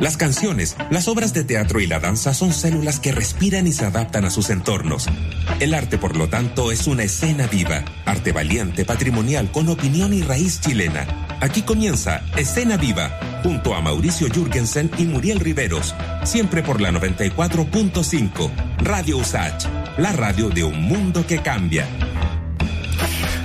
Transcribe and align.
Las 0.00 0.16
canciones, 0.16 0.76
las 0.90 1.06
obras 1.08 1.32
de 1.32 1.44
teatro 1.44 1.80
y 1.80 1.86
la 1.86 2.00
danza 2.00 2.34
son 2.34 2.52
células 2.52 2.98
que 2.98 3.12
respiran 3.12 3.66
y 3.66 3.72
se 3.72 3.84
adaptan 3.84 4.24
a 4.24 4.30
sus 4.30 4.50
entornos. 4.50 5.08
El 5.60 5.72
arte, 5.72 5.98
por 5.98 6.16
lo 6.16 6.28
tanto, 6.28 6.72
es 6.72 6.86
una 6.86 7.04
escena 7.04 7.46
viva, 7.46 7.84
arte 8.04 8.32
valiente, 8.32 8.84
patrimonial, 8.84 9.50
con 9.52 9.68
opinión 9.68 10.12
y 10.12 10.22
raíz 10.22 10.60
chilena. 10.60 11.06
Aquí 11.40 11.62
comienza 11.62 12.22
Escena 12.36 12.76
Viva, 12.76 13.18
junto 13.42 13.74
a 13.74 13.80
Mauricio 13.80 14.28
Jürgensen 14.28 14.90
y 14.98 15.04
Muriel 15.04 15.40
Riveros, 15.40 15.94
siempre 16.24 16.62
por 16.62 16.80
la 16.80 16.90
94.5, 16.90 18.50
Radio 18.78 19.18
Usach, 19.18 19.64
la 19.98 20.12
radio 20.12 20.48
de 20.50 20.64
un 20.64 20.82
mundo 20.82 21.26
que 21.26 21.40
cambia. 21.40 21.86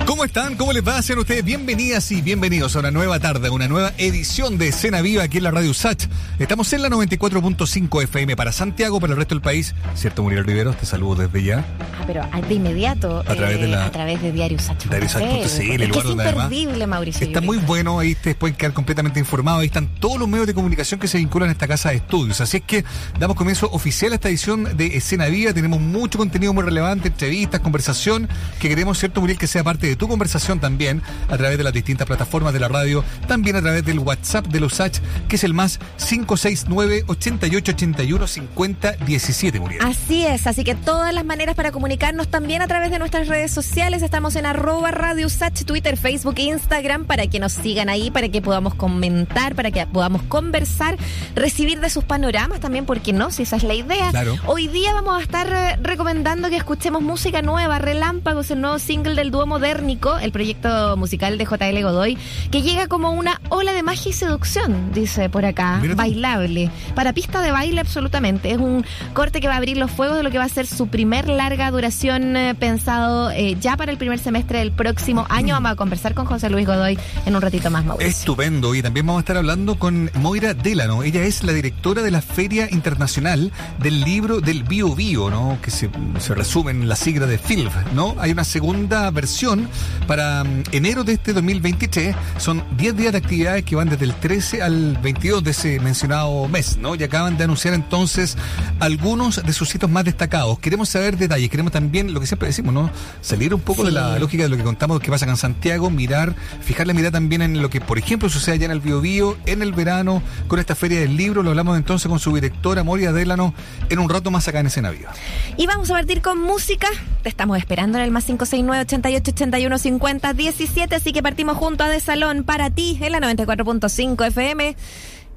¿Cómo 0.09 0.23
están? 0.25 0.55
¿Cómo 0.55 0.73
les 0.73 0.85
va? 0.85 0.99
Sean 1.03 1.19
ustedes 1.19 1.45
bienvenidas 1.45 2.11
y 2.11 2.23
bienvenidos 2.23 2.75
a 2.75 2.79
una 2.79 2.89
nueva 2.89 3.19
tarde, 3.19 3.51
una 3.51 3.67
nueva 3.67 3.93
edición 3.99 4.57
de 4.57 4.69
Escena 4.69 5.01
Viva 5.01 5.21
aquí 5.21 5.37
en 5.37 5.43
la 5.43 5.51
Radio 5.51 5.71
Sach. 5.71 6.07
Estamos 6.39 6.73
en 6.73 6.81
la 6.81 6.89
94.5 6.89 8.01
FM 8.05 8.35
para 8.35 8.51
Santiago, 8.51 8.99
para 8.99 9.13
el 9.13 9.17
resto 9.17 9.35
del 9.35 9.43
país. 9.43 9.75
¿Cierto, 9.93 10.23
Muriel 10.23 10.45
Riveros? 10.45 10.77
Te 10.77 10.87
saludo 10.87 11.27
desde 11.27 11.43
ya. 11.43 11.59
Ah, 11.79 12.05
pero 12.07 12.23
de 12.47 12.53
inmediato. 12.55 13.19
A 13.19 13.35
través 13.35 13.61
de 13.61 13.67
la- 13.67 13.85
A 13.85 13.91
través 13.91 14.19
de 14.19 14.31
Diario 14.31 14.57
Sach. 14.57 14.83
Diario 14.89 15.07
Sach.cl, 15.09 15.25
el 15.29 15.41
Es 15.43 15.47
que 15.51 15.87
lugar 15.87 15.99
es 15.99 16.03
donde 16.03 16.23
imperdible, 16.27 16.87
Mauricio. 16.87 17.27
Está 17.27 17.41
muy 17.41 17.59
bueno, 17.59 17.99
ahí 17.99 18.13
ustedes 18.13 18.35
pueden 18.35 18.55
quedar 18.55 18.73
completamente 18.73 19.19
informados. 19.19 19.61
Ahí 19.61 19.67
están 19.67 19.89
todos 19.99 20.17
los 20.17 20.27
medios 20.27 20.47
de 20.47 20.55
comunicación 20.55 20.99
que 20.99 21.07
se 21.07 21.19
vinculan 21.19 21.49
a 21.49 21.51
esta 21.51 21.67
casa 21.67 21.89
de 21.91 21.97
estudios. 21.97 22.41
Así 22.41 22.57
es 22.57 22.63
que 22.63 22.83
damos 23.19 23.37
comienzo 23.37 23.69
oficial 23.71 24.11
a 24.13 24.15
esta 24.15 24.27
edición 24.29 24.75
de 24.75 24.87
Escena 24.97 25.27
Viva. 25.27 25.53
Tenemos 25.53 25.79
mucho 25.79 26.17
contenido 26.17 26.51
muy 26.51 26.63
relevante, 26.63 27.09
entrevistas, 27.09 27.59
conversación, 27.59 28.27
que 28.59 28.69
queremos, 28.69 28.97
¿cierto, 28.97 29.21
Muriel, 29.21 29.37
que 29.37 29.45
sea 29.45 29.63
parte 29.63 29.85
de 29.85 29.98
tu 29.99 30.07
conversación 30.07 30.59
también 30.59 31.03
a 31.27 31.37
través 31.37 31.59
de 31.59 31.63
las 31.63 31.73
distintas 31.73 32.07
plataformas 32.07 32.53
de 32.53 32.59
la 32.59 32.69
radio, 32.69 33.03
también 33.27 33.55
a 33.57 33.61
través 33.61 33.85
del 33.85 33.99
WhatsApp 33.99 34.47
de 34.47 34.59
los 34.59 34.79
H, 34.79 34.99
que 35.27 35.35
es 35.35 35.43
el 35.43 35.53
más 35.53 35.79
569 35.97 37.03
8881 37.05 38.27
5017, 38.27 39.59
Muriel. 39.59 39.81
Así 39.83 40.25
es, 40.25 40.47
así 40.47 40.63
que 40.63 40.73
todas 40.73 41.13
las 41.13 41.25
maneras 41.25 41.55
para 41.55 41.71
comunicarnos 41.71 42.29
también 42.29 42.61
a 42.61 42.67
través 42.67 42.89
de 42.91 42.97
nuestras 42.97 43.27
redes 43.27 43.51
sociales. 43.51 44.01
Estamos 44.01 44.35
en 44.37 44.45
arroba 44.45 44.89
Radio 44.91 45.27
Usach, 45.27 45.63
Twitter, 45.65 45.97
Facebook 45.97 46.35
e 46.37 46.43
Instagram 46.43 47.05
para 47.05 47.27
que 47.27 47.39
nos 47.39 47.53
sigan 47.53 47.89
ahí, 47.89 48.09
para 48.09 48.29
que 48.29 48.41
podamos 48.41 48.75
comentar, 48.75 49.53
para 49.53 49.69
que 49.69 49.85
podamos 49.85 50.21
conversar, 50.23 50.97
recibir 51.35 51.81
de 51.81 51.89
sus 51.89 52.05
panoramas 52.05 52.61
también, 52.61 52.85
porque 52.85 53.11
no, 53.11 53.31
si 53.31 53.43
esa 53.43 53.57
es 53.57 53.63
la 53.63 53.73
idea. 53.73 54.11
Claro. 54.11 54.37
Hoy 54.45 54.69
día 54.69 54.93
vamos 54.93 55.19
a 55.19 55.21
estar 55.21 55.47
eh, 55.47 55.77
recomendando 55.81 56.49
que 56.49 56.55
escuchemos 56.55 57.01
música 57.01 57.41
nueva, 57.41 57.79
Relámpagos, 57.79 58.49
el 58.51 58.61
nuevo 58.61 58.79
single 58.79 59.15
del 59.15 59.29
dúo 59.29 59.45
El 59.89 60.31
proyecto 60.31 60.95
musical 60.97 61.39
de 61.39 61.45
JL 61.45 61.81
Godoy, 61.81 62.15
que 62.51 62.61
llega 62.61 62.87
como 62.87 63.11
una 63.11 63.41
ola 63.49 63.73
de 63.73 63.81
magia 63.81 64.11
y 64.11 64.13
seducción, 64.13 64.91
dice 64.93 65.29
por 65.29 65.45
acá, 65.45 65.81
bailable, 65.95 66.69
para 66.93 67.11
pista 67.11 67.41
de 67.41 67.51
baile 67.51 67.81
absolutamente. 67.81 68.51
Es 68.51 68.59
un 68.59 68.85
corte 69.13 69.41
que 69.41 69.47
va 69.47 69.55
a 69.55 69.57
abrir 69.57 69.77
los 69.77 69.89
fuegos 69.89 70.17
de 70.17 70.23
lo 70.23 70.29
que 70.29 70.37
va 70.37 70.43
a 70.43 70.49
ser 70.49 70.67
su 70.67 70.89
primer 70.89 71.27
larga 71.27 71.71
duración 71.71 72.37
eh, 72.37 72.53
pensado 72.53 73.31
eh, 73.31 73.57
ya 73.59 73.77
para 73.77 73.91
el 73.91 73.97
primer 73.97 74.19
semestre 74.19 74.59
del 74.59 74.71
próximo 74.71 75.25
año. 75.27 75.55
Vamos 75.55 75.71
a 75.71 75.75
conversar 75.75 76.13
con 76.13 76.25
José 76.25 76.51
Luis 76.51 76.67
Godoy 76.67 76.99
en 77.25 77.35
un 77.35 77.41
ratito 77.41 77.71
más, 77.71 77.83
Mauricio. 77.83 78.07
Estupendo. 78.07 78.75
Y 78.75 78.83
también 78.83 79.07
vamos 79.07 79.21
a 79.21 79.21
estar 79.21 79.37
hablando 79.37 79.79
con 79.79 80.11
Moira 80.13 80.53
Delano. 80.53 81.01
Ella 81.01 81.23
es 81.23 81.43
la 81.43 81.53
directora 81.53 82.03
de 82.03 82.11
la 82.11 82.21
Feria 82.21 82.67
Internacional 82.69 83.51
del 83.79 84.01
Libro 84.01 84.39
del 84.39 84.63
Bio 84.63 84.93
Bio, 84.93 85.31
¿no? 85.31 85.57
Que 85.63 85.71
se, 85.71 85.89
se 86.19 86.35
resume 86.35 86.71
en 86.71 86.87
la 86.87 86.95
sigla 86.95 87.25
de 87.25 87.39
FILV, 87.39 87.71
¿no? 87.95 88.15
Hay 88.19 88.31
una 88.31 88.43
segunda 88.43 89.09
versión 89.09 89.68
para 90.07 90.43
mm, 90.43 90.63
enero 90.71 91.03
de 91.03 91.13
este 91.13 91.33
2023. 91.33 92.15
Son 92.37 92.63
10 92.77 92.95
días 92.97 93.11
de 93.11 93.17
actividades 93.19 93.63
que 93.63 93.75
van 93.75 93.89
desde 93.89 94.05
el 94.05 94.13
13 94.13 94.61
al 94.61 94.97
22 95.01 95.43
de 95.43 95.51
ese 95.51 95.79
mencionado 95.79 96.47
mes, 96.47 96.77
¿no? 96.77 96.95
Y 96.95 97.03
acaban 97.03 97.37
de 97.37 97.43
anunciar 97.43 97.73
entonces 97.73 98.37
algunos 98.79 99.43
de 99.43 99.53
sus 99.53 99.69
sitios 99.69 99.89
más 99.91 100.05
destacados. 100.05 100.59
Queremos 100.59 100.89
saber 100.89 101.17
detalles, 101.17 101.49
queremos 101.49 101.71
también, 101.71 102.13
lo 102.13 102.19
que 102.19 102.27
siempre 102.27 102.47
decimos, 102.47 102.73
¿no? 102.73 102.89
Salir 103.21 103.53
un 103.53 103.61
poco 103.61 103.81
Sí. 103.81 103.87
de 103.87 103.91
la 103.93 104.19
lógica 104.19 104.43
de 104.43 104.49
lo 104.49 104.57
que 104.57 104.63
contamos 104.63 104.99
que 104.99 105.09
pasa 105.11 105.25
acá 105.25 105.31
en 105.31 105.37
Santiago, 105.37 105.89
mirar, 105.89 106.35
fijar 106.61 106.87
la 106.87 106.93
mirada 106.93 107.11
también 107.11 107.41
en 107.41 107.61
lo 107.61 107.69
que, 107.69 107.81
por 107.81 107.97
ejemplo, 107.97 108.29
sucede 108.29 108.55
allá 108.55 108.65
en 108.65 108.71
el 108.71 108.79
Biobío, 108.81 109.37
en 109.45 109.61
el 109.61 109.73
verano, 109.73 110.21
con 110.47 110.59
esta 110.59 110.75
feria 110.75 110.99
del 110.99 111.15
libro. 111.15 111.43
Lo 111.43 111.49
hablamos 111.51 111.77
entonces 111.77 112.09
con 112.09 112.19
su 112.19 112.33
directora, 112.33 112.83
Moria 112.83 113.11
Delano, 113.11 113.53
en 113.89 113.99
un 113.99 114.09
rato 114.09 114.31
más 114.31 114.47
acá 114.47 114.59
en 114.59 114.67
Escena 114.67 114.89
Viva. 114.91 115.11
Y 115.57 115.67
vamos 115.67 115.89
a 115.89 115.93
partir 115.93 116.21
con 116.21 116.39
música. 116.41 116.87
Te 117.23 117.29
estamos 117.29 117.57
esperando 117.57 117.97
en 117.97 118.03
el 118.05 118.11
más 118.11 118.25
569 118.25 118.81
88 118.83 119.31
81 119.59 119.77
50 119.77 120.33
17. 120.33 120.95
Así 120.95 121.11
que 121.11 121.21
partimos 121.21 121.57
junto 121.57 121.83
a 121.83 121.89
De 121.89 121.99
Salón 121.99 122.43
para 122.43 122.69
ti 122.69 122.97
en 123.01 123.11
la 123.11 123.19
94.5 123.19 124.27
FM. 124.27 124.75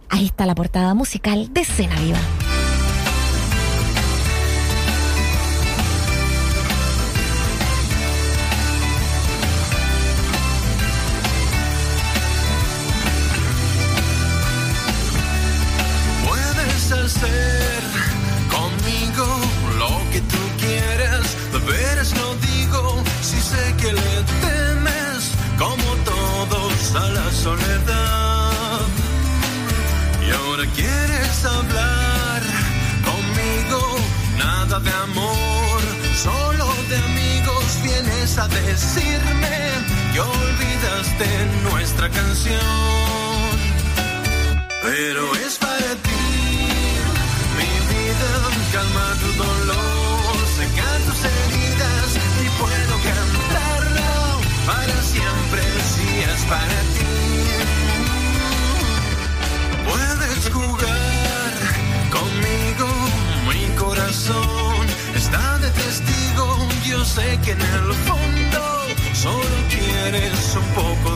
Ahí 0.09 0.27
está 0.27 0.47
la 0.47 0.55
portada 0.55 0.95
musical 0.95 1.53
de 1.53 1.63
Escena 1.63 1.99
Viva. 2.01 2.19
Soledad. 27.43 28.81
Y 30.25 30.31
ahora 30.31 30.65
quieres 30.77 31.45
hablar 31.45 32.41
conmigo, 33.11 33.81
nada 34.39 34.79
de 34.79 34.93
amor, 35.09 35.81
solo 36.27 36.67
de 36.89 36.97
amigos 37.11 37.65
vienes 37.83 38.39
a 38.39 38.47
decirme 38.47 39.57
que 40.13 40.21
olvidaste 40.21 41.29
nuestra 41.69 42.09
canción. 42.11 43.53
Pero 44.83 45.23
es 45.47 45.59
para 45.59 45.91
ti, 46.07 46.25
mi 47.59 47.73
vida, 47.91 48.33
calma 48.73 49.12
yo 66.93 67.05
sé 67.07 67.39
que 67.43 67.53
en 67.53 67.61
el 67.61 67.95
fondo 68.07 68.63
solo 69.15 69.57
quieres 69.71 70.57
un 70.57 70.69
poco 70.75 71.12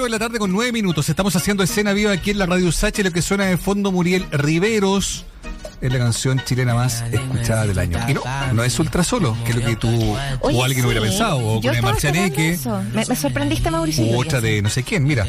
4 0.00 0.04
de 0.04 0.10
la 0.10 0.18
tarde 0.18 0.38
con 0.38 0.50
9 0.50 0.72
minutos. 0.72 1.10
Estamos 1.10 1.36
haciendo 1.36 1.62
escena 1.62 1.92
viva 1.92 2.12
aquí 2.12 2.30
en 2.30 2.38
la 2.38 2.46
Radio 2.46 2.72
Sache. 2.72 3.04
Lo 3.04 3.10
que 3.10 3.20
suena 3.20 3.44
de 3.44 3.58
fondo 3.58 3.92
Muriel 3.92 4.26
Riveros 4.30 5.26
es 5.82 5.92
la 5.92 5.98
canción 5.98 6.40
chilena 6.42 6.74
más 6.74 7.02
escuchada 7.12 7.66
del 7.66 7.78
año. 7.78 7.98
Y 8.08 8.14
no, 8.14 8.22
no 8.54 8.64
es 8.64 8.78
Ultra 8.78 9.04
Solo, 9.04 9.36
que 9.44 9.50
es 9.50 9.56
lo 9.56 9.64
que 9.64 9.76
tú 9.76 9.88
Oye, 10.40 10.56
o 10.58 10.64
alguien 10.64 10.82
sí, 10.82 10.86
hubiera 10.86 11.02
pensado. 11.02 11.38
O 11.38 11.60
yo 11.60 11.72
con 11.72 11.82
Marcianeque. 11.82 12.58
Me, 12.94 13.04
me 13.04 13.16
sorprendiste, 13.16 13.70
Mauricio. 13.70 14.04
u 14.04 14.18
otra 14.18 14.40
de 14.40 14.62
no 14.62 14.70
sé 14.70 14.84
quién. 14.84 15.04
Mira, 15.04 15.26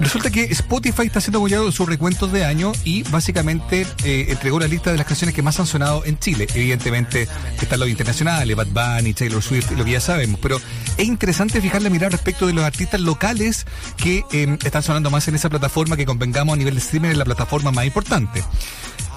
resulta 0.00 0.30
que 0.30 0.44
Spotify 0.44 1.06
está 1.06 1.20
haciendo 1.20 1.38
apoyado 1.38 1.70
sus 1.70 1.88
recuentos 1.88 2.32
de 2.32 2.44
año 2.44 2.72
y 2.84 3.04
básicamente 3.04 3.86
eh, 4.04 4.26
entregó 4.30 4.58
la 4.58 4.66
lista 4.66 4.90
de 4.90 4.98
las 4.98 5.06
canciones 5.06 5.32
que 5.32 5.42
más 5.42 5.60
han 5.60 5.66
sonado 5.66 6.04
en 6.04 6.18
Chile. 6.18 6.48
Evidentemente 6.54 7.28
están 7.60 7.78
los 7.78 7.88
internacionales, 7.88 8.56
Bad 8.56 8.68
Bunny, 8.68 9.14
Taylor 9.14 9.42
Swift, 9.42 9.70
lo 9.72 9.84
que 9.84 9.92
ya 9.92 10.00
sabemos. 10.00 10.40
Pero 10.40 10.60
es 10.98 11.06
interesante 11.06 11.60
fijar 11.60 11.80
la 11.80 11.90
mirada 11.90 12.10
respecto 12.10 12.46
de 12.46 12.52
los 12.52 12.64
artistas 12.64 13.00
locales 13.00 13.66
que 13.96 14.24
eh, 14.32 14.58
están 14.64 14.82
sonando 14.82 15.10
más 15.10 15.28
en 15.28 15.36
esa 15.36 15.48
plataforma 15.48 15.96
que 15.96 16.04
convengamos 16.04 16.54
a 16.54 16.56
nivel 16.56 16.74
de 16.74 16.80
streaming 16.80 17.10
en 17.10 17.18
la 17.18 17.24
plataforma 17.24 17.70
más 17.70 17.86
importante. 17.86 18.42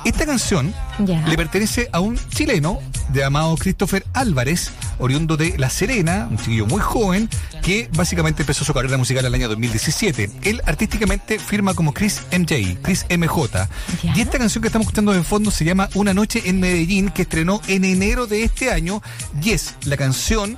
Esta 0.03 0.25
canción 0.25 0.73
le 1.27 1.37
pertenece 1.37 1.87
a 1.91 1.99
un 1.99 2.17
chileno 2.29 2.79
llamado 3.13 3.55
Christopher 3.55 4.03
Álvarez, 4.13 4.71
oriundo 4.97 5.37
de 5.37 5.57
La 5.59 5.69
Serena, 5.69 6.27
un 6.29 6.37
chiquillo 6.37 6.65
muy 6.65 6.81
joven, 6.81 7.29
que 7.61 7.87
básicamente 7.95 8.41
empezó 8.41 8.65
su 8.65 8.73
carrera 8.73 8.97
musical 8.97 9.25
en 9.25 9.27
el 9.27 9.35
año 9.35 9.49
2017. 9.49 10.31
Él 10.43 10.61
artísticamente 10.65 11.37
firma 11.37 11.75
como 11.75 11.93
Chris 11.93 12.21
MJ, 12.31 12.79
Chris 12.81 13.05
MJ. 13.15 13.69
Y 14.15 14.21
esta 14.21 14.39
canción 14.39 14.63
que 14.63 14.69
estamos 14.69 14.87
escuchando 14.87 15.11
de 15.11 15.23
fondo 15.23 15.51
se 15.51 15.65
llama 15.65 15.87
Una 15.93 16.15
noche 16.15 16.41
en 16.45 16.59
Medellín, 16.59 17.09
que 17.09 17.21
estrenó 17.23 17.61
en 17.67 17.85
enero 17.85 18.25
de 18.25 18.43
este 18.43 18.71
año, 18.71 19.03
y 19.43 19.51
es 19.51 19.75
la 19.85 19.97
canción 19.97 20.57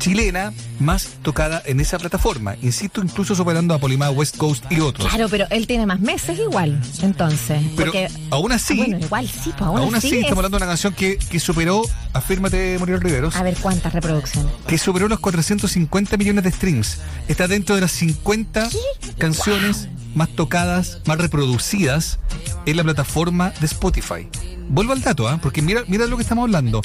chilena 0.00 0.52
más 0.80 1.10
tocada 1.22 1.62
en 1.64 1.78
esa 1.78 1.98
plataforma. 1.98 2.56
Insisto, 2.62 3.00
incluso 3.02 3.36
superando 3.36 3.74
a 3.74 3.78
Polimá, 3.78 4.10
West 4.10 4.36
Coast 4.36 4.64
y 4.70 4.80
otros. 4.80 5.06
Claro, 5.08 5.28
pero 5.28 5.46
él 5.50 5.66
tiene 5.68 5.86
más 5.86 6.00
meses 6.00 6.38
igual, 6.38 6.80
entonces. 7.02 7.62
Pero 7.76 7.92
porque, 7.92 8.08
aún 8.30 8.50
así, 8.50 8.74
Ah, 8.74 8.84
bueno, 8.86 8.98
igual 8.98 9.28
sí, 9.28 9.50
pues 9.56 9.62
aún, 9.62 9.78
Aún 9.78 9.94
así, 9.94 10.08
es- 10.08 10.14
estamos 10.24 10.38
hablando 10.38 10.58
de 10.58 10.64
una 10.64 10.70
canción 10.72 10.92
que, 10.94 11.16
que 11.18 11.38
superó, 11.38 11.82
afírmate, 12.14 12.76
Muriel 12.80 13.00
Riveros, 13.00 13.36
A 13.36 13.42
ver 13.44 13.54
cuántas 13.60 13.92
reproducciones. 13.92 14.50
que 14.66 14.78
superó 14.78 15.06
los 15.06 15.20
450 15.20 16.16
millones 16.16 16.42
de 16.44 16.50
streams. 16.50 16.98
Está 17.28 17.46
dentro 17.46 17.74
de 17.76 17.82
las 17.82 17.92
50 17.92 18.68
canciones 19.18 19.88
más 20.14 20.28
tocadas, 20.30 21.00
más 21.06 21.18
reproducidas 21.18 22.18
en 22.66 22.76
la 22.76 22.82
plataforma 22.84 23.52
de 23.60 23.66
Spotify. 23.66 24.28
Vuelvo 24.68 24.92
al 24.92 25.02
dato, 25.02 25.28
¿ah? 25.28 25.38
porque 25.42 25.62
mira, 25.62 25.82
mira 25.88 26.06
lo 26.06 26.16
que 26.16 26.22
estamos 26.22 26.42
hablando. 26.44 26.80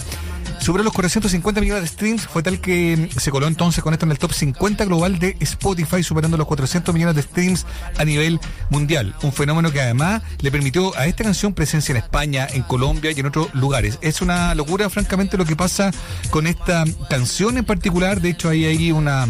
Superó 0.66 0.84
los 0.84 0.94
450 0.94 1.62
millones 1.62 1.84
de 1.84 1.90
streams, 1.90 2.26
fue 2.26 2.42
tal 2.42 2.60
que 2.60 2.98
mm, 2.98 3.20
se 3.20 3.30
coló 3.30 3.46
entonces 3.46 3.84
con 3.84 3.94
esto 3.94 4.08
en 4.08 4.12
el 4.12 4.18
top 4.18 4.34
50 4.34 4.84
global 4.86 5.20
de 5.20 5.38
Spotify, 5.40 6.02
superando 6.02 6.38
los 6.38 6.48
400 6.48 6.92
millones 6.92 7.16
de 7.16 7.22
streams 7.22 7.68
a 8.00 8.04
nivel 8.04 8.40
mundial. 8.72 9.14
Un 9.22 9.32
fenómeno 9.32 9.72
que 9.72 9.80
además 9.80 10.24
le 10.40 10.50
permitió 10.50 10.98
a 10.98 11.06
esta 11.06 11.24
canción 11.24 11.54
presencia 11.54 11.92
en 11.94 11.98
España, 11.98 12.48
en 12.52 12.64
Colombia 12.64 13.12
y 13.12 13.20
en 13.20 13.28
otros 13.28 13.54
lugares. 13.54 14.00
Es 14.02 14.24
una 14.24 14.56
locura, 14.56 14.90
francamente, 14.90 15.38
lo 15.38 15.46
que 15.46 15.56
pasa 15.56 15.92
con 16.32 16.48
esta 16.48 16.84
canción 17.12 17.60
en 17.60 17.66
particular. 17.66 18.20
De 18.20 18.30
hecho, 18.30 18.50
hay 18.50 18.66
ahí 18.66 18.92
una 18.92 19.28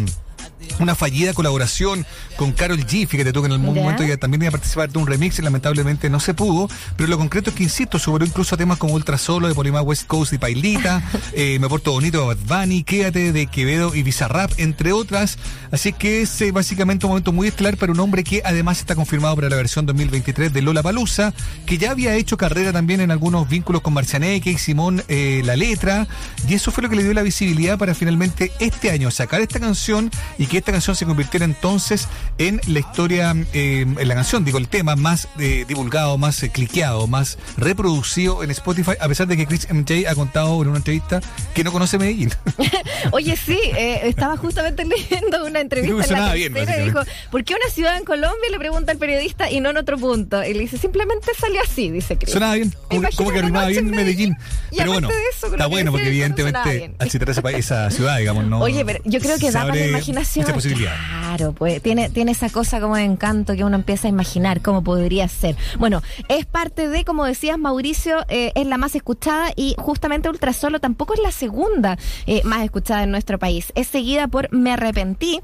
una 0.78 0.94
fallida 0.94 1.32
colaboración 1.32 2.06
con 2.36 2.52
Carol 2.52 2.78
G. 2.78 3.06
Fíjate 3.06 3.32
tú 3.32 3.40
que 3.42 3.46
en 3.46 3.52
algún 3.52 3.74
¿Ya? 3.74 3.82
momento 3.82 4.02
ella 4.02 4.16
también 4.16 4.42
iba 4.42 4.48
a 4.48 4.52
participar 4.52 4.90
de 4.90 4.98
un 4.98 5.06
remix 5.06 5.38
y 5.38 5.42
lamentablemente 5.42 6.10
no 6.10 6.20
se 6.20 6.34
pudo. 6.34 6.68
Pero 6.96 7.08
lo 7.08 7.18
concreto 7.18 7.50
es 7.50 7.56
que, 7.56 7.64
insisto, 7.64 7.98
superó 7.98 8.24
incluso 8.24 8.54
a 8.54 8.58
temas 8.58 8.78
como 8.78 8.94
Ultra 8.94 9.18
Solo 9.18 9.48
de 9.48 9.54
Polimá 9.54 9.82
West 9.82 10.06
Coast 10.06 10.32
y 10.32 10.38
Pailita, 10.38 11.02
eh, 11.32 11.58
Me 11.58 11.68
Porto 11.68 11.92
Bonito 11.92 12.20
de 12.20 12.34
Bad 12.34 12.62
Bunny, 12.62 12.82
Quédate 12.82 13.32
de 13.32 13.46
Quevedo 13.46 13.94
y 13.94 14.02
Bizarrap, 14.02 14.52
entre 14.58 14.92
otras. 14.92 15.38
Así 15.70 15.92
que 15.92 16.22
es 16.22 16.40
eh, 16.40 16.52
básicamente 16.52 17.06
un 17.06 17.10
momento 17.10 17.32
muy 17.32 17.48
estelar 17.48 17.76
para 17.76 17.92
un 17.92 18.00
hombre 18.00 18.24
que 18.24 18.42
además 18.44 18.78
está 18.78 18.94
confirmado 18.94 19.36
para 19.36 19.48
la 19.48 19.56
versión 19.56 19.86
2023 19.86 20.52
de 20.52 20.62
Lola 20.62 20.82
Palusa, 20.82 21.34
que 21.64 21.78
ya 21.78 21.90
había 21.90 22.14
hecho 22.14 22.36
carrera 22.36 22.72
también 22.72 23.00
en 23.00 23.10
algunos 23.10 23.48
vínculos 23.48 23.82
con 23.82 23.94
Marcianeque 23.94 24.50
y 24.50 24.58
Simón 24.58 25.02
eh, 25.08 25.42
La 25.44 25.56
Letra. 25.56 26.06
Y 26.48 26.54
eso 26.54 26.70
fue 26.70 26.82
lo 26.82 26.90
que 26.90 26.96
le 26.96 27.04
dio 27.04 27.14
la 27.14 27.22
visibilidad 27.22 27.78
para 27.78 27.94
finalmente 27.94 28.52
este 28.58 28.90
año 28.90 29.10
sacar 29.10 29.40
esta 29.40 29.60
canción 29.60 30.10
y 30.38 30.46
que 30.46 30.55
esta 30.56 30.72
canción 30.72 30.96
se 30.96 31.06
convirtiera 31.06 31.44
entonces 31.44 32.08
en 32.38 32.60
la 32.66 32.80
historia, 32.80 33.34
eh, 33.52 33.86
en 33.98 34.08
la 34.08 34.14
canción, 34.14 34.44
digo, 34.44 34.58
el 34.58 34.68
tema 34.68 34.96
más 34.96 35.28
eh, 35.38 35.64
divulgado, 35.68 36.18
más 36.18 36.42
eh, 36.42 36.50
cliqueado, 36.50 37.06
más 37.06 37.38
reproducido 37.56 38.42
en 38.42 38.50
Spotify, 38.50 38.92
a 39.00 39.08
pesar 39.08 39.26
de 39.26 39.36
que 39.36 39.46
Chris 39.46 39.66
MJ 39.70 40.08
ha 40.08 40.14
contado 40.14 40.60
en 40.62 40.68
una 40.68 40.78
entrevista 40.78 41.20
que 41.54 41.64
no 41.64 41.72
conoce 41.72 41.98
Medellín. 41.98 42.30
Oye, 43.12 43.36
sí, 43.36 43.58
eh, 43.76 44.00
estaba 44.04 44.36
justamente 44.36 44.84
leyendo 44.86 45.44
una 45.44 45.60
entrevista 45.60 46.04
en 46.04 46.20
la 46.20 46.32
bien, 46.34 46.52
y 46.56 46.84
dijo. 46.84 47.00
¿por 47.30 47.44
qué 47.44 47.54
una 47.54 47.72
ciudad 47.72 47.96
en 47.96 48.04
Colombia? 48.04 48.50
Le 48.50 48.58
pregunta 48.58 48.92
el 48.92 48.98
periodista 48.98 49.50
y 49.50 49.60
no 49.60 49.70
en 49.70 49.76
otro 49.76 49.98
punto. 49.98 50.42
Y 50.44 50.54
le 50.54 50.60
dice, 50.60 50.78
simplemente 50.78 51.30
salió 51.38 51.60
así, 51.62 51.90
dice 51.90 52.16
Chris. 52.16 52.32
Sonaba 52.32 52.54
bien, 52.54 52.72
como, 52.88 53.02
que- 53.02 53.16
como 53.16 53.30
noche 53.30 53.66
bien 53.68 53.86
en 53.88 53.90
Medellín. 53.96 54.36
Y 54.70 54.76
Pero 54.78 54.92
bueno, 54.92 55.08
de 55.08 55.14
eso, 55.34 55.46
está 55.48 55.66
bueno 55.66 55.90
porque 55.90 56.08
evidentemente 56.08 56.94
al 56.98 57.10
ese 57.30 57.42
país- 57.42 57.56
esa 57.58 57.90
ciudad, 57.90 58.18
digamos, 58.18 58.44
no. 58.46 58.60
Oye, 58.60 58.84
pero 58.84 59.00
yo 59.04 59.20
creo 59.20 59.38
que 59.38 59.50
da 59.50 59.60
para 59.60 59.74
la 59.74 59.80
abre 59.80 59.92
imaginación. 60.40 60.54
posibilidad. 60.54 60.94
Claro, 61.36 61.52
pues 61.52 61.82
tiene, 61.82 62.08
tiene 62.10 62.32
esa 62.32 62.48
cosa 62.50 62.80
como 62.80 62.96
de 62.96 63.04
encanto 63.04 63.54
que 63.54 63.64
uno 63.64 63.76
empieza 63.76 64.08
a 64.08 64.10
imaginar 64.10 64.62
cómo 64.62 64.82
podría 64.82 65.28
ser. 65.28 65.56
Bueno, 65.78 66.02
es 66.28 66.46
parte 66.46 66.88
de, 66.88 67.04
como 67.04 67.24
decías, 67.24 67.58
Mauricio, 67.58 68.24
eh, 68.28 68.52
es 68.54 68.66
la 68.66 68.78
más 68.78 68.94
escuchada 68.94 69.50
y 69.54 69.74
justamente 69.78 70.28
Ultrasolo 70.28 70.80
tampoco 70.80 71.14
es 71.14 71.20
la 71.20 71.32
segunda 71.32 71.98
eh, 72.26 72.42
más 72.44 72.64
escuchada 72.64 73.02
en 73.02 73.10
nuestro 73.10 73.38
país. 73.38 73.72
Es 73.74 73.86
seguida 73.86 74.28
por 74.28 74.52
Me 74.52 74.72
Arrepentí 74.72 75.40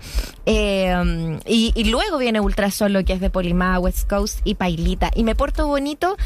eh, 0.47 1.39
y, 1.47 1.73
y 1.75 1.85
luego 1.85 2.19
viene 2.19 2.41
Ultrasolo, 2.41 3.05
que 3.05 3.13
es 3.13 3.21
de 3.21 3.31
Polimá, 3.31 3.79
West 3.79 4.09
Coast 4.09 4.41
y 4.45 4.55
Pailita. 4.55 5.11
Y 5.15 5.25
Me 5.25 5.35
Porto 5.35 5.67
Bonito 5.67 6.17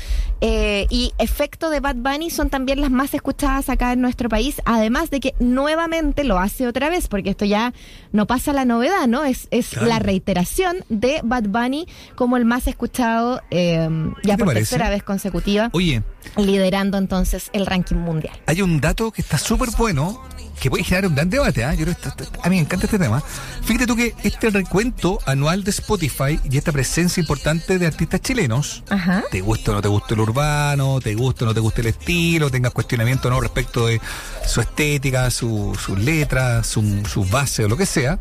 y 0.41 1.13
Efecto 1.19 1.71
de 1.71 1.81
Bad 1.81 1.97
Bunny 1.97 2.31
son 2.31 2.51
también 2.51 2.81
las 2.81 2.91
más 2.91 3.15
escuchadas 3.15 3.69
acá 3.69 3.93
en 3.93 4.01
nuestro 4.01 4.29
país, 4.29 4.61
además 4.65 5.11
de 5.11 5.21
que 5.21 5.35
nuevamente 5.39 6.25
lo 6.25 6.39
hace 6.39 6.69
otra 6.69 6.89
vez, 6.89 7.09
porque 7.09 7.31
esto 7.31 7.45
ya 7.45 7.73
no 8.13 8.27
pasa 8.27 8.53
la 8.57 8.65
novedad, 8.65 9.07
¿no? 9.07 9.25
Es, 9.25 9.47
es 9.53 9.69
Claro. 9.71 9.87
la 9.87 9.99
reiteración 10.01 10.79
de 10.89 11.21
Bad 11.23 11.45
Bunny 11.45 11.87
como 12.17 12.37
el 12.37 12.45
más 12.45 12.67
escuchado 12.67 13.41
eh, 13.51 13.89
ya 14.25 14.37
por 14.37 14.47
parece? 14.49 14.71
tercera 14.71 14.91
vez 14.91 15.05
consecutiva, 15.05 15.71
Oye, 15.73 16.03
liderando 16.37 16.99
entonces 16.99 17.51
el 17.53 17.67
ranking 17.67 17.97
mundial. 17.97 18.35
hay 18.47 18.63
un 18.63 18.81
dato 18.81 19.13
que 19.13 19.23
está 19.23 19.39
súper 19.39 19.69
bueno, 19.79 20.21
que 20.61 20.71
puede 20.71 20.85
generar 20.85 21.07
un 21.09 21.15
gran 21.15 21.29
debate. 21.31 21.65
¿ah? 21.65 21.75
Yo 21.75 21.85
creo 21.85 21.97
que 21.97 22.25
a 22.43 22.49
mí 22.49 22.57
me 22.57 22.63
encanta 22.63 22.87
este 22.87 22.99
tema. 22.99 23.23
Fíjate 23.63 23.87
tú 23.87 23.97
que 23.97 24.15
este 24.23 24.51
recuento 24.51 25.19
anual 25.27 25.65
de 25.65 25.71
Spotify 25.71 26.39
y 26.51 26.57
esta 26.57 26.73
presencia 26.73 27.21
importante 27.21 27.79
de 27.79 27.87
artistas 27.87 28.21
chilenos, 28.23 28.83
Ajá. 28.89 29.25
te 29.31 29.41
gusta 29.41 29.73
o 29.73 29.75
no 29.75 29.83
te 29.83 29.89
gusta 29.89 30.15
el 30.15 30.21
urbano, 30.21 31.01
te 31.01 31.15
gusta 31.15 31.45
o 31.45 31.49
no 31.49 31.55
te 31.55 31.61
gusta 31.61 31.81
el 31.83 31.89
estilo, 31.89 32.51
tengas 32.51 32.73
cuestionamiento 32.73 33.29
o 33.29 33.31
no 33.31 33.41
respecto 33.41 33.87
de 33.87 34.01
su 34.47 34.61
estética, 34.61 35.31
su- 35.31 35.77
sus 35.81 35.99
letras, 35.99 36.67
su- 36.67 37.05
sus 37.07 37.29
bases 37.31 37.67
o 37.67 37.69
lo 37.69 37.77
que 37.77 37.87
sea, 37.87 38.19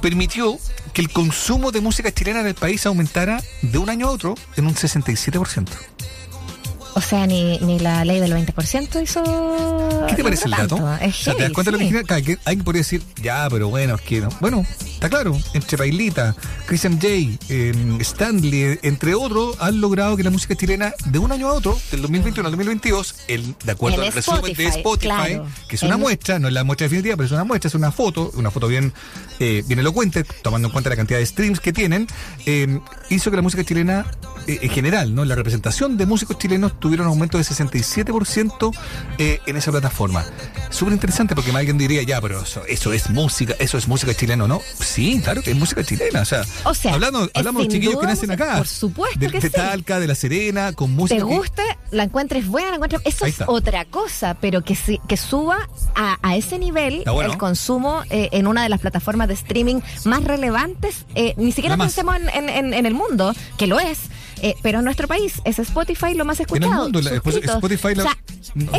permitió 0.00 0.56
que 0.92 1.02
el 1.02 1.10
consumo 1.10 1.70
de 1.72 1.80
música 1.80 2.12
chilena 2.12 2.40
en 2.40 2.46
el 2.46 2.54
país 2.54 2.86
aumentara 2.86 3.42
de 3.62 3.78
un 3.78 3.90
año 3.90 4.08
a 4.08 4.10
otro 4.10 4.34
en 4.56 4.66
un 4.66 4.74
67%. 4.74 5.66
O 6.98 7.00
sea, 7.00 7.28
ni, 7.28 7.58
ni 7.60 7.78
la 7.78 8.04
ley 8.04 8.18
del 8.18 8.32
20% 8.32 9.00
hizo. 9.00 9.22
¿Qué 10.08 10.16
te 10.16 10.24
parece 10.24 10.46
el 10.46 10.50
dato? 10.50 10.74
tanto. 10.74 11.04
Es 11.04 11.20
O 11.20 11.22
sea, 11.22 11.34
¿te 11.36 11.44
das 11.44 11.52
cuenta 11.52 11.70
de 11.70 11.76
lo 11.76 11.78
que 11.78 11.84
genera? 11.84 12.20
Que 12.20 12.38
Alguien 12.44 12.64
podría 12.64 12.80
decir, 12.80 13.02
ya, 13.22 13.46
pero 13.48 13.68
bueno, 13.68 13.94
es 13.94 14.00
que 14.00 14.20
no. 14.20 14.30
Bueno, 14.40 14.66
está 14.82 15.08
claro, 15.08 15.38
entre 15.54 15.78
Pailita, 15.78 16.34
Chris 16.66 16.90
MJ, 16.90 17.38
eh, 17.50 17.98
Stanley, 18.00 18.62
eh, 18.62 18.78
entre 18.82 19.14
otros, 19.14 19.56
han 19.60 19.80
logrado 19.80 20.16
que 20.16 20.24
la 20.24 20.30
música 20.30 20.56
chilena, 20.56 20.92
de 21.04 21.20
un 21.20 21.30
año 21.30 21.48
a 21.48 21.52
otro, 21.52 21.78
del 21.92 22.02
2021 22.02 22.48
al 22.48 22.52
2022, 22.52 23.14
el, 23.28 23.54
de 23.64 23.72
acuerdo 23.72 24.02
al 24.02 24.12
resumen 24.12 24.52
de 24.52 24.66
Spotify, 24.66 25.08
claro. 25.08 25.46
que 25.68 25.76
es 25.76 25.82
una 25.84 25.98
muestra, 25.98 26.40
no 26.40 26.48
es 26.48 26.54
la 26.54 26.64
muestra 26.64 26.86
definitiva, 26.86 27.14
pero 27.14 27.26
es 27.26 27.32
una 27.32 27.44
muestra, 27.44 27.68
es 27.68 27.76
una 27.76 27.92
foto, 27.92 28.32
una 28.34 28.50
foto 28.50 28.66
bien, 28.66 28.92
eh, 29.38 29.62
bien 29.68 29.78
elocuente, 29.78 30.24
tomando 30.42 30.66
en 30.66 30.72
cuenta 30.72 30.90
la 30.90 30.96
cantidad 30.96 31.20
de 31.20 31.26
streams 31.26 31.60
que 31.60 31.72
tienen, 31.72 32.08
eh, 32.44 32.80
hizo 33.08 33.30
que 33.30 33.36
la 33.36 33.42
música 33.42 33.62
chilena, 33.62 34.04
eh, 34.48 34.58
en 34.62 34.70
general, 34.70 35.14
¿no? 35.14 35.24
La 35.24 35.36
representación 35.36 35.96
de 35.96 36.06
músicos 36.06 36.38
chilenos 36.38 36.80
tuvieron 36.88 37.06
un 37.06 37.12
aumento 37.12 37.38
de 37.38 37.44
67% 37.44 38.74
eh, 39.18 39.40
en 39.46 39.56
esa 39.56 39.70
plataforma. 39.70 40.24
Súper 40.70 40.92
interesante 40.94 41.34
porque 41.34 41.50
alguien 41.50 41.78
diría, 41.78 42.02
ya, 42.02 42.20
pero 42.20 42.42
eso, 42.42 42.64
eso 42.66 42.92
es 42.92 43.10
música, 43.10 43.54
eso 43.58 43.78
es 43.78 43.88
música 43.88 44.14
chilena, 44.14 44.46
¿no? 44.46 44.60
Sí, 44.80 45.20
claro 45.22 45.42
que 45.42 45.50
es 45.50 45.56
música 45.56 45.82
chilena. 45.84 46.22
O 46.22 46.24
sea, 46.24 46.42
O 46.64 46.74
sea, 46.74 46.94
hablando, 46.94 47.28
hablamos 47.34 47.62
de 47.62 47.68
chiquillos 47.68 47.98
que 48.00 48.06
nacen 48.06 48.30
acá. 48.30 48.56
por 48.58 48.66
supuesto 48.66 49.18
de, 49.18 49.28
que 49.30 49.40
de 49.40 49.48
sí. 49.48 49.52
Talca, 49.54 49.98
de 50.00 50.06
La 50.06 50.14
Serena, 50.14 50.72
con 50.72 50.92
música. 50.92 51.20
te 51.20 51.26
que- 51.28 51.36
guste, 51.36 51.62
la 51.90 52.04
encuentres 52.04 52.46
buena, 52.46 52.68
la 52.70 52.76
encuentres. 52.76 53.02
Eso 53.04 53.26
es 53.26 53.36
otra 53.46 53.84
cosa, 53.86 54.34
pero 54.40 54.62
que, 54.62 54.74
si- 54.74 55.00
que 55.08 55.16
suba 55.16 55.68
a, 55.94 56.18
a 56.22 56.36
ese 56.36 56.58
nivel 56.58 57.02
bueno. 57.06 57.32
el 57.32 57.38
consumo 57.38 58.02
eh, 58.10 58.28
en 58.32 58.46
una 58.46 58.62
de 58.62 58.68
las 58.68 58.80
plataformas 58.80 59.28
de 59.28 59.34
streaming 59.34 59.80
más 60.04 60.22
relevantes, 60.24 61.06
eh, 61.14 61.34
ni 61.36 61.52
siquiera 61.52 61.76
pensemos 61.76 62.16
en, 62.16 62.28
en- 62.30 62.48
en- 62.48 62.74
en 62.74 62.86
el 62.86 62.94
mundo, 62.94 63.34
que 63.56 63.66
lo 63.66 63.80
es, 63.80 63.98
Eh, 64.42 64.54
pero 64.62 64.78
en 64.78 64.84
nuestro 64.84 65.08
país 65.08 65.34
es 65.44 65.58
Spotify 65.58 66.14
lo 66.14 66.24
más 66.24 66.38
En 66.40 66.44
escuchado. 66.46 66.72
el 66.72 66.78
mundo, 66.78 67.00
la- 67.02 67.10
suscritos. 67.10 67.54
Spotify, 67.56 67.94
la- 67.94 68.02
O 68.04 68.06
sea, 68.06 68.16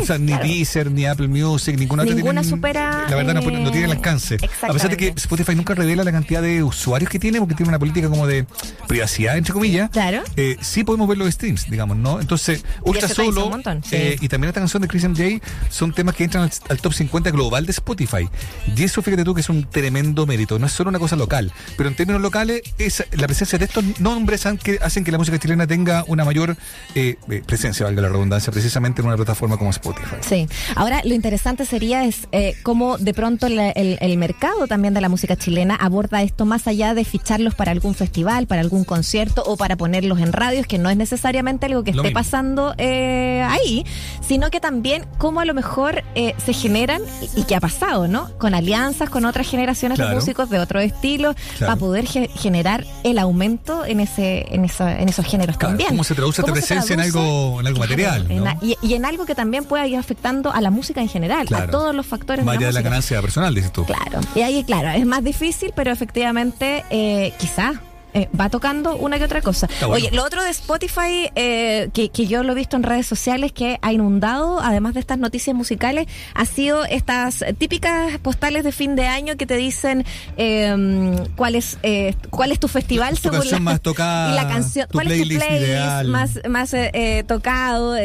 o 0.00 0.04
sea, 0.04 0.16
es, 0.16 0.20
ni 0.22 0.26
claro. 0.32 0.44
Deezer, 0.44 0.90
ni 0.90 1.06
Apple 1.06 1.28
Music, 1.28 1.76
ninguna 1.78 2.02
otra 2.02 2.14
Ninguna 2.14 2.40
tienen- 2.42 2.50
supera, 2.58 3.06
La 3.08 3.16
verdad 3.16 3.34
no, 3.34 3.40
eh, 3.40 3.60
no 3.62 3.70
tiene 3.70 3.86
el 3.86 3.92
alcance. 3.92 4.36
A 4.62 4.72
pesar 4.72 4.90
de 4.90 4.96
que. 4.96 5.08
Spotify 5.16 5.54
nunca 5.54 5.74
revela 5.74 6.02
la 6.04 6.12
cantidad 6.12 6.42
de 6.42 6.62
usuarios 6.62 7.10
que 7.10 7.18
tiene, 7.18 7.38
porque 7.40 7.54
tiene 7.54 7.68
una 7.68 7.78
política 7.78 8.08
como 8.08 8.26
de 8.26 8.46
privacidad, 8.88 9.36
entre 9.36 9.52
comillas. 9.52 9.90
Claro. 9.90 10.22
Eh, 10.36 10.56
sí 10.60 10.84
podemos 10.84 11.08
ver 11.08 11.18
los 11.18 11.30
streams, 11.32 11.70
digamos, 11.70 11.96
¿no? 11.96 12.20
Entonces, 12.20 12.64
Ultra 12.82 13.08
Solo 13.08 13.50
sí. 13.84 13.96
eh, 13.96 14.16
y 14.20 14.28
también 14.28 14.48
esta 14.48 14.60
canción 14.60 14.80
de 14.82 14.88
Christian 14.88 15.14
J 15.14 15.44
son 15.68 15.92
temas 15.92 16.14
que 16.14 16.24
entran 16.24 16.44
al, 16.44 16.50
al 16.68 16.80
top 16.80 16.92
50 16.94 17.30
global 17.30 17.66
de 17.66 17.72
Spotify. 17.72 18.28
Y 18.76 18.82
eso, 18.82 19.02
fíjate 19.02 19.24
tú, 19.24 19.34
que 19.34 19.40
es 19.42 19.48
un 19.48 19.64
tremendo 19.68 20.26
mérito. 20.26 20.58
No 20.58 20.66
es 20.66 20.72
solo 20.72 20.90
una 20.90 20.98
cosa 20.98 21.16
local, 21.16 21.52
pero 21.76 21.88
en 21.88 21.94
términos 21.94 22.20
locales, 22.22 22.62
es 22.78 23.04
la 23.12 23.26
presencia 23.26 23.58
de 23.58 23.66
estos 23.66 23.84
nombres 24.00 24.46
han- 24.46 24.58
que 24.58 24.78
hacen 24.82 25.04
que 25.04 25.12
la 25.12 25.18
música 25.18 25.38
chilena 25.50 25.66
tenga 25.66 26.04
una 26.06 26.24
mayor 26.24 26.56
eh, 26.94 27.16
eh, 27.28 27.42
presencia, 27.44 27.84
valga 27.86 28.02
la 28.02 28.08
redundancia, 28.08 28.52
precisamente 28.52 29.00
en 29.02 29.08
una 29.08 29.16
plataforma 29.16 29.56
como 29.56 29.70
Spotify. 29.70 30.16
Sí. 30.20 30.48
Ahora, 30.76 31.00
lo 31.04 31.14
interesante 31.14 31.64
sería 31.66 32.04
es 32.04 32.28
eh, 32.32 32.54
cómo 32.62 32.98
de 32.98 33.12
pronto 33.14 33.48
la- 33.48 33.70
el, 33.70 33.98
el 34.00 34.16
mercado 34.16 34.66
también 34.66 34.94
de 34.94 35.00
la 35.00 35.08
música 35.08 35.36
chilena 35.36 35.74
aborda 35.76 36.22
esto 36.22 36.44
más 36.46 36.66
allá 36.66 36.94
de 36.94 37.04
ficharlos 37.04 37.54
para 37.54 37.72
algún 37.72 37.94
festival, 37.94 38.46
para 38.46 38.60
algún 38.60 38.84
concierto 38.84 39.42
o 39.44 39.56
para 39.56 39.76
ponerlos 39.76 40.20
en 40.20 40.32
radios, 40.32 40.66
que 40.66 40.78
no 40.78 40.88
es 40.90 40.96
necesariamente 40.96 41.66
algo 41.66 41.82
que 41.84 41.92
Lo 41.92 42.02
esté 42.02 42.08
mismo. 42.10 42.20
pasando 42.20 42.74
eh, 42.78 43.42
ahí, 43.48 43.84
sino 44.26 44.50
que 44.50 44.60
también 44.60 45.04
cómo 45.18 45.40
a 45.40 45.44
lo 45.44 45.54
mejor 45.54 46.04
eh, 46.14 46.34
se 46.44 46.52
generan 46.52 47.02
y, 47.36 47.40
y 47.40 47.44
que 47.44 47.56
ha 47.56 47.60
pasado, 47.60 48.06
¿no? 48.08 48.30
Con 48.38 48.54
alianzas 48.54 49.10
con 49.10 49.24
otras 49.24 49.48
generaciones 49.48 49.96
Claro. 49.96 50.10
de 50.10 50.14
músicos 50.16 50.48
de 50.50 50.58
otro 50.58 50.78
estilo, 50.80 51.34
Claro. 51.58 51.72
para 51.72 51.76
poder 51.76 52.06
ge- 52.06 52.28
generar 52.36 52.84
el 53.04 53.18
aumento 53.18 53.84
en 53.84 54.00
ese 54.00 54.46
en, 54.54 54.64
esa- 54.64 54.98
en 55.00 55.08
esos 55.08 55.24
géneros 55.26 55.39
Claro, 55.46 55.58
también. 55.58 55.90
¿cómo 55.90 56.04
se 56.04 56.14
traduce 56.14 56.40
esta 56.42 56.50
¿Cómo 56.52 56.54
se 56.60 56.66
presencia 56.66 56.94
en 56.94 57.00
algo, 57.00 57.60
en 57.60 57.66
algo 57.66 57.78
material? 57.80 58.26
en 58.30 58.44
¿no? 58.44 58.50
a- 58.50 58.56
y, 58.62 58.76
y 58.82 58.94
en 58.94 59.04
algo 59.04 59.26
que 59.26 59.34
también 59.34 59.64
pueda 59.64 59.86
ir 59.86 59.96
afectando 59.96 60.52
a 60.52 60.60
la 60.60 60.70
música 60.70 61.00
en 61.00 61.08
general, 61.08 61.42
a 61.42 61.44
Claro. 61.46 61.70
todos 61.72 61.94
los 61.94 62.06
factores 62.06 62.44
Más 62.44 62.54
de 62.56 62.60
la 62.62 62.66
de 62.68 62.72
la 62.74 62.82
ganancia 62.82 63.20
personal, 63.20 63.54
dices 63.54 63.72
tú. 63.72 63.84
Claro, 63.84 64.20
y 64.34 64.40
ahí, 64.40 64.64
claro, 64.64 64.88
es 64.90 65.06
más 65.06 65.22
difícil, 65.24 65.72
pero 65.74 65.90
efectivamente, 65.92 66.84
eh, 66.90 67.32
quizá. 67.38 67.80
Eh, 68.14 68.28
va 68.38 68.48
tocando 68.48 68.96
una 68.96 69.18
que 69.18 69.24
otra 69.24 69.42
cosa. 69.42 69.68
Bueno. 69.80 69.94
Oye, 69.94 70.10
lo 70.12 70.24
otro 70.24 70.42
de 70.42 70.50
Spotify, 70.50 71.30
eh, 71.34 71.90
que, 71.92 72.10
que 72.10 72.26
yo 72.26 72.42
lo 72.42 72.52
he 72.52 72.54
visto 72.54 72.76
en 72.76 72.82
redes 72.82 73.06
sociales, 73.06 73.52
que 73.52 73.78
ha 73.82 73.92
inundado, 73.92 74.60
además 74.60 74.94
de 74.94 75.00
estas 75.00 75.18
noticias 75.18 75.54
musicales, 75.56 76.06
ha 76.34 76.44
sido 76.44 76.84
estas 76.84 77.44
típicas 77.58 78.18
postales 78.18 78.64
de 78.64 78.72
fin 78.72 78.96
de 78.96 79.06
año 79.06 79.36
que 79.36 79.46
te 79.46 79.56
dicen 79.56 80.04
eh, 80.36 81.16
cuál, 81.36 81.54
es, 81.54 81.78
eh, 81.82 82.14
cuál 82.30 82.52
es 82.52 82.60
tu 82.60 82.68
festival 82.68 83.18
Tu 83.18 83.30
canción 83.30 83.62
más 83.62 83.80
tocada, 83.80 84.30
y 84.32 84.34
la 84.34 84.48
canción, 84.48 84.86
cuál 84.92 85.10
es 85.10 85.22
tu 85.22 85.28
playlist 85.28 85.50
ideal. 85.50 86.08
más 86.08 86.40
más 86.48 86.74
eh, 86.74 86.90
eh, 86.92 87.24
tocado, 87.26 87.96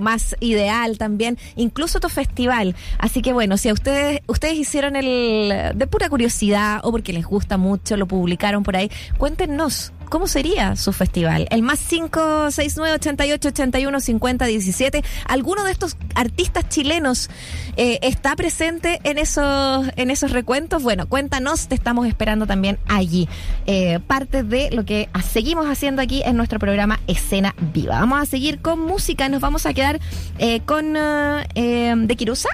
más 0.00 0.36
ideal 0.40 0.98
también, 0.98 1.38
incluso 1.56 2.00
tu 2.00 2.08
festival. 2.08 2.74
Así 2.98 3.22
que 3.22 3.32
bueno, 3.32 3.56
si 3.56 3.68
a 3.68 3.72
ustedes 3.72 4.20
ustedes 4.26 4.54
hicieron 4.54 4.96
el 4.96 5.72
de 5.74 5.86
pura 5.86 6.08
curiosidad 6.08 6.80
o 6.82 6.90
porque 6.90 7.12
les 7.12 7.24
gusta 7.24 7.56
mucho, 7.56 7.96
lo 7.96 8.06
publicaron 8.06 8.62
por 8.62 8.76
ahí, 8.76 8.87
cuéntenos. 9.16 9.92
¿Cómo 10.08 10.26
sería 10.26 10.74
su 10.76 10.94
festival? 10.94 11.46
El 11.50 11.60
más 11.60 11.80
569 11.80 12.94
88 12.94 13.48
81 13.48 14.00
50 14.00 14.46
17. 14.46 15.04
¿Alguno 15.26 15.64
de 15.64 15.70
estos 15.72 15.98
artistas 16.14 16.66
chilenos 16.70 17.28
eh, 17.76 17.98
está 18.00 18.34
presente 18.34 19.00
en 19.04 19.18
esos, 19.18 19.86
en 19.96 20.10
esos 20.10 20.30
recuentos? 20.30 20.82
Bueno, 20.82 21.06
cuéntanos, 21.10 21.68
te 21.68 21.74
estamos 21.74 22.06
esperando 22.06 22.46
también 22.46 22.78
allí. 22.88 23.28
Eh, 23.66 23.98
parte 24.06 24.44
de 24.44 24.70
lo 24.70 24.86
que 24.86 25.10
seguimos 25.30 25.66
haciendo 25.66 26.00
aquí 26.00 26.22
en 26.24 26.38
nuestro 26.38 26.58
programa 26.58 27.00
Escena 27.06 27.54
Viva. 27.74 28.00
Vamos 28.00 28.22
a 28.22 28.24
seguir 28.24 28.60
con 28.60 28.80
música, 28.80 29.28
nos 29.28 29.42
vamos 29.42 29.66
a 29.66 29.74
quedar 29.74 30.00
eh, 30.38 30.60
con 30.60 30.94
De 30.94 32.14
Kirusa. 32.16 32.48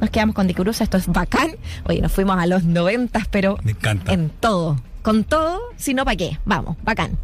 Nos 0.00 0.10
quedamos 0.10 0.34
con 0.34 0.48
De 0.48 0.54
Kirusa, 0.54 0.82
esto 0.82 0.96
es 0.96 1.06
bacán. 1.06 1.52
Oye, 1.84 2.00
nos 2.00 2.10
fuimos 2.10 2.36
a 2.36 2.46
los 2.46 2.64
noventas, 2.64 3.28
pero 3.30 3.58
Me 3.62 3.70
encanta. 3.70 4.12
en 4.12 4.28
todo. 4.28 4.76
Con 5.06 5.22
todo, 5.22 5.60
si 5.76 5.94
no, 5.94 6.04
¿para 6.04 6.16
qué? 6.16 6.36
Vamos, 6.44 6.76
bacán. 6.82 7.16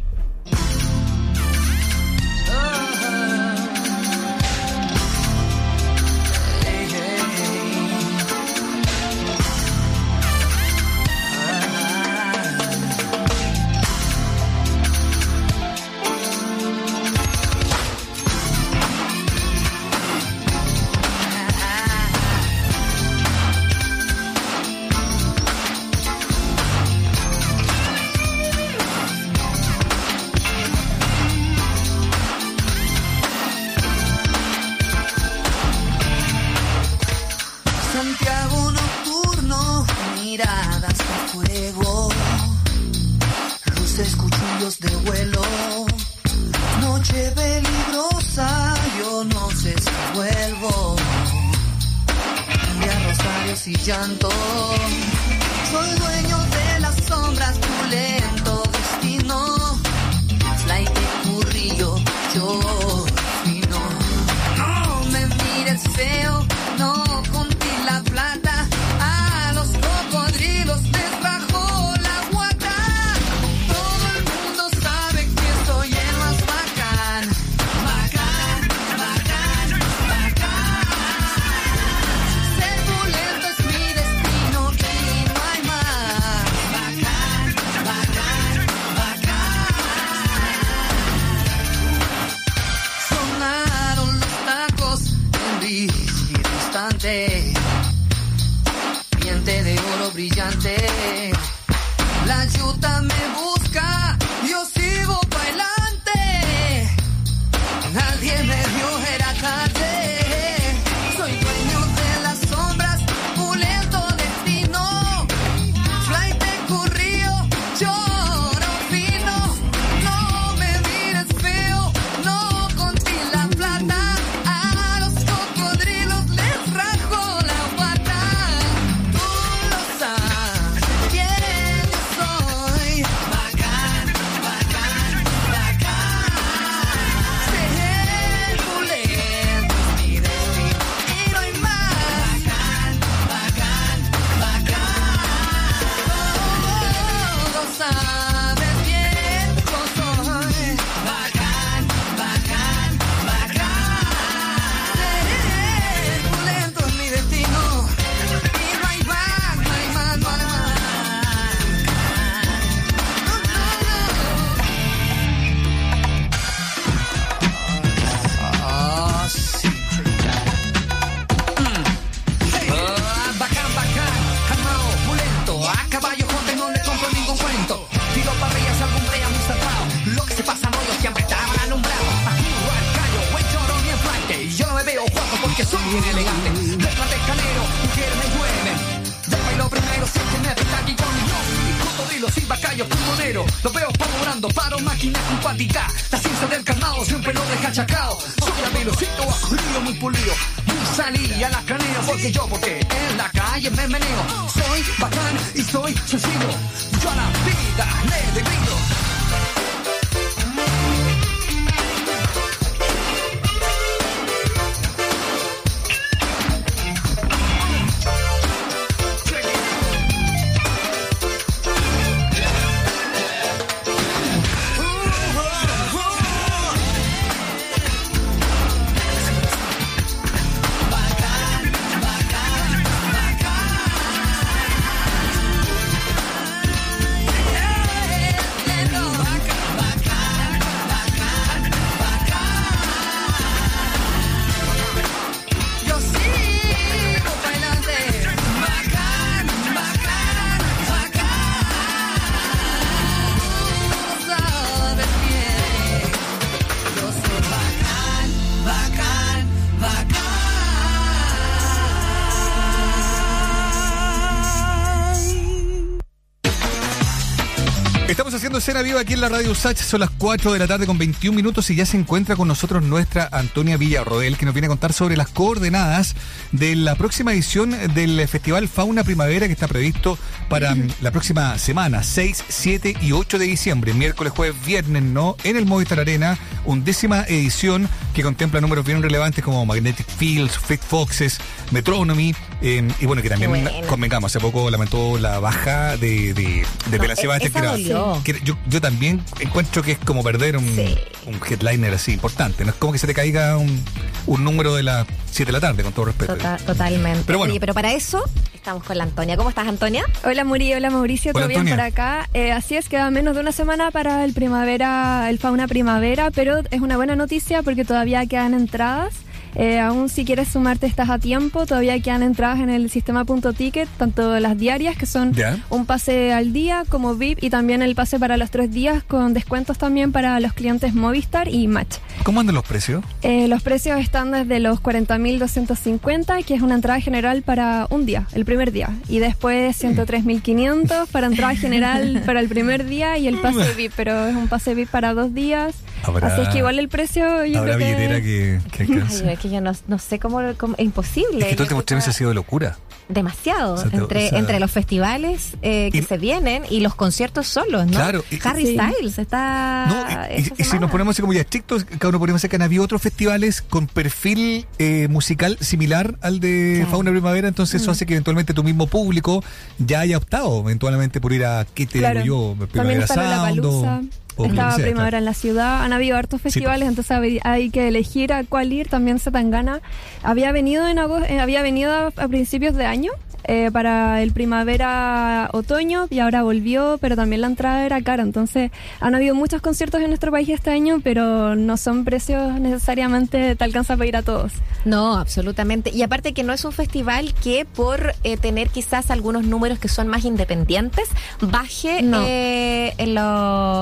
Viva 268.83 268.99
aquí 268.99 269.13
en 269.13 269.21
la 269.21 269.29
Radio 269.29 269.55
Sach, 269.55 269.77
son 269.77 270.01
las 270.01 270.09
4 270.09 270.51
de 270.51 270.59
la 270.59 270.67
tarde 270.67 270.85
con 270.85 270.97
21 270.97 271.35
minutos 271.35 271.69
y 271.69 271.75
ya 271.75 271.85
se 271.85 271.97
encuentra 271.97 272.35
con 272.35 272.49
nosotros 272.49 272.83
nuestra 272.83 273.29
Antonia 273.31 273.77
Villarroel 273.77 274.37
que 274.37 274.45
nos 274.45 274.53
viene 274.53 274.65
a 274.65 274.69
contar 274.69 274.91
sobre 274.91 275.15
las 275.15 275.29
coordenadas 275.29 276.15
de 276.51 276.75
la 276.75 276.95
próxima 276.95 277.31
edición 277.31 277.71
del 277.93 278.27
Festival 278.27 278.67
Fauna 278.67 279.05
Primavera 279.05 279.47
que 279.47 279.53
está 279.53 279.69
previsto 279.69 280.17
para 280.49 280.75
mm, 280.75 280.87
la 281.01 281.11
próxima 281.11 281.57
semana, 281.57 282.03
6, 282.03 282.43
7 282.47 282.95
y 283.01 283.13
8 283.13 283.39
de 283.39 283.45
diciembre, 283.45 283.93
miércoles, 283.93 284.33
jueves, 284.35 284.55
viernes, 284.65 285.03
¿no? 285.03 285.37
En 285.45 285.55
el 285.55 285.65
Movistar 285.65 286.01
Arena, 286.01 286.37
undécima 286.65 287.23
edición 287.23 287.87
que 288.13 288.21
contempla 288.21 288.59
números 288.59 288.85
bien 288.85 289.01
relevantes 289.01 289.43
como 289.43 289.65
Magnetic 289.65 290.07
Fields, 290.07 290.57
Fleet 290.57 290.81
Foxes, 290.81 291.39
Metronomy 291.71 292.35
eh, 292.63 292.87
y 292.99 293.05
bueno, 293.05 293.21
que 293.21 293.29
también 293.29 293.49
bueno. 293.51 293.69
convengamos, 293.87 294.31
hace 294.31 294.39
poco 294.39 294.69
lamentó 294.71 295.17
la 295.19 295.39
baja 295.39 295.97
de, 295.97 296.33
de, 296.33 296.43
de 296.89 296.97
No, 296.97 296.97
Pela 296.97 297.13
e- 297.13 297.17
Sebastián, 297.17 297.65
esa 297.65 298.23
que 298.23 298.39
yo, 298.43 298.57
yo 298.67 298.81
también 298.81 299.21
encuentro 299.39 299.83
que 299.83 299.91
es 299.93 299.99
como 299.99 300.23
perder 300.23 300.57
un, 300.57 300.65
Sí. 300.75 300.97
un 301.27 301.39
headliner 301.47 301.93
así 301.93 302.13
importante. 302.13 302.63
No 302.63 302.71
es 302.71 302.75
como 302.77 302.93
que 302.93 302.99
se 302.99 303.07
te 303.07 303.13
caiga 303.13 303.57
un, 303.57 303.83
un 304.27 304.43
número 304.43 304.75
de 304.75 304.83
las 304.83 305.05
7 305.31 305.47
de 305.51 305.53
la 305.53 305.59
tarde, 305.59 305.83
con 305.83 305.93
todo 305.93 306.05
respeto. 306.05 306.35
Tota- 306.35 306.57
totalmente. 306.57 307.23
Pero 307.25 307.37
bueno. 307.39 307.51
Oye, 307.51 307.59
pero 307.59 307.73
para 307.73 307.93
eso 307.93 308.23
estamos 308.53 308.83
con 308.83 308.97
la 308.97 309.03
Antonia. 309.03 309.35
¿Cómo 309.35 309.49
estás, 309.49 309.67
Antonia? 309.67 310.05
Hola 310.23 310.45
Muri, 310.45 310.73
hola 310.73 310.89
Mauricio, 310.89 311.31
Hola, 311.35 311.47
¿todo 311.47 311.49
bien 311.61 311.67
por 311.75 311.81
acá? 311.81 312.29
Eh, 312.33 312.51
así 312.53 312.77
es, 312.77 312.87
queda 312.87 313.11
menos 313.11 313.35
de 313.35 313.41
una 313.41 313.51
semana 313.51 313.91
para 313.91 314.23
el 314.23 314.33
primavera, 314.33 315.29
el 315.29 315.37
fauna 315.37 315.67
primavera, 315.67 316.31
pero 316.31 316.59
es 316.71 316.79
una 316.81 316.95
buena 316.95 317.15
noticia 317.17 317.61
porque 317.61 317.83
todavía 317.83 318.25
quedan 318.25 318.53
entradas. 318.53 319.13
Eh, 319.55 319.79
aún 319.79 320.09
si 320.09 320.25
quieres 320.25 320.49
sumarte 320.49 320.87
estás 320.87 321.09
a 321.09 321.19
tiempo, 321.19 321.65
todavía 321.65 321.99
quedan 321.99 322.23
entradas 322.23 322.59
en 322.59 322.69
el 322.69 322.89
sistema 322.89 323.25
punto 323.25 323.53
ticket, 323.53 323.87
tanto 323.97 324.39
las 324.39 324.57
diarias 324.57 324.97
que 324.97 325.05
son 325.05 325.33
un 325.69 325.85
pase 325.85 326.33
al 326.33 326.53
día 326.53 326.83
como 326.89 327.15
VIP 327.15 327.43
y 327.43 327.49
también 327.49 327.81
el 327.81 327.95
pase 327.95 328.19
para 328.19 328.37
los 328.37 328.51
tres 328.51 328.71
días 328.71 329.03
con 329.03 329.33
descuentos 329.33 329.77
también 329.77 330.11
para 330.11 330.39
los 330.39 330.53
clientes 330.53 330.93
Movistar 330.93 331.47
y 331.47 331.67
Match. 331.67 331.97
¿Cómo 332.23 332.39
andan 332.39 332.55
los 332.55 332.65
precios? 332.65 333.03
Eh, 333.21 333.47
los 333.47 333.61
precios 333.61 333.99
están 333.99 334.31
desde 334.31 334.59
los 334.59 334.81
40.250, 334.81 336.43
que 336.45 336.55
es 336.55 336.61
una 336.61 336.75
entrada 336.75 336.99
general 336.99 337.41
para 337.41 337.87
un 337.89 338.05
día, 338.05 338.27
el 338.33 338.45
primer 338.45 338.71
día. 338.71 338.89
Y 339.09 339.19
después 339.19 339.81
103.500 339.83 341.07
para 341.07 341.27
entrada 341.27 341.55
general 341.55 342.21
para 342.25 342.39
el 342.39 342.47
primer 342.47 342.85
día 342.85 343.17
y 343.17 343.27
el 343.27 343.37
pase 343.37 343.73
VIP, 343.75 343.93
pero 343.95 344.27
es 344.27 344.35
un 344.35 344.47
pase 344.47 344.73
VIP 344.73 344.89
para 344.89 345.13
dos 345.13 345.33
días. 345.33 345.75
Habrá- 346.03 346.27
Así 346.27 346.41
es 346.41 346.49
que 346.49 346.57
igual 346.59 346.79
el 346.79 346.89
precio 346.89 347.45
yo 347.45 347.59
Habrá 347.59 347.75
creo 347.75 347.87
que... 347.87 347.95
billetera 347.95 348.21
que, 348.21 348.59
que 348.71 348.83
alcance. 348.93 349.23
Ay, 349.27 349.33
es 349.33 349.39
que 349.39 349.49
yo 349.49 349.61
no, 349.61 349.71
no 349.87 349.99
sé 349.99 350.19
cómo, 350.19 350.39
cómo- 350.57 350.75
es 350.77 350.85
imposible. 350.85 351.39
Es 351.41 351.47
que 351.47 351.55
todo 351.55 351.67
el 351.67 351.73
último 351.75 351.99
ha 351.99 352.11
sido 352.11 352.29
de 352.29 352.35
locura. 352.35 352.77
Demasiado. 353.09 353.73
O 353.73 353.77
sea, 353.77 353.89
te- 353.89 353.97
entre, 353.97 354.25
o 354.27 354.29
sea- 354.29 354.39
entre 354.39 354.59
los 354.59 354.71
festivales 354.71 355.53
eh, 355.61 355.89
que 355.91 355.97
Y- 355.99 356.03
se 356.03 356.17
vienen 356.17 356.63
y 356.69 356.79
los 356.79 356.95
conciertos 356.95 357.47
solos, 357.47 357.85
¿no? 357.85 357.91
Claro, 357.91 358.23
y- 358.31 358.39
Harry 358.47 358.65
Sí. 358.65 358.77
Styles 358.77 359.17
está. 359.19 359.85
No, 359.87 359.95
y- 360.09 360.39
y, 360.39 360.43
esta 360.43 360.55
y 360.57 360.63
si 360.65 360.79
nos 360.79 360.89
ponemos 360.89 361.13
así 361.15 361.21
como 361.21 361.33
ya 361.33 361.41
estrictos, 361.41 361.83
cada 361.85 362.09
uno 362.09 362.19
podríamos 362.19 362.41
decir 362.41 362.49
que 362.49 362.55
han 362.55 362.61
habido 362.61 362.83
otros 362.83 363.01
festivales 363.01 363.61
con 363.61 363.87
perfil 363.87 364.65
eh, 364.79 365.07
musical 365.09 365.57
similar 365.59 366.15
al 366.21 366.39
de 366.39 366.75
Claro. 366.77 366.91
Fauna 366.91 367.11
Primavera, 367.11 367.47
entonces 367.47 367.81
Mm. 367.81 367.83
eso 367.83 367.91
hace 367.91 368.05
que 368.05 368.13
eventualmente 368.13 368.53
tu 368.53 368.63
mismo 368.63 368.87
público 368.87 369.43
ya 369.79 369.99
haya 370.01 370.17
optado 370.17 370.59
eventualmente 370.61 371.19
por 371.19 371.33
ir 371.33 371.45
a, 371.45 371.65
¿qué 371.73 371.85
te 371.85 371.99
Claro. 371.99 372.21
digo 372.23 372.55
yo? 372.59 372.67
También 372.67 373.01
está 373.01 373.15
Sound 373.15 374.11
estaba 374.37 374.75
Primavera 374.75 374.93
claro. 375.09 375.17
en 375.17 375.25
la 375.25 375.33
ciudad, 375.33 375.83
han 375.83 375.93
habido 375.93 376.17
hartos 376.17 376.41
festivales, 376.41 376.87
entonces 376.87 377.11
hay- 377.11 377.39
hay 377.43 377.69
que 377.69 377.87
elegir 377.87 378.33
a 378.33 378.43
cuál 378.43 378.73
ir, 378.73 378.87
también 378.87 379.19
Zetangana 379.19 379.81
había 380.23 380.51
venido 380.51 380.87
en 380.87 380.99
agosto, 380.99 381.27
había 381.39 381.61
venido 381.61 381.91
a, 381.91 382.07
a 382.07 382.27
principios 382.27 382.75
de 382.75 382.85
año 382.85 383.11
eh, 383.45 383.69
para 383.71 384.21
el 384.21 384.31
primavera-otoño 384.31 386.07
y 386.09 386.19
ahora 386.19 386.43
volvió, 386.43 386.97
pero 387.01 387.15
también 387.15 387.41
la 387.41 387.47
entrada 387.47 387.85
era 387.85 388.01
cara, 388.01 388.23
entonces 388.23 388.71
han 388.99 389.15
habido 389.15 389.35
muchos 389.35 389.61
conciertos 389.61 390.01
en 390.01 390.07
nuestro 390.07 390.31
país 390.31 390.49
este 390.49 390.71
año, 390.71 390.99
pero 391.03 391.55
no 391.55 391.77
son 391.77 392.05
precios 392.05 392.59
necesariamente 392.59 393.55
te 393.55 393.63
alcanza 393.63 393.95
para 393.95 394.07
ir 394.07 394.15
a 394.17 394.21
todos. 394.23 394.53
No, 394.85 395.15
absolutamente. 395.17 395.91
Y 395.91 396.01
aparte 396.03 396.33
que 396.33 396.43
no 396.43 396.53
es 396.53 396.65
un 396.65 396.71
festival 396.73 397.33
que 397.35 397.65
por 397.65 398.13
eh, 398.23 398.37
tener 398.37 398.69
quizás 398.69 399.11
algunos 399.11 399.43
números 399.45 399.79
que 399.79 399.87
son 399.87 400.07
más 400.07 400.25
independientes, 400.25 401.09
baje 401.41 402.01
No. 402.01 402.23
eh, 402.27 402.93
el, 402.97 403.17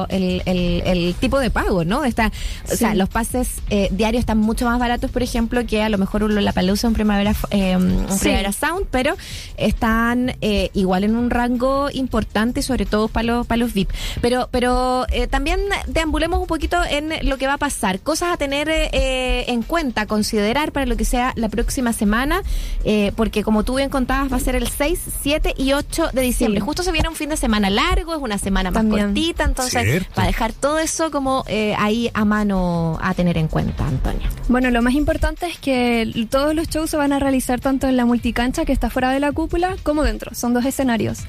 el- 0.09 0.41
el- 0.45 0.81
el 0.85 1.15
tipo 1.15 1.39
de 1.39 1.49
pago, 1.49 1.83
¿no? 1.83 2.03
Está, 2.05 2.31
O 2.67 2.71
Sí. 2.71 2.77
sea, 2.77 2.95
los 2.95 3.09
pases 3.09 3.49
eh, 3.69 3.89
diarios 3.91 4.21
están 4.21 4.37
mucho 4.37 4.65
más 4.65 4.79
baratos, 4.79 5.11
por 5.11 5.23
ejemplo, 5.23 5.65
que 5.65 5.81
a 5.83 5.89
lo 5.89 5.97
mejor 5.97 6.23
un 6.23 6.35
Lollapalooza, 6.35 6.87
un 6.87 6.93
Primavera, 6.93 7.33
eh, 7.49 7.75
un 7.77 8.05
Sí. 8.09 8.19
Primavera 8.21 8.51
Sound, 8.51 8.85
pero 8.91 9.15
están 9.57 10.35
eh, 10.41 10.69
igual 10.73 11.03
en 11.03 11.15
un 11.15 11.29
rango 11.29 11.89
importante, 11.91 12.61
sobre 12.61 12.85
todo 12.85 13.07
para 13.07 13.23
los, 13.23 13.47
para 13.47 13.57
los 13.57 13.73
VIP. 13.73 13.89
Pero, 14.21 14.47
pero 14.51 15.05
eh, 15.11 15.27
también 15.27 15.59
deambulemos 15.87 16.39
un 16.39 16.47
poquito 16.47 16.77
en 16.83 17.11
lo 17.27 17.37
que 17.37 17.47
va 17.47 17.53
a 17.53 17.57
pasar. 17.57 17.99
Cosas 17.99 18.33
a 18.33 18.37
tener 18.37 18.69
eh, 18.69 19.45
en 19.47 19.63
cuenta, 19.63 20.05
considerar 20.05 20.71
para 20.71 20.85
lo 20.85 20.95
que 20.97 21.05
sea 21.05 21.33
la 21.35 21.49
próxima 21.49 21.93
semana, 21.93 22.41
eh, 22.83 23.11
porque 23.15 23.43
como 23.43 23.63
tú 23.63 23.75
bien 23.75 23.89
contabas, 23.89 24.31
va 24.31 24.37
a 24.37 24.39
ser 24.39 24.55
el 24.55 24.67
6, 24.67 24.99
7 25.21 25.53
y 25.57 25.73
8 25.73 26.09
de 26.13 26.21
diciembre. 26.21 26.59
Sí. 26.61 26.65
Justo 26.65 26.83
se 26.83 26.91
viene 26.91 27.09
un 27.09 27.15
fin 27.15 27.29
de 27.29 27.37
semana 27.37 27.69
largo, 27.69 28.13
es 28.15 28.21
una 28.21 28.37
semana 28.37 28.71
más 28.71 28.81
También. 28.83 29.07
cortita, 29.07 29.43
entonces 29.43 29.83
Cierto. 29.83 30.09
para 30.15 30.27
dejar 30.27 30.53
todo 30.53 30.79
eso 30.79 31.11
como 31.11 31.43
eh, 31.47 31.75
ahí 31.77 32.09
a 32.13 32.25
mano 32.25 32.97
a 33.01 33.13
tener 33.13 33.37
en 33.37 33.47
cuenta, 33.47 33.85
Antonia. 33.87 34.29
Bueno, 34.47 34.69
lo 34.71 34.81
más 34.81 34.93
importante 34.93 35.47
es 35.47 35.57
que 35.59 36.27
todos 36.29 36.53
los 36.55 36.67
shows 36.69 36.89
se 36.89 36.97
van 36.97 37.13
a 37.13 37.19
realizar 37.19 37.59
tanto 37.59 37.87
en 37.87 37.97
la 37.97 38.05
multicancha 38.05 38.65
que 38.65 38.73
está 38.73 38.89
fuera 38.89 39.11
de 39.11 39.19
la 39.19 39.31
cúpula 39.41 39.75
como 39.81 40.03
dentro. 40.03 40.35
Son 40.35 40.53
dos 40.53 40.65
escenarios. 40.65 41.19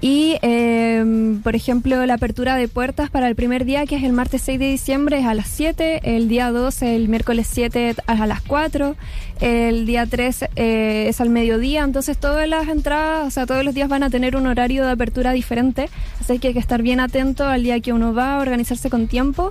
Y, 0.00 0.36
eh, 0.42 1.38
por 1.42 1.56
ejemplo, 1.56 2.06
la 2.06 2.14
apertura 2.14 2.54
de 2.56 2.68
puertas 2.68 3.10
para 3.10 3.28
el 3.28 3.34
primer 3.34 3.64
día, 3.64 3.84
que 3.84 3.96
es 3.96 4.04
el 4.04 4.12
martes 4.12 4.42
6 4.42 4.58
de 4.58 4.70
diciembre, 4.70 5.18
es 5.18 5.26
a 5.26 5.34
las 5.34 5.48
7. 5.48 6.00
El 6.16 6.28
día 6.28 6.50
2, 6.50 6.82
el 6.82 7.08
miércoles 7.08 7.48
7, 7.50 7.90
es 7.90 7.96
a 8.06 8.26
las 8.26 8.40
4. 8.42 8.96
El 9.40 9.86
día 9.86 10.06
3 10.06 10.44
eh, 10.56 11.06
es 11.08 11.20
al 11.20 11.30
mediodía. 11.30 11.82
Entonces, 11.82 12.16
todas 12.16 12.48
las 12.48 12.68
entradas, 12.68 13.26
o 13.26 13.30
sea, 13.30 13.44
todos 13.44 13.64
los 13.64 13.74
días 13.74 13.88
van 13.88 14.02
a 14.02 14.10
tener 14.10 14.36
un 14.36 14.46
horario 14.46 14.84
de 14.84 14.92
apertura 14.92 15.32
diferente. 15.32 15.90
Así 16.20 16.38
que 16.38 16.48
hay 16.48 16.54
que 16.54 16.60
estar 16.60 16.80
bien 16.80 17.00
atento 17.00 17.44
al 17.44 17.64
día 17.64 17.80
que 17.80 17.92
uno 17.92 18.14
va, 18.14 18.36
a 18.36 18.38
organizarse 18.38 18.88
con 18.88 19.08
tiempo. 19.08 19.50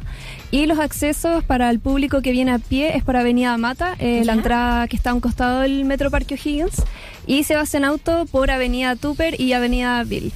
Y 0.50 0.66
los 0.66 0.80
accesos 0.80 1.44
para 1.44 1.70
el 1.70 1.80
público 1.80 2.22
que 2.22 2.32
viene 2.32 2.52
a 2.52 2.60
pie 2.60 2.96
es 2.96 3.04
por 3.04 3.18
Avenida 3.18 3.58
Mata, 3.58 3.96
eh, 4.00 4.24
la 4.26 4.34
entrada 4.34 4.88
que 4.88 4.96
está 4.96 5.12
a 5.12 5.14
un 5.14 5.20
costado 5.20 5.62
del 5.62 5.84
Metro 5.84 6.10
Parque 6.10 6.36
O'Higgins. 6.36 6.84
Y 7.28 7.44
se 7.44 7.56
va 7.56 7.64
en 7.74 7.86
auto 7.86 8.26
por 8.32 8.50
Avenida 8.50 8.96
Tupper 8.96 9.40
y 9.40 9.54
Avenida 9.54 10.04
Bill. 10.04 10.32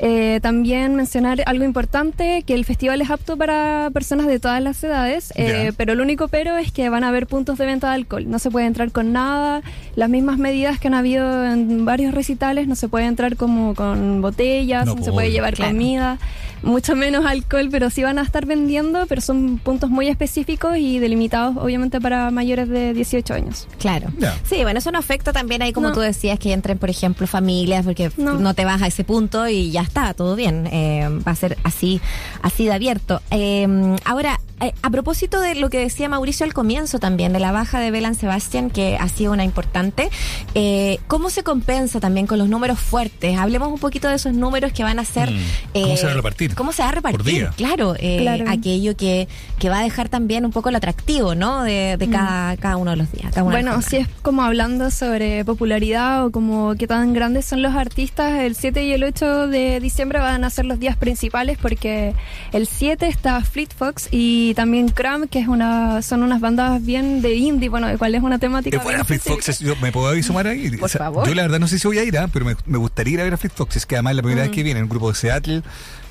Eh, 0.00 0.38
también 0.42 0.94
mencionar 0.94 1.42
algo 1.46 1.64
importante, 1.64 2.42
que 2.46 2.54
el 2.54 2.64
festival 2.64 3.00
es 3.00 3.10
apto 3.10 3.36
para 3.36 3.90
personas 3.92 4.26
de 4.26 4.38
todas 4.38 4.62
las 4.62 4.82
edades, 4.84 5.32
eh, 5.36 5.72
pero 5.76 5.92
el 5.92 6.00
único 6.00 6.28
pero 6.28 6.56
es 6.56 6.70
que 6.72 6.88
van 6.88 7.04
a 7.04 7.08
haber 7.08 7.26
puntos 7.26 7.58
de 7.58 7.66
venta 7.66 7.88
de 7.88 7.94
alcohol. 7.94 8.24
No 8.28 8.38
se 8.38 8.50
puede 8.50 8.66
entrar 8.66 8.92
con 8.92 9.12
nada, 9.12 9.62
las 9.96 10.08
mismas 10.08 10.38
medidas 10.38 10.78
que 10.78 10.88
han 10.88 10.94
habido 10.94 11.44
en 11.46 11.84
varios 11.84 12.14
recitales, 12.14 12.68
no 12.68 12.76
se 12.76 12.88
puede 12.88 13.06
entrar 13.06 13.36
como 13.36 13.74
con 13.74 14.22
botellas, 14.22 14.86
No, 14.86 14.94
no, 14.94 15.02
se 15.02 15.12
puede 15.12 15.30
llevar 15.30 15.54
Claro. 15.54 15.72
comida, 15.72 16.18
mucho 16.62 16.94
menos 16.96 17.24
alcohol, 17.26 17.68
pero 17.70 17.90
sí 17.90 18.02
van 18.02 18.18
a 18.18 18.22
estar 18.22 18.46
vendiendo, 18.46 19.06
pero 19.08 19.20
son 19.20 19.58
puntos 19.58 19.90
muy 19.90 20.08
específicos 20.08 20.76
y 20.76 20.98
delimitados 20.98 21.56
obviamente 21.56 22.00
para 22.00 22.30
mayores 22.30 22.68
de 22.68 22.92
18 22.94 23.34
años. 23.34 23.66
Claro. 23.78 24.08
Sí, 24.48 24.62
bueno, 24.62 24.78
eso 24.78 24.90
no 24.92 24.98
afecta 24.98 25.32
también 25.32 25.62
ahí, 25.62 25.72
como 25.72 25.88
No. 25.88 25.94
tú 25.94 26.00
decías, 26.00 26.38
que 26.38 26.52
entren, 26.52 26.78
por 26.78 26.90
ejemplo, 26.90 27.26
familias, 27.26 27.84
porque 27.84 28.10
no, 28.16 28.34
No. 28.34 28.54
te 28.54 28.64
vas 28.64 28.82
a 28.82 28.86
ese 28.86 29.04
punto 29.04 29.48
y 29.48 29.70
ya 29.70 29.82
está, 29.88 30.14
todo 30.14 30.36
bien. 30.36 30.66
Eh, 30.68 31.08
va 31.26 31.32
a 31.32 31.36
ser 31.36 31.56
así, 31.64 32.00
así 32.42 32.66
de 32.66 32.72
abierto. 32.72 33.20
Eh, 33.30 33.96
ahora, 34.04 34.40
a 34.60 34.90
propósito 34.90 35.40
de 35.40 35.54
lo 35.54 35.70
que 35.70 35.78
decía 35.78 36.08
Mauricio 36.08 36.44
al 36.44 36.52
comienzo 36.54 36.98
también, 36.98 37.32
de 37.32 37.40
la 37.40 37.52
baja 37.52 37.80
de 37.80 37.90
Belan 37.90 38.14
Sebastián, 38.14 38.70
que 38.70 38.96
ha 38.96 39.08
sido 39.08 39.32
una 39.32 39.44
importante, 39.44 40.10
eh, 40.54 40.98
¿cómo 41.06 41.30
se 41.30 41.42
compensa 41.42 42.00
también 42.00 42.26
con 42.26 42.38
los 42.38 42.48
números 42.48 42.78
fuertes? 42.78 43.38
Hablemos 43.38 43.68
un 43.68 43.78
poquito 43.78 44.08
de 44.08 44.16
esos 44.16 44.32
números 44.32 44.72
que 44.72 44.82
van 44.82 44.98
a 44.98 45.04
ser... 45.04 45.30
Mm. 45.30 45.82
¿Cómo 45.82 45.96
se 45.96 46.06
va 46.06 46.12
a 46.12 46.14
repartir? 46.14 46.54
¿Cómo 46.54 46.72
se 46.72 46.82
va 46.82 46.88
a 46.88 46.92
repartir? 46.92 47.18
Por 47.18 47.26
día. 47.26 47.52
Claro, 47.56 47.94
eh, 47.98 48.18
Claro. 48.20 48.44
aquello 48.48 48.96
que, 48.96 49.28
que 49.58 49.68
va 49.68 49.78
a 49.80 49.82
dejar 49.82 50.08
también 50.08 50.44
un 50.44 50.52
poco 50.52 50.68
el 50.68 50.76
atractivo, 50.76 51.34
¿no? 51.34 51.62
De, 51.62 51.96
de 51.96 52.08
cada, 52.10 52.56
cada 52.56 52.76
uno 52.76 52.90
de 52.92 52.96
los 52.96 53.12
días. 53.12 53.32
cada 53.32 53.42
Bueno, 53.42 53.80
si 53.82 53.96
es 53.96 54.08
como 54.22 54.42
hablando 54.42 54.90
sobre 54.90 55.44
popularidad 55.44 56.26
o 56.26 56.30
como 56.30 56.74
qué 56.76 56.86
tan 56.86 57.12
grandes 57.12 57.44
son 57.44 57.62
los 57.62 57.74
artistas, 57.74 58.38
el 58.40 58.54
7 58.54 58.84
y 58.84 58.92
el 58.92 59.04
8 59.04 59.48
de 59.48 59.80
diciembre 59.80 60.18
van 60.18 60.44
a 60.44 60.50
ser 60.50 60.64
los 60.64 60.78
días 60.78 60.96
principales 60.96 61.58
porque 61.58 62.14
el 62.52 62.66
7 62.66 63.06
está 63.06 63.40
Fleet 63.42 63.68
Fox 63.76 64.08
y 64.10 64.47
también 64.54 64.88
Cram, 64.88 65.28
que 65.28 65.38
es 65.38 65.48
una 65.48 66.02
son 66.02 66.22
unas 66.22 66.40
bandas 66.40 66.84
bien 66.84 67.22
de 67.22 67.34
indie, 67.34 67.68
bueno, 67.68 67.86
de 67.86 67.96
cual 67.98 68.14
es 68.14 68.22
una 68.22 68.38
temática. 68.38 68.82
Bien 68.82 69.04
Fleet. 69.04 69.20
Foxes, 69.20 69.58
yo 69.60 69.76
me 69.76 69.92
puedo 69.92 70.20
sumar 70.22 70.46
ahí. 70.46 70.70
Por 70.76 70.88
favor. 70.90 71.26
Yo 71.26 71.34
la 71.34 71.42
verdad 71.42 71.58
no 71.58 71.68
sé 71.68 71.78
si 71.78 71.86
voy 71.86 71.98
a 71.98 72.04
ir, 72.04 72.16
ah, 72.18 72.28
pero 72.32 72.44
me, 72.44 72.56
me 72.66 72.78
gustaría 72.78 73.14
ir 73.14 73.20
a 73.20 73.24
ver 73.24 73.34
a 73.34 73.36
Fleet 73.36 73.52
Foxes, 73.54 73.86
que 73.86 73.96
además 73.96 74.12
es 74.12 74.16
la 74.16 74.22
primera 74.22 74.42
vez 74.42 74.50
que 74.50 74.62
viene, 74.62 74.82
un 74.82 74.88
grupo 74.88 75.08
de 75.10 75.14
Seattle 75.14 75.62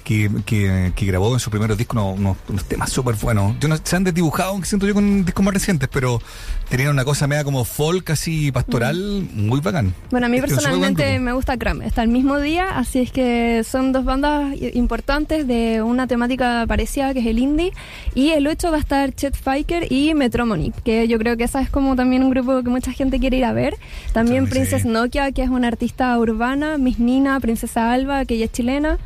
que, 0.07 0.31
que, 0.45 0.93
que 0.95 1.05
grabó 1.05 1.33
en 1.33 1.39
sus 1.41 1.51
primeros 1.51 1.77
discos 1.77 1.97
unos, 1.97 2.17
unos- 2.17 2.37
unos 2.47 2.63
temas 2.63 2.89
súper 2.89 3.15
buenos. 3.15 3.59
Yo 3.59 3.67
no, 3.67 3.75
se 3.83 3.95
han 3.97 4.05
desdibujado, 4.05 4.57
siento 4.63 4.87
yo, 4.87 4.93
con 4.93 5.25
discos 5.25 5.43
más 5.43 5.53
recientes, 5.53 5.89
pero 5.91 6.21
tenían 6.69 6.91
una 6.91 7.03
cosa 7.03 7.27
media 7.27 7.43
como 7.43 7.65
folk, 7.65 8.09
así 8.11 8.49
pastoral, 8.53 9.27
muy 9.33 9.59
bacán. 9.59 9.93
Bueno, 10.11 10.27
a 10.27 10.29
mí 10.29 10.37
Es 10.37 10.43
que 10.45 10.47
es 10.51 10.53
un 10.53 10.59
súper 10.59 10.77
buen 10.77 10.93
personalmente 10.95 11.19
me 11.19 11.33
gusta 11.33 11.57
Cram. 11.57 11.81
Está 11.81 12.03
el 12.03 12.07
mismo 12.09 12.39
día, 12.39 12.77
así 12.77 12.99
es 12.99 13.11
que 13.11 13.63
son 13.69 13.91
dos 13.91 14.05
bandas 14.05 14.55
importantes 14.73 15.45
de 15.45 15.81
una 15.81 16.07
temática 16.07 16.63
parecida, 16.69 17.13
que 17.13 17.19
es 17.19 17.25
el 17.25 17.39
indie. 17.39 17.73
Y 18.15 18.29
el 18.29 18.47
8 18.47 18.71
va 18.71 18.77
a 18.77 18.79
estar 18.79 19.13
Chet 19.13 19.35
Faker 19.35 19.91
y 19.91 20.13
Metromony, 20.13 20.71
que 20.85 21.07
yo 21.09 21.17
creo 21.19 21.35
que 21.35 21.43
esa 21.43 21.59
es 21.61 21.69
como 21.69 21.97
también 21.97 22.23
un 22.23 22.29
grupo 22.29 22.63
que 22.63 22.69
mucha 22.69 22.93
gente 22.93 23.19
quiere 23.19 23.37
ir 23.37 23.45
a 23.45 23.51
ver. 23.51 23.75
También 24.13 24.45
Sí. 24.45 24.51
Princess 24.51 24.85
Nokia, 24.85 25.33
que 25.33 25.43
es 25.43 25.49
una 25.49 25.67
artista 25.67 26.17
urbana, 26.17 26.77
Miss 26.77 26.97
Nina, 26.99 27.37
Princesa 27.41 27.91
Alba, 27.91 28.23
que 28.23 28.35
ella 28.35 28.45
es 28.45 28.51
chilena. 28.53 28.97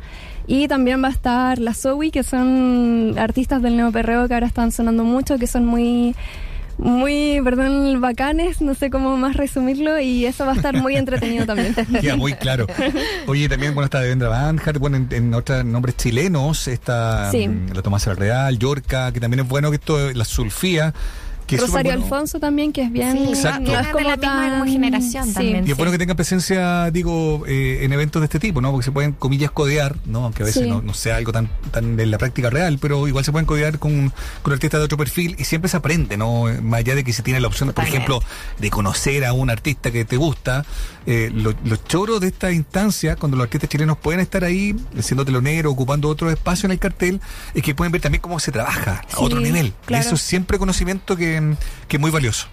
Y 0.46 0.68
también 0.68 1.02
va 1.02 1.08
a 1.08 1.12
estar 1.12 1.58
la 1.58 1.72
Zoe, 1.74 2.10
que 2.10 2.22
son 2.22 3.14
artistas 3.18 3.62
del 3.62 3.76
neoperreo 3.76 4.26
que 4.28 4.34
ahora 4.34 4.46
están 4.46 4.72
sonando 4.72 5.04
mucho, 5.04 5.38
que 5.38 5.46
son 5.46 5.64
muy 5.66 6.14
muy, 6.78 7.40
perdón, 7.44 8.00
bacanes, 8.00 8.60
no 8.60 8.74
sé 8.74 8.90
cómo 8.90 9.16
más 9.16 9.36
resumirlo 9.36 10.00
y 10.00 10.24
eso 10.24 10.46
va 10.46 10.52
a 10.52 10.54
estar 10.56 10.74
muy 10.74 10.96
entretenido 10.96 11.46
también. 11.46 11.74
Queda 12.00 12.16
muy 12.16 12.32
claro. 12.32 12.66
Oye, 13.26 13.48
también, 13.48 13.74
bueno, 13.74 13.84
está 13.84 14.00
Devendra 14.00 14.28
Banhart, 14.30 14.78
bueno, 14.78 14.96
en, 14.96 15.06
en 15.12 15.34
otros 15.34 15.64
nombres 15.64 15.96
chilenos, 15.96 16.66
está 16.68 17.30
Sí. 17.30 17.46
mm, 17.46 17.72
la 17.74 17.82
Tomasa 17.82 18.14
Real, 18.14 18.58
Yorca, 18.58 19.12
que 19.12 19.20
también 19.20 19.40
es 19.40 19.48
bueno 19.48 19.70
que 19.70 19.76
esto, 19.76 20.12
la 20.12 20.24
Sulfía, 20.24 20.92
que 21.56 21.66
Rosario 21.66 21.92
bueno. 21.92 22.04
Alfonso 22.04 22.40
también, 22.40 22.72
que 22.72 22.82
es 22.82 22.92
bien... 22.92 23.12
Sí, 23.12 23.24
Exacto. 23.30 23.72
no 23.72 23.78
es 23.80 23.92
de 23.94 24.02
la 24.04 24.16
misma 24.16 24.66
generación 24.66 25.26
sí. 25.26 25.34
también. 25.34 25.66
Y 25.66 25.70
es 25.70 25.76
bueno 25.76 25.92
que 25.92 25.98
tengan 25.98 26.16
presencia, 26.16 26.90
digo, 26.90 27.44
eh, 27.46 27.80
en 27.82 27.92
eventos 27.92 28.20
de 28.20 28.26
este 28.26 28.38
tipo, 28.38 28.60
¿no? 28.60 28.70
Porque 28.70 28.84
se 28.84 28.92
pueden, 28.92 29.12
comillas, 29.12 29.50
codear, 29.50 29.96
¿no? 30.06 30.24
Aunque 30.24 30.42
a 30.42 30.46
veces 30.46 30.62
Sí. 30.64 30.68
no, 30.68 30.82
no 30.82 30.94
sea 30.94 31.16
algo 31.16 31.32
tan, 31.32 31.48
tan 31.70 31.98
en 31.98 32.10
la 32.10 32.18
práctica 32.18 32.50
real, 32.50 32.78
pero 32.80 33.06
igual 33.08 33.24
se 33.24 33.32
pueden 33.32 33.46
codear 33.46 33.78
con, 33.78 34.12
con 34.42 34.52
artistas 34.52 34.80
de 34.80 34.84
otro 34.84 34.96
perfil 34.98 35.36
y 35.38 35.44
siempre 35.44 35.68
se 35.68 35.76
aprende, 35.76 36.16
¿no? 36.16 36.48
Eh, 36.48 36.60
Más 36.60 36.80
allá 36.80 36.94
de 36.94 37.04
que 37.04 37.12
se 37.12 37.22
tiene 37.22 37.40
la 37.40 37.48
opción, 37.48 37.72
por 37.72 37.84
ejemplo, 37.84 38.20
de 38.58 38.70
conocer 38.70 39.24
a 39.24 39.32
un 39.32 39.50
artista 39.50 39.90
que 39.90 40.04
te 40.04 40.16
gusta, 40.16 40.64
eh, 41.06 41.30
lo- 41.34 41.54
los 41.64 41.84
choros 41.84 42.20
de 42.20 42.28
esta 42.28 42.52
instancia, 42.52 43.16
cuando 43.16 43.36
los 43.36 43.44
artistas 43.44 43.68
chilenos 43.68 43.98
pueden 43.98 44.20
estar 44.20 44.44
ahí, 44.44 44.74
siendo 45.00 45.24
teloneros, 45.24 45.72
ocupando 45.72 46.08
otro 46.08 46.30
espacio 46.30 46.66
en 46.66 46.72
el 46.72 46.78
cartel, 46.78 47.20
es 47.54 47.62
que 47.62 47.74
pueden 47.74 47.92
ver 47.92 48.00
también 48.00 48.20
cómo 48.22 48.38
se 48.38 48.52
trabaja 48.52 49.02
a 49.12 49.20
otro 49.20 49.40
nivel. 49.40 49.72
claro. 49.84 50.02
Y 50.02 50.06
eso 50.06 50.14
es 50.14 50.22
siempre 50.22 50.58
conocimiento 50.58 51.16
que, 51.16 51.40
que 51.88 51.98
muy 51.98 52.10
valioso. 52.10 52.48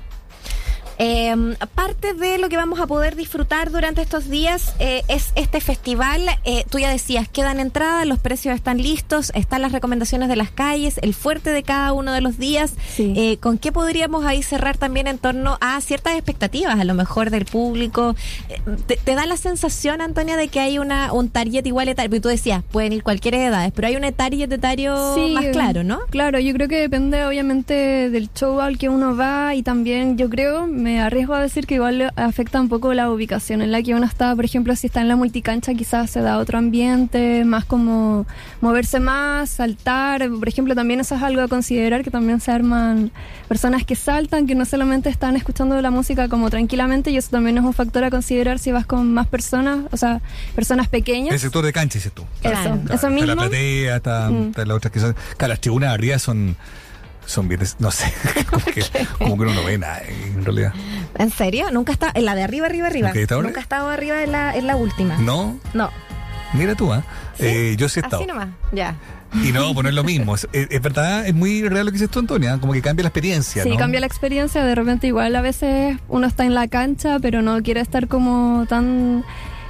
Eh, 0.99 1.55
parte 1.75 2.13
de 2.13 2.37
lo 2.37 2.49
que 2.49 2.57
vamos 2.57 2.79
a 2.79 2.87
poder 2.87 3.15
disfrutar 3.15 3.71
durante 3.71 4.01
estos 4.01 4.29
días 4.29 4.73
eh, 4.79 5.03
es 5.07 5.31
este 5.35 5.61
festival. 5.61 6.21
Eh, 6.43 6.65
tú 6.69 6.77
ya 6.77 6.89
decías, 6.89 7.29
quedan 7.29 7.59
entradas, 7.59 8.05
los 8.05 8.19
precios 8.19 8.53
están 8.53 8.77
listos, 8.77 9.31
están 9.33 9.61
las 9.61 9.71
recomendaciones 9.71 10.27
de 10.27 10.35
las 10.35 10.51
calles, 10.51 10.99
el 11.01 11.13
fuerte 11.13 11.51
de 11.51 11.63
cada 11.63 11.93
uno 11.93 12.11
de 12.11 12.21
los 12.21 12.37
días. 12.37 12.73
Sí. 12.93 13.13
Eh, 13.15 13.37
¿Con 13.37 13.57
qué 13.57 13.71
podríamos 13.71 14.25
ahí 14.25 14.43
cerrar 14.43 14.77
también 14.77 15.07
en 15.07 15.17
torno 15.17 15.57
a 15.61 15.79
ciertas 15.81 16.15
expectativas, 16.15 16.79
a 16.79 16.83
lo 16.83 16.93
mejor 16.95 17.29
del 17.29 17.45
público? 17.45 18.15
Eh, 18.49 18.59
¿Te, 18.85 18.97
te 18.97 19.15
da 19.15 19.25
la 19.25 19.37
sensación, 19.37 20.01
Antonia, 20.01 20.35
de 20.35 20.49
que 20.49 20.59
hay 20.59 20.79
una 20.79 21.13
un 21.13 21.29
target 21.29 21.65
igual 21.65 21.87
etario? 21.87 22.09
Porque 22.09 22.21
tú 22.21 22.29
decías, 22.29 22.63
pueden 22.71 22.91
ir 22.93 23.03
cualquier 23.03 23.35
edad, 23.35 23.71
pero 23.73 23.87
hay 23.87 23.95
un 23.95 24.11
target 24.13 24.51
etario 24.51 25.15
Sí, 25.15 25.33
más 25.33 25.45
claro, 25.47 25.83
¿no? 25.83 25.99
Claro, 26.09 26.39
yo 26.39 26.53
creo 26.53 26.67
que 26.67 26.79
depende 26.79 27.25
obviamente 27.25 28.09
del 28.09 28.29
show 28.33 28.59
al 28.59 28.77
que 28.77 28.89
uno 28.89 29.15
va 29.15 29.55
y 29.55 29.63
también 29.63 30.17
yo 30.17 30.29
creo, 30.29 30.67
me 30.67 30.88
arriesgo 30.97 31.33
a 31.35 31.41
decir 31.41 31.67
que 31.67 31.75
igual 31.75 32.11
afecta 32.15 32.59
un 32.59 32.69
poco 32.69 32.93
la 32.93 33.11
ubicación 33.11 33.61
en 33.61 33.71
la 33.71 33.83
que 33.83 33.93
uno 33.93 34.05
está, 34.05 34.35
por 34.35 34.45
ejemplo, 34.45 34.75
si 34.75 34.87
está 34.87 35.01
en 35.01 35.07
la 35.09 35.15
multicancha 35.15 35.73
quizás 35.73 36.09
se 36.09 36.21
da 36.21 36.37
otro 36.37 36.57
ambiente, 36.57 37.43
más 37.45 37.65
como 37.65 38.25
moverse 38.61 38.99
más, 38.99 39.49
saltar, 39.49 40.27
por 40.29 40.47
ejemplo, 40.47 40.73
también 40.73 40.99
eso 41.01 41.15
es 41.15 41.21
algo 41.21 41.41
a 41.41 41.47
considerar, 41.47 42.03
que 42.03 42.09
también 42.11 42.39
se 42.39 42.51
arman 42.51 43.11
personas 43.47 43.83
que 43.85 43.95
saltan, 43.95 44.47
que 44.47 44.55
no 44.55 44.65
solamente 44.65 45.09
están 45.09 45.35
escuchando 45.35 45.79
la 45.81 45.91
música 45.91 46.29
como 46.29 46.49
tranquilamente 46.49 47.11
y 47.11 47.17
eso 47.17 47.29
también 47.29 47.57
es 47.57 47.63
un 47.63 47.73
factor 47.73 48.03
a 48.05 48.09
considerar 48.09 48.57
si 48.57 48.71
vas 48.71 48.85
con 48.85 49.13
más 49.13 49.27
personas, 49.27 49.79
o 49.91 49.97
sea, 49.97 50.21
personas 50.55 50.87
pequeñas. 50.87 51.33
El 51.33 51.39
sector 51.39 51.63
de 51.65 51.73
cancha, 51.73 51.99
dices 51.99 52.13
tú. 52.13 52.23
Eso, 52.41 52.51
Claro. 52.51 52.79
eso 52.85 52.93
Está 52.93 53.09
mismo. 53.09 53.27
la 53.27 53.35
platea, 53.35 53.95
está, 53.97 54.29
Mm. 54.29 54.47
está 54.49 54.65
las 54.65 54.77
otras 54.77 54.93
que 54.93 54.99
son. 54.99 55.15
Claro, 55.37 55.51
las 55.53 55.61
tribunas 55.61 55.89
de 55.89 55.93
arriba 55.93 56.19
son. 56.19 56.55
Son 57.29 57.47
bien. 57.47 57.61
No 57.77 57.91
sé. 57.91 58.11
como, 58.49 58.65
que, 58.65 58.81
como 59.19 59.37
que 59.37 59.43
uno 59.43 59.53
no 59.53 59.63
ve 59.63 59.77
nada, 59.77 60.01
en 60.07 60.43
realidad. 60.43 60.73
¿En 61.17 61.29
serio? 61.29 61.69
¿Nunca 61.71 61.91
está 61.91 62.11
en 62.15 62.25
la 62.25 62.33
de 62.33 62.41
arriba, 62.43 62.65
arriba, 62.65 62.87
arriba? 62.87 63.09
¿Nunca 63.09 63.19
he 63.19 63.23
estado 63.23 63.41
Nunca 63.43 63.59
he 63.59 63.63
estado 63.63 63.89
arriba 63.89 64.23
en 64.23 64.31
la, 64.31 64.55
en 64.55 64.65
la 64.65 64.75
última. 64.75 65.15
No, 65.17 65.59
No. 65.75 65.91
mira 66.53 66.73
tú, 66.73 66.91
¿ah? 66.91 67.03
¿Sí? 67.37 67.45
Eh, 67.45 67.75
yo 67.77 67.87
sí 67.87 67.99
he 67.99 68.03
estado. 68.03 68.23
Así 68.23 68.27
nomás, 68.31 68.49
ya. 68.71 68.95
Y 69.43 69.51
no, 69.51 69.75
pues 69.75 69.83
no 69.83 69.89
es 69.89 69.95
lo 69.95 70.03
mismo. 70.03 70.33
Es, 70.33 70.47
es- 70.53 70.69
es 70.71 70.81
verdad, 70.81 71.27
es 71.27 71.35
muy 71.35 71.61
real 71.69 71.85
lo 71.85 71.91
que 71.91 71.97
dices 71.99 72.09
tú, 72.09 72.17
Antonia. 72.17 72.57
Como 72.59 72.73
que 72.73 72.81
cambia 72.81 73.03
la 73.03 73.09
experiencia. 73.09 73.61
Sí, 73.61 73.69
¿no? 73.69 73.77
cambia 73.77 73.99
la 73.99 74.07
experiencia. 74.07 74.63
De 74.65 74.73
repente, 74.73 75.05
igual 75.05 75.35
a 75.35 75.41
veces 75.41 75.97
uno 76.07 76.25
está 76.25 76.45
en 76.45 76.55
la 76.55 76.67
cancha, 76.67 77.19
pero 77.19 77.43
no 77.43 77.61
quiere 77.61 77.79
estar 77.79 78.07
como 78.07 78.65
tan 78.67 79.23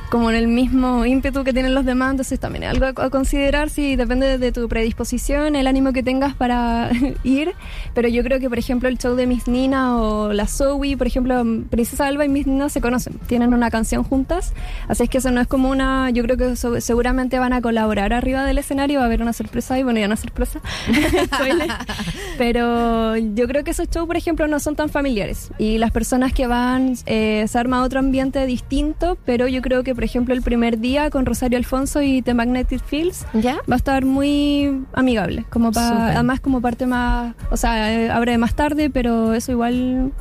como 0.10 0.30
en 0.32 0.36
el 0.36 0.48
mismo 0.48 1.06
ímpetu 1.06 1.44
que 1.44 1.54
tienen 1.54 1.76
los 1.76 1.86
demás, 1.86 2.12
entonces 2.12 2.40
también 2.40 2.64
es 2.64 2.70
algo 2.72 2.86
a 2.86 2.90
a 3.06 3.10
considerar 3.10 3.70
si 3.70 3.96
depende 3.96 4.38
de 4.38 4.52
tu 4.52 4.68
predisposición, 4.68 5.56
el 5.56 5.68
ánimo 5.68 5.94
que 5.94 6.02
tengas 6.04 6.34
para 6.36 6.90
ir, 7.24 7.54
pero 7.94 8.08
yo 8.10 8.24
creo 8.24 8.40
que 8.40 8.50
por 8.50 8.58
ejemplo 8.60 8.90
el 8.90 8.98
show 8.98 9.16
de 9.16 9.28
Miss 9.28 9.48
Nina 9.48 9.98
o 9.98 10.34
la 10.34 10.48
Zoe, 10.48 10.98
por 10.98 11.08
ejemplo 11.08 11.44
Princesa 11.70 12.08
Alba 12.08 12.26
y 12.26 12.30
Miss 12.30 12.48
Nina 12.48 12.70
se 12.70 12.82
conocen, 12.82 13.20
tienen 13.28 13.54
una 13.54 13.70
canción 13.70 14.04
juntas, 14.04 14.54
así 14.88 15.04
es 15.04 15.10
que 15.10 15.20
eso 15.20 15.32
no 15.32 15.42
es 15.42 15.48
como 15.48 15.70
una, 15.70 16.10
yo 16.10 16.24
creo 16.24 16.38
que 16.38 16.56
so- 16.56 16.82
seguramente 16.82 17.38
van 17.40 17.54
a 17.54 17.62
colaborar 17.62 18.12
arriba 18.14 18.44
del 18.46 18.58
escenario, 18.58 18.98
va 19.00 19.04
a 19.04 19.06
haber 19.08 19.22
una 19.22 19.34
sorpresa 19.34 19.78
y 19.80 19.84
bueno, 19.84 20.00
ya 20.00 20.08
es 20.12 20.20
sorpresa, 20.20 20.60
pero 22.38 23.16
yo 23.18 23.48
creo 23.48 23.64
que 23.64 23.72
esos 23.72 23.90
shows 23.90 24.08
por 24.08 24.18
ejemplo 24.18 24.48
no 24.48 24.60
son 24.60 24.76
tan 24.76 24.90
familiares 24.90 25.52
y 25.58 25.78
las 25.78 25.92
personas 25.92 26.34
que 26.34 26.48
van 26.48 26.94
eh, 27.06 27.46
se 27.48 27.58
arma 27.58 27.84
otro 27.84 28.00
ambiente 28.00 28.46
distinto, 28.46 29.18
pero 29.26 29.48
yo 29.48 29.62
creo 29.62 29.84
que 29.84 29.96
por 30.00 30.06
ejemplo 30.06 30.34
el 30.34 30.42
primer 30.42 30.80
día 30.80 31.10
con 31.10 31.26
Rosario 31.26 31.58
Alfonso 31.58 32.02
y 32.02 32.22
The 32.22 32.34
Magnetic 32.34 32.82
Fields 32.82 33.26
¿Ya? 33.34 33.58
va 33.70 33.74
a 33.74 33.76
estar 33.76 34.06
muy 34.06 34.86
amigable, 34.94 35.44
como 35.50 35.74
para 35.74 36.12
además 36.14 36.40
como 36.40 36.62
parte 36.62 36.86
más, 36.86 37.36
o 37.52 37.58
sea, 37.58 37.94
eh, 37.94 38.10
abre 38.10 38.38
más 38.38 38.54
tarde, 38.54 38.90
pero 38.90 39.34
eso 39.34 39.52
igual 39.52 40.14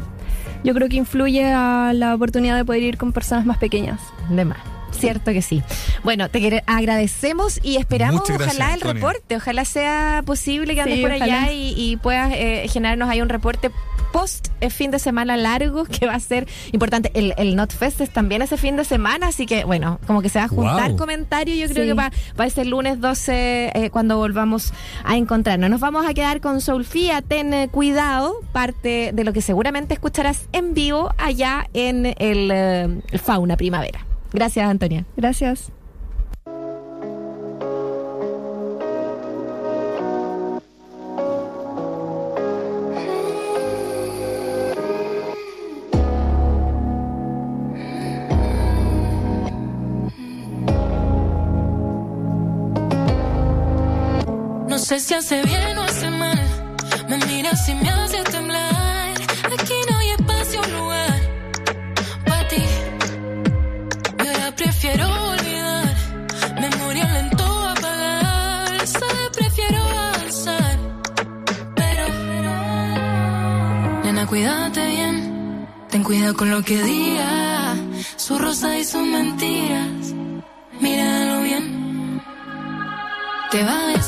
yo 0.64 0.74
creo 0.74 0.88
que 0.88 0.96
influye 0.96 1.44
a 1.44 1.92
la 1.94 2.12
oportunidad 2.16 2.56
de 2.56 2.64
poder 2.64 2.82
ir 2.82 2.98
con 2.98 3.12
personas 3.12 3.46
más 3.46 3.58
pequeñas. 3.58 4.00
De 4.28 4.44
más. 4.44 4.58
Cierto 4.90 5.30
que 5.30 5.42
sí. 5.42 5.62
Bueno, 6.02 6.28
te 6.28 6.64
agradecemos 6.66 7.60
y 7.62 7.76
esperamos 7.76 8.24
gracias, 8.26 8.48
ojalá 8.48 8.74
el 8.74 8.80
reporte, 8.80 9.36
ojalá 9.36 9.64
sea 9.64 10.24
posible 10.26 10.74
que 10.74 10.80
andes 10.80 10.96
Sí, 10.96 11.02
por 11.02 11.12
allá 11.12 11.52
y 11.52 11.96
puedas 12.02 12.32
eh, 12.34 12.66
generarnos 12.68 13.08
ahí 13.08 13.22
un 13.22 13.28
reporte 13.28 13.70
post 14.12 14.48
eh, 14.60 14.70
fin 14.70 14.90
de 14.90 14.98
semana 14.98 15.36
largo 15.36 15.84
que 15.84 16.06
va 16.06 16.14
a 16.14 16.20
ser 16.20 16.46
importante. 16.72 17.10
El, 17.14 17.34
el 17.38 17.56
NotFest 17.56 18.00
es 18.00 18.10
también 18.10 18.42
ese 18.42 18.56
fin 18.56 18.76
de 18.76 18.84
semana, 18.84 19.28
así 19.28 19.46
que 19.46 19.64
bueno, 19.64 19.98
como 20.06 20.22
que 20.22 20.28
se 20.28 20.38
va 20.38 20.46
a 20.46 20.48
juntar 20.48 20.88
Wow. 20.90 20.98
comentarios. 20.98 21.58
Yo 21.58 21.66
creo 21.74 21.84
Sí. 21.84 21.88
que 21.88 21.94
va, 21.94 22.10
va 22.38 22.44
a 22.44 22.50
ser 22.50 22.66
lunes 22.66 23.00
12 23.00 23.70
eh, 23.74 23.90
cuando 23.90 24.16
volvamos 24.16 24.72
a 25.04 25.16
encontrarnos. 25.16 25.70
Nos 25.70 25.80
vamos 25.80 26.06
a 26.06 26.14
quedar 26.14 26.40
con 26.40 26.60
Solfía, 26.60 27.22
ten 27.22 27.52
eh, 27.54 27.68
cuidado, 27.70 28.34
parte 28.52 29.10
de 29.14 29.24
lo 29.24 29.32
que 29.32 29.40
seguramente 29.42 29.94
escucharás 29.94 30.48
en 30.52 30.74
vivo 30.74 31.10
allá 31.18 31.68
en 31.74 32.06
el, 32.18 32.50
eh, 32.52 33.00
el 33.10 33.18
Fauna 33.18 33.56
Primavera. 33.56 34.04
Gracias, 34.32 34.68
Antonia. 34.68 35.04
Gracias. 35.16 35.70
Sé 54.88 55.00
si 55.00 55.12
hace 55.12 55.42
bien 55.42 55.76
o 55.76 55.82
hace 55.82 56.08
mal. 56.08 56.40
Me 57.10 57.18
miras 57.26 57.68
y 57.68 57.74
me 57.74 57.90
hace 57.90 58.22
temblar. 58.24 59.12
Aquí 59.54 59.74
no 59.90 59.98
hay 59.98 60.10
espacio, 60.18 60.62
lugar 60.78 61.20
para 62.24 62.48
ti. 62.48 62.62
Yo 64.24 64.30
ahora 64.32 64.50
prefiero 64.56 65.06
olvidar. 65.32 65.94
Memoria 66.64 67.04
lento 67.16 67.44
apagar. 67.74 68.86
Sabes, 68.86 69.28
prefiero 69.36 69.78
avanzar. 69.82 70.78
Pero, 71.80 72.04
nena, 74.04 74.26
cuídate 74.26 74.86
bien. 74.86 75.16
Ten 75.90 76.02
cuidado 76.02 76.34
con 76.34 76.48
lo 76.50 76.62
que 76.62 76.82
diga. 76.82 77.76
Su 78.16 78.38
rosa 78.38 78.78
y 78.78 78.84
sus 78.84 79.02
mentiras. 79.02 80.14
Míralo 80.80 81.42
bien. 81.42 82.22
Te 83.50 83.64
va 83.64 83.76
a 83.80 83.86
decir 83.88 84.07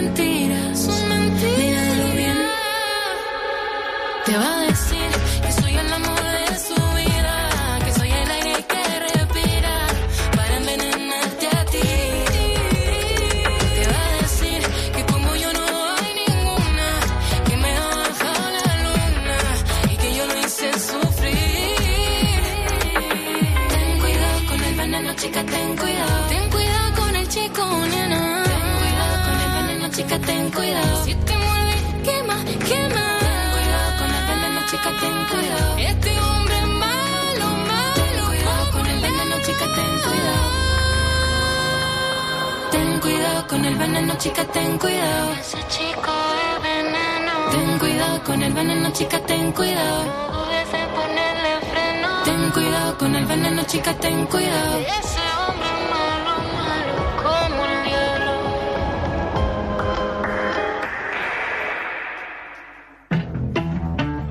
y 0.00 0.27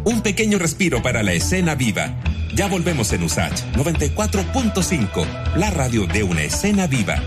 Un 0.03 0.21
pequeño 0.21 0.57
respiro 0.57 1.01
para 1.01 1.21
la 1.21 1.33
escena 1.33 1.75
viva. 1.75 2.15
Ya 2.55 2.67
volvemos 2.67 3.11
en 3.11 3.23
USACH 3.23 3.73
94.5, 3.73 5.55
la 5.57 5.69
radio 5.69 6.07
de 6.07 6.23
una 6.23 6.43
escena 6.43 6.87
viva. 6.87 7.21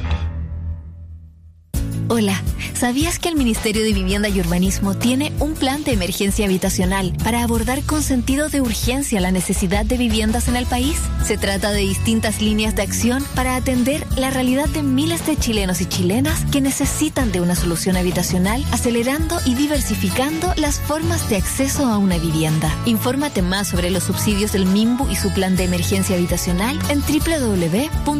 Hola, 2.13 2.43
¿sabías 2.75 3.21
que 3.21 3.29
el 3.29 3.37
Ministerio 3.37 3.85
de 3.85 3.93
Vivienda 3.93 4.29
y 4.29 4.41
Urbanismo 4.41 4.97
tiene 4.97 5.33
un 5.39 5.55
plan 5.55 5.85
de 5.85 5.93
emergencia 5.93 6.45
habitacional 6.45 7.13
para 7.23 7.45
abordar 7.45 7.85
con 7.85 8.03
sentido 8.03 8.49
de 8.49 8.61
urgencia 8.61 9.21
la 9.21 9.31
necesidad 9.31 9.85
de 9.85 9.97
viviendas 9.97 10.49
en 10.49 10.57
el 10.57 10.67
país? 10.67 10.97
Se 11.25 11.39
trata 11.39 11.71
de 11.71 11.83
distintas 11.83 12.43
líneas 12.43 12.75
de 12.75 12.83
acción 12.83 13.25
para 13.37 13.55
atender 13.55 14.05
la 14.17 14.31
realidad 14.31 14.69
de 14.71 14.83
miles 14.83 15.25
de 15.25 15.37
chilenos 15.37 15.81
y 15.81 15.87
chilenas 15.87 16.45
que 16.47 16.61
necesitan 16.61 17.31
de 17.31 17.43
una 17.43 17.55
solución 17.55 17.97
habitacional, 17.97 18.65
acelerando 18.73 19.39
y 19.47 19.55
diversificando 19.55 20.53
las 20.57 20.81
formas 20.81 21.31
de 21.31 21.37
acceso 21.37 21.87
a 21.87 21.97
una 21.97 22.19
vivienda. 22.19 22.77
Infórmate 22.87 23.41
más 23.41 23.69
sobre 23.69 23.93
los 23.93 24.03
subsidios 24.03 24.51
del 24.51 24.67
MIMBU 24.67 25.09
y 25.13 25.15
su 25.15 25.31
plan 25.31 25.55
de 25.55 25.63
emergencia 25.63 26.17
habitacional 26.17 26.77
en 26.89 27.03
www.mimbu.cl. 27.03 28.11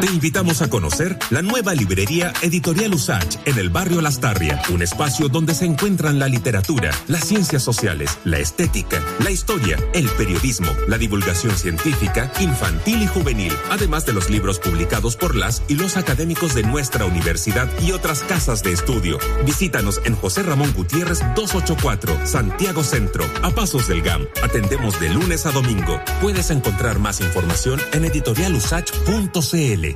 Te 0.00 0.08
invitamos 0.08 0.60
a 0.60 0.68
conocer 0.68 1.18
la 1.30 1.40
nueva 1.40 1.74
librería 1.74 2.30
Editorial 2.42 2.92
Usach 2.92 3.36
en 3.46 3.58
el 3.58 3.70
barrio 3.70 4.02
Lastarria, 4.02 4.60
un 4.70 4.82
espacio 4.82 5.28
donde 5.28 5.54
se 5.54 5.64
encuentran 5.64 6.18
la 6.18 6.28
literatura, 6.28 6.90
las 7.08 7.24
ciencias 7.24 7.62
sociales, 7.62 8.18
la 8.24 8.38
estética, 8.38 9.02
la 9.24 9.30
historia, 9.30 9.78
el 9.94 10.06
periodismo, 10.10 10.68
la 10.86 10.98
divulgación 10.98 11.56
científica, 11.56 12.30
infantil 12.40 13.02
y 13.02 13.06
juvenil, 13.06 13.52
además 13.70 14.04
de 14.04 14.12
los 14.12 14.28
libros 14.28 14.58
publicados 14.58 15.16
por 15.16 15.34
las 15.34 15.62
y 15.66 15.76
los 15.76 15.96
académicos 15.96 16.54
de 16.54 16.62
nuestra 16.62 17.06
universidad 17.06 17.68
y 17.80 17.92
otras 17.92 18.22
casas 18.22 18.62
de 18.62 18.72
estudio. 18.72 19.18
Visítanos 19.46 20.02
en 20.04 20.14
José 20.14 20.42
Ramón 20.42 20.74
Gutiérrez 20.76 21.20
284, 21.34 22.26
Santiago 22.26 22.84
Centro, 22.84 23.24
a 23.42 23.50
pasos 23.50 23.88
del 23.88 24.02
GAM. 24.02 24.26
Atendemos 24.42 25.00
de 25.00 25.08
lunes 25.08 25.46
a 25.46 25.52
domingo. 25.52 25.98
Puedes 26.20 26.50
encontrar 26.50 26.98
más 26.98 27.22
información 27.22 27.80
en 27.92 28.04
editorialusach.cl. 28.04 29.95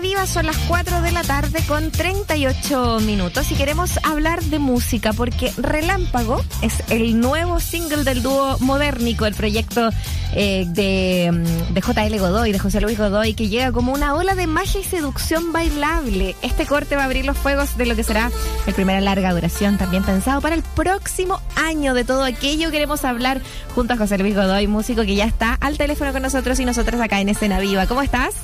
viva, 0.00 0.26
son 0.26 0.46
las 0.46 0.56
4 0.68 1.02
de 1.02 1.10
la 1.10 1.22
tarde 1.24 1.60
con 1.66 1.90
38 1.90 3.00
minutos 3.00 3.50
y 3.50 3.54
queremos 3.54 3.98
hablar 4.04 4.42
de 4.44 4.58
música 4.58 5.12
porque 5.12 5.52
Relámpago 5.56 6.44
es 6.62 6.84
el 6.90 7.18
nuevo 7.20 7.58
single 7.58 8.04
del 8.04 8.22
dúo 8.22 8.58
Modernico, 8.60 9.26
el 9.26 9.34
proyecto 9.34 9.90
eh, 10.34 10.66
de, 10.68 11.30
mm, 11.32 11.74
de 11.74 11.80
JL 11.80 12.18
Godoy, 12.18 12.52
de 12.52 12.58
José 12.58 12.80
Luis 12.80 12.96
Godoy, 12.96 13.34
que 13.34 13.48
llega 13.48 13.72
como 13.72 13.92
una 13.92 14.14
ola 14.14 14.34
de 14.34 14.46
magia 14.46 14.80
y 14.80 14.84
seducción 14.84 15.52
bailable. 15.52 16.36
Este 16.42 16.66
corte 16.66 16.94
va 16.94 17.02
a 17.02 17.06
abrir 17.06 17.24
los 17.24 17.36
fuegos 17.36 17.76
de 17.76 17.86
lo 17.86 17.96
que 17.96 18.04
será 18.04 18.30
el 18.66 18.74
primera 18.74 19.00
larga 19.00 19.32
duración, 19.32 19.78
también 19.78 20.04
pensado 20.04 20.40
para 20.40 20.54
el 20.54 20.62
próximo 20.62 21.40
año. 21.56 21.94
De 21.94 22.04
todo 22.04 22.22
aquello 22.22 22.70
queremos 22.70 23.04
hablar 23.04 23.40
junto 23.74 23.94
a 23.94 23.96
José 23.96 24.18
Luis 24.18 24.36
Godoy, 24.36 24.66
músico 24.68 25.02
que 25.02 25.16
ya 25.16 25.24
está 25.24 25.54
al 25.54 25.76
teléfono 25.76 26.12
con 26.12 26.22
nosotros 26.22 26.60
y 26.60 26.64
nosotras 26.64 27.00
acá 27.00 27.20
en 27.20 27.30
escena 27.30 27.58
viva. 27.58 27.86
¿Cómo 27.86 28.02
estás? 28.02 28.34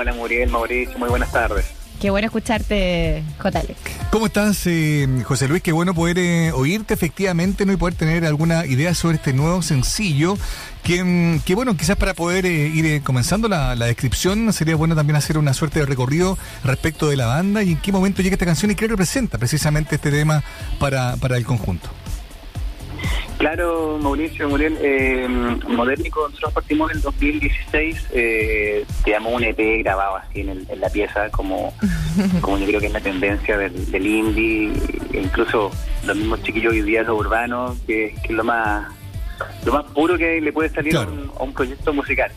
Hola 0.00 0.14
Muriel, 0.14 0.48
Mauricio, 0.48 0.98
muy 0.98 1.10
buenas 1.10 1.30
tardes. 1.30 1.66
Qué 2.00 2.08
bueno 2.08 2.24
escucharte, 2.24 3.22
JL. 3.38 3.74
¿Cómo 4.10 4.24
estás, 4.24 4.66
eh, 4.66 5.06
José 5.26 5.46
Luis? 5.46 5.62
Qué 5.62 5.72
bueno 5.72 5.92
poder 5.92 6.18
eh, 6.18 6.52
oírte 6.52 6.94
efectivamente 6.94 7.66
¿no? 7.66 7.74
y 7.74 7.76
poder 7.76 7.96
tener 7.96 8.24
alguna 8.24 8.64
idea 8.64 8.94
sobre 8.94 9.16
este 9.16 9.34
nuevo 9.34 9.60
sencillo. 9.60 10.38
Que, 10.82 11.04
mm, 11.04 11.40
que 11.40 11.54
bueno, 11.54 11.76
quizás 11.76 11.96
para 11.96 12.14
poder 12.14 12.46
eh, 12.46 12.68
ir 12.68 12.86
eh, 12.86 13.02
comenzando 13.04 13.46
la, 13.46 13.76
la 13.76 13.84
descripción, 13.84 14.50
sería 14.54 14.74
bueno 14.74 14.96
también 14.96 15.16
hacer 15.16 15.36
una 15.36 15.52
suerte 15.52 15.80
de 15.80 15.84
recorrido 15.84 16.38
respecto 16.64 17.06
de 17.10 17.18
la 17.18 17.26
banda 17.26 17.62
y 17.62 17.72
en 17.72 17.76
qué 17.76 17.92
momento 17.92 18.22
llega 18.22 18.36
esta 18.36 18.46
canción 18.46 18.70
y 18.70 18.76
qué 18.76 18.88
representa 18.88 19.36
precisamente 19.36 19.96
este 19.96 20.10
tema 20.10 20.42
para, 20.78 21.16
para 21.16 21.36
el 21.36 21.44
conjunto. 21.44 21.90
Claro, 23.52 23.98
Mauricio, 24.00 24.48
Muriel, 24.48 24.78
eh, 24.80 25.26
Modernico, 25.66 26.28
nosotros 26.28 26.52
partimos 26.52 26.88
en 26.92 26.98
el 26.98 27.02
2016, 27.02 28.06
eh, 28.12 28.84
teníamos 29.02 29.32
un 29.34 29.42
EP 29.42 29.82
grabado 29.82 30.18
así 30.18 30.42
en, 30.42 30.50
el- 30.50 30.66
en 30.70 30.80
la 30.80 30.88
pieza, 30.88 31.28
como, 31.30 31.74
como 32.42 32.58
yo 32.58 32.66
creo 32.66 32.78
que 32.78 32.86
es 32.86 32.92
la 32.92 33.00
tendencia 33.00 33.58
del, 33.58 33.90
del 33.90 34.06
indie, 34.06 34.70
e 35.12 35.20
incluso 35.20 35.72
los 36.06 36.16
mismos 36.16 36.40
chiquillos 36.44 36.72
hoy 36.74 36.82
día, 36.82 37.02
los 37.02 37.18
urbanos, 37.18 37.76
que, 37.88 38.14
que 38.22 38.28
es 38.28 38.30
lo 38.30 38.44
más 38.44 38.86
lo 39.64 39.72
más 39.72 39.84
puro 39.86 40.16
que 40.16 40.40
le 40.40 40.52
puede 40.52 40.68
salir 40.68 40.96
a, 40.96 41.00
un, 41.00 41.32
a 41.36 41.42
un 41.42 41.52
proyecto 41.52 41.92
musical. 41.92 42.30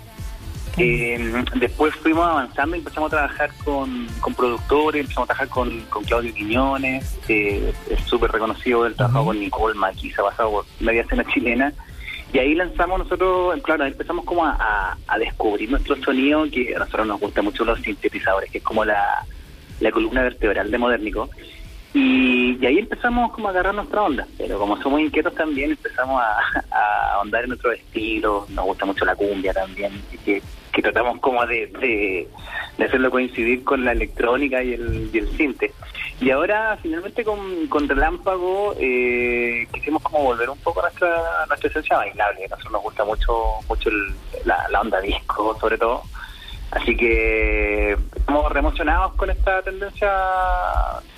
Eh, 0.78 1.44
después 1.56 1.94
fuimos 1.96 2.26
avanzando 2.28 2.76
y 2.76 2.80
empezamos 2.80 3.14
a 3.14 3.18
trabajar 3.18 3.52
con, 3.64 4.08
con 4.20 4.34
productores, 4.34 5.02
empezamos 5.02 5.30
a 5.30 5.34
trabajar 5.34 5.50
con, 5.50 5.82
con 5.82 6.04
Claudio 6.04 6.34
Quiñones, 6.34 7.18
eh, 7.28 7.74
es 7.90 8.02
súper 8.06 8.32
reconocido, 8.32 8.86
él 8.88 8.96
trabajó 8.96 9.26
con 9.26 9.40
Nicole 9.40 9.76
Maquis, 9.76 10.18
ha 10.18 10.24
pasado 10.24 10.52
por 10.52 10.66
media 10.80 11.02
escena 11.04 11.24
chilena. 11.32 11.74
Y 12.34 12.40
ahí 12.40 12.56
lanzamos 12.56 12.98
nosotros, 12.98 13.56
claro, 13.62 13.84
ahí 13.84 13.92
empezamos 13.92 14.26
como 14.26 14.44
a, 14.44 14.52
a- 14.60 14.98
a 15.08 15.18
descubrir 15.20 15.70
nuestro 15.70 15.96
sonido, 15.98 16.50
que 16.50 16.76
a 16.76 16.80
nosotros 16.80 17.06
nos 17.06 17.20
gusta 17.20 17.44
mucho 17.44 17.64
los 17.64 17.80
sintetizadores, 17.82 18.50
que 18.50 18.58
es 18.58 18.64
como 18.64 18.84
la, 18.84 19.24
la 19.80 19.92
columna 19.92 20.24
vertebral 20.24 20.72
de 20.72 20.78
Modernico. 20.80 21.30
Y, 21.94 22.58
y 22.60 22.66
ahí 22.66 22.80
empezamos 22.80 23.32
como 23.34 23.48
a 23.50 23.52
agarrar 23.52 23.76
nuestra 23.76 24.02
onda, 24.02 24.26
pero 24.40 24.58
como 24.58 24.82
somos 24.82 25.00
inquietos 25.00 25.36
también 25.36 25.70
empezamos 25.70 26.20
a, 26.20 26.40
a 26.76 27.14
ahondar 27.18 27.44
en 27.44 27.52
otros 27.52 27.76
estilos, 27.76 28.50
nos 28.50 28.66
gusta 28.66 28.86
mucho 28.88 29.06
la 29.06 29.16
cumbia 29.16 29.54
también, 29.54 30.02
que, 30.26 30.42
que 30.74 30.82
tratamos 30.82 31.20
como 31.20 31.46
de, 31.46 31.68
de, 31.68 32.28
hacerlo 32.86 33.12
coincidir 33.12 33.64
con 33.64 33.86
la 33.86 33.92
electrónica 33.94 34.62
y 34.64 34.74
el, 34.74 35.10
y 35.14 35.18
el 35.20 35.28
cinte. 35.38 35.72
Y 36.20 36.32
ahora 36.32 36.78
finalmente 36.82 37.24
con, 37.24 37.68
con 37.68 37.88
Relámpago 37.88 38.76
eh, 38.80 39.68
quisimos 39.72 40.02
como 40.02 40.24
volver 40.24 40.50
un 40.50 40.58
poco 40.60 40.80
a 40.80 40.84
nuestra, 40.84 41.46
nuestra 41.48 41.70
esencia 41.70 41.98
bailable, 41.98 42.46
a 42.46 42.50
nosotros 42.50 42.72
nos 42.74 42.84
gusta 42.84 43.06
mucho, 43.06 43.34
mucho 43.70 43.90
el- 43.90 44.14
la, 44.46 44.68
la 44.70 44.82
onda 44.82 45.00
disco 45.00 45.56
sobre 45.60 45.78
todo. 45.78 46.04
Así 46.76 46.96
que 46.98 47.96
estamos 48.16 48.52
re 48.52 48.60
emocionados 48.60 49.14
con 49.14 49.30
esta 49.30 49.62
tendencia 49.62 50.12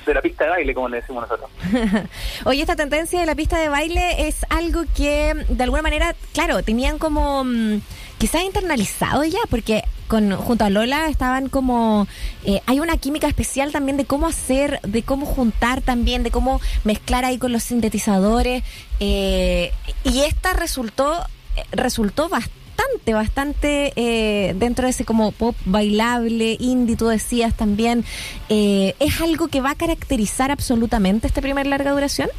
de 0.06 0.14
la 0.14 0.22
pista 0.22 0.43
de 0.43 0.49
baile, 0.49 0.74
como 0.74 0.89
le 0.89 0.97
decimos 0.97 1.24
nosotros. 1.24 1.49
Oye, 2.45 2.62
esta 2.62 2.76
tendencia 2.76 3.22
de 3.22 3.26
la 3.26 3.36
pista 3.36 3.58
de 3.58 3.70
baile 3.70 4.28
es 4.28 4.45
algo 4.49 4.84
que 4.95 5.34
de 5.47 5.64
alguna 5.64 5.82
manera, 5.82 6.14
claro, 6.34 6.62
tenían 6.62 6.97
como 6.97 7.45
mm, 7.45 7.80
quizás 8.18 8.43
internalizado 8.43 9.24
ya, 9.24 9.39
porque 9.49 9.84
con 10.08 10.36
junto 10.36 10.66
a 10.66 10.70
Lola 10.70 11.08
estaban 11.08 11.49
como 11.49 12.08
eh, 12.43 12.62
hay 12.66 12.80
una 12.80 12.97
química 12.97 13.28
especial 13.28 13.72
también 13.72 13.97
de 13.97 14.06
cómo 14.06 14.28
hacer, 14.28 14.80
de 14.82 15.03
cómo 15.03 15.26
juntar 15.26 15.82
también, 15.82 16.24
de 16.24 16.32
cómo 16.32 16.62
mezclar 16.84 17.26
ahí 17.26 17.38
con 17.38 17.51
los 17.51 17.64
sintetizadores 17.64 18.64
eh, 18.99 19.72
y 20.03 20.22
esta 20.22 20.53
resultó 20.53 21.26
eh, 21.56 21.64
resultó 21.72 22.30
bastante 22.30 22.64
bastante 23.13 23.93
eh, 23.95 24.53
dentro 24.55 24.86
de 24.86 24.91
ese 24.91 25.05
como 25.05 25.32
pop 25.32 25.55
bailable, 25.65 26.57
indie, 26.59 26.95
tú 26.95 27.07
decías 27.07 27.55
también. 27.55 28.03
Eh, 28.49 28.95
¿Es 28.99 29.21
algo 29.21 29.47
que 29.47 29.61
va 29.61 29.71
a 29.71 29.76
caracterizar 29.76 30.51
absolutamente 30.51 31.28
este 31.28 31.41
primer 31.41 31.67
larga 31.67 31.91
duración? 31.91 32.30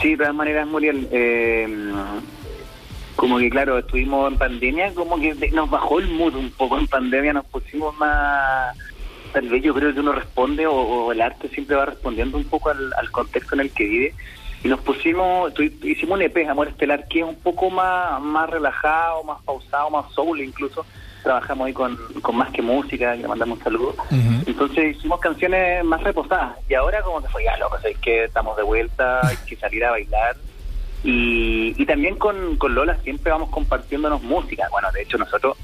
Sí, 0.00 0.10
de 0.10 0.16
todas 0.18 0.34
maneras, 0.34 0.66
Muriel, 0.66 1.08
eh, 1.12 1.92
como 3.16 3.38
que 3.38 3.50
claro, 3.50 3.78
estuvimos 3.78 4.32
en 4.32 4.38
pandemia, 4.38 4.92
como 4.94 5.18
que 5.18 5.34
nos 5.52 5.70
bajó 5.70 6.00
el 6.00 6.08
mood 6.08 6.34
un 6.34 6.50
poco 6.50 6.78
en 6.78 6.86
pandemia, 6.86 7.32
nos 7.32 7.46
pusimos 7.46 7.96
más, 7.96 8.76
tal 9.32 9.48
vez 9.48 9.62
yo 9.62 9.72
creo 9.72 9.94
que 9.94 10.00
uno 10.00 10.12
responde 10.12 10.66
o, 10.66 11.12
el 11.12 11.20
arte 11.20 11.48
siempre 11.48 11.76
va 11.76 11.86
respondiendo 11.86 12.36
un 12.36 12.44
poco 12.44 12.70
al 12.70 13.10
contexto 13.12 13.54
en 13.54 13.60
el 13.60 13.70
que 13.70 13.84
vive. 13.84 14.14
Y 14.64 14.68
nos 14.68 14.80
pusimos, 14.80 15.52
tu- 15.54 15.62
hicimos 15.62 16.16
un 16.16 16.22
EP, 16.22 16.48
Amor 16.48 16.68
Estelar, 16.68 17.06
que 17.06 17.20
es 17.20 17.24
un 17.24 17.36
poco 17.36 17.68
más, 17.70 18.20
más 18.22 18.48
relajado, 18.50 19.22
más 19.22 19.40
pausado, 19.42 19.90
más 19.90 20.10
soul 20.12 20.40
incluso. 20.40 20.84
Trabajamos 21.22 21.66
ahí 21.66 21.72
con, 21.72 21.96
con 22.22 22.36
Más 22.36 22.50
que 22.50 22.60
Música, 22.62 23.14
le 23.14 23.28
mandamos 23.28 23.58
un 23.58 23.64
saludo. 23.64 23.94
Entonces 24.46 24.96
hicimos 24.96 25.20
canciones 25.20 25.84
más 25.84 26.02
reposadas 26.02 26.56
y 26.68 26.74
ahora 26.74 27.02
como 27.02 27.22
que 27.22 27.28
fue 27.28 27.44
ya 27.44 27.56
loco, 27.58 27.76
es 27.84 27.96
que 27.98 28.24
estamos 28.24 28.56
de 28.56 28.62
vuelta, 28.62 29.26
hay 29.26 29.36
que 29.46 29.56
salir 29.56 29.84
a 29.84 29.90
bailar. 29.92 30.36
Y, 31.02 31.74
y 31.80 31.86
también 31.86 32.16
con, 32.16 32.56
con 32.56 32.74
Lola 32.74 32.96
siempre 33.02 33.30
vamos 33.32 33.50
compartiéndonos 33.50 34.22
música. 34.22 34.66
Bueno, 34.70 34.90
de 34.92 35.02
hecho 35.02 35.18
nosotros 35.18 35.56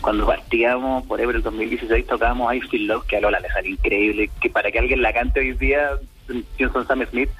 cuando 0.00 0.26
partíamos 0.26 1.04
por 1.06 1.18
ahí 1.18 1.26
por 1.26 1.34
el 1.34 1.42
2016 1.42 2.06
tocábamos 2.06 2.54
I 2.54 2.60
Feel 2.60 2.86
Love, 2.86 3.06
que 3.06 3.16
a 3.16 3.20
Lola 3.20 3.40
le 3.40 3.48
salió 3.48 3.72
increíble, 3.72 4.30
que 4.40 4.50
para 4.50 4.70
que 4.70 4.78
alguien 4.78 5.02
la 5.02 5.12
cante 5.12 5.40
hoy 5.40 5.52
día, 5.54 5.90
pienso 6.56 6.80
en 6.80 6.86
Sam 6.86 7.06
Smith, 7.10 7.30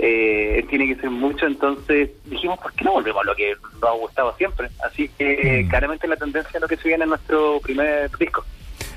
eh, 0.00 0.64
tiene 0.70 0.86
que 0.86 1.00
ser 1.00 1.10
mucho, 1.10 1.46
entonces 1.46 2.10
dijimos, 2.24 2.58
¿por 2.58 2.72
qué 2.72 2.84
no 2.84 2.92
volvemos 2.92 3.22
a 3.22 3.26
lo 3.26 3.34
que 3.34 3.54
nos 3.74 3.82
ha 3.82 3.92
gustado 3.92 4.34
siempre? 4.36 4.68
Así 4.84 5.08
que 5.08 5.66
claramente 5.68 6.06
la 6.06 6.16
tendencia 6.16 6.52
es 6.54 6.60
lo 6.60 6.68
que 6.68 6.76
se 6.76 6.88
viene 6.88 7.04
en 7.04 7.10
nuestro 7.10 7.60
primer 7.60 8.10
disco. 8.16 8.44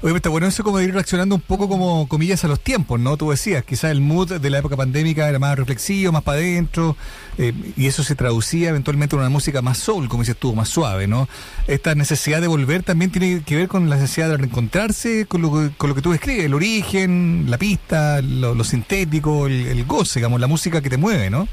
Oye, 0.03 0.15
está 0.15 0.29
bueno 0.29 0.47
eso 0.47 0.63
como 0.63 0.79
de 0.79 0.85
ir 0.85 0.93
reaccionando 0.95 1.35
un 1.35 1.41
poco 1.41 1.69
como 1.69 2.07
comillas 2.07 2.43
a 2.43 2.47
los 2.47 2.59
tiempos, 2.59 2.99
¿no? 2.99 3.17
Tú 3.17 3.29
decías, 3.29 3.63
quizás 3.63 3.91
el 3.91 4.01
mood 4.01 4.39
de 4.39 4.49
la 4.49 4.57
época 4.57 4.75
pandémica 4.75 5.29
era 5.29 5.37
más 5.37 5.55
reflexivo, 5.55 6.11
más 6.11 6.23
para 6.23 6.39
adentro, 6.39 6.97
eh, 7.37 7.53
y 7.77 7.85
eso 7.85 8.03
se 8.03 8.15
traducía 8.15 8.69
eventualmente 8.69 9.15
en 9.15 9.19
una 9.19 9.29
música 9.29 9.61
más 9.61 9.77
soul, 9.77 10.09
como 10.09 10.23
dices 10.23 10.37
tú, 10.37 10.55
más 10.55 10.69
suave, 10.69 11.05
¿no? 11.05 11.29
Esta 11.67 11.93
necesidad 11.93 12.41
de 12.41 12.47
volver 12.47 12.81
también 12.81 13.11
tiene 13.11 13.43
que 13.43 13.55
ver 13.55 13.67
con 13.67 13.91
la 13.91 13.97
necesidad 13.97 14.29
de 14.29 14.37
reencontrarse 14.37 15.27
con 15.27 15.43
lo, 15.43 15.71
con 15.77 15.89
lo 15.89 15.95
que 15.95 16.01
tú 16.01 16.11
describes, 16.11 16.45
el 16.45 16.55
origen, 16.55 17.45
la 17.47 17.59
pista, 17.59 18.23
lo, 18.23 18.55
lo 18.55 18.63
sintético, 18.63 19.45
el, 19.45 19.67
el 19.67 19.85
goce, 19.85 20.19
digamos, 20.19 20.41
la 20.41 20.47
música 20.47 20.81
que 20.81 20.89
te 20.89 20.97
mueve, 20.97 21.29
¿no? 21.29 21.47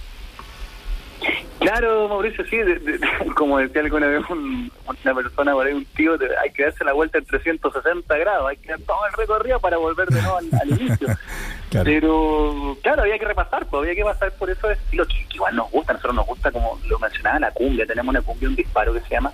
Claro, 1.61 2.09
Mauricio, 2.09 2.45
sí, 2.47 2.57
de- 2.57 2.79
de- 2.79 3.01
como 3.37 3.59
decía 3.59 3.81
alguna 3.83 4.07
vez 4.07 4.23
un- 4.31 4.71
una 5.05 5.15
persona 5.15 5.53
por 5.53 5.67
ahí, 5.67 5.73
un 5.75 5.85
tío, 5.87 6.17
de- 6.17 6.37
hay 6.39 6.51
que 6.53 6.63
darse 6.65 6.85
la 6.85 6.93
vuelta 6.93 7.19
en 7.19 7.25
360 7.25 8.17
grados, 8.17 8.49
hay 8.49 8.57
que 8.59 8.69
dar 8.71 8.81
todo 8.81 8.99
el 9.07 9.13
recorrido 9.15 9.59
para 9.61 9.77
volver 9.77 10.09
de 10.09 10.23
nuevo 10.23 10.37
al, 10.39 10.49
al 10.61 10.69
inicio. 10.81 11.09
Pero, 11.85 12.77
claro, 12.83 13.03
había 13.03 13.19
que 13.19 13.25
repasar, 13.27 13.67
pues 13.67 13.83
había 13.83 13.95
que 13.95 14.05
pasar 14.05 14.33
por 14.33 14.49
esos 14.51 14.71
estilos 14.71 15.07
que, 15.09 15.25
que 15.29 15.35
igual 15.37 15.55
nos 15.57 15.71
gusta, 15.71 15.93
a 15.93 15.95
nosotros 15.95 16.15
nos 16.17 16.27
gusta, 16.27 16.51
como 16.51 16.79
lo 16.89 16.99
mencionaba, 16.99 17.39
la 17.41 17.51
cumbia, 17.51 17.87
tenemos 17.87 18.11
una 18.13 18.23
cumbia, 18.23 18.49
un 18.49 18.57
disparo 18.57 18.95
que 18.95 19.01
se 19.01 19.11
llama, 19.11 19.33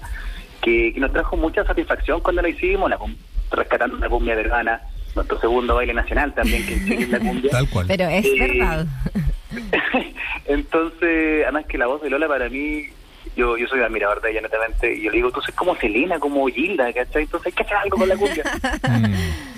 que, 0.61 0.93
que 0.93 1.01
nos 1.01 1.13
trajo 1.13 1.37
mucha 1.37 1.65
satisfacción 1.65 2.21
cuando 2.21 2.43
la 2.43 2.49
hicimos, 2.49 2.91
la 2.91 2.97
cum- 2.99 3.17
rescatando 3.53 3.99
la 3.99 4.09
cumbia 4.09 4.35
peruana, 4.35 4.81
nuestro 5.15 5.39
segundo 5.41 5.77
baile 5.77 5.95
nacional 5.95 6.35
también, 6.35 6.67
que 6.67 6.95
es 6.95 7.09
la 7.09 7.21
cumbia. 7.21 7.51
Tal 7.53 7.69
cual. 7.71 7.87
Pero 7.87 8.05
es 8.09 8.25
Eh, 8.25 8.35
verdad. 8.41 8.87
Entonces, 10.47 11.43
además 11.45 11.67
que 11.67 11.79
la 11.79 11.87
voz 11.87 12.03
de 12.03 12.11
Lola 12.11 12.29
para 12.29 12.49
mí, 12.49 12.87
yo 13.37 13.57
yo 13.57 13.67
soy 13.67 13.81
admirador 13.81 14.21
de 14.21 14.31
ella 14.31 14.41
netamente, 14.41 14.95
y 14.95 15.03
yo 15.03 15.11
le 15.11 15.17
digo, 15.17 15.31
tú 15.31 15.41
eres 15.41 15.55
como 15.55 15.75
Selena, 15.77 16.19
como 16.19 16.47
Gilda, 16.47 16.93
¿cachai? 16.93 17.23
Entonces 17.23 17.47
hay 17.47 17.53
que 17.53 17.63
hacer 17.63 17.77
algo 17.77 17.97
con 17.97 18.09
la 18.09 18.17
cumbia. 18.17 18.45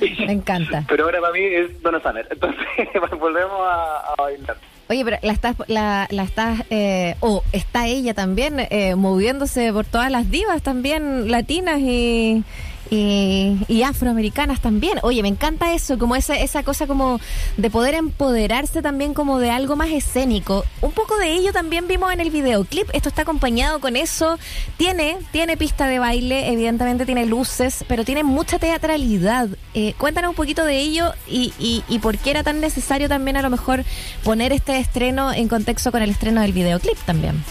Me 0.27 0.33
encanta. 0.33 0.85
Pero 0.89 1.05
ahora 1.05 1.21
para 1.21 1.33
mí 1.33 1.41
es 1.41 1.83
Donna 1.83 2.01
Summer, 2.01 2.27
entonces 2.31 2.67
volvemos 3.21 3.61
a, 3.61 4.13
a 4.13 4.23
bailar. 4.23 4.57
Oye, 4.89 5.05
pero 5.05 5.19
la 5.23 5.33
estás, 5.33 5.57
la, 5.67 6.07
la 6.11 6.23
estás, 6.23 6.63
eh, 6.71 7.17
o 7.19 7.43
está 7.53 7.89
ella 7.89 8.15
también 8.15 8.61
eh, 8.71 8.95
moviéndose 8.95 9.73
por 9.73 9.85
todas 9.85 10.13
las 10.13 10.31
divas 10.31 10.63
también 10.63 11.29
latinas 11.29 11.81
y, 11.81 12.45
y, 12.91 13.57
y 13.69 13.83
afroamericanas 13.83 14.61
también. 14.61 14.99
Oye, 15.03 15.23
me 15.23 15.29
encanta 15.29 15.75
eso, 15.75 15.99
como 15.99 16.17
esa, 16.17 16.37
esa 16.37 16.63
cosa 16.63 16.87
como 16.87 17.21
de 17.57 17.71
poder 17.71 17.95
empoderarse 17.95 18.83
también 18.83 19.15
como 19.15 19.39
de 19.39 19.51
algo 19.51 19.77
más 19.77 19.91
escénico. 19.91 20.65
Un 20.81 20.93
poco 20.93 21.17
de 21.19 21.33
ello 21.33 21.53
también 21.53 21.89
vimos 21.89 22.13
en 22.13 22.21
el 22.21 22.31
videoclip. 22.31 22.89
Esto 22.93 23.09
está 23.09 23.23
acompañado 23.23 23.81
con 23.81 23.97
eso. 23.97 24.39
Tiene, 24.77 25.19
tiene 25.33 25.57
pista 25.57 25.87
de 25.87 25.99
baile, 25.99 26.53
evidentemente 26.53 27.07
tiene 27.07 27.27
luces, 27.27 27.85
pero 27.89 28.05
tiene 28.05 28.25
mucha 28.25 28.59
teatralidad. 28.59 29.49
Eh, 29.75 29.95
cuéntanos 29.99 30.31
un 30.31 30.37
poquito 30.37 30.65
de 30.65 30.79
ello 30.79 31.13
y, 31.27 31.53
y, 31.59 31.99
por 31.99 32.19
qué 32.19 32.31
era 32.31 32.43
tan 32.43 32.61
necesario 32.61 33.09
también 33.09 33.37
a 33.37 33.43
lo 33.43 33.51
mejor 33.51 33.85
poner 34.23 34.53
este 34.53 34.79
estreno 34.79 35.33
en 35.33 35.49
contexto 35.49 35.91
con 35.91 36.03
el 36.03 36.11
estreno 36.11 36.41
del 36.41 36.53
videoclip 36.53 36.97
también. 37.05 37.43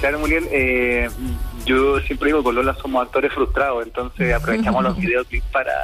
Claro, 0.00 0.18
Muriel, 0.18 0.48
eh, 0.50 1.08
yo 1.66 2.00
siempre 2.00 2.28
digo, 2.28 2.42
con 2.42 2.54
Lola 2.54 2.74
somos 2.74 3.04
actores 3.04 3.32
frustrados, 3.32 3.84
entonces 3.86 4.32
aprovechamos 4.40 4.82
los 4.84 4.96
videoclips 4.96 5.46
para, 5.48 5.74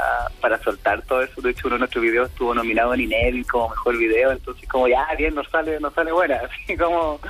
para 0.41 0.63
soltar 0.63 1.03
todo 1.03 1.23
eso. 1.23 1.41
De 1.43 1.51
hecho, 1.51 1.67
uno 1.67 1.75
de 1.75 1.81
nuestros 1.81 2.03
videos 2.03 2.31
estuvo 2.31 2.55
nominado 2.55 2.95
en 2.95 3.01
Inédit 3.03 3.47
como 3.49 3.69
mejor 3.69 3.99
video, 3.99 4.33
entonces 4.33 4.69
como 4.69 4.89
ya, 4.89 5.07
bien, 5.19 5.35
nos 5.35 5.49
sale, 5.51 5.79
nos 5.81 5.93
sale 5.93 6.13
buena, 6.13 6.41
así 6.65 6.77
como 6.77 7.21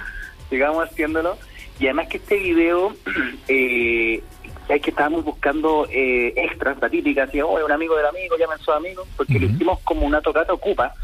sigamos 0.50 0.88
haciéndolo. 0.88 1.36
Y 1.80 1.86
además 1.86 2.08
que 2.08 2.18
este 2.18 2.36
video, 2.36 2.94
eh, 3.48 4.22
es 4.68 4.80
que 4.82 4.90
estábamos 4.90 5.24
buscando 5.24 5.88
eh, 5.90 6.32
extras, 6.36 6.76
la 6.80 6.88
típica, 6.88 7.24
así, 7.24 7.40
oh, 7.40 7.64
un 7.64 7.72
amigo 7.72 7.96
del 7.96 8.06
amigo, 8.06 8.36
llamen 8.38 8.58
su 8.58 8.70
amigo, 8.70 9.04
porque 9.16 9.38
lo 9.40 9.46
hicimos 9.46 9.80
como 9.80 10.06
una 10.06 10.20
tocata 10.20 10.52
ocupa. 10.52 10.94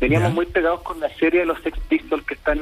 Veníamos 0.00 0.28
Ya. 0.28 0.34
muy 0.34 0.46
pegados 0.46 0.82
con 0.82 1.00
la 1.00 1.08
serie 1.16 1.40
de 1.40 1.46
los 1.46 1.60
Sex 1.62 1.78
Pistols 1.88 2.24
que 2.24 2.34
están 2.34 2.58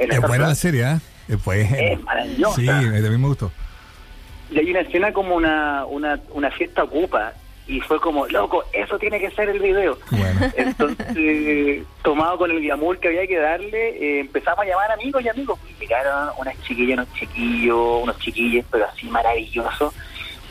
en 0.00 0.12
Es 0.12 0.20
buena 0.20 0.48
la 0.48 0.54
serie, 0.54 0.84
¿ah? 0.84 1.00
Es 1.28 1.44
buena. 1.44 1.78
Es 1.78 2.00
maravillosa. 2.02 2.56
Sí, 2.60 2.68
a 2.68 2.80
mí 2.80 3.18
me 3.18 3.28
gustó. 3.28 3.50
Y 4.50 4.58
hay 4.58 4.70
una 4.70 4.80
escena 4.80 5.12
como 5.12 5.34
una, 5.36 5.86
una, 5.86 6.20
una 6.30 6.50
fiesta 6.50 6.82
ocupa. 6.84 7.32
Y 7.66 7.80
fue 7.80 8.00
como, 8.00 8.26
loco, 8.26 8.64
eso 8.72 8.98
tiene 8.98 9.20
que 9.20 9.30
ser 9.30 9.48
el 9.48 9.60
video. 9.60 9.96
Bueno. 10.10 10.40
Entonces, 10.56 11.84
tomado 12.02 12.36
con 12.36 12.50
el 12.50 12.60
glamour 12.60 12.98
que 12.98 13.08
había 13.08 13.26
que 13.26 13.38
darle, 13.38 13.90
eh, 13.90 14.20
empezamos 14.20 14.64
a 14.64 14.68
llamar 14.68 14.90
amigos 14.90 15.22
y 15.24 15.28
amigos. 15.28 15.58
Y 15.70 15.80
llegaron 15.80 16.30
unas 16.38 16.60
chiquillas, 16.62 16.98
unos 16.98 17.14
chiquillos, 17.14 18.02
unos 18.02 18.18
chiquillos, 18.18 18.64
pero 18.70 18.86
así 18.86 19.06
maravillosos. 19.06 19.94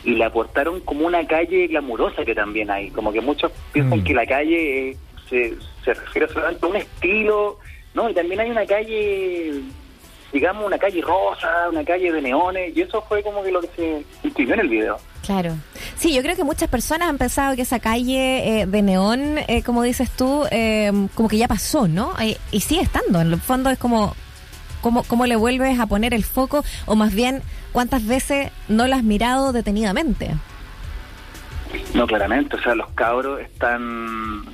Y 0.04 0.14
la 0.16 0.26
aportaron 0.26 0.80
como 0.80 1.06
una 1.06 1.24
calle 1.26 1.66
glamurosa 1.68 2.24
que 2.24 2.34
también 2.34 2.70
hay. 2.70 2.90
Como 2.90 3.12
que 3.12 3.20
muchos 3.20 3.52
piensan 3.72 4.00
Mm. 4.00 4.04
que 4.04 4.14
la 4.14 4.26
calle 4.26 4.88
eh, 4.90 4.96
se, 5.28 5.54
se 5.84 5.94
refiere 5.94 6.28
solamente 6.32 6.64
a 6.64 6.68
un 6.70 6.76
estilo. 6.76 7.58
No, 7.94 8.08
y 8.08 8.14
también 8.14 8.40
hay 8.40 8.50
una 8.50 8.64
calle, 8.66 9.52
digamos, 10.32 10.64
una 10.64 10.78
calle 10.78 11.00
rosa, 11.02 11.68
una 11.70 11.84
calle 11.84 12.10
de 12.12 12.22
neones. 12.22 12.76
Y 12.76 12.82
eso 12.82 13.02
fue 13.08 13.22
como 13.22 13.42
que 13.42 13.52
lo 13.52 13.60
que 13.60 13.68
se 13.76 14.04
imprimió 14.22 14.54
en 14.54 14.60
el 14.60 14.68
video. 14.68 14.98
Claro. 15.24 15.54
Sí, 15.96 16.12
yo 16.14 16.22
creo 16.22 16.34
que 16.34 16.44
muchas 16.44 16.68
personas 16.68 17.08
han 17.08 17.18
pensado 17.18 17.54
que 17.54 17.62
esa 17.62 17.78
calle 17.78 18.62
eh, 18.62 18.66
de 18.66 18.82
neón, 18.82 19.38
eh, 19.46 19.62
como 19.62 19.82
dices 19.82 20.10
tú, 20.10 20.44
eh, 20.50 20.90
como 21.14 21.28
que 21.28 21.38
ya 21.38 21.48
pasó, 21.48 21.86
¿no? 21.86 22.14
Eh, 22.20 22.38
y 22.50 22.60
sigue 22.60 22.82
estando. 22.82 23.20
En 23.20 23.32
el 23.32 23.40
fondo 23.40 23.70
es 23.70 23.78
como, 23.78 24.16
como, 24.80 25.04
cómo 25.04 25.26
le 25.26 25.36
vuelves 25.36 25.78
a 25.78 25.86
poner 25.86 26.14
el 26.14 26.24
foco, 26.24 26.64
o 26.86 26.96
más 26.96 27.14
bien, 27.14 27.42
cuántas 27.72 28.06
veces 28.06 28.50
no 28.68 28.86
la 28.86 28.96
has 28.96 29.04
mirado 29.04 29.52
detenidamente. 29.52 30.30
No, 31.94 32.06
claramente, 32.06 32.56
o 32.56 32.62
sea, 32.62 32.74
los 32.74 32.90
cabros 32.90 33.40
están 33.40 34.44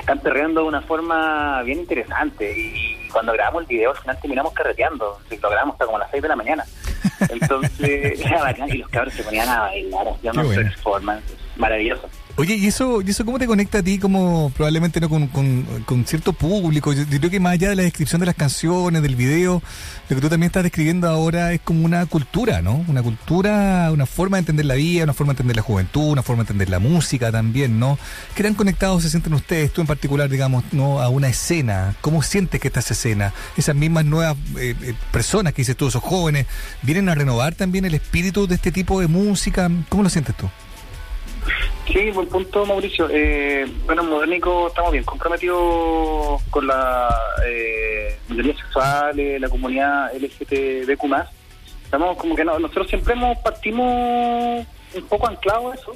están 0.00 0.18
perreando 0.20 0.62
de 0.62 0.68
una 0.68 0.82
forma 0.82 1.62
bien 1.62 1.80
interesante 1.80 2.52
y 2.58 3.08
cuando 3.08 3.32
grabamos 3.32 3.62
el 3.62 3.68
video 3.68 3.90
al 3.90 3.96
final 3.96 4.18
terminamos 4.20 4.52
carreteando, 4.52 5.18
lo 5.30 5.50
grabamos 5.50 5.74
hasta 5.74 5.84
como 5.84 5.96
a 5.96 6.00
las 6.00 6.10
6 6.10 6.22
de 6.22 6.28
la 6.28 6.36
mañana. 6.36 6.64
Entonces, 7.28 8.20
era 8.24 8.42
bacán 8.42 8.68
y 8.70 8.78
los 8.78 8.88
cabros 8.88 9.14
se 9.14 9.22
ponían 9.22 9.48
a 9.48 9.60
bailar, 9.60 10.08
hacían 10.08 10.38
unos 10.38 10.54
performances 10.54 11.36
maravillosos. 11.56 12.10
Oye, 12.36 12.56
¿y 12.56 12.66
eso, 12.66 13.00
¿y 13.00 13.10
eso 13.10 13.24
cómo 13.24 13.38
te 13.38 13.46
conecta 13.46 13.78
a 13.78 13.82
ti 13.84 14.00
como 14.00 14.50
probablemente 14.56 14.98
no 14.98 15.08
con, 15.08 15.28
con- 15.28 16.04
cierto 16.04 16.32
público? 16.32 16.92
Yo, 16.92 17.04
yo 17.04 17.18
creo 17.20 17.30
que 17.30 17.38
más 17.38 17.52
allá 17.52 17.68
de 17.68 17.76
la 17.76 17.84
descripción 17.84 18.18
de 18.18 18.26
las 18.26 18.34
canciones, 18.34 19.02
del 19.02 19.14
video, 19.14 19.62
lo 20.08 20.16
que 20.16 20.20
tú 20.20 20.28
también 20.28 20.48
estás 20.48 20.64
describiendo 20.64 21.08
ahora 21.08 21.52
es 21.52 21.60
como 21.60 21.84
una 21.84 22.04
cultura, 22.06 22.60
¿no? 22.60 22.84
Una 22.88 23.04
cultura, 23.04 23.88
una 23.92 24.04
forma 24.04 24.36
de 24.36 24.40
entender 24.40 24.66
la 24.66 24.74
vida, 24.74 25.04
una 25.04 25.12
forma 25.14 25.32
de 25.32 25.34
entender 25.34 25.54
la 25.54 25.62
juventud, 25.62 26.10
una 26.10 26.24
forma 26.24 26.42
de 26.42 26.46
entender 26.48 26.70
la 26.70 26.80
música 26.80 27.30
también, 27.30 27.78
¿no? 27.78 28.00
¿Qué 28.34 28.42
tan 28.42 28.54
conectados 28.54 29.04
se 29.04 29.10
sienten 29.10 29.32
ustedes, 29.34 29.72
tú 29.72 29.80
en 29.80 29.86
particular, 29.86 30.28
digamos, 30.28 30.64
no 30.72 31.00
a 31.00 31.08
una 31.10 31.28
escena? 31.28 31.94
¿Cómo 32.00 32.20
sientes 32.24 32.60
que 32.60 32.66
esta 32.66 32.80
es 32.80 32.90
escena? 32.90 33.32
Esas 33.56 33.76
mismas 33.76 34.06
nuevas 34.06 34.36
eh, 34.58 34.74
eh, 34.82 34.94
personas 35.12 35.52
que 35.52 35.62
dices 35.62 35.76
tú, 35.76 35.86
esos 35.86 36.02
jóvenes, 36.02 36.46
¿vienen 36.82 37.08
a 37.10 37.14
renovar 37.14 37.54
también 37.54 37.84
el 37.84 37.94
espíritu 37.94 38.48
de 38.48 38.56
este 38.56 38.72
tipo 38.72 38.98
de 38.98 39.06
música? 39.06 39.70
¿Cómo 39.88 40.02
lo 40.02 40.10
sientes 40.10 40.36
tú? 40.36 40.50
Sí, 41.86 42.10
buen 42.10 42.28
punto, 42.28 42.64
Mauricio. 42.66 43.08
Eh, 43.10 43.66
bueno, 43.86 44.02
en 44.02 44.10
Modernico 44.10 44.68
estamos 44.68 44.92
bien 44.92 45.04
comprometidos 45.04 46.42
con 46.50 46.66
la 46.66 47.14
eh, 47.46 48.18
minoría 48.28 48.56
sexual, 48.56 49.18
eh, 49.18 49.38
la 49.38 49.48
comunidad 49.48 50.10
LGTBQ+. 50.14 51.04
Estamos 51.84 52.16
como 52.16 52.34
que 52.34 52.44
no, 52.44 52.58
nosotros 52.58 52.88
siempre 52.88 53.14
hemos 53.14 53.38
partimos 53.38 54.66
un 54.94 55.02
poco 55.08 55.28
anclados 55.28 55.72
a 55.72 55.74
eso. 55.74 55.92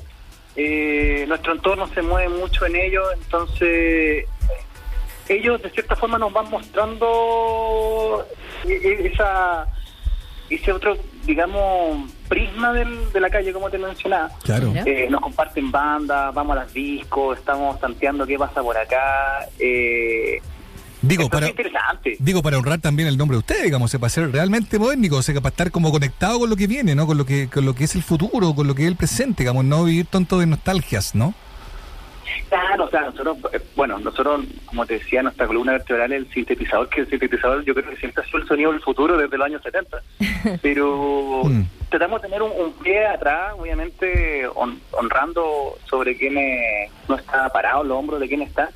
Eh, 0.56 1.24
nuestro 1.28 1.52
entorno 1.52 1.88
se 1.88 2.02
mueve 2.02 2.28
mucho 2.28 2.66
en 2.66 2.76
ello, 2.76 3.02
entonces 3.12 4.24
ellos 5.28 5.62
de 5.62 5.70
cierta 5.70 5.94
forma 5.96 6.18
nos 6.18 6.32
van 6.32 6.50
mostrando 6.50 8.26
e- 8.66 8.72
e- 8.72 9.06
esa 9.06 9.66
ese 10.50 10.72
otro, 10.72 10.96
digamos, 11.24 12.10
prisma 12.28 12.72
del, 12.72 13.12
de 13.12 13.20
la 13.20 13.30
calle, 13.30 13.52
como 13.52 13.70
te 13.70 13.78
mencionaba. 13.78 14.30
Claro. 14.42 14.72
Eh, 14.74 15.08
nos 15.10 15.20
comparten 15.20 15.70
bandas, 15.70 16.34
vamos 16.34 16.56
a 16.56 16.60
las 16.60 16.72
discos, 16.72 17.38
estamos 17.38 17.80
tanteando 17.80 18.26
qué 18.26 18.38
pasa 18.38 18.62
por 18.62 18.76
acá. 18.76 19.46
Eh, 19.58 20.40
Digo, 21.00 21.24
esto 21.24 21.36
para. 21.36 21.52
Digo, 22.18 22.42
honrar 22.42 22.80
también 22.80 23.08
el 23.08 23.16
nombre 23.16 23.36
de 23.36 23.38
usted, 23.38 23.62
digamos, 23.62 23.90
sea, 23.90 24.00
para 24.00 24.10
ser 24.10 24.32
realmente 24.32 24.78
modernico, 24.78 25.16
o 25.16 25.22
sea, 25.22 25.34
para 25.36 25.50
estar 25.50 25.70
como 25.70 25.90
conectado 25.92 26.40
con 26.40 26.50
lo 26.50 26.56
que 26.56 26.66
viene, 26.66 26.94
¿no? 26.94 27.06
Con 27.06 27.16
lo 27.18 27.24
que, 27.24 27.48
con 27.48 27.64
lo 27.64 27.74
que 27.74 27.84
es 27.84 27.94
el 27.94 28.02
futuro, 28.02 28.54
con 28.54 28.66
lo 28.66 28.74
que 28.74 28.82
es 28.82 28.88
el 28.88 28.96
presente, 28.96 29.44
digamos, 29.44 29.64
no 29.64 29.84
vivir 29.84 30.06
tanto 30.06 30.38
de 30.38 30.46
nostalgias, 30.46 31.14
¿no? 31.14 31.34
Claro, 32.48 32.84
o 32.84 32.90
sea, 32.90 33.02
nosotros, 33.02 33.36
eh, 33.52 33.60
bueno, 33.76 33.98
nosotros, 33.98 34.44
como 34.66 34.86
te 34.86 34.94
decía, 34.94 35.22
nuestra 35.22 35.46
columna 35.46 35.72
vertebral 35.72 36.12
es 36.12 36.18
el 36.22 36.30
sintetizador, 36.32 36.88
que 36.88 37.00
el 37.02 37.10
sintetizador 37.10 37.64
yo 37.64 37.74
creo 37.74 37.90
que 37.90 37.96
siempre 37.96 38.22
ha 38.22 38.26
sido 38.26 38.38
el 38.38 38.48
sonido 38.48 38.72
del 38.72 38.80
futuro 38.80 39.16
desde 39.18 39.36
los 39.36 39.46
años 39.46 39.62
70. 39.62 39.98
Pero 40.62 41.42
Mm. 41.44 41.62
tratamos 41.88 42.20
de 42.22 42.28
tener 42.28 42.42
un, 42.42 42.50
un 42.52 42.72
pie 42.74 43.06
atrás, 43.06 43.54
obviamente 43.58 44.46
hon- 44.54 44.80
honrando 44.92 45.78
sobre 45.88 46.16
quién 46.16 46.34
no 47.08 47.14
está 47.16 47.48
parado, 47.50 47.84
los 47.84 47.96
hombros 47.98 48.20
de 48.20 48.28
quién 48.28 48.42
está. 48.42 48.70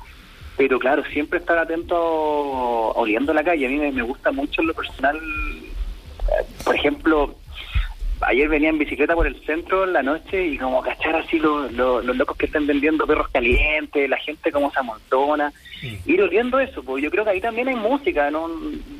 Pero 0.55 0.77
claro, 0.79 1.03
siempre 1.11 1.39
estar 1.39 1.57
atento 1.57 1.95
oliendo 1.97 3.33
la 3.33 3.43
calle. 3.43 3.65
A 3.65 3.69
mí 3.69 3.77
me, 3.77 3.91
me 3.91 4.03
gusta 4.03 4.31
mucho 4.31 4.61
en 4.61 4.67
lo 4.67 4.73
personal, 4.75 5.17
eh, 5.17 6.45
por 6.63 6.75
ejemplo, 6.75 7.35
ayer 8.25 8.49
venía 8.49 8.69
en 8.69 8.77
bicicleta 8.77 9.15
por 9.15 9.27
el 9.27 9.35
centro 9.45 9.83
en 9.83 9.93
la 9.93 10.03
noche 10.03 10.45
y 10.45 10.57
como 10.57 10.81
cachar 10.81 11.15
así 11.15 11.39
los, 11.39 11.71
los, 11.73 12.03
los 12.03 12.15
locos 12.15 12.37
que 12.37 12.45
están 12.45 12.67
vendiendo 12.67 13.05
perros 13.05 13.27
calientes, 13.29 14.09
la 14.09 14.17
gente 14.17 14.51
como 14.51 14.71
se 14.71 14.79
amontona, 14.79 15.51
ir 16.05 16.21
oliendo 16.21 16.59
eso, 16.59 16.83
pues 16.83 17.03
yo 17.03 17.11
creo 17.11 17.23
que 17.23 17.31
ahí 17.31 17.41
también 17.41 17.67
hay 17.67 17.75
música, 17.75 18.31
no 18.31 18.49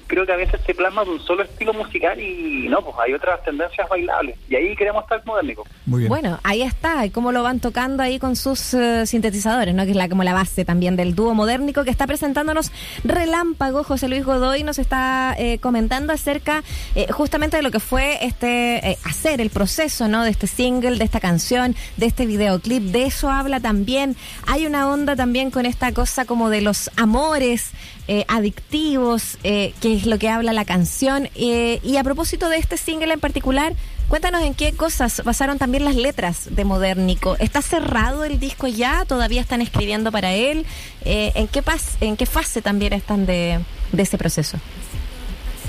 creo 0.08 0.26
que 0.26 0.34
a 0.34 0.38
veces 0.38 0.60
se 0.66 0.74
plasma 0.74 1.04
de 1.04 1.12
un 1.12 1.20
solo 1.20 1.44
estilo 1.44 1.74
musical 1.74 2.20
y 2.20 2.68
no, 2.70 2.82
pues 2.82 2.96
hay 3.04 3.14
otras 3.14 3.44
tendencias 3.44 3.88
bailables 3.90 4.38
y 4.50 4.56
ahí 4.56 4.76
queremos 4.76 5.04
estar 5.04 5.26
modernicos. 5.26 5.68
Muy 5.86 6.02
bien. 6.02 6.10
Bueno, 6.10 6.40
ahí 6.44 6.62
está, 6.62 7.06
y 7.06 7.10
cómo 7.10 7.32
lo 7.32 7.44
van 7.44 7.60
tocando 7.60 8.04
ahí 8.04 8.20
con 8.20 8.36
sus 8.36 8.74
eh, 8.74 9.06
sintetizadores, 9.06 9.74
¿no? 9.74 9.86
Que 9.86 9.92
es 9.92 9.98
la, 9.98 10.10
como 10.10 10.24
la 10.24 10.34
base 10.34 10.66
también 10.66 10.96
del 10.96 11.16
dúo 11.16 11.34
modernico 11.34 11.84
que 11.84 11.90
está 11.90 12.06
presentándonos 12.06 12.72
Relámpago. 13.04 13.84
José 13.84 14.08
Luis 14.08 14.24
Godoy 14.24 14.64
nos 14.64 14.80
está 14.80 15.36
eh, 15.38 15.58
comentando 15.60 16.14
acerca 16.14 16.64
eh, 16.96 17.08
justamente 17.12 17.58
de 17.58 17.64
lo 17.64 17.72
que 17.72 17.80
fue 17.80 18.24
este 18.26 18.92
eh, 18.92 18.98
hacer 19.14 19.42
el 19.42 19.52
proceso, 19.52 20.08
¿no? 20.08 20.24
De 20.24 20.32
este 20.32 20.48
single, 20.48 20.98
de 20.98 21.06
esta 21.06 21.20
canción, 21.20 21.76
de 21.98 22.08
este 22.08 22.26
videoclip. 22.26 22.82
De 22.82 23.06
eso 23.06 23.30
habla 23.30 23.60
también. 23.60 24.16
Hay 24.48 24.66
una 24.66 24.90
onda 24.90 25.16
también 25.16 25.52
con 25.52 25.68
esta 25.68 25.92
cosa 25.92 26.26
como 26.26 26.50
de 26.50 26.62
los 26.62 26.90
amores 26.98 27.70
eh, 28.08 28.26
adictivos, 28.28 29.38
eh, 29.44 29.74
que 29.82 29.96
es 29.96 30.08
lo 30.08 30.18
que 30.18 30.30
habla 30.30 30.52
la 30.52 30.66
canción. 30.66 31.30
Eh, 31.36 31.80
y 31.84 31.98
a 31.98 32.04
propósito 32.04 32.50
de 32.50 32.58
este 32.58 32.76
single 32.76 33.14
en 33.14 33.20
particular, 33.20 33.74
cuéntanos 34.08 34.42
en 34.42 34.56
qué 34.56 34.74
cosas 34.74 35.22
basaron 35.24 35.60
también 35.60 35.86
las 35.86 35.96
letras 35.96 36.48
de 36.50 36.66
Modernico. 36.66 37.38
¿Está 37.38 37.62
cerrado 37.62 38.24
el 38.24 38.40
disco 38.40 38.68
ya? 38.68 39.06
¿Todavía 39.06 39.42
están 39.42 39.62
escribiendo 39.62 40.12
para 40.12 40.34
él? 40.34 40.66
¿en, 41.06 41.48
qué 41.50 41.64
¿En 42.02 42.18
qué 42.18 42.26
fase 42.26 42.64
también 42.64 42.94
están 42.94 43.28
de, 43.28 43.60
de 43.92 44.02
ese 44.02 44.18
proceso? 44.18 44.58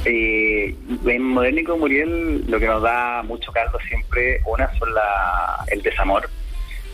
Eh, 0.05 0.75
en 1.07 1.23
Modernico 1.23 1.77
Muriel 1.79 2.45
lo 2.47 2.61
que 2.61 2.67
nos 2.67 2.83
da 2.83 3.23
mucho 3.23 3.53
caldo 3.53 3.79
siempre, 3.89 4.41
una 4.47 4.73
son 4.79 4.93
la, 4.93 5.65
el 5.69 5.83
desamor, 5.83 6.29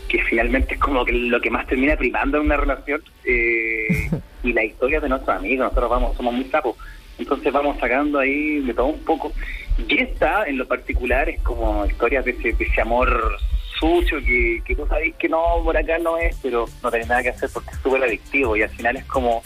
que 0.07 0.23
finalmente 0.23 0.75
es 0.75 0.79
como 0.79 1.03
que 1.03 1.11
lo 1.11 1.41
que 1.41 1.49
más 1.49 1.67
termina 1.67 1.97
primando 1.97 2.37
en 2.37 2.45
una 2.45 2.57
relación, 2.57 3.03
eh, 3.25 4.09
y 4.43 4.53
la 4.53 4.63
historia 4.63 4.99
de 4.99 5.09
nuestros 5.09 5.37
amigos, 5.37 5.65
nosotros 5.65 5.89
vamos, 5.89 6.17
somos 6.17 6.33
muy 6.33 6.45
sapos, 6.45 6.77
entonces 7.17 7.51
vamos 7.51 7.77
sacando 7.79 8.19
ahí 8.19 8.59
de 8.59 8.73
todo 8.73 8.87
un 8.87 9.03
poco. 9.03 9.33
Y 9.87 9.99
esta, 9.99 10.45
en 10.45 10.57
lo 10.57 10.67
particular, 10.67 11.29
es 11.29 11.41
como 11.41 11.85
historias 11.85 12.25
de 12.25 12.31
ese, 12.31 12.53
de 12.53 12.63
ese 12.63 12.81
amor 12.81 13.37
sucio 13.79 14.19
que, 14.23 14.61
que 14.65 14.75
tú 14.75 14.85
sabes 14.87 15.15
que 15.15 15.27
no, 15.27 15.41
por 15.63 15.75
acá 15.75 15.97
no 15.97 16.17
es, 16.17 16.37
pero 16.41 16.67
no 16.83 16.91
tenés 16.91 17.07
nada 17.07 17.23
que 17.23 17.29
hacer 17.29 17.49
porque 17.51 17.71
es 17.71 17.77
súper 17.77 18.03
adictivo 18.03 18.55
y 18.55 18.61
al 18.61 18.69
final 18.69 18.95
es 18.97 19.05
como 19.05 19.43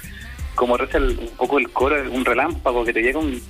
como 0.55 0.77
reza 0.77 0.97
el- 0.97 1.17
un 1.19 1.29
poco 1.37 1.57
el 1.59 1.69
coro, 1.69 1.95
un 2.11 2.25
relámpago 2.25 2.83
que 2.83 2.93
te 2.93 3.01
llega 3.01 3.19
un, 3.19 3.41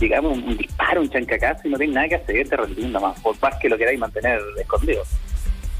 digamos, 0.00 0.38
un 0.38 0.56
disparo, 0.56 1.00
un 1.02 1.10
chancacazo 1.10 1.60
y 1.68 1.70
no 1.70 1.78
tienes 1.78 1.94
nada 1.94 2.08
que 2.08 2.14
hacer, 2.16 2.48
te 2.48 2.56
rendir 2.56 2.88
más, 2.88 3.18
por 3.20 3.36
más 3.42 3.54
que 3.60 3.68
lo 3.68 3.76
queráis 3.76 3.98
mantener 3.98 4.40
escondido. 4.60 5.02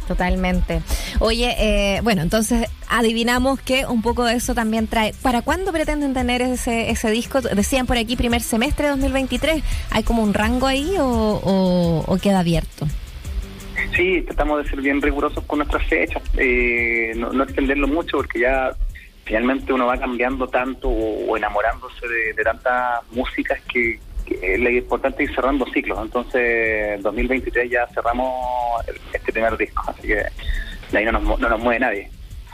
Totalmente. 0.08 0.82
Oye, 1.20 1.54
eh, 1.58 2.00
bueno, 2.02 2.22
entonces 2.22 2.68
adivinamos 2.88 3.60
que 3.60 3.86
un 3.86 4.02
poco 4.02 4.24
de 4.24 4.34
eso 4.34 4.54
también 4.54 4.88
trae. 4.88 5.14
¿Para 5.22 5.42
cuándo 5.42 5.72
pretenden 5.72 6.12
tener 6.12 6.42
ese, 6.42 6.90
ese 6.90 7.10
disco? 7.10 7.40
Decían 7.40 7.86
por 7.86 7.96
aquí 7.96 8.16
primer 8.16 8.42
semestre 8.42 8.86
de 8.86 8.90
2023. 8.92 9.62
¿Hay 9.90 10.02
como 10.02 10.22
un 10.22 10.34
rango 10.34 10.66
ahí 10.66 10.96
o, 10.98 11.06
o- 11.06 12.04
o 12.06 12.18
queda 12.18 12.40
abierto? 12.40 12.86
Sí, 13.96 14.22
tratamos 14.26 14.62
de 14.64 14.70
ser 14.70 14.80
bien 14.80 15.00
rigurosos 15.00 15.44
con 15.44 15.58
nuestras 15.60 15.86
fechas, 15.86 16.22
eh, 16.36 17.12
no, 17.16 17.32
no 17.32 17.44
extenderlo 17.44 17.86
mucho 17.88 18.16
porque 18.18 18.40
ya 18.40 18.72
finalmente 19.32 19.72
uno 19.72 19.86
va 19.86 19.96
cambiando 19.96 20.46
tanto 20.46 20.90
o, 20.90 21.34
enamorándose 21.38 22.06
de, 22.06 22.44
tantas 22.44 23.00
músicas 23.12 23.58
que, 23.62 23.98
que 24.26 24.58
lo 24.58 24.68
importante 24.68 25.24
es 25.24 25.30
ir 25.30 25.34
cerrando 25.34 25.64
ciclos. 25.72 25.98
Entonces, 26.02 27.02
2023 27.02 27.70
ya 27.70 27.86
cerramos 27.94 28.84
este 29.10 29.32
primer 29.32 29.56
disco, 29.56 29.84
así 29.86 30.08
que 30.08 30.16
de 30.16 30.98
ahí 30.98 31.06
no 31.06 31.12
nos, 31.12 31.40
no 31.40 31.48
nos 31.48 31.60
mueve 31.60 31.80
nadie. 31.80 32.10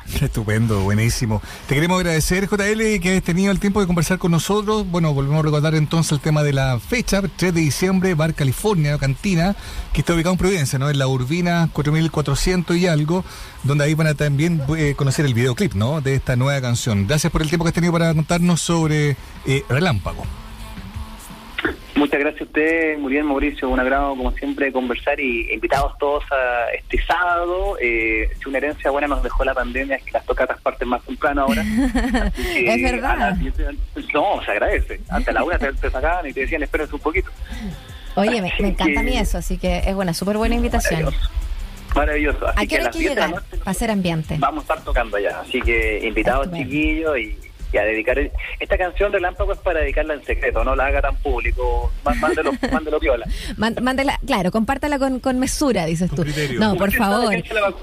Estupendo, 0.20 0.82
buenísimo. 0.82 1.42
Te 1.66 1.74
queremos 1.74 1.98
agradecer, 1.98 2.48
JL, 2.48 3.00
que 3.00 3.10
hayas 3.10 3.22
tenido 3.22 3.52
el 3.52 3.60
tiempo 3.60 3.80
de 3.80 3.86
conversar 3.86 4.18
con 4.18 4.30
nosotros. 4.30 4.88
Bueno, 4.90 5.12
volvemos 5.14 5.40
a 5.40 5.42
recordar 5.42 5.74
entonces 5.74 6.12
el 6.12 6.20
tema 6.20 6.42
de 6.42 6.52
la 6.52 6.78
fecha, 6.80 7.22
3 7.22 7.54
de 7.54 7.60
diciembre, 7.60 8.14
Bar 8.14 8.34
California, 8.34 8.96
Cantina, 8.98 9.54
que 9.92 10.00
está 10.00 10.14
ubicado 10.14 10.32
en 10.32 10.38
Providencia, 10.38 10.78
¿no? 10.78 10.90
En 10.90 10.98
la 10.98 11.06
Urbina 11.06 11.68
4400 11.72 12.76
y 12.76 12.86
algo, 12.86 13.24
donde 13.64 13.84
ahí 13.84 13.94
van 13.94 14.06
a 14.06 14.14
también 14.14 14.62
eh, 14.76 14.94
conocer 14.96 15.26
el 15.26 15.34
videoclip, 15.34 15.74
¿no? 15.74 16.00
De 16.00 16.14
esta 16.14 16.36
nueva 16.36 16.60
canción. 16.60 17.06
Gracias 17.06 17.30
por 17.30 17.42
el 17.42 17.48
tiempo 17.48 17.64
que 17.64 17.68
has 17.68 17.74
tenido 17.74 17.92
para 17.92 18.14
contarnos 18.14 18.60
sobre 18.60 19.16
eh, 19.46 19.64
Relámpago. 19.68 20.24
Muchas 21.96 22.20
gracias 22.20 22.42
a 22.42 22.44
usted, 22.44 22.98
Muriel 22.98 23.24
Mauricio, 23.24 23.68
un 23.68 23.80
agrado 23.80 24.10
como 24.16 24.30
siempre 24.32 24.70
conversar 24.70 25.18
y 25.18 25.52
invitados 25.52 25.98
todos 25.98 26.22
a 26.30 26.66
este 26.72 27.02
sábado. 27.04 27.76
Eh, 27.80 28.30
si 28.40 28.48
una 28.48 28.58
herencia 28.58 28.90
buena 28.90 29.08
nos 29.08 29.22
dejó 29.22 29.44
la 29.44 29.54
pandemia 29.54 29.96
es 29.96 30.04
que 30.04 30.12
las 30.12 30.24
tocatas 30.24 30.60
parten 30.60 30.88
más 30.88 31.02
temprano 31.02 31.42
ahora. 31.42 31.62
Así 31.62 32.42
que 32.64 32.74
Es 32.74 32.82
verdad. 32.92 33.18
las 33.18 33.38
no, 34.14 34.40
se 34.44 34.50
agradece. 34.52 35.00
Hasta 35.08 35.32
la 35.32 35.42
una 35.42 35.58
te, 35.58 35.72
te 35.72 35.90
sacaban 35.90 36.26
y 36.28 36.32
te 36.32 36.40
decían 36.40 36.62
espérense 36.62 36.94
un 36.94 37.00
poquito. 37.00 37.30
Oye, 38.14 38.40
me, 38.42 38.52
me 38.60 38.68
encanta 38.68 39.00
a 39.00 39.02
mí 39.02 39.12
que- 39.12 39.18
eso, 39.20 39.38
así 39.38 39.58
que 39.58 39.78
es 39.78 39.94
buena, 39.94 40.14
súper 40.14 40.36
buena 40.36 40.54
invitación. 40.54 41.02
Maravilloso. 41.04 41.30
Maravilloso. 41.96 42.46
Así 42.48 42.64
¿A 42.64 42.66
qué 42.68 42.74
hora 42.76 42.84
hay 42.86 42.90
que 42.92 42.98
10 43.00 43.14
de 43.14 43.20
la 43.20 43.26
llegar 43.26 43.42
para 43.58 43.70
hacer 43.72 43.90
ambiente? 43.90 44.36
vamos 44.38 44.58
a 44.60 44.62
estar 44.62 44.84
tocando 44.84 45.16
allá. 45.16 45.40
Así 45.40 45.60
que 45.62 46.06
invitados 46.06 46.48
chiquillos 46.52 47.18
y, 47.18 47.36
y 47.72 47.76
a 47.76 47.82
dedicar. 47.84 48.18
Esta 48.60 48.78
canción 48.78 49.12
Relámpago 49.12 49.52
es 49.52 49.58
para 49.58 49.80
dedicarla 49.80 50.14
en 50.14 50.24
secreto, 50.24 50.64
no 50.64 50.74
la 50.74 50.86
haga 50.86 51.02
tan 51.02 51.16
público. 51.16 51.92
Má- 52.04 52.14
Mándelo, 52.14 52.52
mándelo 52.72 52.98
piola. 53.00 53.26
Man- 53.56 53.76
Mándela, 53.82 54.18
claro, 54.26 54.50
compártala 54.50 54.98
con, 54.98 55.20
con 55.20 55.38
mesura, 55.38 55.84
dices 55.86 56.10
tú. 56.10 56.22
criterio. 56.22 56.58
No, 56.60 56.76
por 56.76 56.92
favor. 56.92 57.34
la 57.34 57.74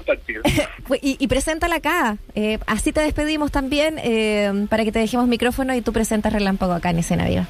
Y, 1.02 1.16
y 1.18 1.26
preséntala 1.28 1.76
acá. 1.76 2.16
Eh, 2.34 2.58
así 2.66 2.92
te 2.92 3.00
despedimos 3.00 3.50
también 3.52 3.96
eh, 4.02 4.66
para 4.68 4.84
que 4.84 4.92
te 4.92 4.98
dejemos 4.98 5.26
micrófono 5.28 5.74
y 5.74 5.80
tú 5.82 5.92
presentas 5.92 6.32
Relámpago 6.32 6.72
acá 6.72 6.90
en 6.90 6.98
Escena 6.98 7.26
Viva. 7.28 7.46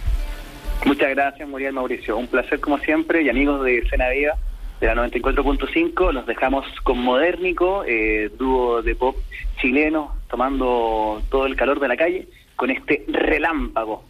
Muchas 0.84 1.11
gracias, 1.11 1.49
Muriel 1.49 1.72
Mauricio. 1.72 2.16
Un 2.16 2.26
placer 2.28 2.61
como 2.61 2.78
siempre 2.78 3.22
y 3.22 3.28
amigos 3.28 3.64
de 3.64 3.78
Escena 3.78 4.09
Viva 4.11 4.34
de 4.80 4.87
la 4.87 4.95
94.5. 4.95 6.12
Los 6.12 6.26
dejamos 6.26 6.64
con 6.82 6.99
Modernico, 6.99 7.82
eh, 7.87 8.30
dúo 8.39 8.82
de 8.82 8.95
pop 8.95 9.16
chileno, 9.61 10.14
tomando 10.29 11.22
todo 11.31 11.47
el 11.47 11.57
calor 11.57 11.81
de 11.81 11.89
la 11.89 11.97
calle 11.97 12.29
con 12.57 12.70
este 12.70 13.05
relámpago. 13.09 14.05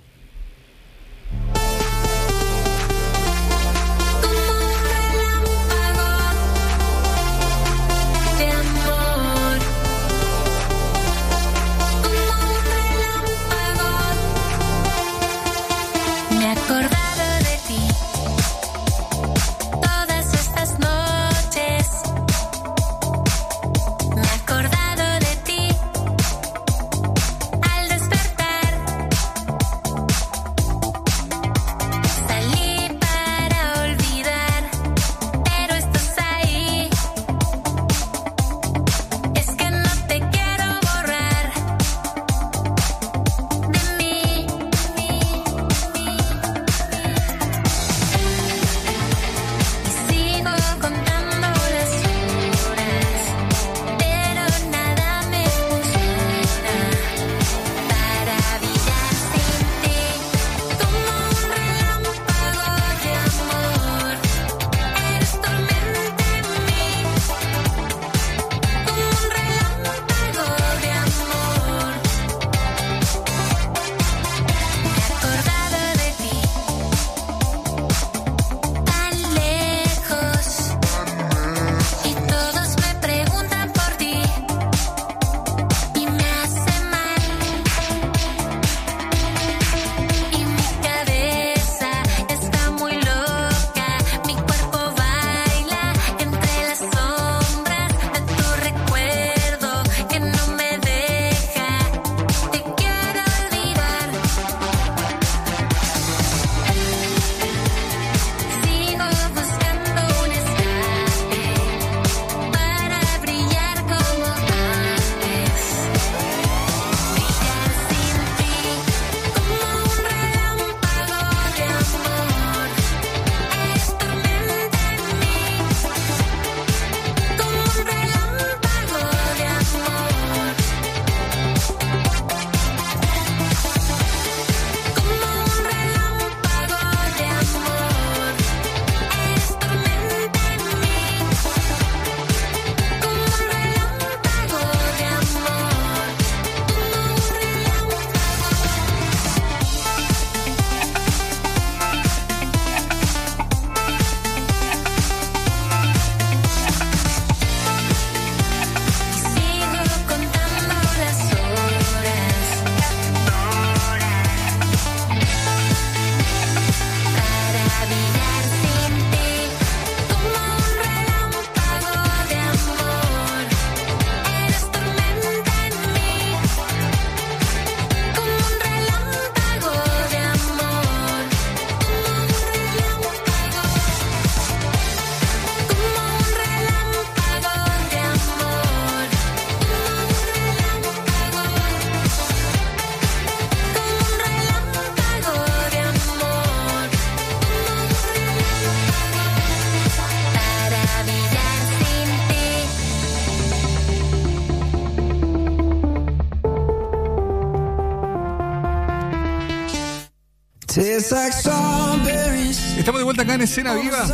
Estamos 212.78 213.00
de 213.00 213.04
vuelta 213.04 213.22
acá 213.22 213.34
en 213.34 213.42
Escena 213.42 213.74
Viva. 213.74 214.06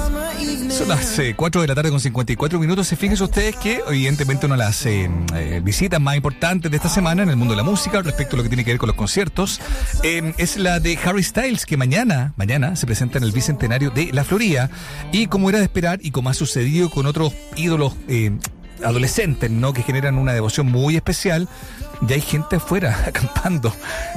Son 0.69 0.89
las 0.89 1.17
eh, 1.21 1.35
4 1.37 1.61
de 1.61 1.69
la 1.69 1.77
tarde 1.77 1.91
con 1.91 2.01
54 2.01 2.59
minutos. 2.59 2.91
Y 2.91 2.97
fíjense 2.97 3.23
ustedes 3.23 3.55
que, 3.55 3.83
evidentemente, 3.87 4.47
una 4.47 4.57
de 4.57 4.65
las 4.65 4.85
eh, 4.87 5.09
eh, 5.35 5.61
visitas 5.63 6.01
más 6.01 6.17
importantes 6.17 6.71
de 6.71 6.77
esta 6.77 6.89
semana 6.89 7.23
en 7.23 7.29
el 7.29 7.37
mundo 7.37 7.53
de 7.53 7.59
la 7.59 7.63
música, 7.63 8.03
respecto 8.03 8.35
a 8.35 8.39
lo 8.39 8.43
que 8.43 8.49
tiene 8.49 8.65
que 8.65 8.73
ver 8.73 8.79
con 8.79 8.89
los 8.89 8.97
conciertos, 8.97 9.61
eh, 10.03 10.35
es 10.39 10.57
la 10.57 10.81
de 10.81 10.99
Harry 11.05 11.23
Styles, 11.23 11.67
que 11.67 11.77
mañana, 11.77 12.35
mañana 12.37 12.75
se 12.75 12.87
presenta 12.87 13.19
en 13.19 13.25
el 13.25 13.33
bicentenario 13.33 13.91
de 13.91 14.13
La 14.13 14.25
Florida. 14.25 14.69
Y 15.13 15.29
como 15.29 15.51
era 15.51 15.59
de 15.59 15.65
esperar, 15.65 16.01
y 16.03 16.11
como 16.11 16.31
ha 16.31 16.35
sucedido 16.35 16.91
con 16.91 17.07
otros 17.07 17.33
ídolos 17.55 17.95
adolescentes, 18.85 19.51
¿no? 19.51 19.73
Que 19.73 19.83
generan 19.83 20.19
una 20.19 20.33
devoción 20.33 20.67
muy 20.71 20.97
especial. 20.97 21.49
Ya 22.05 22.17
hay 22.17 22.21
gente 22.21 22.57
afuera 22.57 22.99
acampando 23.07 23.73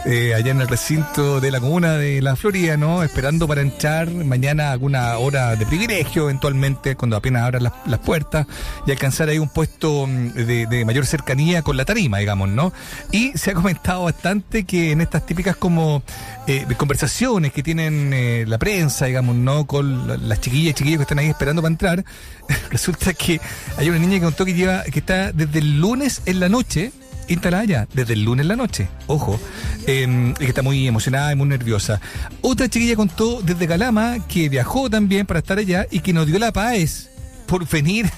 eh, 0.05 0.34
allá 0.34 0.51
en 0.51 0.59
el 0.61 0.68
recinto 0.68 1.39
de 1.39 1.51
la 1.51 1.59
comuna 1.59 1.93
de 1.97 2.20
la 2.20 2.36
Florida, 2.36 2.78
¿no? 2.78 3.03
Esperando 3.03 3.47
para 3.47 3.61
entrar 3.61 4.09
mañana 4.09 4.72
alguna 4.72 5.16
hora 5.20 5.55
de 5.55 5.68
privilegio, 5.68 6.24
eventualmente, 6.24 6.95
cuando 6.95 7.16
apenas 7.16 7.43
abran 7.43 7.63
las, 7.63 7.99
puertas 7.99 8.47
y 8.88 8.91
alcanzar 8.91 9.30
ahí 9.30 9.38
un 9.38 9.49
puesto 9.49 10.07
mm, 10.07 10.30
de, 10.34 10.84
mayor 10.86 11.05
cercanía 11.05 11.61
con 11.61 11.78
la 11.78 11.86
tarima, 11.86 12.18
digamos, 12.18 12.49
¿no? 12.49 12.74
Y 13.11 13.38
se 13.38 13.51
ha 13.51 13.53
comentado 13.53 14.03
bastante 14.05 14.63
que 14.63 14.91
en 14.91 15.01
estas 15.01 15.26
típicas 15.26 15.55
como 15.55 16.01
eh, 16.47 16.66
conversaciones 16.78 17.53
que 17.53 17.61
tienen 17.61 18.11
eh, 18.13 18.45
la 18.47 18.57
prensa, 18.57 19.05
digamos, 19.05 19.36
¿no? 19.36 19.66
Con 19.68 20.07
la- 20.07 20.18
las 20.18 20.41
chiquillas 20.41 20.72
y 20.72 20.74
chiquillos 20.74 20.97
que 20.99 21.03
están 21.03 21.20
ahí 21.20 21.28
esperando 21.28 21.61
para 21.61 21.72
entrar, 21.72 22.05
resulta 22.72 23.13
que 23.13 23.39
hay 23.78 23.89
una 23.89 23.99
niña 23.99 24.16
que 24.16 24.26
contó 24.26 24.43
que 24.43 24.55
lleva, 24.56 24.84
que 24.84 24.99
está 24.99 25.32
desde 25.32 25.60
el 25.60 25.80
lunes 25.80 26.22
en 26.26 26.39
la 26.39 26.49
noche 26.49 26.91
instalada 27.28 27.66
ya, 27.66 27.88
desde 27.93 28.14
el 28.14 28.24
lunes 28.24 28.43
en 28.43 28.47
la 28.49 28.56
noche, 28.56 28.88
ojo, 29.08 29.39
eh, 29.88 30.34
que 30.38 30.45
está 30.45 30.62
muy 30.62 30.88
emocionada 30.88 31.32
y 31.32 31.36
muy 31.36 31.47
nerviosa. 31.47 31.99
Otra 32.41 32.70
chiquilla 32.70 32.95
contó 32.95 33.41
desde 33.41 33.68
Calama 33.68 34.18
que 34.28 34.49
viajó 34.49 34.89
también 34.89 35.26
para 35.26 35.39
estar 35.39 35.58
allá 35.58 35.88
y 35.89 35.99
que 35.99 36.14
nos 36.14 36.28
dio 36.28 36.39
la 36.39 36.51
paz 36.51 37.10
por 37.47 37.68
venir 37.68 38.10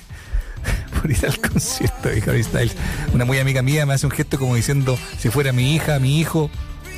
por 1.02 1.10
ir 1.10 1.26
al 1.26 1.40
concierto 1.40 2.10
de 2.10 2.22
Harry 2.22 2.44
Styles. 2.44 2.76
Una 3.14 3.26
muy 3.26 3.40
amiga 3.40 3.62
mía 3.62 3.86
me 3.86 3.94
hace 3.94 4.06
un 4.06 4.12
gesto 4.12 4.38
como 4.38 4.56
diciendo, 4.56 4.98
si 5.18 5.30
fuera 5.30 5.52
mi 5.54 5.76
hija, 5.76 6.00
mi 6.00 6.20
hijo, 6.20 6.50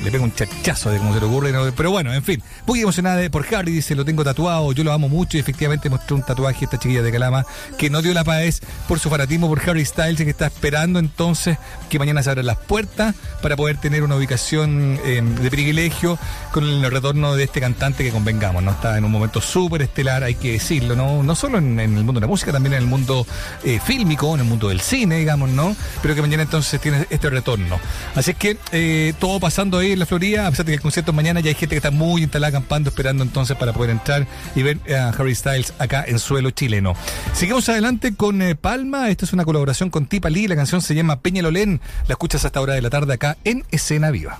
le 0.02 0.10
pego 0.10 0.24
un 0.24 0.34
chachazo 0.34 0.90
de 0.90 0.98
cómo 0.98 1.14
se 1.14 1.20
le 1.20 1.26
ocurre. 1.26 1.52
Pero 1.76 1.90
bueno, 1.90 2.12
en 2.12 2.22
fin, 2.22 2.42
muy 2.66 2.80
emocionada 2.80 3.28
por 3.30 3.46
Harry, 3.54 3.72
dice, 3.72 3.94
lo 3.94 4.04
tengo 4.04 4.24
tatuado, 4.24 4.72
yo 4.72 4.84
lo 4.84 4.92
amo 4.92 5.08
mucho 5.08 5.36
y 5.36 5.40
efectivamente 5.40 5.90
mostró 5.90 6.16
un 6.16 6.22
tatuaje 6.22 6.64
esta 6.64 6.78
chiquilla 6.78 7.02
de 7.02 7.12
Calama 7.12 7.44
que 7.78 7.90
no 7.90 8.02
dio 8.02 8.14
la 8.14 8.24
paz 8.24 8.60
por 8.88 8.98
su 8.98 9.10
fanatismo 9.10 9.48
por 9.48 9.60
Harry 9.68 9.84
Styles 9.84 10.16
que 10.16 10.30
está 10.30 10.46
esperando 10.46 10.98
entonces 10.98 11.58
que 11.88 11.98
mañana 11.98 12.22
se 12.22 12.30
abran 12.30 12.46
las 12.46 12.56
puertas 12.56 13.14
para 13.42 13.56
poder 13.56 13.76
tener 13.78 14.02
una 14.02 14.16
ubicación 14.16 14.98
eh, 15.04 15.22
de 15.22 15.50
privilegio 15.50 16.18
con 16.52 16.64
el 16.64 16.90
retorno 16.90 17.34
de 17.34 17.44
este 17.44 17.60
cantante 17.60 18.04
que 18.04 18.10
convengamos, 18.10 18.62
¿no? 18.62 18.70
Está 18.70 18.96
en 18.98 19.04
un 19.04 19.10
momento 19.10 19.40
súper 19.40 19.82
estelar, 19.82 20.24
hay 20.24 20.34
que 20.34 20.52
decirlo, 20.52 20.96
¿no? 20.96 21.22
No 21.22 21.34
solo 21.34 21.58
en, 21.58 21.78
en 21.78 21.96
el 21.96 22.04
mundo 22.04 22.20
de 22.20 22.26
la 22.26 22.26
música, 22.26 22.52
también 22.52 22.74
en 22.74 22.80
el 22.80 22.86
mundo 22.86 23.26
eh, 23.64 23.80
fílmico, 23.84 24.34
en 24.34 24.40
el 24.40 24.46
mundo 24.46 24.68
del 24.68 24.80
cine, 24.80 25.18
digamos, 25.18 25.50
¿no? 25.50 25.76
Pero 26.02 26.14
que 26.14 26.22
mañana 26.22 26.42
entonces 26.42 26.80
tiene 26.80 27.06
este 27.10 27.30
retorno. 27.30 27.78
Así 28.14 28.32
es 28.32 28.36
que 28.36 28.56
eh, 28.72 29.12
todo 29.18 29.40
pasando 29.40 29.78
ahí 29.78 29.89
en 29.92 29.98
la 29.98 30.06
Florida, 30.06 30.46
a 30.46 30.50
pesar 30.50 30.66
de 30.66 30.72
que 30.72 30.76
el 30.76 30.80
concierto 30.80 31.12
mañana, 31.12 31.40
ya 31.40 31.48
hay 31.48 31.54
gente 31.54 31.74
que 31.74 31.78
está 31.78 31.90
muy 31.90 32.22
instalada 32.22 32.48
acampando, 32.48 32.90
esperando 32.90 33.22
entonces 33.22 33.56
para 33.56 33.72
poder 33.72 33.90
entrar 33.90 34.26
y 34.54 34.62
ver 34.62 34.78
a 34.92 35.08
Harry 35.10 35.34
Styles 35.34 35.74
acá 35.78 36.04
en 36.06 36.18
suelo 36.18 36.50
chileno. 36.50 36.94
Seguimos 37.32 37.68
adelante 37.68 38.14
con 38.14 38.42
eh, 38.42 38.54
Palma, 38.54 39.10
esta 39.10 39.24
es 39.24 39.32
una 39.32 39.44
colaboración 39.44 39.90
con 39.90 40.06
Tipa 40.06 40.30
Lee, 40.30 40.48
la 40.48 40.56
canción 40.56 40.82
se 40.82 40.94
llama 40.94 41.20
Peñalolén, 41.20 41.80
la 42.06 42.14
escuchas 42.14 42.44
hasta 42.44 42.60
hora 42.60 42.74
de 42.74 42.82
la 42.82 42.90
tarde 42.90 43.14
acá 43.14 43.36
en 43.44 43.64
Escena 43.70 44.10
Viva. 44.10 44.38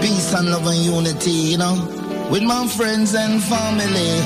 Peace 0.00 0.32
and 0.32 0.48
love 0.48 0.64
and 0.64 0.84
unity, 0.84 1.30
you 1.30 1.58
know. 1.58 1.74
With 2.30 2.44
my 2.44 2.68
friends 2.68 3.16
and 3.16 3.42
family. 3.42 4.22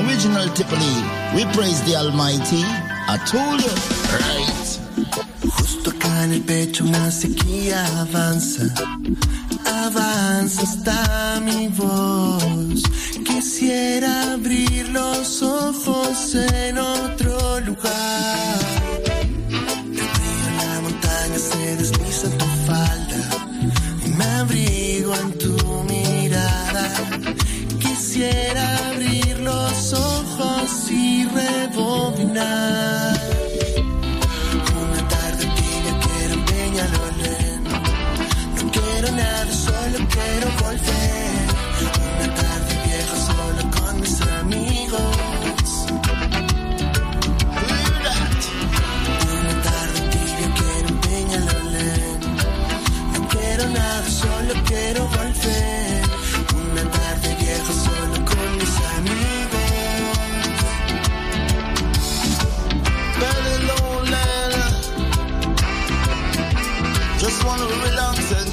Original 0.00 0.48
Tiffany, 0.54 1.04
we 1.36 1.44
praise 1.52 1.82
the 1.84 1.94
Almighty. 1.96 2.64
I 3.06 3.18
told 3.26 3.60
you, 3.62 3.70
right. 4.18 4.81
Justo 5.56 5.90
acá 5.90 6.24
en 6.24 6.32
el 6.32 6.42
pecho 6.42 6.84
una 6.84 7.10
sequía 7.10 7.84
avanza, 8.00 8.64
avanza 9.64 10.62
hasta 10.62 11.40
mi 11.40 11.68
voz. 11.68 12.82
Quisiera 13.24 14.32
abrir 14.32 14.88
los 14.90 15.42
ojos 15.42 16.34
en 16.34 16.78
otro 16.78 17.60
lugar. 17.60 18.58
En 19.98 20.56
la 20.58 20.80
montaña 20.82 21.38
se 21.38 21.76
desliza 21.76 22.26
en 22.26 22.38
tu 22.38 22.46
falda 22.66 23.20
y 24.06 24.08
me 24.10 24.24
abrigo 24.24 25.14
en 25.14 25.38
tu 25.38 25.56
mirada. 25.84 26.92
Quisiera 27.80 28.88
abrir 28.88 29.38
los 29.40 29.92
ojos 29.92 30.90
y 30.90 31.24
rebobinar. 31.26 33.31
Nada, 39.22 39.52
solo 39.52 39.98
quiero 40.14 40.48
volver. 40.62 41.46
Una 42.16 42.34
tarde 42.34 42.72
vieja 42.86 43.16
solo 43.28 43.62
con 43.76 44.00
mis 44.00 44.20
amigos. 44.40 45.16
Una 49.40 49.54
tarde 49.68 50.00
tibia 50.12 50.48
quiero 50.58 50.88
en 50.88 50.98
Peñalolén 51.00 52.20
No 53.12 53.28
quiero 53.28 53.64
nada, 53.68 54.08
solo 54.10 54.54
quiero 54.66 55.08
volver 55.08 55.91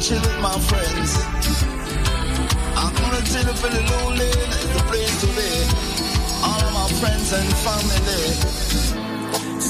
chill 0.10 0.22
with 0.22 0.42
my 0.42 0.58
friends. 0.70 1.12
I'm 2.82 2.94
gonna 3.00 3.22
chill 3.32 3.50
the 3.76 3.82
lonely, 3.92 4.32
it's 4.56 4.72
the 4.76 4.84
place 4.90 5.16
to 5.22 5.28
be. 5.38 5.52
All 6.48 6.66
my 6.80 6.88
friends 7.00 7.30
and 7.40 7.52
family. 7.66 8.26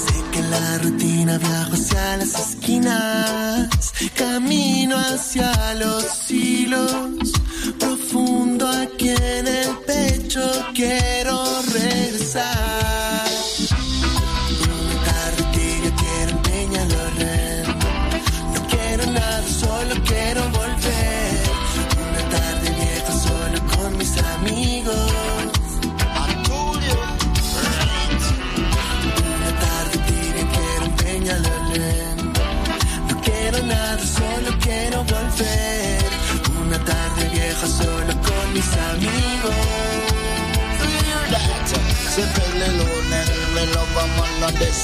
Sé 0.02 0.16
que 0.32 0.42
la 0.54 0.78
rutina 0.84 1.38
viajo 1.38 1.74
hacia 1.74 2.18
las 2.18 2.34
esquinas, 2.46 3.94
camino 4.16 4.96
hacia 4.98 5.52
los 5.84 6.32
hilos, 6.32 7.32
profundo 7.80 8.68
aquí 8.68 9.10
en 9.10 9.46
el 9.48 9.72
pecho 9.90 10.44
quiero 10.74 11.36
regresar. 11.74 13.29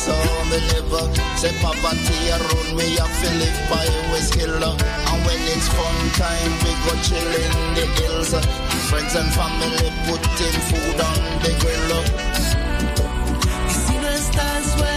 On 0.08 0.50
this 0.50 0.50
song 0.50 0.50
me 0.50 0.58
live 0.70 1.18
Say 1.38 1.52
poverty 1.62 2.30
around 2.32 2.78
me, 2.78 2.98
I 2.98 3.08
feel 3.20 3.42
it 3.42 3.58
by 3.70 3.86
whiskey 4.12 4.44
And 4.44 5.20
when 5.26 5.42
it's 5.52 5.68
fun 5.70 5.98
time, 6.16 6.52
we 6.64 6.72
go 6.86 6.94
chill 7.04 7.32
in 7.44 7.54
the 7.76 7.86
hills 8.00 8.32
Friends 8.90 9.16
and 9.16 9.32
family 9.34 9.90
putting 10.08 10.60
food 10.70 11.00
on 11.02 11.20
the 11.44 11.52
grill 11.60 11.92
Y 13.68 13.74
si 13.74 13.96
no 13.98 14.10
estás, 14.10 14.95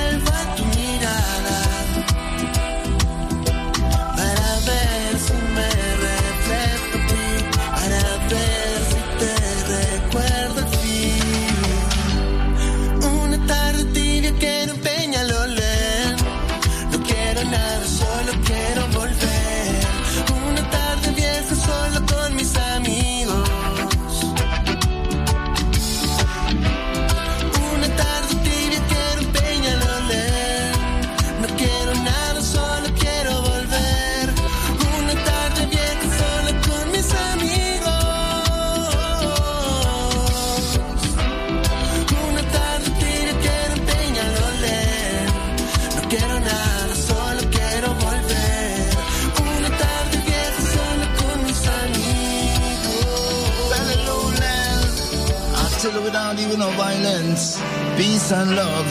without 56.39 56.47
even 56.47 56.59
no 56.59 56.71
violence. 56.77 57.61
Peace 57.97 58.33
and 58.33 58.55
love, 58.55 58.87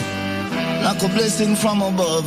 like 0.82 1.02
a 1.02 1.08
blessing 1.08 1.56
from 1.56 1.82
above. 1.82 2.24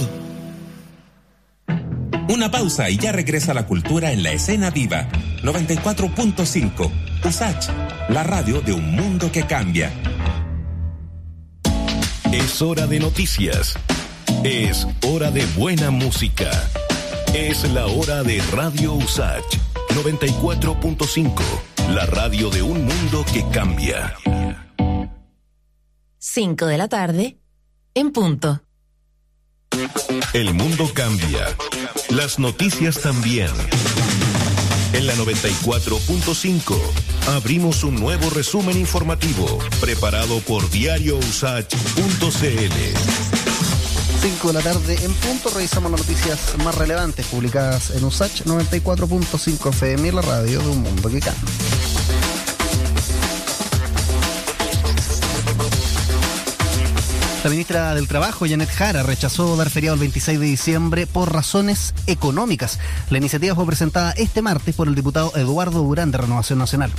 Una 2.30 2.50
pausa 2.50 2.90
y 2.90 2.98
ya 2.98 3.12
regresa 3.12 3.54
la 3.54 3.66
cultura 3.68 4.12
en 4.12 4.24
la 4.24 4.32
escena 4.32 4.70
viva. 4.70 5.08
94.5. 5.44 6.92
USACH, 7.24 7.70
la 8.10 8.24
radio 8.24 8.62
de 8.62 8.74
un 8.74 8.96
mundo 8.96 9.32
que 9.32 9.46
cambia. 9.46 9.92
Es 12.32 12.62
hora 12.62 12.88
de 12.88 13.00
noticias. 13.00 13.76
Es 14.44 14.88
hora 15.06 15.30
de 15.30 15.46
buena 15.58 15.92
música. 15.92 16.50
Es 17.34 17.70
la 17.72 17.86
hora 17.86 18.24
de 18.24 18.42
Radio 18.54 18.94
Usach 18.94 19.44
94.5, 19.90 21.44
la 21.94 22.06
radio 22.06 22.50
de 22.50 22.62
un 22.62 22.86
mundo 22.86 23.26
que 23.34 23.44
cambia. 23.52 24.16
5 26.34 26.66
de 26.66 26.78
la 26.78 26.88
tarde, 26.88 27.38
en 27.94 28.12
punto. 28.12 28.64
El 30.32 30.54
mundo 30.54 30.90
cambia. 30.94 31.46
Las 32.10 32.40
noticias 32.40 33.02
también. 33.02 33.50
En 34.94 35.08
la 35.08 35.16
94.5 35.16 36.78
abrimos 37.36 37.84
un 37.84 37.96
nuevo 37.96 38.30
resumen 38.30 38.78
informativo 38.78 39.60
preparado 39.82 40.40
por 40.40 40.70
diariousach.cl. 40.70 41.66
5 44.22 44.48
de 44.48 44.54
la 44.54 44.62
tarde 44.62 45.00
en 45.04 45.14
punto 45.14 45.50
revisamos 45.50 45.92
las 45.92 46.00
noticias 46.00 46.56
más 46.64 46.76
relevantes 46.76 47.26
publicadas 47.26 47.90
en 47.92 48.06
USACH 48.06 48.44
94.5 48.44 49.70
FM, 49.72 50.14
la 50.14 50.22
radio 50.22 50.62
de 50.62 50.70
un 50.70 50.82
mundo 50.82 51.10
que 51.10 51.20
cambia. 51.20 52.01
La 57.44 57.50
ministra 57.50 57.96
del 57.96 58.08
Trabajo, 58.08 58.46
Janet 58.48 58.70
Jara, 58.70 59.02
rechazó 59.02 59.58
dar 59.58 59.72
feriado 59.72 59.96
el 59.96 60.00
26 60.02 60.40
de 60.40 60.46
diciembre 60.46 61.08
por 61.08 61.34
razones 61.34 61.96
económicas. 62.06 62.78
La 63.10 63.18
iniciativa 63.18 63.56
fue 63.56 63.66
presentada 63.66 64.12
este 64.12 64.44
martes 64.44 64.76
por 64.76 64.88
el 64.88 64.94
diputado 64.94 65.36
Eduardo 65.36 65.82
Durán 65.82 66.12
de 66.12 66.20
Renovación 66.20 66.60
Nacional. 66.60 66.92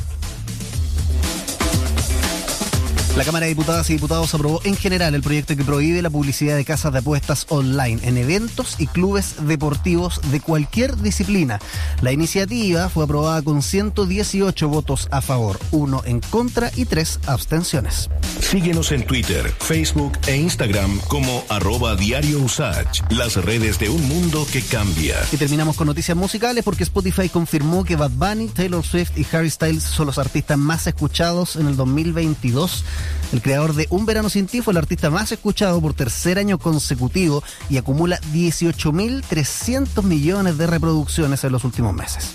La 3.17 3.25
Cámara 3.25 3.45
de 3.45 3.51
Diputadas 3.51 3.91
y 3.91 3.93
Diputados 3.93 4.33
aprobó 4.35 4.63
en 4.65 4.75
general 4.75 5.15
el 5.15 5.21
proyecto 5.21 5.55
que 5.55 5.65
prohíbe 5.65 6.01
la 6.01 6.09
publicidad 6.09 6.57
de 6.57 6.65
casas 6.65 6.95
de 6.95 7.01
apuestas 7.01 7.45
online 7.51 8.01
en 8.05 8.17
eventos 8.17 8.77
y 8.79 8.87
clubes 8.87 9.35
deportivos 9.47 10.19
de 10.31 10.41
cualquier 10.41 10.97
disciplina. 10.97 11.59
La 12.01 12.11
iniciativa 12.11 12.89
fue 12.89 13.05
aprobada 13.05 13.43
con 13.43 13.61
118 13.61 14.67
votos 14.67 15.09
a 15.11 15.21
favor, 15.21 15.61
uno 15.73 16.01
en 16.07 16.21
contra 16.21 16.73
y 16.75 16.87
tres 16.87 17.21
abstenciones. 17.27 18.09
Síguenos 18.41 18.93
en 18.93 19.05
Twitter, 19.07 19.47
Facebook 19.61 20.19
e 20.27 20.37
Instagram 20.37 20.99
como 21.07 21.45
arroba 21.51 21.95
diario 21.97 22.41
Usach, 22.41 23.03
las 23.11 23.37
redes 23.37 23.79
de 23.79 23.91
un 23.91 24.09
mundo 24.09 24.47
que 24.51 24.63
cambia. 24.63 25.17
Y 25.31 25.37
terminamos 25.37 25.77
con 25.77 25.87
noticias 25.87 26.17
musicales 26.17 26.65
porque 26.65 26.83
Spotify 26.85 27.29
confirmó 27.29 27.85
que 27.85 27.97
Bad 27.97 28.13
Bunny, 28.13 28.49
Taylor 28.49 28.83
Swift 28.83 29.19
y 29.19 29.27
Harry 29.33 29.51
Styles 29.51 29.83
son 29.83 30.07
los 30.07 30.19
artistas 30.19 30.57
más 30.57 30.87
escuchados 30.87 31.57
en 31.57 31.67
el 31.67 31.77
2022. 31.77 32.85
El 33.33 33.41
creador 33.43 33.75
de 33.75 33.87
Un 33.91 34.07
Verano 34.07 34.29
Sin 34.29 34.47
Ti 34.47 34.61
fue 34.61 34.73
el 34.73 34.79
artista 34.79 35.11
más 35.11 35.33
escuchado 35.33 35.81
por 35.81 35.95
tercer 35.95 36.39
año 36.39 36.59
consecutivo 36.59 37.43
y 37.71 37.79
acumula 37.79 38.21
18.300 38.33 40.03
millones 40.03 40.59
de 40.59 40.67
reproducciones 40.67 41.43
en 41.45 41.53
los 41.53 41.65
últimos 41.65 41.95
meses. 41.95 42.35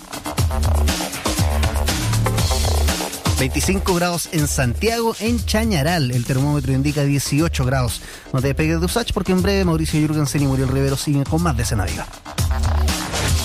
25 3.39 3.93
grados 3.93 4.29
en 4.31 4.47
Santiago, 4.47 5.15
en 5.19 5.43
Chañaral. 5.45 6.09
El 6.09 6.25
termómetro 6.25 6.73
indica 6.73 7.03
18 7.03 7.65
grados. 7.65 8.01
No 8.33 8.41
te 8.41 8.47
despegues 8.47 8.79
de 8.79 8.85
Usach 8.85 9.13
porque 9.13 9.31
en 9.31 9.43
breve 9.43 9.63
Mauricio 9.63 9.99
Jürgensen 9.99 10.41
y 10.41 10.47
Muriel 10.47 10.69
Rivero 10.69 10.97
siguen 10.97 11.23
con 11.23 11.43
más 11.43 11.55
de 11.55 11.63
Cena 11.63 11.85
Viva. 11.85 12.07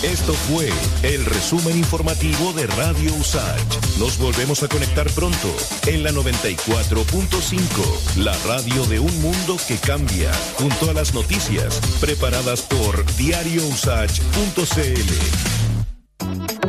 Esto 0.03 0.33
fue 0.33 0.69
el 1.05 1.25
resumen 1.25 1.79
informativo 1.79 2.53
de 2.55 2.67
Radio 2.67 3.15
Usach. 3.15 3.63
Nos 4.01 4.19
volvemos 4.19 4.65
a 4.65 4.69
conectar 4.69 5.09
pronto 5.13 5.55
en 5.87 6.03
la 6.03 6.11
94.5, 6.11 8.17
la 8.17 8.37
radio 8.39 8.85
de 8.87 8.99
un 8.99 9.23
mundo 9.23 9.57
que 9.69 9.77
cambia, 9.77 10.33
junto 10.55 10.91
a 10.91 10.93
las 10.93 11.15
noticias 11.15 11.81
preparadas 12.01 12.63
por 12.63 13.07
diariousach.cl. 13.15 15.62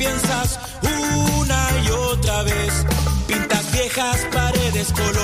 Piensas 0.00 0.58
una 0.82 1.68
y 1.84 1.90
otra 1.90 2.42
vez. 2.44 2.86
Pintas 3.26 3.72
viejas 3.72 4.26
paredes 4.32 4.92
coloreando 4.92 5.19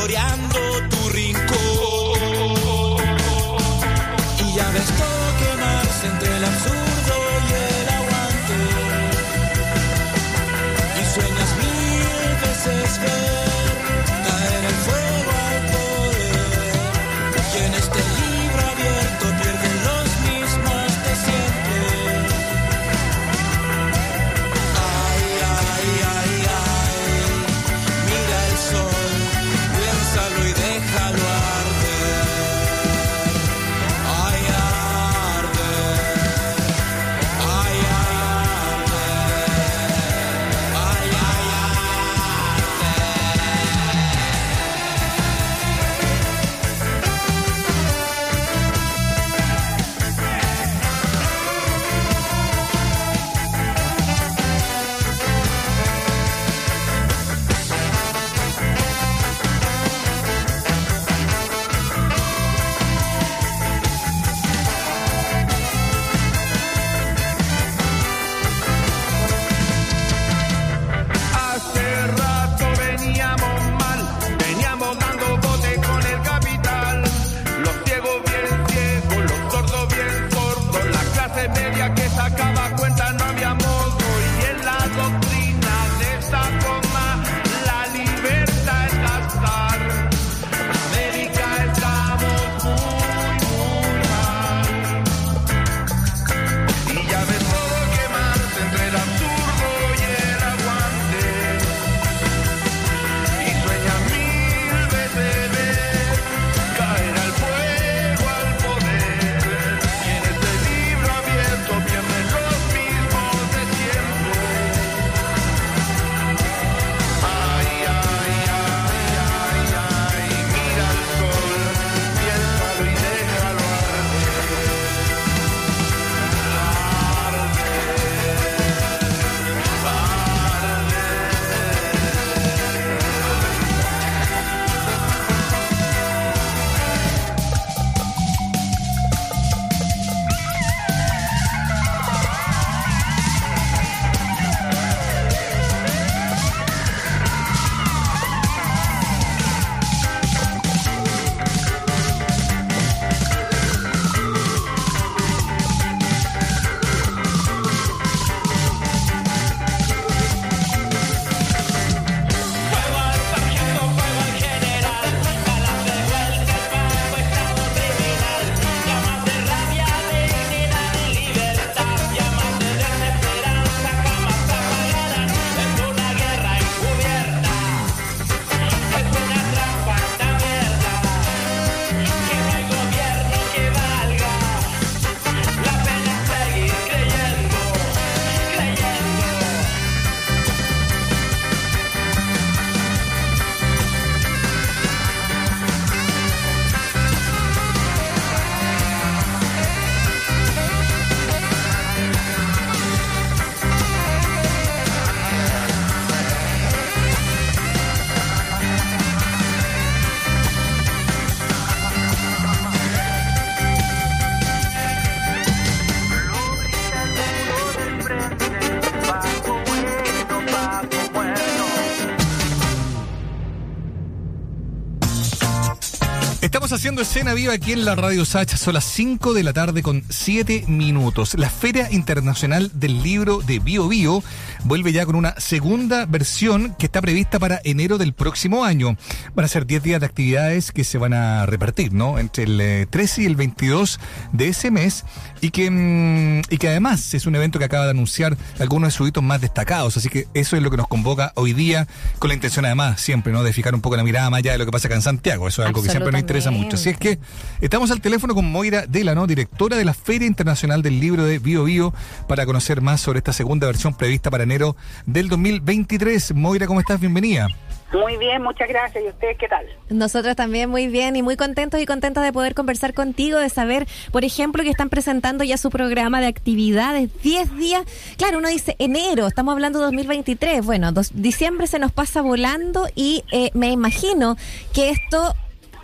Escena 227.03 227.34
viva 227.34 227.53
aquí 227.53 227.72
en 227.72 227.84
la 227.84 227.94
Radio 227.94 228.24
Sacha. 228.24 228.57
Son 228.57 228.72
las 228.72 228.84
5 228.84 229.34
de 229.34 229.42
la 229.42 229.53
tarde 229.53 229.82
con 229.82 230.03
7 230.09 230.64
minutos. 230.66 231.34
La 231.34 231.51
Feria 231.51 231.88
Internacional 231.92 232.70
del 232.74 233.03
Libro 233.03 233.40
de 233.40 233.59
Bio 233.59 233.88
Bio 233.88 234.22
vuelve 234.64 234.92
ya 234.92 235.05
con 235.05 235.14
una 235.14 235.34
segunda 235.38 236.07
versión 236.07 236.74
que 236.78 236.86
está 236.86 237.01
prevista 237.01 237.38
para 237.38 237.61
enero 237.64 237.99
del 237.99 238.14
próximo 238.14 238.64
año. 238.64 238.97
Van 239.37 239.45
a 239.45 239.49
ser 239.49 239.66
10 239.66 239.82
días 239.82 240.01
de 240.01 240.07
actividades 240.07 240.72
que 240.72 240.82
se 240.82 240.97
van 240.97 241.12
a 241.12 241.45
repartir, 241.45 241.93
¿no? 241.93 242.18
Entre 242.18 242.45
el 242.45 242.59
eh, 242.59 242.87
13 242.89 243.22
y 243.22 243.26
el 243.26 243.37
22 243.37 244.01
de 244.32 244.49
ese 244.49 244.70
mes 244.70 245.05
y 245.43 245.51
que, 245.51 245.70
mm, 245.70 246.43
y 246.49 246.57
que 246.57 246.68
además 246.68 247.12
es 247.12 247.26
un 247.26 247.34
evento 247.37 247.59
que 247.59 247.66
acaba 247.66 247.84
de 247.84 247.91
anunciar 247.91 248.34
algunos 248.59 248.89
de 248.89 248.97
sus 248.97 249.09
hitos 249.09 249.22
más 249.22 249.43
destacados. 249.43 249.95
Así 249.99 250.09
que 250.09 250.26
eso 250.32 250.57
es 250.57 250.62
lo 250.62 250.70
que 250.70 250.78
nos 250.78 250.89
convoca 250.89 251.32
hoy 251.34 251.53
día 251.53 251.87
con 252.18 252.28
la 252.28 252.34
intención 252.34 252.64
además 252.64 252.99
siempre, 252.99 253.30
¿no? 253.30 253.43
De 253.43 253.53
fijar 253.53 253.74
un 253.74 253.82
poco 253.82 253.99
la 253.99 254.05
mirada 254.05 254.30
más 254.30 254.39
allá 254.39 254.53
de 254.53 254.59
lo 254.59 254.64
que 254.64 254.72
pasa 254.72 254.89
acá 254.89 254.95
en 254.95 255.03
Santiago. 255.03 255.47
Eso 255.49 255.61
es 255.61 255.66
algo 255.66 255.82
que 255.82 255.91
siempre 255.91 256.12
nos 256.12 256.22
interesa 256.22 256.51
mucho. 256.51 256.76
Así 256.76 256.89
es 256.89 256.97
que 256.97 257.18
estamos 257.61 257.91
al 257.91 258.01
teléfono 258.01 258.34
con 258.34 258.51
Moira 258.51 258.87
Delano, 258.87 259.26
directora 259.26 259.76
de 259.76 259.84
la 259.84 259.93
Feria 259.93 260.26
Internacional 260.26 260.80
del 260.80 260.99
Libro 260.99 261.26
de 261.26 261.39
Bio 261.41 261.64
Bio, 261.64 261.93
para 262.26 262.47
conocer 262.47 262.80
más 262.80 263.03
sobre 263.03 263.18
esta 263.18 263.34
segunda 263.34 263.66
versión 263.66 263.95
prevista 263.95 264.30
para 264.30 264.45
enero 264.45 264.76
del 265.05 265.28
2023. 265.28 266.34
Moira, 266.34 266.66
¿cómo 266.66 266.80
estás? 266.80 267.01
Bienvenida. 267.01 267.49
Muy 267.93 268.16
bien, 268.16 268.43
muchas 268.43 268.68
gracias. 268.68 269.05
¿Y 269.05 269.09
ustedes 269.09 269.39
qué 269.39 269.47
tal? 269.49 269.64
Nosotros 269.91 270.34
también 270.34 270.68
muy 270.68 270.89
bien 270.89 271.14
y 271.14 271.22
muy 271.22 271.37
contentos 271.37 271.80
y 271.80 271.87
contentas 271.87 272.24
de 272.24 272.32
poder 272.32 272.55
conversar 272.55 272.95
contigo, 272.95 273.39
de 273.39 273.49
saber, 273.49 273.87
por 274.11 274.24
ejemplo, 274.24 274.62
que 274.64 274.70
están 274.70 274.89
presentando 274.89 275.45
ya 275.45 275.57
su 275.57 275.70
programa 275.70 276.20
de 276.20 276.26
actividades, 276.26 277.11
10 277.22 277.57
días. 277.57 277.84
Claro, 278.18 278.39
uno 278.39 278.49
dice 278.49 278.74
enero, 278.80 279.26
estamos 279.28 279.53
hablando 279.53 279.78
de 279.78 279.84
2023. 279.87 280.66
Bueno, 280.66 280.91
dos- 280.91 281.11
diciembre 281.14 281.68
se 281.68 281.78
nos 281.78 281.93
pasa 281.93 282.22
volando 282.22 282.89
y 282.97 283.22
eh, 283.30 283.51
me 283.55 283.70
imagino 283.70 284.37
que 284.74 284.91
esto 284.91 285.34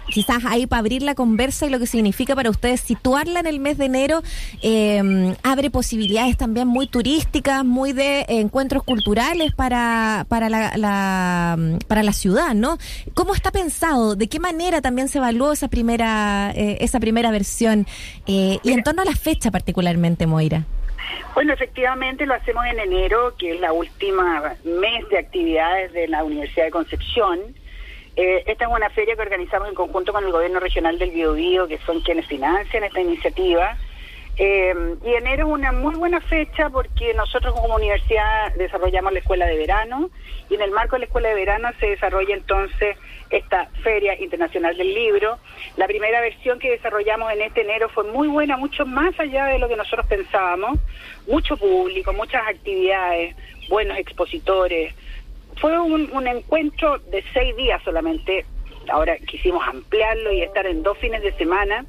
quizás 0.08 0.44
ahí 0.44 0.66
para 0.66 0.80
abrir 0.80 1.02
la 1.02 1.14
conversa 1.14 1.66
y 1.66 1.70
lo 1.70 1.78
que 1.78 1.86
significa 1.86 2.34
para 2.34 2.50
ustedes 2.50 2.80
situarla 2.80 3.40
en 3.40 3.46
el 3.46 3.60
mes 3.60 3.78
de 3.78 3.86
enero, 3.86 4.22
eh, 4.62 5.34
abre 5.42 5.70
posibilidades 5.70 6.36
también 6.36 6.68
muy 6.68 6.86
turísticas, 6.86 7.64
muy 7.64 7.92
de 7.92 8.24
encuentros 8.28 8.82
culturales 8.84 9.54
para, 9.54 10.26
para, 10.28 10.48
la, 10.48 10.72
la, 10.76 11.58
para 11.88 12.02
la 12.02 12.12
ciudad, 12.12 12.54
¿no? 12.54 12.78
¿Cómo 13.14 13.34
está 13.34 13.50
pensado? 13.50 14.16
¿De 14.16 14.28
qué 14.28 14.40
manera 14.40 14.80
también 14.80 15.08
se 15.08 15.18
evaluó 15.18 15.52
esa 15.52 15.68
primera, 15.68 16.52
eh, 16.54 16.78
esa 16.80 17.00
primera 17.00 17.30
versión? 17.30 17.86
Eh, 18.26 18.58
y 18.62 18.72
en 18.72 18.82
torno 18.82 19.02
a 19.02 19.04
la 19.04 19.14
fecha 19.14 19.50
particularmente, 19.50 20.26
Moira. 20.26 20.64
Bueno, 21.34 21.52
efectivamente 21.52 22.26
lo 22.26 22.34
hacemos 22.34 22.64
en 22.66 22.78
enero, 22.78 23.34
que 23.38 23.54
es 23.54 23.60
la 23.60 23.72
última 23.72 24.54
mes 24.64 25.08
de 25.10 25.18
actividades 25.18 25.92
de 25.92 26.08
la 26.08 26.24
Universidad 26.24 26.66
de 26.66 26.70
Concepción. 26.70 27.40
Eh, 28.14 28.44
esta 28.46 28.66
es 28.66 28.70
una 28.70 28.90
feria 28.90 29.16
que 29.16 29.22
organizamos 29.22 29.68
en 29.68 29.74
conjunto 29.74 30.12
con 30.12 30.24
el 30.24 30.32
Gobierno 30.32 30.60
Regional 30.60 30.98
del 30.98 31.10
Biobío, 31.10 31.66
que 31.66 31.78
son 31.78 32.00
quienes 32.00 32.26
financian 32.26 32.84
esta 32.84 33.00
iniciativa. 33.00 33.76
Eh, 34.38 34.74
y 35.04 35.14
enero 35.14 35.46
es 35.46 35.52
una 35.52 35.72
muy 35.72 35.94
buena 35.94 36.20
fecha 36.22 36.70
porque 36.70 37.12
nosotros 37.12 37.54
como 37.54 37.76
universidad 37.76 38.54
desarrollamos 38.54 39.12
la 39.12 39.18
escuela 39.18 39.44
de 39.44 39.58
verano 39.58 40.08
y 40.48 40.54
en 40.54 40.62
el 40.62 40.70
marco 40.70 40.96
de 40.96 41.00
la 41.00 41.04
escuela 41.04 41.28
de 41.28 41.34
verano 41.34 41.68
se 41.78 41.88
desarrolla 41.88 42.34
entonces 42.34 42.96
esta 43.28 43.66
Feria 43.82 44.18
Internacional 44.18 44.76
del 44.76 44.94
Libro. 44.94 45.38
La 45.76 45.86
primera 45.86 46.20
versión 46.22 46.58
que 46.58 46.70
desarrollamos 46.70 47.30
en 47.32 47.42
este 47.42 47.60
enero 47.60 47.90
fue 47.90 48.04
muy 48.04 48.28
buena, 48.28 48.56
mucho 48.56 48.86
más 48.86 49.18
allá 49.20 49.46
de 49.46 49.58
lo 49.58 49.68
que 49.68 49.76
nosotros 49.76 50.06
pensábamos. 50.06 50.78
Mucho 51.26 51.56
público, 51.56 52.12
muchas 52.12 52.46
actividades, 52.46 53.36
buenos 53.68 53.98
expositores. 53.98 54.94
Fue 55.62 55.78
un, 55.78 56.10
un 56.12 56.26
encuentro 56.26 56.98
de 56.98 57.22
seis 57.32 57.54
días 57.54 57.80
solamente. 57.84 58.44
Ahora 58.88 59.16
quisimos 59.18 59.62
ampliarlo 59.64 60.32
y 60.32 60.42
estar 60.42 60.66
en 60.66 60.82
dos 60.82 60.98
fines 60.98 61.22
de 61.22 61.32
semana 61.34 61.86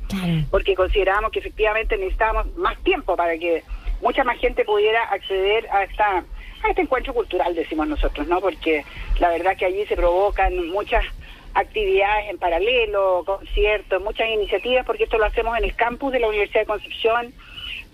porque 0.51 0.75
considerábamos 0.75 1.31
que 1.31 1.39
efectivamente 1.39 1.97
necesitábamos 1.97 2.55
más 2.55 2.77
tiempo 2.83 3.15
para 3.15 3.35
que 3.35 3.63
mucha 3.99 4.23
más 4.23 4.37
gente 4.37 4.63
pudiera 4.63 5.03
acceder 5.05 5.67
a 5.71 5.85
esta 5.85 6.23
a 6.63 6.69
este 6.69 6.83
encuentro 6.83 7.15
cultural 7.15 7.55
decimos 7.55 7.87
nosotros 7.87 8.27
no 8.27 8.39
porque 8.41 8.85
la 9.19 9.29
verdad 9.29 9.57
que 9.57 9.65
allí 9.65 9.87
se 9.87 9.95
provocan 9.95 10.69
muchas 10.69 11.03
actividades 11.55 12.29
en 12.29 12.37
paralelo 12.37 13.23
conciertos 13.25 14.03
muchas 14.03 14.29
iniciativas 14.29 14.85
porque 14.85 15.05
esto 15.05 15.17
lo 15.17 15.25
hacemos 15.25 15.57
en 15.57 15.63
el 15.63 15.75
campus 15.75 16.11
de 16.13 16.19
la 16.19 16.27
Universidad 16.27 16.61
de 16.61 16.67
Concepción 16.67 17.33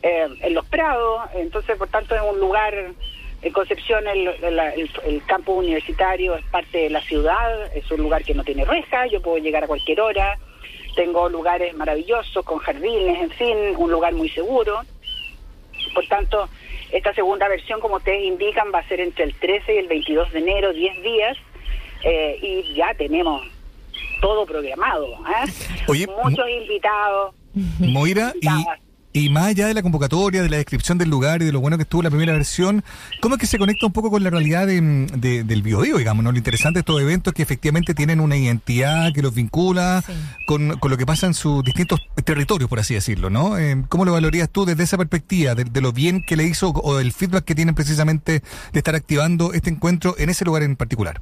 eh, 0.01 0.27
en 0.41 0.53
los 0.53 0.65
Prados. 0.65 1.21
Entonces 1.35 1.77
por 1.77 1.87
tanto 1.87 2.15
es 2.15 2.21
un 2.21 2.39
lugar 2.39 2.73
en 3.41 3.53
Concepción 3.53 4.05
el, 4.07 4.27
el, 4.27 4.59
el- 4.59 4.89
el 5.05 5.25
campus 5.25 5.57
universitario 5.59 6.35
es 6.35 6.45
parte 6.45 6.77
de 6.77 6.89
la 6.89 7.01
ciudad, 7.01 7.75
es 7.75 7.89
un 7.91 8.01
lugar 8.01 8.23
que 8.23 8.33
no 8.33 8.43
tiene 8.43 8.65
reja, 8.65 9.07
yo 9.07 9.21
puedo 9.21 9.37
llegar 9.37 9.63
a 9.63 9.67
cualquier 9.67 10.01
hora, 10.01 10.37
tengo 10.95 11.29
lugares 11.29 11.73
maravillosos 11.75 12.43
con 12.45 12.59
jardines, 12.59 13.21
en 13.21 13.29
fin, 13.31 13.57
un 13.77 13.91
lugar 13.91 14.13
muy 14.13 14.29
seguro. 14.29 14.81
Por 15.93 16.05
tanto, 16.07 16.49
esta 16.91 17.13
segunda 17.13 17.47
versión, 17.47 17.79
como 17.79 17.95
ustedes 17.97 18.23
indican, 18.25 18.71
va 18.73 18.79
a 18.79 18.87
ser 18.87 18.99
entre 18.99 19.23
el 19.25 19.33
13 19.35 19.75
y 19.75 19.77
el 19.77 19.87
22 19.87 20.31
de 20.33 20.39
enero, 20.39 20.73
10 20.73 21.01
días, 21.01 21.37
eh, 22.03 22.37
y 22.41 22.73
ya 22.73 22.93
tenemos 22.95 23.41
todo 24.21 24.45
programado. 24.45 25.05
¿eh? 25.13 25.51
Oye, 25.87 26.07
Muchos 26.23 26.49
invitados. 26.49 27.33
Moira, 27.79 28.33
y, 28.41 28.47
y 29.11 29.29
más 29.29 29.45
allá 29.47 29.67
de 29.67 29.73
la 29.73 29.81
convocatoria, 29.81 30.43
de 30.43 30.49
la 30.49 30.57
descripción 30.57 30.97
del 30.99 31.09
lugar 31.09 31.41
y 31.41 31.45
de 31.45 31.51
lo 31.51 31.59
bueno 31.61 31.77
que 31.77 31.83
estuvo 31.83 32.03
la 32.03 32.09
primera 32.11 32.33
versión, 32.33 32.83
¿cómo 33.21 33.35
es 33.35 33.41
que 33.41 33.47
se 33.47 33.57
conecta 33.57 33.85
un 33.87 33.91
poco 33.91 34.11
con 34.11 34.23
la 34.23 34.29
realidad 34.29 34.67
de, 34.67 34.79
de- 35.17 35.43
del 35.43 35.61
biobío, 35.63 35.97
digamos? 35.97 36.23
¿no? 36.23 36.31
Lo 36.31 36.37
interesante 36.37 36.77
de 36.77 36.81
estos 36.81 37.01
eventos 37.01 37.31
es 37.31 37.35
que 37.35 37.41
efectivamente 37.43 37.93
tienen 37.95 38.19
una 38.19 38.37
identidad 38.37 39.11
que 39.13 39.21
los 39.21 39.33
vincula 39.33 40.03
con, 40.45 40.77
con 40.77 40.91
lo 40.91 40.97
que 40.97 41.05
pasa 41.07 41.25
en 41.27 41.33
sus 41.33 41.63
distintos 41.63 41.99
territorios, 42.23 42.69
por 42.69 42.79
así 42.79 42.93
decirlo, 42.93 43.29
¿no? 43.29 43.57
Eh, 43.57 43.83
¿Cómo 43.89 44.05
lo 44.05 44.13
valorías 44.13 44.49
tú 44.49 44.65
desde 44.65 44.83
esa 44.83 44.97
perspectiva, 44.97 45.55
de, 45.55 45.63
de 45.63 45.81
lo 45.81 45.91
bien 45.91 46.23
que 46.23 46.35
le 46.35 46.43
hizo 46.43 46.69
o 46.69 46.97
del 46.97 47.11
feedback 47.11 47.45
que 47.45 47.55
tienen 47.55 47.73
precisamente 47.75 48.43
de 48.73 48.77
estar 48.79 48.95
activando 48.95 49.53
este 49.53 49.69
encuentro 49.71 50.15
en 50.19 50.29
ese 50.29 50.45
lugar 50.45 50.61
en 50.63 50.75
particular? 50.75 51.21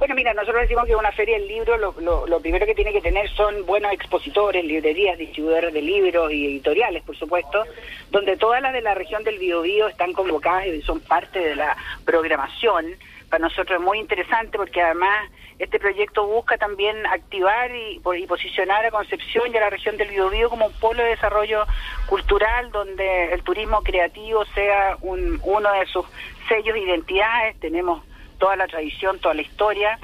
Bueno, 0.00 0.14
mira, 0.14 0.32
nosotros 0.32 0.62
decimos 0.62 0.86
que 0.86 0.96
una 0.96 1.12
feria 1.12 1.38
del 1.38 1.46
libro 1.46 1.76
lo, 1.76 2.26
lo, 2.26 2.40
primero 2.40 2.64
que 2.64 2.74
tiene 2.74 2.90
que 2.90 3.02
tener 3.02 3.28
son 3.32 3.66
buenos 3.66 3.92
expositores, 3.92 4.64
librerías, 4.64 5.18
distribuidores 5.18 5.74
de 5.74 5.82
libros 5.82 6.32
y 6.32 6.46
editoriales, 6.46 7.02
por 7.02 7.18
supuesto, 7.18 7.66
donde 8.10 8.38
todas 8.38 8.62
las 8.62 8.72
de 8.72 8.80
la 8.80 8.94
región 8.94 9.24
del 9.24 9.38
Biobío 9.38 9.88
están 9.88 10.14
convocadas 10.14 10.68
y 10.68 10.80
son 10.80 11.00
parte 11.00 11.38
de 11.38 11.54
la 11.54 11.76
programación. 12.06 12.96
Para 13.28 13.42
nosotros 13.42 13.78
es 13.78 13.84
muy 13.84 13.98
interesante 13.98 14.56
porque 14.56 14.80
además 14.80 15.30
este 15.58 15.78
proyecto 15.78 16.26
busca 16.26 16.56
también 16.56 17.04
activar 17.04 17.70
y, 17.70 18.00
y 18.16 18.26
posicionar 18.26 18.86
a 18.86 18.90
Concepción 18.90 19.52
y 19.52 19.56
a 19.58 19.60
la 19.60 19.68
región 19.68 19.98
del 19.98 20.08
Biobío 20.08 20.48
como 20.48 20.68
un 20.68 20.72
polo 20.80 21.02
de 21.02 21.10
desarrollo 21.10 21.66
cultural 22.06 22.72
donde 22.72 23.34
el 23.34 23.42
turismo 23.42 23.82
creativo 23.82 24.46
sea 24.54 24.96
un, 25.02 25.38
uno 25.42 25.70
de 25.74 25.84
sus 25.88 26.06
sellos 26.48 26.72
de 26.72 26.80
identidades. 26.80 27.60
Tenemos 27.60 28.02
toda 28.40 28.56
la 28.56 28.66
tradición, 28.66 29.20
toda 29.20 29.34
la 29.34 29.42
historia. 29.42 29.98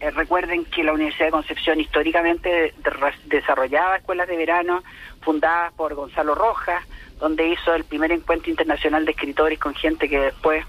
Eh, 0.00 0.10
recuerden 0.10 0.64
que 0.64 0.82
la 0.82 0.92
Universidad 0.92 1.26
de 1.26 1.32
Concepción 1.32 1.78
históricamente 1.78 2.48
de- 2.48 2.74
de- 2.78 3.14
desarrollaba 3.26 3.96
escuelas 3.98 4.26
de 4.26 4.36
verano 4.36 4.82
fundadas 5.20 5.72
por 5.74 5.94
Gonzalo 5.94 6.34
Rojas, 6.34 6.84
donde 7.20 7.46
hizo 7.46 7.72
el 7.74 7.84
primer 7.84 8.10
encuentro 8.10 8.50
internacional 8.50 9.04
de 9.04 9.12
escritores 9.12 9.58
con 9.60 9.74
gente 9.74 10.08
que 10.08 10.18
después 10.18 10.66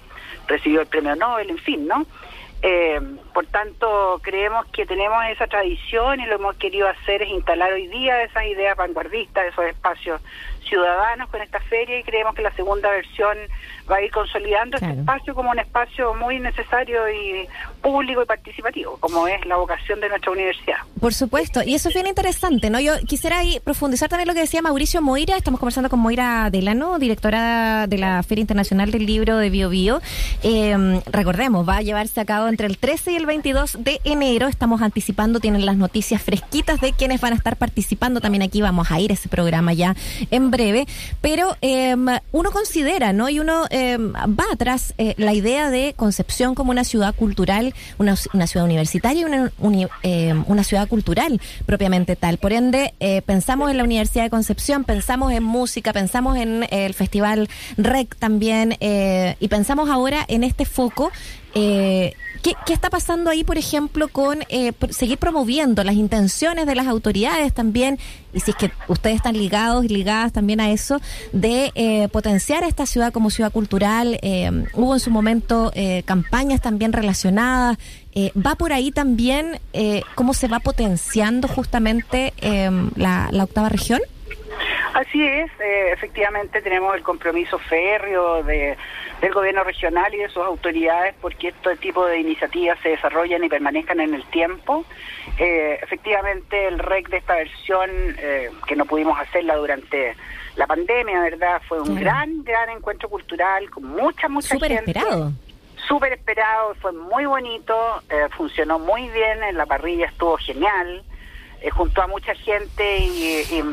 recibió 0.48 0.82
el 0.82 0.88
premio 0.88 1.16
Nobel, 1.16 1.50
en 1.50 1.58
fin, 1.58 1.88
¿no? 1.88 2.06
Eh, 2.62 3.00
por 3.34 3.46
tanto, 3.48 4.20
creemos 4.24 4.66
que 4.68 4.86
tenemos 4.86 5.18
esa 5.30 5.48
tradición 5.48 6.20
y 6.20 6.26
lo 6.26 6.36
hemos 6.36 6.56
querido 6.56 6.88
hacer 6.88 7.22
es 7.24 7.30
instalar 7.30 7.74
hoy 7.74 7.88
día 7.88 8.24
esas 8.24 8.46
ideas 8.46 8.78
vanguardistas, 8.78 9.48
esos 9.48 9.66
espacios 9.66 10.22
ciudadanos 10.66 11.30
con 11.30 11.42
esta 11.42 11.60
feria 11.62 12.00
y 12.00 12.04
creemos 12.04 12.36
que 12.36 12.42
la 12.42 12.52
segunda 12.52 12.90
versión 12.90 13.38
va 13.90 13.98
a 13.98 14.02
ir 14.02 14.12
consolidando 14.12 14.78
este 14.78 14.92
espacio 14.92 15.34
como 15.36 15.52
un 15.52 15.60
espacio 15.60 16.14
muy 16.14 16.40
necesario 16.40 17.10
y 17.10 17.48
público 17.86 18.24
y 18.24 18.26
participativo, 18.26 18.98
como 19.00 19.28
es 19.28 19.46
la 19.46 19.58
vocación 19.58 20.00
de 20.00 20.10
nuestra 20.10 20.32
universidad. 20.32 20.78
Por 21.00 21.14
supuesto, 21.14 21.62
y 21.64 21.76
eso 21.76 21.90
es 21.90 21.94
bien 21.94 22.08
interesante, 22.08 22.72
¿no? 22.72 22.80
Yo 22.80 22.94
quisiera 23.08 23.38
ahí 23.38 23.60
profundizar 23.64 24.10
también 24.10 24.28
lo 24.28 24.34
que 24.34 24.40
decía 24.40 24.64
Mauricio 24.64 25.04
Moira, 25.04 25.38
estamos 25.38 25.60
conversando 25.60 25.88
con 25.88 26.00
Moira 26.00 26.50
Delano, 26.50 26.98
directora 26.98 27.86
de 27.86 28.00
la 28.00 28.24
Feria 28.24 28.42
Internacional 28.42 28.90
del 28.90 29.06
Libro 29.06 29.38
de 29.38 29.52
Bio 29.52 29.70
Bio. 29.70 30.02
Eh, 30.42 31.00
recordemos, 31.12 31.70
va 31.70 31.78
a 31.78 31.82
llevarse 31.84 32.20
a 32.20 32.26
cabo 32.26 32.48
entre 32.48 32.66
el 32.66 32.80
13 32.80 33.12
y 33.12 33.16
el 33.18 33.28
22 33.28 33.78
de 33.84 34.02
enero, 34.04 34.48
estamos 34.48 34.82
anticipando, 34.82 35.40
tienen 35.40 35.64
las 35.64 35.78
noticias 35.78 36.24
fresquitas 36.24 36.82
de 36.82 36.92
quienes 36.92 37.22
van 37.22 37.34
a 37.34 37.36
estar 37.36 37.56
participando, 37.56 38.20
también 38.20 38.42
aquí 38.42 38.64
vamos 38.64 38.90
a 38.90 39.00
ir 39.00 39.12
a 39.12 39.14
ese 39.14 39.30
programa 39.30 39.74
ya 39.74 39.96
en 40.32 40.50
breve, 40.50 40.88
pero 41.22 41.56
eh, 41.62 41.96
uno 42.32 42.52
considera, 42.52 43.14
¿no? 43.14 43.30
Y 43.30 43.40
uno 43.40 43.66
eh, 43.70 44.00
va 44.00 44.46
atrás 44.52 44.96
eh, 44.98 45.14
la 45.18 45.34
idea 45.34 45.70
de 45.70 45.94
Concepción 45.96 46.56
como 46.56 46.72
una 46.72 46.84
ciudad 46.84 47.14
cultural, 47.14 47.75
una, 47.98 48.16
ciudad 48.16 48.66
universitaria 48.66 49.22
y 49.22 49.26
una, 49.26 49.52
uni- 49.60 49.88
eh, 50.04 50.34
una 50.48 50.64
ciudad 50.64 50.88
cultural 50.88 51.40
propiamente 51.66 52.16
tal. 52.16 52.38
Por 52.38 52.54
ende, 52.54 52.94
eh, 53.00 53.22
pensamos 53.22 53.72
en 53.72 53.78
la 53.78 53.84
Universidad 53.84 54.24
de 54.24 54.30
Concepción, 54.30 54.84
pensamos 54.84 55.32
en 55.34 55.44
música, 55.44 55.94
pensamos 55.94 56.38
en 56.38 56.68
el 56.72 56.94
Festival 56.94 57.50
REC 57.78 58.16
también 58.16 58.78
eh, 58.80 59.36
y 59.40 59.48
pensamos 59.48 59.90
ahora 59.90 60.26
en 60.28 60.44
este 60.44 60.66
foco 60.66 61.12
¿qué, 62.66 62.74
está 62.74 62.90
pasando 62.90 63.30
ahí, 63.30 63.44
por 63.44 63.58
ejemplo, 63.58 64.08
con 64.08 64.44
eh, 64.50 64.74
seguir 64.92 65.18
promoviendo 65.18 65.84
las 65.84 65.96
intenciones 65.96 66.68
de 66.68 66.76
las 66.76 66.88
autoridades 66.88 67.54
también, 67.54 67.98
y 68.34 68.40
si 68.42 68.52
es 68.52 68.58
que 68.58 68.72
ustedes 68.88 69.16
están 69.16 69.38
ligados 69.38 69.86
y 69.86 69.88
ligadas 69.88 70.34
también 70.34 70.60
a 70.60 70.70
eso, 70.70 71.00
de 71.32 71.72
eh, 71.76 72.08
potenciar 72.10 72.64
esta 72.64 72.86
ciudad 72.86 73.12
como 73.12 73.30
ciudad 73.30 73.52
cultural? 73.52 74.20
Eh, 74.22 74.52
hubo 74.74 74.94
en 74.94 75.00
su 75.00 75.10
momento 75.10 75.72
eh, 75.74 76.04
campañas 76.06 76.62
también 76.62 76.94
relacionadas. 76.94 77.78
Eh, 78.14 78.32
¿Va 78.36 78.56
por 78.56 78.72
ahí 78.72 78.92
también 78.92 79.60
cómo 80.16 80.34
se 80.34 80.48
va 80.48 80.60
potenciando 80.62 81.50
justamente 81.50 82.34
la, 82.96 83.28
la 83.30 83.44
octava 83.44 83.68
región? 83.68 84.00
Así 84.96 85.22
es, 85.22 85.52
eh, 85.60 85.92
efectivamente 85.92 86.62
tenemos 86.62 86.96
el 86.96 87.04
compromiso 87.04 87.60
férreo 87.60 88.44
de, 88.44 88.78
del 89.26 89.34
gobierno 89.34 89.64
regional 89.64 90.14
y 90.14 90.18
de 90.18 90.30
sus 90.30 90.44
autoridades 90.44 91.16
porque 91.20 91.48
este 91.48 91.76
tipo 91.78 92.06
de 92.06 92.20
iniciativas 92.20 92.78
se 92.84 92.90
desarrollan 92.90 93.44
y 93.44 93.50
permanezcan 93.50 94.00
en 94.00 94.14
el 94.14 94.24
tiempo. 94.26 94.86
Eh, 95.40 95.80
efectivamente 95.82 96.68
el 96.68 96.78
REC 96.78 97.10
de 97.10 97.18
esta 97.18 97.36
versión, 97.36 97.90
eh, 98.20 98.52
que 98.68 98.76
no 98.76 98.86
pudimos 98.86 99.20
hacerla 99.20 99.56
durante 99.56 100.16
la 100.56 100.68
pandemia, 100.68 101.22
¿verdad? 101.22 101.60
Fue 101.68 101.82
un 101.82 101.96
gran, 101.96 102.44
gran 102.44 102.70
encuentro 102.70 103.10
cultural 103.10 103.68
con 103.72 103.86
mucha, 103.86 104.30
mucha 104.30 104.54
Súper 104.54 104.74
gente. 104.74 104.92
esperado. 104.92 105.32
Súper 105.88 106.14
esperado, 106.14 106.76
fue 106.76 106.92
muy 106.92 107.26
bonito, 107.26 107.76
eh, 108.10 108.28
funcionó 108.38 108.78
muy 108.78 109.10
bien, 109.10 109.44
en 109.44 109.58
la 109.58 109.66
parrilla 109.66 110.06
estuvo 110.06 110.38
genial, 110.38 111.04
eh, 111.62 111.70
juntó 111.72 112.04
a 112.04 112.08
mucha 112.08 112.36
gente 112.36 113.00
y, 113.00 113.44
y 113.52 113.64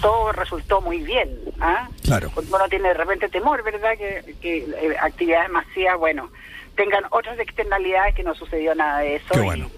todo 0.00 0.32
resultó 0.32 0.80
muy 0.80 0.98
bien. 0.98 1.30
¿ah? 1.60 1.88
Claro. 2.04 2.30
Cuando 2.34 2.56
uno 2.56 2.68
tiene 2.68 2.88
de 2.88 2.94
repente 2.94 3.28
temor, 3.28 3.62
¿verdad? 3.62 3.96
Que, 3.96 4.34
que 4.40 4.58
eh, 4.58 4.96
actividades 5.00 5.50
masivas, 5.50 5.98
bueno, 5.98 6.30
tengan 6.76 7.04
otras 7.10 7.38
externalidades 7.40 8.14
que 8.14 8.22
no 8.22 8.34
sucedió 8.34 8.74
nada 8.74 9.00
de 9.00 9.16
eso. 9.16 9.26
Qué 9.34 9.40
y- 9.40 9.44
bueno. 9.44 9.70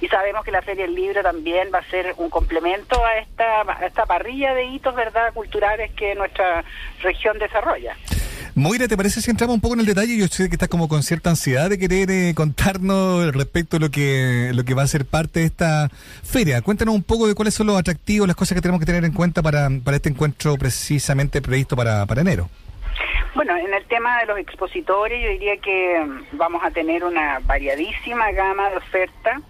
y 0.00 0.08
sabemos 0.08 0.44
que 0.44 0.50
la 0.50 0.62
Feria 0.62 0.84
del 0.86 0.94
Libro 0.94 1.22
también 1.22 1.68
va 1.72 1.78
a 1.80 1.90
ser 1.90 2.14
un 2.16 2.30
complemento 2.30 3.04
a 3.04 3.18
esta, 3.18 3.60
a 3.62 3.86
esta 3.86 4.06
parrilla 4.06 4.54
de 4.54 4.64
hitos 4.64 4.94
verdad 4.94 5.32
culturales 5.34 5.92
que 5.92 6.14
nuestra 6.14 6.64
región 7.02 7.38
desarrolla. 7.38 7.94
Moira, 8.58 8.88
¿te 8.88 8.96
parece 8.96 9.20
si 9.20 9.30
entramos 9.30 9.52
un 9.52 9.60
poco 9.60 9.74
en 9.74 9.80
el 9.80 9.86
detalle? 9.86 10.16
Yo 10.16 10.26
sé 10.28 10.48
que 10.48 10.54
estás 10.54 10.70
como 10.70 10.88
con 10.88 11.02
cierta 11.02 11.28
ansiedad 11.28 11.68
de 11.68 11.78
querer 11.78 12.10
eh, 12.10 12.32
contarnos 12.34 13.34
respecto 13.34 13.76
a 13.76 13.80
lo 13.80 13.90
que, 13.90 14.50
lo 14.54 14.64
que 14.64 14.72
va 14.72 14.82
a 14.82 14.86
ser 14.86 15.04
parte 15.04 15.40
de 15.40 15.44
esta 15.44 15.90
feria. 16.24 16.62
Cuéntanos 16.62 16.94
un 16.94 17.02
poco 17.02 17.28
de 17.28 17.34
cuáles 17.34 17.52
son 17.52 17.66
los 17.66 17.78
atractivos, 17.78 18.26
las 18.26 18.34
cosas 18.34 18.54
que 18.54 18.62
tenemos 18.62 18.80
que 18.80 18.86
tener 18.86 19.04
en 19.04 19.12
cuenta 19.12 19.42
para, 19.42 19.68
para 19.84 19.98
este 19.98 20.08
encuentro 20.08 20.56
precisamente 20.56 21.42
previsto 21.42 21.76
para, 21.76 22.06
para 22.06 22.22
enero. 22.22 22.48
Bueno, 23.34 23.54
en 23.58 23.74
el 23.74 23.84
tema 23.88 24.20
de 24.20 24.26
los 24.26 24.38
expositores, 24.38 25.22
yo 25.22 25.32
diría 25.32 25.58
que 25.58 26.06
vamos 26.32 26.64
a 26.64 26.70
tener 26.70 27.04
una 27.04 27.40
variadísima 27.40 28.32
gama 28.32 28.70
de 28.70 28.78
ofertas. 28.78 29.42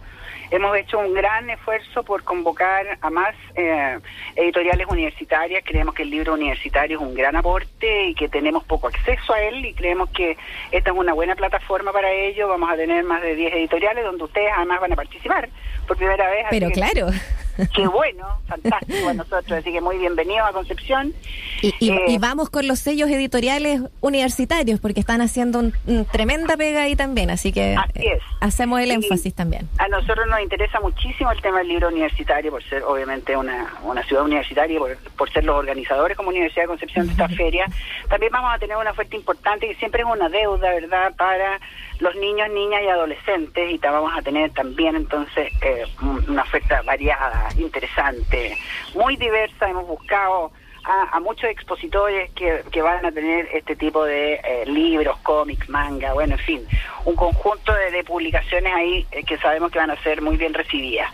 Hemos 0.51 0.77
hecho 0.77 0.99
un 0.99 1.13
gran 1.15 1.51
esfuerzo 1.51 2.03
por 2.05 2.23
convocar 2.23 2.99
a 3.01 3.11
más 3.11 3.35
eh, 3.57 3.99
editoriales 4.37 4.87
universitarias. 4.89 5.63
Creemos 5.65 5.95
que 5.95 6.03
el 6.05 6.11
libro 6.11 6.35
universitario 6.35 6.99
es 6.99 7.03
un 7.03 7.15
gran 7.15 7.35
aporte 7.37 8.07
y 8.09 8.15
que 8.15 8.29
tenemos 8.29 8.65
poco 8.65 8.89
acceso 8.89 9.33
a 9.35 9.41
él 9.43 9.65
y 9.65 9.75
creemos 9.75 10.09
que 10.11 10.37
esta 10.71 10.91
es 10.91 10.97
una 10.97 11.15
buena 11.15 11.35
plataforma 11.35 11.93
para 11.93 12.11
ello. 12.11 12.49
Vamos 12.49 12.71
a 12.71 12.77
tener 12.77 13.03
más 13.05 13.23
de 13.23 13.35
10 13.35 13.55
editoriales 13.55 14.05
donde 14.05 14.25
ustedes 14.25 14.53
además 14.57 14.81
van 14.81 14.93
a 14.93 14.97
participar 14.97 15.49
por 15.87 15.97
primera 15.97 16.29
vez. 16.31 16.47
Pero 16.51 16.69
que- 16.69 16.75
claro. 16.75 17.09
Qué 17.75 17.87
bueno, 17.87 18.27
fantástico 18.47 19.09
a 19.09 19.15
nosotros. 19.15 19.53
Así 19.53 19.73
que 19.73 19.81
muy 19.81 19.99
bienvenidos 19.99 20.49
a 20.49 20.53
Concepción. 20.53 21.15
Y, 21.63 21.75
y- 21.81 21.91
Eh, 21.91 22.01
y 22.09 22.19
vamos 22.19 22.51
con 22.51 22.69
los 22.69 22.79
sellos 22.81 23.09
editoriales 23.11 23.81
universitarios, 24.01 24.81
porque 24.81 25.01
están 25.01 25.21
haciendo 25.23 25.59
un, 25.61 25.73
un 25.87 26.05
tremenda 26.05 26.57
pega 26.57 26.83
ahí 26.83 26.97
también, 26.97 27.31
así 27.31 27.53
que 27.53 27.75
Así 27.77 28.07
es. 28.07 28.21
hacemos 28.41 28.81
el 28.81 28.91
énfasis 28.91 29.35
también. 29.35 29.69
A 29.79 29.89
nosotros 29.89 30.27
nos 30.29 30.41
interesa 30.41 30.81
muchísimo 30.81 31.31
el 31.33 31.41
tema 31.41 31.59
del 31.59 31.69
libro 31.69 31.89
universitario, 31.89 32.51
por 32.51 32.63
ser 32.65 32.83
obviamente 32.83 33.37
una, 33.37 33.75
una 33.85 34.03
ciudad 34.05 34.25
universitaria, 34.25 34.79
por, 34.79 34.97
por 35.17 35.31
ser 35.33 35.45
los 35.45 35.57
organizadores 35.57 36.17
como 36.17 36.29
Universidad 36.31 36.65
de 36.65 36.69
Concepción 36.69 37.07
de 37.07 37.13
esta 37.13 37.29
feria. 37.29 37.67
También 38.09 38.33
vamos 38.33 38.53
a 38.55 38.59
tener 38.59 38.77
una 38.77 38.91
oferta 38.91 39.17
importante 39.17 39.67
que 39.69 39.75
siempre 39.77 40.03
es 40.03 40.07
una 40.09 40.29
deuda, 40.29 40.71
¿verdad?, 40.71 41.15
para 41.17 41.59
los 41.99 42.15
niños, 42.17 42.49
niñas 42.51 42.83
y 42.83 42.89
adolescentes. 42.89 43.71
Y 43.71 43.79
vamos 43.79 44.13
a 44.17 44.23
tener 44.23 44.51
también 44.53 44.97
entonces 44.97 45.53
eh, 45.61 45.87
un- 46.03 46.25
una 46.29 46.43
oferta 46.43 46.83
variada, 46.83 47.53
interesante, 47.57 48.59
muy 48.95 49.17
diversa. 49.17 49.69
Hemos 49.69 49.87
buscado 49.87 50.53
a, 50.87 51.21
muchos 51.21 51.51
expositores 51.51 52.31
que, 52.33 52.63
que 52.71 52.83
van 52.83 53.05
a 53.05 53.13
tener 53.13 53.49
este 53.53 53.75
tipo 53.77 54.05
de 54.05 54.35
eh, 54.35 54.65
libros, 54.67 55.19
cómics, 55.19 55.69
manga, 55.69 56.13
bueno, 56.13 56.35
en 56.35 56.41
fin, 56.41 56.67
un 57.05 57.17
conjunto 57.17 57.73
de, 57.75 57.91
de 57.91 58.05
publicaciones 58.05 58.73
ahí 58.73 59.07
eh, 59.11 59.25
que 59.25 59.37
sabemos 59.39 59.71
que 59.73 59.79
van 59.79 59.91
a 59.91 60.03
ser 60.03 60.23
muy 60.23 60.37
bien 60.37 60.55
recibidas. 60.55 61.11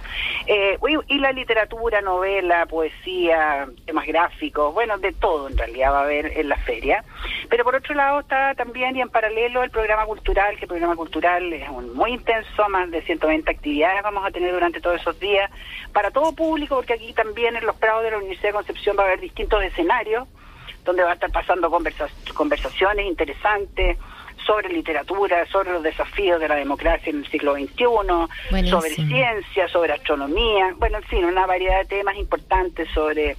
Eh, 0.46 0.76
y, 1.08 1.14
y 1.14 1.18
la 1.18 1.32
literatura, 1.32 2.00
novela, 2.02 2.66
poesía, 2.66 3.66
temas 3.86 4.06
gráficos, 4.06 4.74
bueno, 4.74 4.98
de 4.98 5.12
todo 5.12 5.48
en 5.48 5.56
realidad 5.56 5.92
va 5.92 6.00
a 6.00 6.04
haber 6.04 6.38
en 6.38 6.48
la 6.48 6.56
feria. 6.56 7.04
Pero 7.48 7.64
por 7.64 7.74
otro 7.74 7.94
lado 7.94 8.20
está 8.20 8.54
también 8.54 8.96
y 8.96 9.00
en 9.00 9.08
paralelo 9.08 9.62
el 9.62 9.70
programa 9.70 10.04
cultural, 10.06 10.56
que 10.56 10.62
el 10.64 10.68
programa 10.68 10.96
cultural 10.96 11.52
es 11.52 11.68
un- 11.68 11.94
muy 11.94 12.12
intenso, 12.12 12.68
más 12.68 12.90
de 12.90 13.02
120 13.02 13.50
actividades 13.50 14.02
vamos 14.02 14.24
a 14.26 14.30
tener 14.30 14.52
durante 14.52 14.80
todos 14.80 15.00
esos 15.00 15.18
días, 15.20 15.50
para 15.92 16.10
todo 16.10 16.32
público, 16.34 16.76
porque 16.76 16.94
aquí 16.94 17.12
también 17.12 17.56
en 17.56 17.64
los 17.66 17.76
prados 17.76 18.02
de 18.04 18.10
la 18.10 18.18
Universidad 18.18 18.48
de 18.50 18.54
Concepción 18.54 18.96
va 18.98 19.02
a 19.04 19.06
haber 19.06 19.20
distintos 19.20 19.61
escenarios, 19.64 20.28
donde 20.84 21.02
va 21.02 21.10
a 21.10 21.14
estar 21.14 21.30
pasando 21.30 21.70
conversa- 21.70 22.08
conversaciones 22.34 23.06
interesantes 23.06 23.96
sobre 24.44 24.70
literatura, 24.70 25.46
sobre 25.46 25.70
los 25.72 25.84
desafíos 25.84 26.40
de 26.40 26.48
la 26.48 26.56
democracia 26.56 27.10
en 27.10 27.18
el 27.18 27.30
siglo 27.30 27.54
XXI, 27.54 27.84
Buenísimo. 28.50 28.80
sobre 28.80 28.94
ciencia, 28.96 29.68
sobre 29.68 29.92
astronomía, 29.92 30.74
bueno, 30.78 30.98
en 30.98 31.04
fin, 31.04 31.24
una 31.24 31.46
variedad 31.46 31.78
de 31.78 31.84
temas 31.84 32.16
importantes 32.16 32.88
sobre 32.92 33.36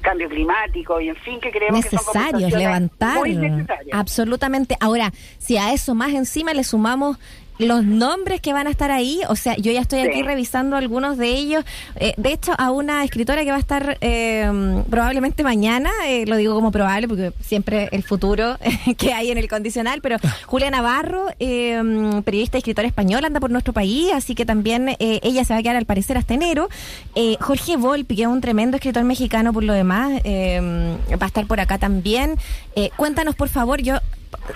cambio 0.00 0.30
climático 0.30 0.98
y 0.98 1.10
en 1.10 1.16
fin, 1.16 1.40
que 1.40 1.50
creemos 1.50 1.84
que 1.84 1.98
son 1.98 2.06
Necesarios, 2.14 2.52
levantar. 2.52 3.18
muy 3.18 3.34
necesarias. 3.36 3.98
Absolutamente. 3.98 4.78
Ahora, 4.80 5.12
si 5.36 5.58
a 5.58 5.74
eso 5.74 5.94
más 5.94 6.14
encima 6.14 6.54
le 6.54 6.64
sumamos 6.64 7.18
los 7.58 7.84
nombres 7.84 8.40
que 8.40 8.52
van 8.52 8.66
a 8.66 8.70
estar 8.70 8.90
ahí, 8.90 9.20
o 9.28 9.36
sea, 9.36 9.56
yo 9.56 9.72
ya 9.72 9.80
estoy 9.80 10.00
aquí 10.00 10.16
Sí. 10.16 10.22
revisando 10.22 10.76
algunos 10.76 11.16
de 11.18 11.28
ellos. 11.28 11.64
Eh, 11.96 12.14
de 12.16 12.32
hecho, 12.32 12.52
a 12.58 12.70
una 12.70 13.02
escritora 13.04 13.44
que 13.44 13.50
va 13.50 13.56
a 13.56 13.60
estar 13.60 13.98
eh, 14.00 14.82
probablemente 14.90 15.42
mañana, 15.42 15.90
eh, 16.06 16.24
lo 16.26 16.36
digo 16.36 16.54
como 16.54 16.70
probable 16.70 17.08
porque 17.08 17.32
siempre 17.40 17.88
el 17.92 18.02
futuro 18.02 18.56
que 18.98 19.12
hay 19.12 19.30
en 19.30 19.38
el 19.38 19.48
condicional, 19.48 20.00
pero 20.02 20.16
Julia 20.46 20.70
Navarro, 20.70 21.26
eh, 21.38 22.20
periodista 22.24 22.58
y 22.58 22.60
escritora 22.60 22.86
española, 22.88 23.26
anda 23.26 23.40
por 23.40 23.50
nuestro 23.50 23.72
país, 23.72 24.12
así 24.12 24.34
que 24.34 24.44
también 24.44 24.90
eh, 24.98 25.20
ella 25.22 25.44
se 25.44 25.52
va 25.54 25.60
a 25.60 25.62
quedar 25.62 25.76
al 25.76 25.86
parecer 25.86 26.18
hasta 26.18 26.34
enero. 26.34 26.68
Eh, 27.14 27.36
Jorge 27.40 27.76
Volpi, 27.76 28.16
que 28.16 28.22
es 28.22 28.28
un 28.28 28.40
tremendo 28.40 28.76
escritor 28.76 29.04
mexicano 29.04 29.52
por 29.52 29.64
lo 29.64 29.72
demás, 29.72 30.20
eh, 30.24 30.96
va 31.12 31.24
a 31.24 31.26
estar 31.28 31.46
por 31.46 31.60
acá 31.60 31.78
también. 31.78 32.36
Eh, 32.74 32.90
cuéntanos, 32.96 33.34
por 33.34 33.48
favor, 33.48 33.80
yo 33.80 33.96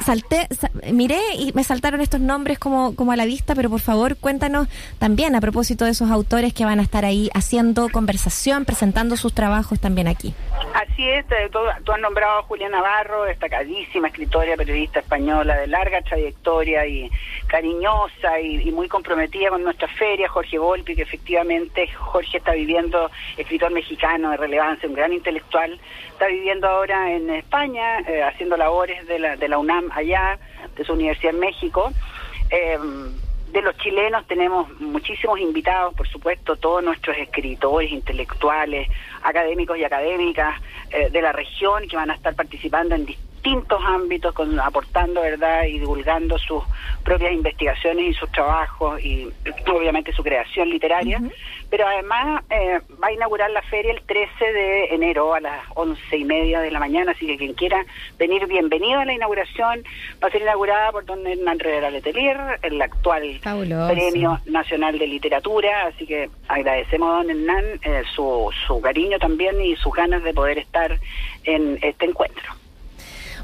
salté, 0.04 0.46
sa- 0.50 0.70
miré 0.92 1.20
y 1.38 1.52
me 1.54 1.64
saltaron 1.64 2.00
estos 2.00 2.20
nombres 2.20 2.58
como, 2.58 2.94
como 2.96 3.12
a 3.12 3.16
la 3.16 3.24
vista, 3.24 3.54
pero 3.54 3.70
por 3.70 3.80
favor 3.80 4.16
cuéntanos 4.16 4.68
también 4.98 5.34
a 5.34 5.40
propósito 5.40 5.84
de 5.84 5.92
esos 5.92 6.10
autores 6.10 6.52
que 6.54 6.64
van 6.64 6.80
a 6.80 6.82
estar 6.82 7.04
ahí 7.04 7.30
haciendo 7.34 7.88
conversación, 7.90 8.64
presentando 8.64 9.16
sus 9.16 9.34
trabajos 9.34 9.80
también 9.80 10.08
aquí. 10.08 10.34
Así 10.74 11.08
es, 11.08 11.24
tú, 11.50 11.58
has 11.92 12.00
nombrado 12.00 12.40
a 12.40 12.42
Julia 12.44 12.68
Navarro, 12.68 13.24
destacadísima 13.24 14.08
escritora, 14.08 14.56
periodista 14.56 15.00
española 15.00 15.56
de 15.56 15.66
larga 15.66 16.00
trayectoria 16.02 16.86
y 16.86 17.10
cariñosa 17.46 18.40
y, 18.40 18.70
muy 18.70 18.88
comprometida 18.88 19.50
con 19.50 19.62
nuestra 19.62 19.88
feria, 19.88 20.28
Jorge 20.28 20.58
Volpi, 20.58 20.94
que 20.94 21.02
efectivamente 21.02 21.88
Jorge 21.88 22.38
está 22.38 22.52
viviendo, 22.52 23.10
escritor 23.36 23.72
mexicano 23.72 24.30
de 24.30 24.36
relevancia, 24.36 24.88
un 24.88 24.94
gran 24.94 25.12
intelectual, 25.12 25.78
está 26.12 26.26
viviendo 26.26 26.68
ahora 26.68 27.12
en 27.12 27.28
España, 27.30 28.00
eh, 28.00 28.22
haciendo 28.22 28.56
labores 28.56 29.06
de 29.06 29.20
de 29.20 29.48
la 29.48 29.58
UNAM 29.60 29.90
allá, 29.92 30.38
de 30.76 30.84
su 30.84 30.92
universidad 30.92 31.34
en 31.34 31.40
México. 31.40 31.92
Eh, 32.50 32.78
de 33.52 33.62
los 33.62 33.76
chilenos 33.78 34.26
tenemos 34.26 34.70
muchísimos 34.80 35.40
invitados, 35.40 35.94
por 35.94 36.08
supuesto, 36.08 36.56
todos 36.56 36.84
nuestros 36.84 37.16
escritores, 37.16 37.90
intelectuales, 37.90 38.88
académicos 39.22 39.76
y 39.76 39.84
académicas 39.84 40.60
eh, 40.90 41.10
de 41.10 41.22
la 41.22 41.32
región 41.32 41.88
que 41.88 41.96
van 41.96 42.10
a 42.10 42.14
estar 42.14 42.34
participando 42.34 42.94
en 42.94 43.06
distintos 43.06 43.29
ámbitos, 43.84 44.34
con, 44.34 44.58
aportando 44.60 45.22
verdad 45.22 45.64
y 45.64 45.78
divulgando 45.78 46.38
sus 46.38 46.62
propias 47.04 47.32
investigaciones 47.32 48.10
y 48.10 48.14
sus 48.14 48.30
trabajos 48.32 49.00
y 49.02 49.28
obviamente 49.72 50.12
su 50.12 50.22
creación 50.22 50.70
literaria. 50.70 51.20
Pero 51.68 51.86
además 51.86 52.42
eh, 52.50 52.80
va 53.02 53.08
a 53.08 53.12
inaugurar 53.12 53.50
la 53.50 53.62
feria 53.62 53.92
el 53.92 54.02
13 54.02 54.52
de 54.52 54.84
enero 54.94 55.34
a 55.34 55.40
las 55.40 55.60
once 55.74 56.16
y 56.16 56.24
media 56.24 56.60
de 56.60 56.70
la 56.70 56.80
mañana, 56.80 57.12
así 57.12 57.26
que 57.26 57.36
quien 57.36 57.54
quiera 57.54 57.84
venir, 58.18 58.46
bienvenido 58.46 59.00
a 59.00 59.04
la 59.04 59.12
inauguración. 59.12 59.84
Va 60.22 60.28
a 60.28 60.30
ser 60.30 60.42
inaugurada 60.42 60.90
por 60.90 61.04
don 61.04 61.24
Hernán 61.26 61.60
Rivera 61.60 61.90
Letelier, 61.90 62.58
el 62.62 62.82
actual 62.82 63.38
Fabuloso. 63.40 63.92
Premio 63.92 64.40
Nacional 64.46 64.98
de 64.98 65.06
Literatura, 65.06 65.86
así 65.86 66.06
que 66.06 66.28
agradecemos 66.48 67.08
a 67.08 67.16
don 67.18 67.30
Hernán 67.30 67.64
eh, 67.82 68.02
su, 68.14 68.50
su 68.66 68.80
cariño 68.80 69.18
también 69.18 69.60
y 69.60 69.76
sus 69.76 69.94
ganas 69.94 70.24
de 70.24 70.34
poder 70.34 70.58
estar 70.58 70.98
en 71.44 71.78
este 71.82 72.06
encuentro. 72.06 72.59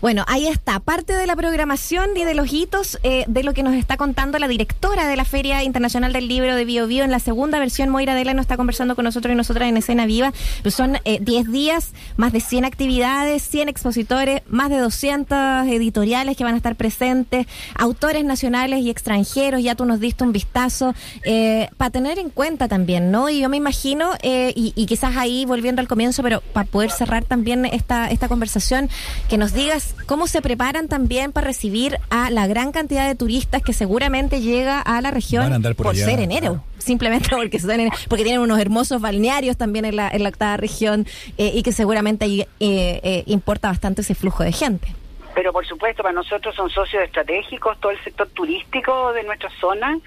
Bueno, 0.00 0.24
ahí 0.28 0.46
está, 0.46 0.78
parte 0.80 1.14
de 1.14 1.26
la 1.26 1.34
programación 1.36 2.10
y 2.16 2.24
de 2.24 2.34
los 2.34 2.52
hitos 2.52 2.98
eh, 3.02 3.24
de 3.28 3.42
lo 3.42 3.54
que 3.54 3.62
nos 3.62 3.74
está 3.74 3.96
contando 3.96 4.38
la 4.38 4.46
directora 4.46 5.06
de 5.06 5.16
la 5.16 5.24
Feria 5.24 5.62
Internacional 5.62 6.12
del 6.12 6.28
Libro 6.28 6.54
de 6.54 6.64
Bio 6.64 6.86
Bio 6.86 7.02
en 7.02 7.10
la 7.10 7.18
segunda 7.18 7.58
versión. 7.58 7.88
Moira 7.88 8.14
Dela 8.14 8.34
nos 8.34 8.42
está 8.42 8.56
conversando 8.56 8.94
con 8.94 9.04
nosotros 9.04 9.32
y 9.32 9.36
nosotras 9.36 9.68
en 9.68 9.76
Escena 9.76 10.06
Viva. 10.06 10.32
Pues 10.62 10.74
son 10.74 10.98
eh, 11.04 11.18
10 11.20 11.50
días, 11.50 11.92
más 12.16 12.32
de 12.32 12.40
100 12.40 12.66
actividades, 12.66 13.42
100 13.42 13.68
expositores, 13.68 14.42
más 14.48 14.68
de 14.68 14.78
200 14.78 15.66
editoriales 15.68 16.36
que 16.36 16.44
van 16.44 16.54
a 16.54 16.56
estar 16.58 16.76
presentes, 16.76 17.46
autores 17.74 18.24
nacionales 18.24 18.80
y 18.80 18.90
extranjeros. 18.90 19.62
Ya 19.62 19.74
tú 19.74 19.86
nos 19.86 19.98
diste 19.98 20.24
un 20.24 20.32
vistazo 20.32 20.94
eh, 21.24 21.68
para 21.78 21.90
tener 21.90 22.18
en 22.18 22.28
cuenta 22.28 22.68
también, 22.68 23.10
¿no? 23.10 23.30
Y 23.30 23.40
yo 23.40 23.48
me 23.48 23.56
imagino, 23.56 24.10
eh, 24.22 24.52
y, 24.54 24.72
y 24.76 24.86
quizás 24.86 25.16
ahí 25.16 25.46
volviendo 25.46 25.80
al 25.80 25.88
comienzo, 25.88 26.22
pero 26.22 26.42
para 26.52 26.68
poder 26.68 26.90
cerrar 26.90 27.24
también 27.24 27.64
esta, 27.64 28.10
esta 28.10 28.28
conversación, 28.28 28.90
que 29.28 29.38
nos 29.38 29.54
digas 29.54 29.85
cómo 30.06 30.26
se 30.26 30.42
preparan 30.42 30.88
también 30.88 31.32
para 31.32 31.46
recibir 31.46 31.98
a 32.10 32.30
la 32.30 32.46
gran 32.46 32.72
cantidad 32.72 33.06
de 33.06 33.14
turistas 33.14 33.62
que 33.62 33.72
seguramente 33.72 34.40
llega 34.40 34.80
a 34.80 35.00
la 35.00 35.10
región 35.10 35.52
a 35.52 35.74
por 35.74 35.88
allá. 35.88 36.04
ser 36.04 36.20
enero. 36.20 36.62
Simplemente 36.78 37.28
porque, 37.30 37.58
son 37.58 37.80
en- 37.80 37.90
porque 38.08 38.24
tienen 38.24 38.40
unos 38.40 38.58
hermosos 38.58 39.00
balnearios 39.00 39.56
también 39.56 39.84
en 39.84 39.96
la, 39.96 40.08
en 40.08 40.22
la 40.22 40.28
octava 40.28 40.56
región 40.56 41.06
eh, 41.38 41.50
y 41.54 41.62
que 41.62 41.72
seguramente 41.72 42.24
ahí 42.24 42.40
eh, 42.60 43.00
eh, 43.02 43.22
importa 43.26 43.68
bastante 43.68 44.02
ese 44.02 44.14
flujo 44.14 44.42
de 44.44 44.52
gente. 44.52 44.88
Pero 45.34 45.52
por 45.52 45.66
supuesto, 45.66 46.02
para 46.02 46.14
nosotros 46.14 46.54
son 46.54 46.70
socios 46.70 47.02
estratégicos 47.02 47.78
todo 47.80 47.92
el 47.92 48.02
sector 48.04 48.26
turístico 48.28 49.12
de 49.12 49.22
nuestra 49.24 49.50
zona. 49.60 49.98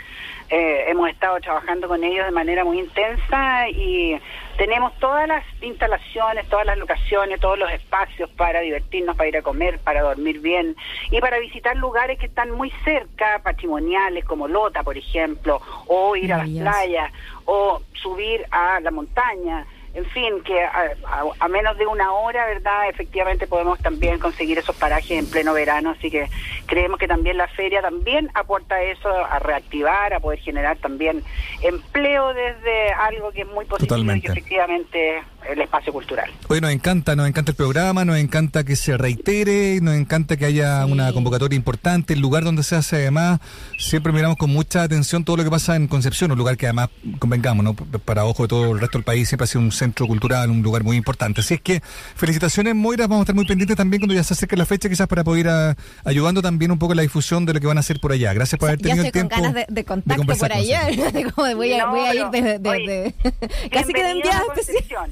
Eh, 0.51 0.85
hemos 0.87 1.07
estado 1.09 1.39
trabajando 1.39 1.87
con 1.87 2.03
ellos 2.03 2.25
de 2.25 2.31
manera 2.31 2.63
muy 2.63 2.79
intensa 2.79 3.69
y 3.69 4.19
tenemos 4.57 4.97
todas 4.97 5.27
las 5.27 5.45
instalaciones, 5.61 6.49
todas 6.49 6.65
las 6.65 6.77
locaciones, 6.77 7.39
todos 7.39 7.59
los 7.59 7.71
espacios 7.71 8.29
para 8.31 8.61
divertirnos, 8.61 9.15
para 9.15 9.29
ir 9.29 9.37
a 9.37 9.41
comer, 9.43 9.77
para 9.79 10.01
dormir 10.01 10.39
bien 10.39 10.75
y 11.11 11.21
para 11.21 11.37
visitar 11.37 11.77
lugares 11.77 12.17
que 12.17 12.25
están 12.25 12.49
muy 12.51 12.71
cerca, 12.83 13.39
patrimoniales 13.43 14.25
como 14.25 14.47
Lota, 14.47 14.81
por 14.81 14.97
ejemplo, 14.97 15.61
o 15.85 16.15
ir 16.15 16.33
a 16.33 16.37
las 16.37 16.49
playas, 16.49 17.13
o 17.45 17.81
subir 17.93 18.43
a 18.49 18.79
la 18.79 18.89
montaña. 18.89 19.67
En 19.95 20.05
fin, 20.05 20.41
que 20.43 20.61
a, 20.61 20.91
a- 21.07 21.23
a 21.39 21.47
menos 21.47 21.75
de 21.77 21.87
una 21.87 22.13
hora, 22.13 22.45
¿verdad? 22.45 22.89
Efectivamente 22.89 23.47
podemos 23.47 23.79
también 23.79 24.19
conseguir 24.19 24.57
esos 24.59 24.75
parajes 24.75 25.11
en 25.11 25.29
pleno 25.29 25.51
verano, 25.53 25.89
así 25.97 26.11
que 26.11 26.27
creemos 26.67 26.99
que 26.99 27.07
también 27.07 27.37
la 27.37 27.47
feria 27.47 27.81
también 27.81 28.29
aporta 28.35 28.81
eso 28.83 29.09
a 29.09 29.39
reactivar, 29.39 30.13
a 30.13 30.19
poder 30.19 30.39
generar 30.39 30.77
también 30.77 31.23
empleo 31.63 32.33
desde 32.35 32.91
algo 32.93 33.31
que 33.31 33.41
es 33.41 33.47
muy 33.47 33.65
positivo 33.65 33.95
Totalmente. 33.95 34.19
y 34.19 34.21
que 34.21 34.31
efectivamente 34.39 35.23
el 35.47 35.61
espacio 35.61 35.91
cultural. 35.93 36.29
Oye, 36.47 36.61
nos 36.61 36.71
encanta, 36.71 37.15
nos 37.15 37.27
encanta 37.27 37.51
el 37.51 37.55
programa, 37.55 38.05
nos 38.05 38.17
encanta 38.17 38.63
que 38.63 38.75
se 38.75 38.97
reitere, 38.97 39.79
nos 39.81 39.95
encanta 39.95 40.37
que 40.37 40.45
haya 40.45 40.85
una 40.85 41.11
convocatoria 41.13 41.55
importante, 41.55 42.13
el 42.13 42.19
lugar 42.19 42.43
donde 42.43 42.63
se 42.63 42.75
hace 42.75 42.97
además, 42.97 43.39
siempre 43.77 44.11
miramos 44.13 44.37
con 44.37 44.49
mucha 44.51 44.83
atención 44.83 45.23
todo 45.23 45.37
lo 45.37 45.43
que 45.43 45.49
pasa 45.49 45.75
en 45.75 45.87
Concepción, 45.87 46.31
un 46.31 46.37
lugar 46.37 46.57
que 46.57 46.67
además, 46.67 46.89
convengamos, 47.19 47.63
¿no? 47.63 47.73
Para 47.73 48.25
ojo 48.25 48.43
de 48.43 48.47
todo 48.49 48.71
el 48.73 48.79
resto 48.79 48.97
del 48.97 49.05
país, 49.05 49.27
siempre 49.27 49.45
ha 49.45 49.47
sido 49.47 49.61
un 49.61 49.71
centro 49.71 50.05
cultural, 50.07 50.49
un 50.49 50.61
lugar 50.61 50.83
muy 50.83 50.97
importante. 50.97 51.41
Así 51.41 51.55
es 51.55 51.61
que 51.61 51.81
felicitaciones, 52.15 52.75
Moira, 52.75 53.07
vamos 53.07 53.21
a 53.21 53.23
estar 53.23 53.35
muy 53.35 53.45
pendientes 53.45 53.75
también 53.77 54.01
cuando 54.01 54.13
ya 54.15 54.23
se 54.23 54.33
acerque 54.33 54.55
la 54.55 54.65
fecha, 54.65 54.89
quizás 54.89 55.07
para 55.07 55.23
poder 55.23 55.45
ir 55.45 55.49
a- 55.49 55.75
ayudando 56.05 56.41
también 56.41 56.71
un 56.71 56.77
poco 56.79 56.93
en 56.93 56.97
la 56.97 57.03
difusión 57.03 57.45
de 57.45 57.53
lo 57.53 57.59
que 57.59 57.67
van 57.67 57.77
a 57.77 57.79
hacer 57.79 57.99
por 57.99 58.11
allá. 58.11 58.33
Gracias 58.33 58.59
por 58.59 58.69
haber 58.69 58.79
tenido 58.81 59.03
estoy 59.03 59.21
el 59.21 59.27
con 59.27 59.29
tiempo. 59.29 59.35
ganas 59.55 59.67
de, 59.67 59.73
de 59.73 59.83
contacto 59.85 60.17
conversar 60.21 60.49
por 60.49 60.57
con 60.57 60.65
allá. 60.65 60.85
De 61.11 61.55
voy, 61.55 61.73
a, 61.73 61.85
No, 61.85 61.91
voy 61.91 61.99
a 62.01 62.13
ir 62.15 62.23
pero, 62.31 62.45
de, 62.45 62.59
de- 62.59 62.69
oye, 62.69 62.87
de- 62.87 63.69
casi 63.71 63.93
que 63.93 64.03
de 64.03 64.11
enviada 64.11 64.41
especial. 64.55 65.11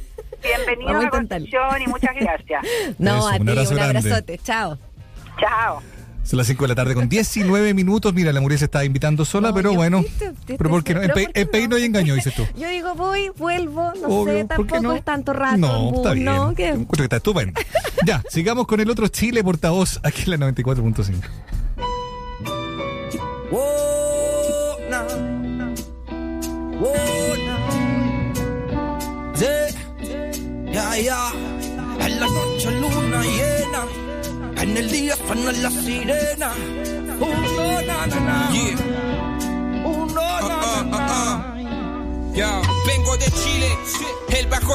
Bienvenido 0.56 0.88
Vamos 0.94 1.04
a 1.04 1.08
a. 1.08 1.12
Concepción 1.12 1.82
y 1.82 1.88
muchas 1.88 2.16
gracias. 2.16 2.66
No, 3.00 3.18
Eso, 3.18 3.28
a 3.30 3.36
un 3.38 3.46
ti, 3.46 3.50
abrazo 3.52 3.70
un 3.72 3.76
grande. 3.78 4.00
abrazote. 4.00 4.38
Chao. 4.44 4.78
Chao. 5.40 5.82
Son 6.24 6.36
las 6.38 6.48
5 6.48 6.64
de 6.66 6.68
la 6.68 6.76
tarde 6.76 6.94
con 6.94 7.08
19 7.08 7.74
minutos. 7.74 8.14
Mira, 8.14 8.34
la 8.34 8.42
Muriel 8.42 8.60
se 8.60 8.66
está 8.66 8.84
invitando 8.84 9.24
sola, 9.24 9.54
pero 9.54 9.74
bueno. 9.74 10.04
Pero 10.46 10.70
¿por 10.70 10.84
qué 10.84 10.94
no? 10.94 11.02
Pe- 11.14 11.46
Pein 11.46 11.70
no 11.70 11.78
hay 11.78 11.86
engaño, 11.86 12.16
dices 12.16 12.34
tú. 12.36 12.46
Yo 12.58 12.68
digo, 12.68 12.96
voy, 12.96 13.30
vuelvo, 13.38 13.94
no 14.02 14.08
Obvio, 14.10 14.34
sé, 14.40 14.46
¿por 14.46 14.66
qué 14.68 14.74
tampoco 14.74 14.82
no? 14.82 14.94
es 14.94 15.04
tanto 15.06 15.32
rato. 15.32 15.58
No, 15.58 15.96
está 15.96 16.12
bien. 16.14 16.26
¿no? 16.26 16.54
¿Qué? 16.54 16.68
Encuentro 16.68 16.98
que 16.98 17.04
está 17.04 17.16
estupendo. 17.18 17.60
ya, 18.06 18.22
sigamos 18.30 18.68
con 18.68 18.82
el 18.82 18.90
otro 18.90 19.08
Chile 19.08 19.42
portavoz 19.42 20.02
aquí 20.04 20.24
en 20.30 20.32
la 20.40 20.48
94.5. 20.52 21.16
Whoa, 23.50 24.78
nah. 24.90 25.04
Whoa, 26.82 26.94
Yeah, 30.78 30.94
ya, 30.98 31.02
ya. 31.02 32.06
En 32.06 32.20
la 32.20 32.28
noche 32.28 32.70
luna 32.70 33.24
llena, 33.24 33.82
en 34.62 34.78
el 34.78 34.92
día 34.92 35.16
suenan 35.16 35.64
las 35.64 35.74
sirenas. 35.74 36.56
Uno, 37.20 37.82
na, 37.82 38.06
na, 38.06 38.20
na. 38.28 38.38
Uno, 39.84 40.22
na, 40.50 40.84
na, 40.84 41.00
na. 41.10 41.22
Ya, 42.36 42.62
vengo 42.86 43.18
de 43.18 43.26
Chile, 43.32 43.70
el 44.27 44.27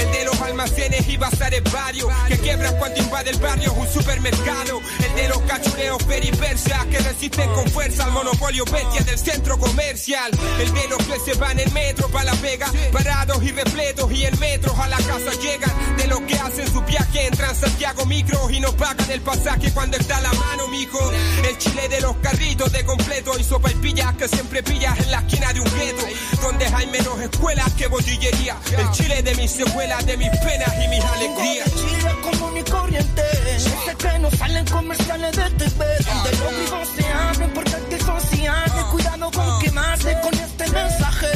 El 0.00 0.12
de 0.12 0.24
los 0.24 0.40
almacenes 0.40 1.06
y 1.08 1.16
bazares 1.16 1.62
varios. 1.72 2.08
Que 2.28 2.38
quiebran 2.38 2.76
cuando 2.78 3.00
invade 3.00 3.30
el 3.30 3.38
barrio 3.38 3.72
un 3.74 3.88
supermercado. 3.88 4.80
El 5.04 5.14
de 5.14 5.28
los 5.28 5.38
cachureos 5.42 6.02
peripersas 6.04 6.86
que 6.86 6.98
resisten 6.98 7.52
con 7.52 7.68
fuerza 7.70 8.04
al 8.04 8.12
monopolio 8.12 8.64
bestia 8.64 9.02
del 9.02 9.18
centro 9.18 9.58
comercial. 9.58 10.30
El 10.58 10.72
de 10.72 10.88
los 10.88 10.98
que 11.04 11.18
se 11.20 11.38
van 11.38 11.58
en 11.58 11.72
metro 11.74 12.08
pa' 12.08 12.24
la 12.24 12.32
pega. 12.34 12.70
Parados 12.92 13.42
y 13.42 13.52
repletos 13.52 14.10
y 14.12 14.24
en 14.24 14.38
metros 14.38 14.78
a 14.78 14.88
la 14.88 14.96
casa 14.96 15.32
llegan. 15.40 15.96
De 15.96 16.06
los 16.06 16.20
que 16.20 16.34
hacen 16.34 16.72
su 16.72 16.80
viaje 16.82 17.26
en 17.26 17.36
Transantiago 17.36 18.06
Micro 18.06 18.50
y 18.50 18.60
no 18.60 18.72
pagan 18.72 19.10
el 19.10 19.20
pasaje 19.20 19.72
cuando 19.72 19.96
está 19.96 20.16
a 20.16 20.20
la 20.22 20.32
mano, 20.32 20.68
mijo. 20.68 21.12
El 21.46 21.58
chile 21.58 21.88
de 21.88 22.00
los 22.00 22.16
carritos 22.16 22.72
de 22.72 22.84
completo 22.84 23.38
y 23.38 23.44
sopa 23.44 23.70
y 23.70 23.74
pillas 23.74 24.14
que 24.14 24.28
siempre 24.28 24.62
pillas 24.62 24.98
en 24.98 25.10
la 25.10 25.18
esquina 25.18 25.52
de 25.52 25.60
un 25.60 25.70
gueto. 25.78 26.04
Donde 26.40 26.66
hay 26.66 26.86
menos 26.86 27.20
escuelas 27.20 27.72
que 27.74 27.86
botillería. 27.86 28.56
Chile 28.96 29.22
de 29.22 29.34
mis 29.34 29.50
secuelas, 29.50 30.06
de 30.06 30.16
mis 30.16 30.30
penas 30.30 30.72
y 30.82 30.88
mis 30.88 31.04
alegrías. 31.04 31.66
Vengo 31.74 31.80
de 31.80 31.96
Chile 31.96 32.12
común 32.22 32.56
y 32.56 32.62
corriente. 32.70 33.22
Sé 33.58 33.94
que 33.96 34.18
no 34.18 34.30
salen 34.30 34.66
comerciales 34.66 35.36
de 35.36 35.50
TV. 35.50 35.84
Donde 36.06 36.30
los 36.40 36.50
vivos 36.58 36.88
se 36.96 37.06
abren 37.08 37.50
porque 37.52 37.74
aquí 37.74 37.98
sociales. 38.04 38.84
Cuidado 38.90 39.30
con 39.30 39.60
quemarse 39.60 40.16
con 40.22 40.34
este 40.34 40.70
mensaje. 40.70 41.26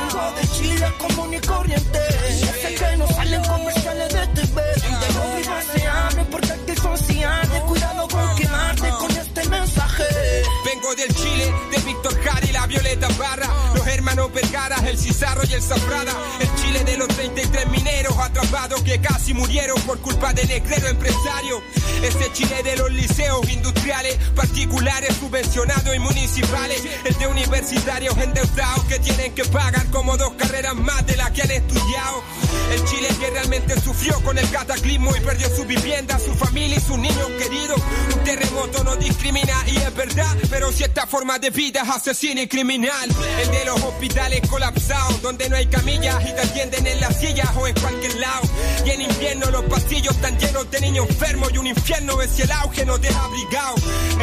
Vengo 0.00 0.32
de 0.36 0.48
Chile 0.56 0.92
común 0.98 1.34
y 1.34 1.40
corriente. 1.40 2.00
Sé 2.62 2.74
que 2.74 2.96
no 2.96 3.06
salen 3.08 3.42
comerciales 3.44 4.08
de 4.12 4.26
TV. 4.38 4.62
Donde 4.82 5.08
los 5.16 5.36
vivos 5.36 5.64
se 5.74 5.86
abren 5.86 6.26
porque 6.26 6.52
aquí 6.52 6.74
sociales. 6.80 7.60
Cuidado 7.66 8.08
con 8.08 8.36
quemarte 8.36 8.88
con 8.90 9.10
este 9.16 9.48
mensaje. 9.48 10.04
Vengo 10.64 10.94
del 10.94 11.14
Chile, 11.14 11.54
de 11.70 11.78
Víctor 11.82 12.20
Jara 12.22 12.46
y 12.46 12.52
la 12.52 12.66
Violeta 12.66 13.08
Barra. 13.18 13.75
Hermanos 13.88 14.32
Vergara, 14.32 14.76
el 14.88 14.98
Cizarro 14.98 15.42
y 15.48 15.54
el 15.54 15.62
Zafrada. 15.62 16.12
El 16.40 16.54
Chile 16.56 16.84
de 16.84 16.96
los 16.96 17.08
33 17.08 17.68
mineros 17.70 18.16
atrapados 18.18 18.82
que 18.82 19.00
casi 19.00 19.32
murieron 19.32 19.80
por 19.82 19.98
culpa 20.00 20.32
de 20.32 20.44
negrero 20.44 20.88
empresario. 20.88 21.62
Ese 22.02 22.32
Chile 22.32 22.62
de 22.62 22.76
los 22.76 22.90
liceos 22.92 23.48
industriales, 23.48 24.16
particulares, 24.34 25.16
subvencionados 25.16 25.94
y 25.94 25.98
municipales. 25.98 26.82
El 27.04 27.14
de 27.14 27.26
universitarios 27.26 28.16
endeudados 28.18 28.84
que 28.84 28.98
tienen 28.98 29.34
que 29.34 29.44
pagar 29.44 29.86
como 29.90 30.16
dos 30.16 30.32
carreras 30.34 30.74
más 30.74 31.06
de 31.06 31.16
las 31.16 31.30
que 31.30 31.42
han 31.42 31.50
estudiado. 31.50 32.22
El 32.72 32.84
Chile 32.84 33.08
que 33.20 33.30
realmente 33.30 33.80
sufrió 33.80 34.20
con 34.22 34.36
el 34.38 34.48
cataclismo 34.50 35.14
y 35.16 35.20
perdió 35.20 35.48
su 35.54 35.64
vivienda, 35.64 36.18
su 36.18 36.34
familia 36.34 36.76
y 36.76 36.80
sus 36.80 36.98
niños 36.98 37.28
queridos. 37.38 37.80
Un 38.14 38.24
terremoto 38.24 38.84
no 38.84 38.96
discrimina 38.96 39.54
y 39.66 39.76
es 39.76 39.94
verdad, 39.94 40.36
pero 40.50 40.72
si 40.72 40.84
esta 40.84 41.06
forma 41.06 41.38
de 41.38 41.50
vida 41.50 41.82
es 41.82 41.88
asesina 41.88 42.42
y 42.42 42.48
criminal. 42.48 43.08
El 43.40 43.50
de 43.50 43.64
los 43.64 43.75
hospitales 43.82 44.40
colapsados, 44.48 45.22
donde 45.22 45.48
no 45.48 45.56
hay 45.56 45.66
camillas 45.66 46.22
y 46.22 46.32
te 46.32 46.40
atienden 46.40 46.86
en 46.86 47.00
las 47.00 47.16
sillas 47.18 47.48
o 47.56 47.66
en 47.66 47.74
cualquier 47.74 48.16
lado. 48.16 48.48
Y 48.84 48.90
en 48.90 49.02
invierno 49.02 49.50
los 49.50 49.64
pasillos 49.64 50.14
están 50.14 50.38
llenos 50.38 50.70
de 50.70 50.80
niños 50.80 51.08
enfermos 51.08 51.52
y 51.52 51.58
un 51.58 51.66
infierno 51.66 52.20
es 52.22 52.30
si 52.30 52.42
el 52.42 52.50
auge 52.50 52.84
no 52.84 52.98
te 52.98 53.08
ha. 53.08 53.26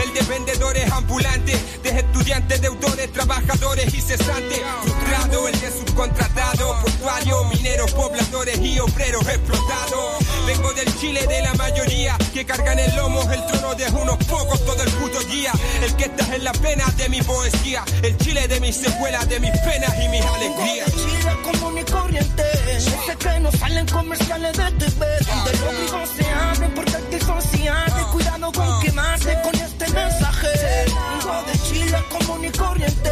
El 0.03 0.13
de 0.13 0.21
vendedores 0.23 0.91
ambulantes, 0.91 1.84
de 1.84 1.89
estudiantes, 1.89 2.61
deudores, 2.61 3.11
trabajadores 3.11 3.93
y 3.93 4.01
cesantes. 4.01 4.59
Frustrado, 4.81 5.47
el 5.47 5.59
de 5.59 5.71
subcontratado, 5.71 6.81
portuario 6.81 7.13
empresarios, 7.13 7.53
mineros, 7.53 7.91
pobladores 7.91 8.59
y 8.59 8.80
obreros 8.80 9.27
explotados. 9.27 10.25
Vengo 10.45 10.73
del 10.73 10.99
Chile 10.99 11.25
de 11.27 11.41
la 11.41 11.53
mayoría 11.53 12.17
que 12.34 12.45
cargan 12.45 12.80
el 12.80 12.95
lomo 12.95 13.21
el 13.31 13.45
trono 13.47 13.75
de 13.75 13.85
unos 13.91 14.17
pocos 14.25 14.63
todo 14.65 14.81
el 14.84 14.91
puto 14.91 15.19
día. 15.25 15.51
El 15.81 15.95
que 15.95 16.05
está 16.05 16.35
en 16.35 16.43
la 16.43 16.51
pena 16.53 16.85
de 16.97 17.09
mi 17.09 17.21
poesía, 17.21 17.84
el 18.01 18.17
Chile 18.17 18.47
de 18.47 18.59
mis 18.59 18.75
secuelas, 18.75 19.27
de 19.30 19.39
mis 19.44 19.60
penas 19.60 19.94
y 20.03 20.07
mis 20.10 20.26
alegrías. 20.26 20.91
Chile 20.91 21.34
común 21.44 21.78
y 21.78 21.84
corriente. 21.91 22.44
Sé 22.80 23.15
que 23.24 23.40
no 23.41 23.52
salen 23.52 23.86
comerciales 23.88 24.53
de 24.57 24.72
TV. 24.80 25.06
Donde 25.30 25.52
los 25.61 25.74
ricos 25.80 26.10
se 26.18 26.26
abren 26.30 26.74
son 27.20 27.41
ciantes. 27.41 28.06
Cuidado 28.14 28.52
con 28.52 28.82
quemarse 28.82 29.38
con 29.44 29.56
este 29.56 29.86
mensaje. 29.90 30.48
Vengo 30.88 31.36
de 31.48 31.56
Chile 31.68 31.99
común 32.14 32.45
y 32.45 32.52
corriente. 32.52 33.11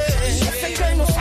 Sé 0.62 0.74
que 0.74 0.96
no 0.96 1.06
salen 1.08 1.21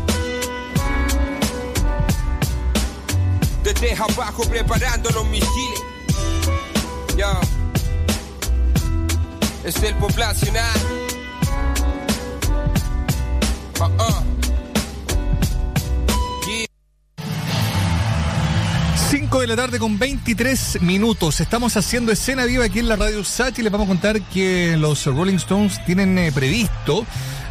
Desde 3.63 3.93
abajo 3.93 4.43
preparando 4.49 5.09
los 5.11 5.25
misiles. 5.25 5.81
Ya. 7.15 7.39
Es 9.63 9.81
el 9.83 9.95
poblacional. 9.95 10.79
Ah, 13.79 13.89
ah. 13.99 14.23
5 19.11 19.41
de 19.41 19.47
la 19.47 19.57
tarde 19.57 19.77
con 19.77 19.99
23 19.99 20.81
minutos. 20.83 21.41
Estamos 21.41 21.75
haciendo 21.75 22.13
escena 22.13 22.45
viva 22.45 22.63
aquí 22.63 22.79
en 22.79 22.87
la 22.87 22.95
radio 22.95 23.25
Sach 23.25 23.59
y 23.59 23.61
les 23.61 23.69
vamos 23.69 23.87
a 23.87 23.89
contar 23.89 24.21
que 24.21 24.77
los 24.77 25.05
Rolling 25.05 25.35
Stones 25.35 25.83
tienen 25.85 26.17
eh, 26.17 26.31
previsto 26.31 27.05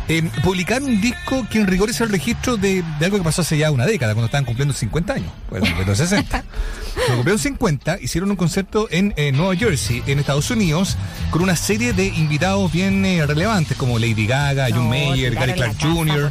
eh, 0.09 0.23
publicar 0.43 0.83
un 0.83 1.03
disco 1.03 1.47
que 1.51 1.61
en 1.61 1.67
rigor 1.67 1.91
es 1.91 2.01
el 2.01 2.09
registro 2.09 2.57
de, 2.57 2.83
de 2.99 3.05
algo 3.05 3.19
que 3.19 3.23
pasó 3.23 3.43
hace 3.43 3.59
ya 3.59 3.71
una 3.71 3.85
década, 3.85 4.15
cuando 4.15 4.25
estaban 4.25 4.47
cumpliendo 4.47 4.73
50 4.73 5.13
años. 5.13 5.31
Bueno, 5.51 5.67
en 5.67 5.87
los 5.87 5.99
60. 5.99 6.45
Cuando 7.07 7.15
cumplieron 7.17 7.39
50, 7.39 7.99
hicieron 8.01 8.31
un 8.31 8.37
concierto 8.37 8.87
en 8.91 9.15
eh, 9.17 9.33
Nueva 9.33 9.57
Jersey, 9.57 10.03
en 10.07 10.19
Estados 10.19 10.51
Unidos, 10.51 10.97
con 11.31 11.43
una 11.43 11.57
serie 11.57 11.93
de 11.93 12.07
invitados 12.07 12.71
bien 12.71 13.05
eh, 13.05 13.25
relevantes 13.27 13.77
como 13.77 13.99
Lady 13.99 14.27
Gaga, 14.27 14.69
John 14.73 14.89
Mayer, 14.89 15.35
Gary 15.35 15.55
Clark 15.55 15.77
Jr., 15.81 16.31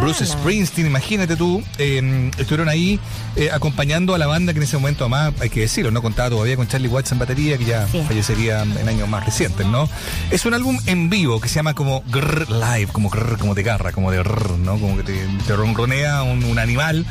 Bruce 0.00 0.26
Springsteen, 0.26 0.86
imagínate 0.86 1.36
tú, 1.36 1.62
eh, 1.78 2.30
estuvieron 2.38 2.68
ahí 2.68 3.00
eh, 3.36 3.50
acompañando 3.52 4.14
a 4.14 4.18
la 4.18 4.26
banda 4.26 4.52
que 4.52 4.58
en 4.58 4.64
ese 4.64 4.76
momento, 4.76 5.04
además, 5.04 5.32
hay 5.40 5.50
que 5.50 5.60
decirlo, 5.60 5.90
no 5.90 6.02
contaba 6.02 6.30
todavía 6.30 6.56
con 6.56 6.68
Charlie 6.68 6.88
Watts 6.88 7.12
en 7.12 7.18
batería, 7.18 7.56
que 7.58 7.64
ya 7.64 7.86
Sí. 7.88 8.02
fallecería 8.06 8.62
en 8.62 8.88
años 8.88 9.08
más 9.08 9.24
recientes, 9.24 9.66
¿no? 9.66 9.88
Es 10.30 10.44
un 10.46 10.54
álbum 10.54 10.78
en 10.86 11.08
vivo 11.10 11.40
que 11.40 11.48
se 11.48 11.54
llama 11.56 11.74
como 11.74 12.02
Grr 12.10 12.48
Live, 12.50 12.88
como 12.92 13.08
grr, 13.10 13.38
como 13.38 13.54
de 13.54 13.62
garra, 13.62 13.92
como 13.92 14.10
de 14.10 14.22
rrr, 14.22 14.58
¿no? 14.58 14.78
Como 14.78 14.96
que 14.96 15.02
te, 15.04 15.26
te 15.46 15.56
ronronea 15.56 16.22
un, 16.22 16.44
un 16.44 16.58
animal, 16.58 17.04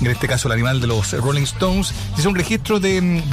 en 0.00 0.06
este 0.06 0.26
caso 0.28 0.48
el 0.48 0.52
animal 0.52 0.80
de 0.80 0.86
los 0.86 1.12
Rolling 1.12 1.42
Stones. 1.42 1.92
Es 2.18 2.24
un 2.32 2.38
registro 2.38 2.78
mm, 2.78 2.80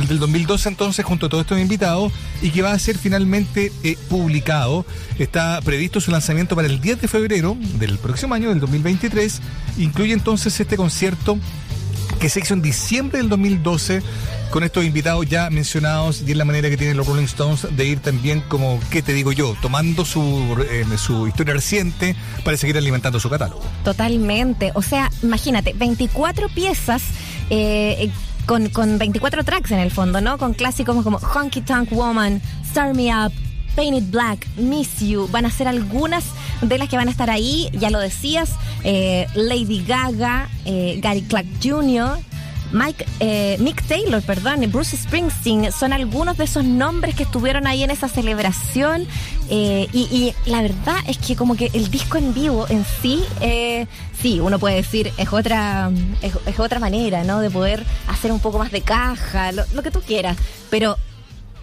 del 0.08 0.20
2012 0.20 0.70
entonces 0.70 1.06
junto 1.06 1.28
a 1.28 1.30
todos 1.30 1.44
estos 1.44 1.60
invitados 1.60 2.12
y 2.42 2.52
que 2.52 2.62
va 2.62 2.74
a 2.74 2.80
ser 2.80 2.98
finalmente 2.98 3.72
eh, 3.84 3.98
publicado. 4.10 4.86
Está 5.18 5.62
previsto 5.64 6.02
su 6.02 6.12
lanzamiento 6.12 6.56
para 6.56 6.68
el 6.68 6.82
10 6.82 7.02
de 7.02 7.08
febrero 7.08 7.58
del 7.76 7.98
próximo 7.98 8.36
año, 8.36 8.50
del 8.50 8.60
2023. 8.60 9.42
Incluye 9.78 10.14
entonces 10.14 10.60
este 10.60 10.76
concierto 10.76 11.38
que 12.20 12.30
se 12.30 12.42
hizo 12.42 12.54
en 12.54 12.62
diciembre 12.62 13.20
del 13.20 13.30
2012 13.30 14.02
con 14.50 14.64
estos 14.64 14.84
invitados 14.84 15.26
ya 15.28 15.50
mencionados 15.50 16.24
y 16.26 16.32
es 16.32 16.38
la 16.38 16.44
manera 16.44 16.70
que 16.70 16.76
tienen 16.76 16.98
los 16.98 17.08
Rolling 17.08 17.26
Stones 17.26 17.68
de 17.72 17.86
ir 17.86 18.00
también 18.00 18.42
como, 18.42 18.80
¿qué 18.90 19.02
te 19.02 19.14
digo 19.14 19.32
yo? 19.32 19.56
Tomando 19.62 20.04
su, 20.04 20.58
eh, 20.70 20.86
su 20.98 21.28
historia 21.28 21.54
reciente 21.54 22.16
para 22.44 22.58
seguir 22.58 22.78
alimentando 22.78 23.20
su 23.20 23.30
catálogo. 23.30 23.62
Totalmente. 23.86 24.72
O 24.74 24.82
sea, 24.82 25.10
imagínate, 25.24 25.74
24 25.74 26.50
piezas 26.50 27.04
eh, 27.50 28.12
con, 28.50 28.68
con 28.70 28.98
24 28.98 29.44
tracks 29.44 29.70
en 29.70 29.78
el 29.78 29.92
fondo, 29.92 30.22
¿no? 30.22 30.40
Con 30.40 30.56
clásicos 30.56 31.04
como 31.04 31.20
Honky 31.20 31.62
Tonk 31.62 31.92
Woman, 31.92 32.42
Start 32.66 32.96
Me 32.96 33.14
Up, 33.14 33.32
Painted 33.76 34.10
Black, 34.10 34.48
Miss 34.58 35.02
You. 35.02 35.28
Van 35.28 35.46
a 35.46 35.52
ser 35.52 35.68
algunas 35.68 36.24
de 36.64 36.80
las 36.80 36.90
que 36.90 36.98
van 36.98 37.10
a 37.10 37.12
estar 37.12 37.30
ahí. 37.30 37.70
Ya 37.74 37.92
lo 37.92 38.00
decías, 38.00 38.56
eh, 38.84 39.28
Lady 39.36 39.86
Gaga, 39.86 40.50
eh, 40.66 41.00
Gary 41.00 41.22
Clark 41.22 41.46
Jr., 41.62 42.18
Mike, 42.72 43.06
eh, 43.20 43.58
Mick 43.60 43.84
Taylor, 43.84 44.22
perdón, 44.22 44.64
y 44.64 44.68
Bruce 44.68 44.96
Springsteen, 44.96 45.72
son 45.72 45.94
algunos 45.94 46.38
de 46.38 46.44
esos 46.44 46.64
nombres 46.64 47.16
que 47.16 47.24
estuvieron 47.24 47.68
ahí 47.68 47.84
en 47.84 47.92
esa 47.92 48.08
celebración. 48.08 49.08
eh, 49.50 49.88
y, 49.94 50.34
la 50.46 50.62
verdad 50.62 50.98
es 51.08 51.18
que 51.18 51.36
como 51.36 51.56
que 51.56 51.72
el 51.74 51.90
disco 51.90 52.18
en 52.18 52.34
vivo 52.34 52.68
en 52.70 52.86
sí, 53.02 53.24
eh, 53.42 53.88
sí, 54.22 54.40
uno 54.40 54.60
puede 54.60 54.76
decir, 54.76 55.12
es 55.18 55.34
otra, 55.34 55.90
es, 56.22 56.60
otra 56.60 56.80
manera, 56.80 57.24
¿no? 57.24 57.40
De 57.40 57.50
poder 57.50 57.84
hacer 58.08 58.32
un 58.32 58.40
poco 58.40 58.60
más 58.60 58.72
de 58.72 58.82
caja, 58.82 59.52
lo 59.52 59.84
que 59.84 59.92
tú 59.92 60.02
quieras. 60.02 60.38
Pero 60.70 60.98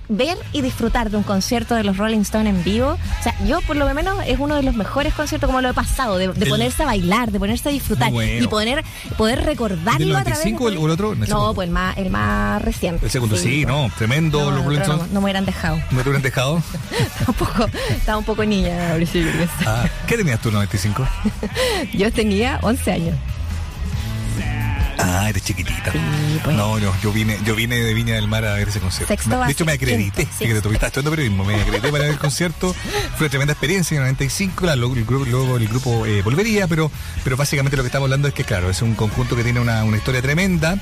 ver 0.08 0.36
y 0.52 0.60
disfrutar 0.62 1.10
de 1.10 1.16
un 1.16 1.22
concierto 1.22 1.74
de 1.74 1.82
los 1.84 1.96
Rolling 1.96 2.20
Stones 2.20 2.54
en 2.54 2.62
vivo, 2.62 2.90
o 3.20 3.22
sea, 3.22 3.34
yo 3.46 3.60
por 3.62 3.76
lo 3.76 3.92
menos 3.92 4.18
es 4.26 4.38
uno 4.38 4.54
de 4.54 4.62
los 4.62 4.74
mejores 4.74 5.14
conciertos 5.14 5.48
como 5.48 5.60
lo 5.60 5.70
he 5.70 5.74
pasado, 5.74 6.16
de, 6.18 6.28
de 6.28 6.44
El- 6.44 6.48
ponerse 6.50 6.82
a 6.82 6.86
bailar, 6.86 7.32
de 7.32 7.38
ponerse 7.38 7.68
a 7.68 7.72
disfrutar 7.72 8.12
bueno. 8.12 8.44
y 8.44 8.46
poder, 8.46 8.84
poder 9.16 9.44
recordarlo 9.44 10.06
¿Del 10.06 10.16
a 10.16 10.22
través 10.24 10.44
95 10.44 10.70
de- 10.70 10.76
o 10.76 10.80
el, 10.80 10.84
el 10.86 10.90
otro? 10.90 11.12
El 11.12 11.28
No, 11.28 11.54
pues 11.54 11.66
el 11.68 11.72
más, 11.74 11.96
el 11.98 12.10
más 12.10 12.62
reciente. 12.62 13.04
El 13.06 13.10
segundo, 13.10 13.36
sí, 13.36 13.64
no, 13.66 13.90
tremendo 13.98 14.38
No, 14.40 14.50
los 14.50 14.60
el 14.60 14.64
Rolling 14.66 14.80
Stones. 14.80 15.02
no, 15.08 15.14
no 15.14 15.20
me 15.20 15.24
hubieran 15.24 15.44
dejado. 15.44 15.76
¿Me 15.90 16.02
te 16.02 16.08
hubieran 16.08 16.22
dejado? 16.22 16.62
Tampoco, 17.26 17.66
estaba 17.90 18.18
un 18.18 18.24
poco 18.24 18.44
niña, 18.44 18.94
creo. 18.96 19.48
Ah, 19.66 19.84
¿Qué 20.06 20.16
tenías 20.16 20.40
tú 20.40 20.48
en 20.48 20.54
95? 20.54 21.06
Yo 21.94 22.12
tenía 22.12 22.58
11 22.62 22.92
años. 22.92 23.16
Ah, 24.98 25.28
eres 25.28 25.42
chiquitita. 25.44 25.92
No, 26.52 26.78
yo, 26.78 26.92
yo 27.02 27.12
vine, 27.12 27.38
yo 27.44 27.54
vine 27.54 27.76
de 27.76 27.92
Viña 27.94 28.14
del 28.14 28.28
Mar 28.28 28.44
a 28.44 28.54
ver 28.54 28.68
ese 28.68 28.80
concierto. 28.80 29.08
pues. 29.14 29.20
Sexto 29.20 29.44
de 29.44 29.52
hecho, 29.52 29.64
me 29.64 29.72
acredité. 29.72 30.24
quinto, 30.24 30.70
sí. 30.70 30.74
Estás 30.74 30.88
estudiando 30.88 31.10
periodismo, 31.10 31.44
me 31.44 31.54
acredité 31.54 31.88
para 31.90 32.04
ver 32.04 32.12
el 32.12 32.18
concierto. 32.18 32.74
Fue 33.16 33.26
una 33.26 33.28
tremenda 33.28 33.52
experiencia 33.52 33.94
en 33.96 34.02
el 34.02 34.06
95. 34.08 34.54
Claro, 34.56 34.76
luego 34.80 34.94
el 34.96 35.04
grupo, 35.04 35.24
luego 35.26 35.56
el 35.58 35.68
grupo 35.68 36.06
eh, 36.06 36.22
volvería, 36.22 36.66
pero, 36.66 36.90
pero 37.24 37.36
básicamente 37.36 37.76
lo 37.76 37.82
que 37.82 37.88
estamos 37.88 38.06
hablando 38.06 38.28
es 38.28 38.34
que, 38.34 38.44
claro, 38.44 38.70
es 38.70 38.80
un 38.82 38.94
conjunto 38.94 39.36
que 39.36 39.44
tiene 39.44 39.60
una, 39.60 39.84
una 39.84 39.96
historia 39.98 40.22
tremenda. 40.22 40.76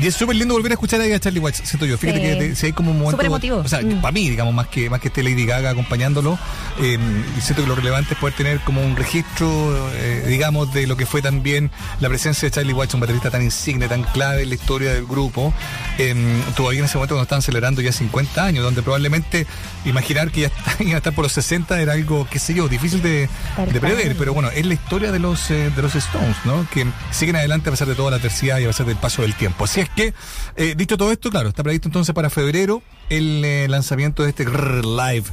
Y 0.00 0.06
es 0.06 0.14
súper 0.14 0.36
lindo 0.36 0.54
volver 0.54 0.72
a 0.72 0.74
escuchar 0.74 1.00
a 1.00 1.18
Charlie 1.20 1.40
Watts, 1.40 1.62
siento 1.64 1.86
yo. 1.86 1.98
Fíjate 1.98 2.20
Sí. 2.20 2.24
que 2.24 2.36
te- 2.36 2.54
si 2.56 2.66
hay 2.66 2.72
como 2.72 2.90
un 2.90 2.96
momento. 2.98 3.12
Súper 3.16 3.26
emotivo. 3.26 3.56
O 3.58 3.68
sea, 3.68 3.80
Mm. 3.82 4.00
para 4.00 4.12
mí, 4.12 4.28
digamos, 4.30 4.54
más 4.54 4.68
que, 4.68 4.88
más 4.90 5.00
que 5.00 5.08
esté 5.08 5.22
Lady 5.22 5.44
Gaga 5.44 5.70
acompañándolo, 5.70 6.38
eh, 6.80 6.98
siento 7.40 7.62
que 7.62 7.68
lo 7.68 7.74
relevante 7.74 8.14
es 8.14 8.20
poder 8.20 8.34
tener 8.36 8.60
como 8.60 8.80
un 8.82 8.96
registro, 8.96 9.90
eh, 9.94 10.24
digamos, 10.28 10.72
de 10.72 10.86
lo 10.86 10.96
que 10.96 11.06
fue 11.06 11.20
también 11.22 11.70
la 12.00 12.08
presencia 12.08 12.46
de 12.48 12.54
Charlie 12.54 12.72
Watts, 12.72 12.94
un 12.94 13.00
baterista 13.00 13.30
tan 13.30 13.42
insigne, 13.56 13.88
tan 13.88 14.02
clave 14.04 14.42
en 14.42 14.48
la 14.50 14.54
historia 14.54 14.92
del 14.92 15.06
grupo. 15.06 15.52
Eh, 15.98 16.14
todavía 16.56 16.80
en 16.80 16.84
ese 16.84 16.96
momento 16.98 17.14
cuando 17.14 17.22
estaban 17.24 17.42
celebrando 17.42 17.80
ya 17.80 17.90
50 17.92 18.44
años, 18.44 18.62
donde 18.64 18.82
probablemente 18.82 19.46
imaginar 19.84 20.30
que 20.30 20.42
ya 20.42 20.46
está- 20.56 20.76
iban 20.82 20.94
a 20.94 20.98
estar 20.98 21.14
por 21.14 21.24
los 21.24 21.32
60 21.32 21.80
era 21.80 21.94
algo, 21.94 22.26
qué 22.30 22.38
sé 22.38 22.54
yo, 22.54 22.68
difícil 22.68 23.02
de, 23.02 23.28
de 23.72 23.80
prever, 23.80 24.16
pero 24.16 24.34
bueno, 24.34 24.50
es 24.50 24.66
la 24.66 24.74
historia 24.74 25.10
de 25.12 25.18
los, 25.18 25.50
eh, 25.50 25.70
de 25.74 25.82
los 25.82 25.94
Stones, 25.94 26.36
¿no? 26.44 26.66
Que 26.72 26.86
siguen 27.10 27.36
adelante 27.36 27.70
a 27.70 27.72
pesar 27.72 27.88
de 27.88 27.94
toda 27.94 28.10
la 28.10 28.18
terciada 28.18 28.60
y 28.60 28.64
a 28.64 28.68
pesar 28.68 28.86
del 28.86 28.96
paso 28.96 29.22
del 29.22 29.34
tiempo. 29.34 29.64
Así 29.64 29.80
es 29.80 29.88
que, 29.88 30.12
eh, 30.56 30.74
dicho 30.76 30.96
todo 30.98 31.10
esto, 31.12 31.30
claro, 31.30 31.48
está 31.48 31.62
previsto 31.62 31.88
entonces 31.88 32.14
para 32.14 32.28
febrero 32.30 32.82
el 33.08 33.44
eh, 33.44 33.66
lanzamiento 33.68 34.22
de 34.24 34.30
este 34.30 34.44
Live 34.44 35.24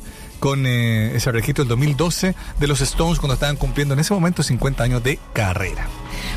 con 0.44 0.65
eh, 0.65 1.15
ese 1.15 1.32
registro 1.32 1.64
del 1.64 1.70
2012 1.70 2.36
de 2.60 2.68
los 2.68 2.82
Stones 2.82 3.18
cuando 3.18 3.36
estaban 3.36 3.56
cumpliendo 3.56 3.94
en 3.94 4.02
ese 4.02 4.14
momento 4.14 4.44
50 4.44 4.84
años 4.84 5.02
de 5.02 5.18
carrera. 5.32 5.88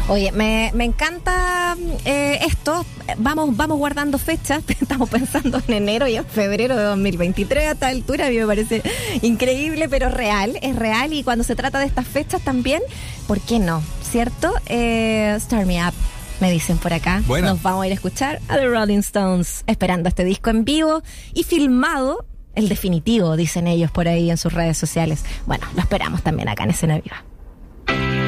Oye, 0.07 0.31
me, 0.31 0.70
me 0.77 0.85
encanta 0.85 1.77
eh, 2.05 2.39
esto. 2.43 2.87
Vamos, 3.19 3.57
vamos 3.57 3.78
guardando 3.78 4.19
fechas. 4.19 4.62
Estamos 4.81 5.11
pensando 5.11 5.61
en 5.66 5.74
enero 5.74 6.07
y 6.07 6.15
en 6.15 6.24
febrero 6.24 6.77
de 6.77 6.85
2023 6.85 7.66
a 7.66 7.73
esta 7.73 7.89
altura. 7.89 8.27
A 8.27 8.31
mí 8.31 8.39
me 8.39 8.47
parece 8.47 8.81
increíble, 9.23 9.89
pero 9.89 10.09
real. 10.09 10.57
Es 10.62 10.77
real. 10.77 11.12
Y 11.12 11.24
cuando 11.24 11.43
se 11.43 11.57
trata 11.57 11.81
de 11.81 11.87
estas 11.87 12.07
fechas 12.07 12.41
también, 12.43 12.83
¿por 13.27 13.41
qué 13.41 13.59
no? 13.59 13.83
¿Cierto? 14.09 14.55
Eh, 14.66 15.37
Start 15.41 15.66
Me 15.66 15.85
Up. 15.85 15.95
Me 16.41 16.53
dicen 16.53 16.78
por 16.78 16.93
acá. 16.93 17.24
Buena. 17.27 17.49
Nos 17.49 17.61
vamos 17.61 17.83
a 17.83 17.87
ir 17.89 17.93
a 17.93 17.97
escuchar 17.97 18.41
a 18.47 18.55
The 18.55 18.69
Rolling 18.69 18.99
Stones 18.99 19.65
esperando 19.66 20.09
este 20.09 20.23
disco 20.23 20.51
en 20.51 20.65
vivo 20.65 21.03
y 21.35 21.43
filmado. 21.43 22.24
El 22.57 22.69
definitivo, 22.69 23.37
dicen 23.37 23.69
ellos 23.69 23.91
por 23.93 24.09
ahí 24.09 24.31
en 24.31 24.39
sus 24.39 24.53
redes 24.53 24.77
sociales. 24.77 25.24
Bueno, 25.47 25.66
lo 25.74 25.81
esperamos 25.81 26.23
también 26.23 26.49
acá 26.49 26.65
en 26.65 26.70
Escena 26.70 26.99
Viva. 26.99 28.26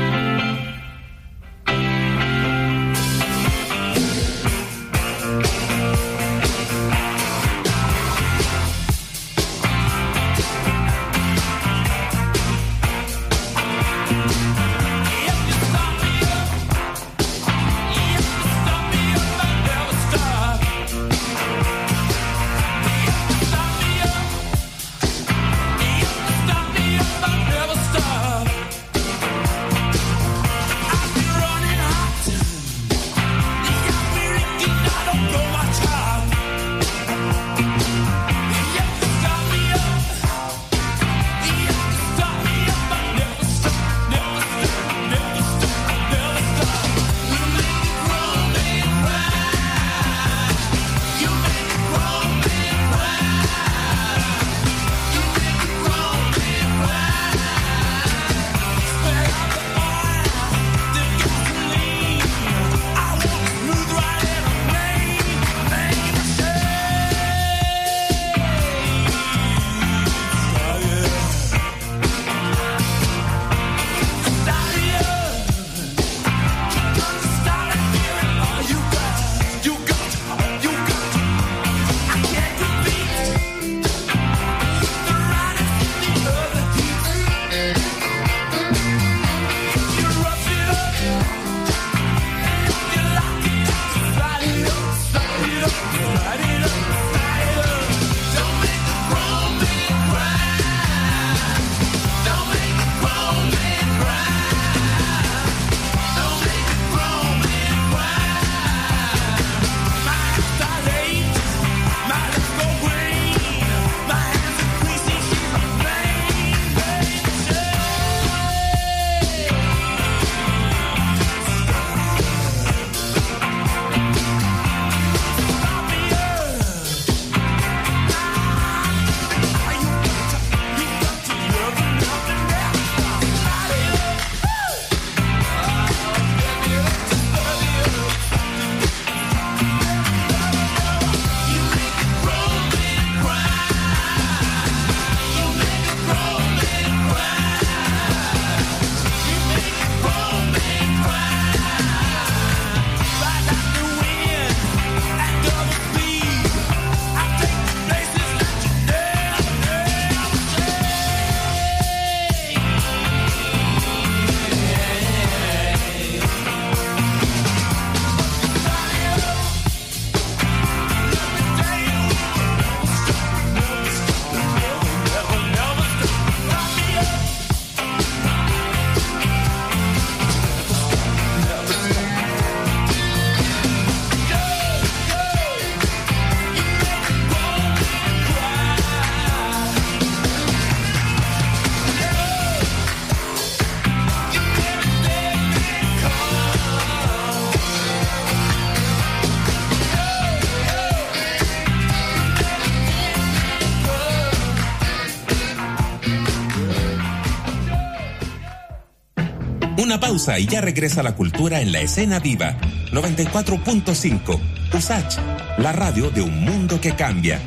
Pausa 210.18 210.38
y 210.38 210.46
ya 210.46 210.60
regresa 210.60 211.02
la 211.04 211.14
cultura 211.14 211.60
en 211.60 211.70
la 211.70 211.80
escena 211.80 212.18
viva. 212.18 212.56
94.5. 212.92 214.40
USACH, 214.74 215.18
la 215.58 215.70
radio 215.72 216.10
de 216.10 216.22
un 216.22 216.44
mundo 216.44 216.80
que 216.80 216.96
cambia. 216.96 217.40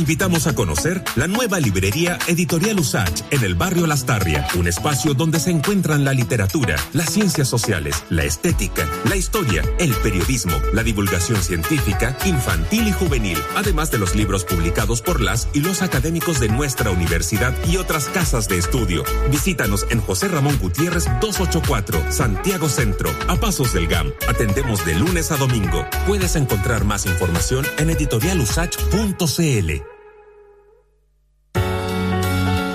Invitamos 0.08 0.46
a 0.46 0.54
conocer 0.54 1.04
la 1.16 1.26
nueva 1.26 1.60
librería 1.60 2.18
Editorial 2.28 2.80
Usach 2.80 3.24
en 3.30 3.44
el 3.44 3.54
barrio 3.54 3.86
Lastarria, 3.86 4.48
un 4.58 4.66
espacio 4.66 5.12
donde 5.12 5.38
se 5.38 5.50
encuentran 5.50 6.02
la 6.02 6.14
literatura, 6.14 6.76
las 6.94 7.10
ciencias 7.10 7.46
sociales, 7.46 8.04
la 8.08 8.24
estética, 8.24 8.88
la 9.06 9.16
historia, 9.16 9.62
el 9.78 9.92
periodismo, 9.96 10.54
la 10.72 10.82
divulgación 10.82 11.42
científica, 11.42 12.16
infantil 12.24 12.88
y 12.88 12.92
juvenil, 12.92 13.36
además 13.54 13.90
de 13.90 13.98
los 13.98 14.14
libros 14.14 14.46
publicados 14.46 15.02
por 15.02 15.20
las 15.20 15.46
y 15.52 15.60
los 15.60 15.82
académicos 15.82 16.40
de 16.40 16.48
nuestra 16.48 16.90
universidad 16.90 17.54
y 17.66 17.76
otras 17.76 18.08
casas 18.08 18.48
de 18.48 18.56
estudio. 18.56 19.04
Visítanos 19.30 19.86
en 19.90 20.00
José 20.00 20.28
Ramón 20.28 20.58
Gutiérrez 20.58 21.04
284, 21.20 22.12
Santiago 22.12 22.70
Centro, 22.70 23.10
a 23.28 23.36
pasos 23.36 23.74
del 23.74 23.88
GAM. 23.88 24.10
Atendemos 24.26 24.86
de 24.86 24.94
lunes 24.94 25.30
a 25.32 25.36
domingo. 25.36 25.84
Puedes 26.06 26.34
encontrar 26.34 26.86
más 26.86 27.04
información 27.04 27.66
en 27.76 27.90
editorialusach.cl. 27.90 29.97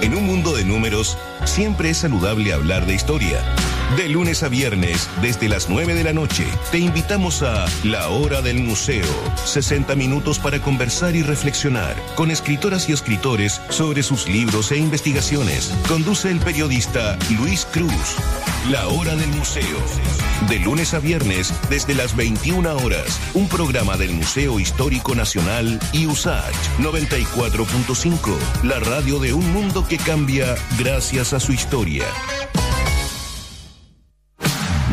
En 0.04 0.14
un 0.16 0.26
mundo 0.26 0.54
de 0.54 0.66
números, 0.66 1.18
siempre 1.46 1.90
es 1.90 2.00
saludable 2.00 2.52
hablar 2.52 2.86
de 2.86 2.94
historia. 2.94 3.42
De 3.98 4.10
lunes 4.10 4.42
a 4.42 4.50
viernes, 4.50 5.08
desde 5.22 5.48
las 5.48 5.70
9 5.70 5.94
de 5.94 6.04
la 6.04 6.14
noche, 6.14 6.48
te 6.72 6.80
invitamos 6.80 7.44
a 7.44 7.68
La 7.84 8.10
Hora 8.10 8.42
del 8.42 8.58
Museo. 8.64 9.06
60 9.46 9.96
minutos 9.96 10.40
para 10.40 10.60
conversar 10.60 11.16
y 11.16 11.22
reflexionar 11.22 11.96
con 12.16 12.32
escritoras 12.32 12.90
y 12.90 12.94
escritores 12.94 13.62
sobre 13.70 14.02
sus 14.02 14.28
libros 14.28 14.72
e 14.72 14.78
investigaciones. 14.78 15.72
Conduce 15.88 16.32
el 16.32 16.40
periodista 16.40 17.20
Luis 17.38 17.66
Cruz. 17.66 18.16
La 18.72 18.88
Hora 18.88 19.16
del 19.16 19.30
Museo. 19.30 19.78
De 20.50 20.58
lunes 20.58 20.96
a 20.96 21.00
viernes, 21.00 21.54
desde 21.70 21.94
las 21.94 22.16
21 22.16 22.76
horas, 22.78 23.20
un 23.36 23.48
programa 23.48 23.96
del 23.96 24.12
Museo 24.12 24.60
Histórico 24.60 25.14
Nacional 25.14 25.80
y 25.92 26.08
USACH 26.08 26.56
94.5, 26.80 28.64
la 28.64 28.80
radio 28.80 29.20
de 29.20 29.34
un 29.34 29.54
mundo 29.54 29.86
que 29.88 29.98
cambia 29.98 30.56
gracias 30.80 31.34
a 31.34 31.40
su 31.40 31.54
historia. 31.54 32.06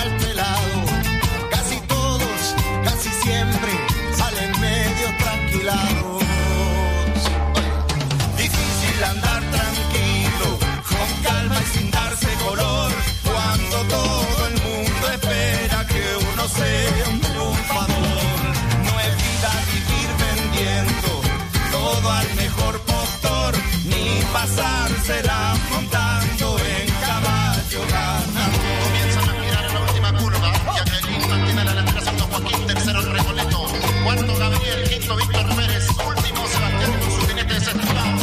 ni 24.45 24.51
pasársela 24.51 25.55
montando 25.71 26.57
en 26.59 26.87
caballo 27.01 27.81
ganador. 27.89 28.83
Comienzan 28.83 29.29
a 29.29 29.43
girar 29.43 29.65
en 29.65 29.73
la 29.73 29.81
última 29.81 30.13
curva, 30.17 30.53
ya 30.75 30.83
que 30.83 31.07
Clinton 31.07 31.45
tiene 31.45 31.63
la 31.63 31.71
delantera, 31.71 32.01
segundo 32.01 32.27
Joaquín, 32.27 32.67
tercero 32.67 32.99
el 32.99 33.11
Recoleta. 33.11 33.57
Cuarto 34.03 34.37
Gabriel, 34.37 34.89
quinto 34.89 35.15
Víctor 35.15 35.55
Pérez, 35.55 35.87
último 35.89 36.47
Sebastián 36.47 36.91
con 36.99 37.11
su 37.11 37.27
jinete 37.27 37.53
desesperado. 37.53 38.21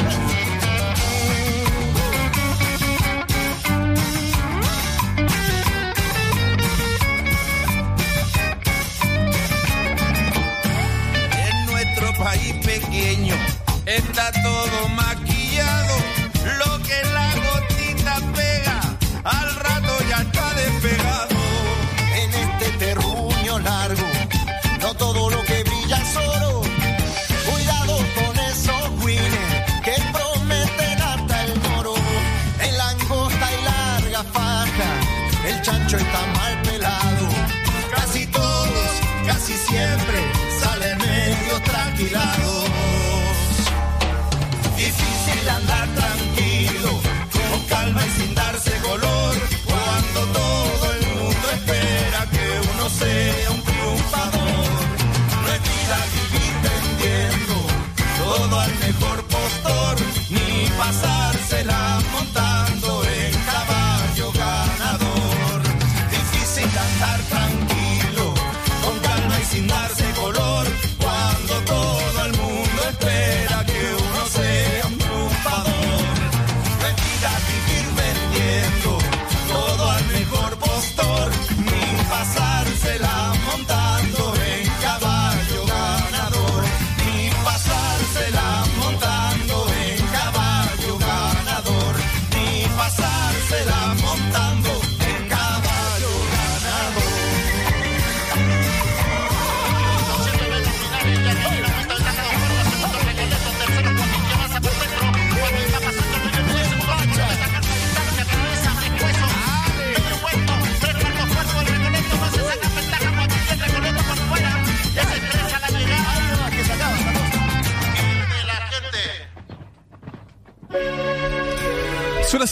En 11.48 11.66
nuestro 11.66 12.12
país 12.14 12.54
pequeño 12.64 13.34
está 13.86 14.30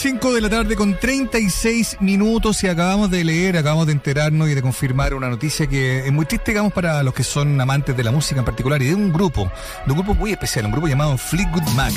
5 0.03 0.33
de 0.33 0.41
la 0.41 0.49
tarde 0.49 0.77
con 0.77 0.99
36 0.99 1.99
minutos 2.01 2.65
y 2.65 2.69
acabamos 2.69 3.11
de 3.11 3.23
leer, 3.23 3.59
acabamos 3.59 3.85
de 3.85 3.93
enterarnos 3.93 4.49
y 4.49 4.55
de 4.55 4.63
confirmar 4.63 5.13
una 5.13 5.29
noticia 5.29 5.67
que 5.67 6.07
es 6.07 6.11
muy 6.13 6.25
triste, 6.25 6.53
digamos, 6.53 6.73
para 6.73 7.03
los 7.03 7.13
que 7.13 7.23
son 7.23 7.61
amantes 7.61 7.95
de 7.95 8.03
la 8.03 8.11
música 8.11 8.39
en 8.41 8.47
particular 8.47 8.81
y 8.81 8.87
de 8.87 8.95
un 8.95 9.13
grupo, 9.13 9.53
de 9.85 9.93
un 9.93 9.99
grupo 9.99 10.15
muy 10.15 10.31
especial, 10.33 10.65
un 10.65 10.73
grupo 10.73 10.89
llamado 10.89 11.19
Fleetwood 11.19 11.69
Mac. 11.77 11.93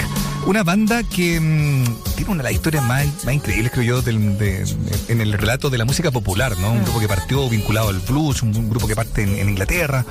Una 0.46 0.64
banda 0.64 1.02
que 1.04 1.40
mm, 1.40 1.86
tiene 2.18 2.32
una 2.32 2.38
de 2.40 2.50
las 2.50 2.52
historias 2.54 2.84
más, 2.84 3.06
más 3.24 3.34
increíbles, 3.36 3.72
creo 3.72 3.84
yo, 3.86 4.02
del- 4.02 4.38
de- 4.38 4.66
en 5.08 5.22
el 5.22 5.32
relato 5.32 5.70
de 5.70 5.78
la 5.78 5.86
música 5.86 6.12
popular, 6.12 6.58
¿no? 6.58 6.74
Un 6.74 6.84
grupo 6.84 7.00
que 7.00 7.08
partió 7.08 7.48
vinculado 7.48 7.88
al 7.88 8.00
blues, 8.00 8.42
un, 8.44 8.54
un 8.54 8.70
grupo 8.70 8.86
que 8.86 8.98
parte 8.98 9.24
en, 9.24 9.30
en 9.38 9.48
Inglaterra, 9.50 10.06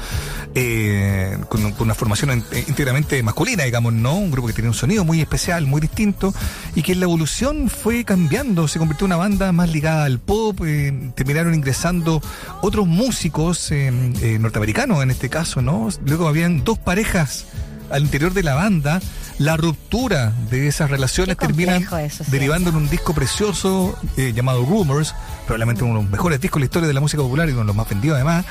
eh, 0.54 1.36
con, 1.50 1.72
con 1.72 1.82
una 1.88 1.94
formación 1.94 2.42
eh, 2.52 2.64
íntegramente 2.66 3.22
masculina, 3.22 3.64
digamos, 3.64 3.92
¿no? 3.92 4.14
Un 4.14 4.30
grupo 4.30 4.48
que 4.48 4.54
tenía 4.54 4.70
un 4.70 4.74
sonido 4.74 5.04
muy 5.04 5.20
especial, 5.20 5.66
muy 5.66 5.82
distinto, 5.82 6.32
y 6.74 6.80
que 6.82 6.92
en 6.92 7.00
la 7.00 7.04
evolución 7.04 7.68
fue 7.82 8.04
cambiando, 8.04 8.68
se 8.68 8.78
convirtió 8.78 9.06
en 9.06 9.12
una 9.12 9.16
banda 9.16 9.50
más 9.52 9.68
ligada 9.70 10.04
al 10.04 10.18
pop, 10.20 10.60
eh, 10.64 11.10
terminaron 11.16 11.54
ingresando 11.54 12.22
otros 12.60 12.86
músicos 12.86 13.70
eh, 13.72 13.88
eh, 14.22 14.38
norteamericanos 14.38 15.02
en 15.02 15.10
este 15.10 15.28
caso, 15.28 15.62
¿no? 15.62 15.88
Luego 16.06 16.28
habían 16.28 16.62
dos 16.64 16.78
parejas 16.78 17.46
al 17.90 18.02
interior 18.04 18.32
de 18.32 18.42
la 18.42 18.54
banda, 18.54 19.00
la 19.38 19.56
ruptura 19.56 20.32
de 20.50 20.66
esas 20.68 20.90
relaciones 20.90 21.36
Qué 21.36 21.46
termina 21.46 21.72
complejo 21.74 21.98
eso, 21.98 22.24
sí, 22.24 22.30
derivando 22.30 22.70
en 22.70 22.76
un 22.76 22.88
disco 22.88 23.12
precioso 23.12 23.98
eh, 24.16 24.32
llamado 24.34 24.64
Rumors, 24.64 25.14
probablemente 25.46 25.82
uno 25.84 25.98
de 25.98 26.02
los 26.04 26.10
mejores 26.10 26.40
discos 26.40 26.58
de 26.58 26.60
la 26.60 26.64
historia 26.66 26.88
de 26.88 26.94
la 26.94 27.00
música 27.00 27.22
popular 27.22 27.48
y 27.48 27.52
uno 27.52 27.62
de 27.62 27.66
los 27.66 27.76
más 27.76 27.88
vendidos 27.88 28.14
además. 28.16 28.46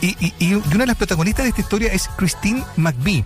Y, 0.00 0.16
y- 0.24 0.32
y 0.38 0.54
una 0.54 0.78
de 0.78 0.86
las 0.86 0.96
protagonistas 0.96 1.42
de 1.44 1.48
esta 1.50 1.60
historia 1.60 1.92
es 1.92 2.08
Christine 2.16 2.62
McVie. 2.76 3.24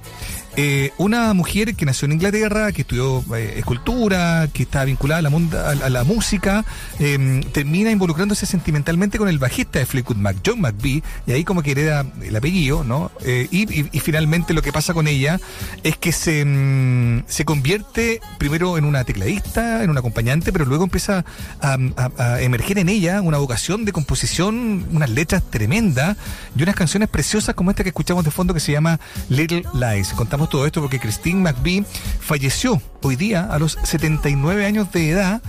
Eh, 0.56 0.92
una 0.98 1.32
mujer 1.34 1.74
que 1.74 1.86
nació 1.86 2.06
en 2.06 2.12
Inglaterra, 2.12 2.72
que 2.72 2.82
estudió 2.82 3.24
eh, 3.36 3.54
escultura, 3.58 4.48
que 4.52 4.62
está 4.64 4.84
vinculada 4.84 5.18
a 5.20 5.22
la, 5.22 5.30
munda- 5.30 5.70
a 5.70 5.88
la- 5.88 6.04
música, 6.04 6.64
eh, 6.98 7.40
termina 7.52 7.90
involucrándose 7.90 8.46
sentimentalmente 8.46 9.18
con 9.18 9.28
el 9.28 9.38
bajista 9.38 9.78
de 9.78 9.86
Fleetwood 9.86 10.16
Mac, 10.16 10.36
John 10.44 10.60
McVie, 10.60 11.02
y 11.26 11.32
ahí 11.32 11.44
como 11.44 11.62
que 11.62 11.70
hereda 11.72 12.04
el 12.22 12.34
apellido, 12.34 12.82
¿no? 12.84 13.10
Eh, 13.24 13.46
y, 13.50 13.66
finalmente 14.00 14.54
lo 14.54 14.62
que 14.62 14.72
pasa 14.72 14.92
con 14.94 15.06
ella 15.06 15.38
es 15.84 15.96
que 15.96 16.10
se, 16.12 16.44
mm, 16.44 17.24
se 17.28 17.44
convierte 17.44 18.20
primero 18.38 18.76
en 18.78 18.84
una 18.86 19.04
tecladista, 19.04 19.84
en 19.84 19.90
una 19.90 20.00
acompañante, 20.00 20.52
pero 20.52 20.64
luego 20.64 20.84
empieza 20.84 21.24
a, 21.60 21.76
a- 21.96 22.10
a 22.34 22.40
emerger 22.40 22.78
en 22.78 22.88
ella 22.88 23.20
una 23.20 23.38
vocación 23.38 23.84
de 23.84 23.92
composición, 23.92 24.86
unas 24.90 25.10
letras 25.10 25.42
tremendas 25.50 26.16
y 26.56 26.62
unas 26.62 26.74
canciones 26.74 27.08
preciosas 27.08 27.54
como 27.54 27.70
esta 27.70 27.82
que 27.82 27.90
escuchamos 27.90 28.24
de 28.24 28.30
fondo 28.30 28.54
que 28.54 28.60
se 28.60 28.72
llama 28.72 28.98
Little 29.28 29.62
Lies. 29.74 30.08
Contamos 30.14 30.39
todo 30.48 30.66
esto 30.66 30.80
porque 30.80 30.98
Christine 30.98 31.40
McVie 31.40 31.84
falleció 32.20 32.80
hoy 33.02 33.16
día 33.16 33.46
a 33.50 33.58
los 33.58 33.78
79 33.82 34.64
años 34.66 34.90
de 34.92 35.10
edad. 35.10 35.42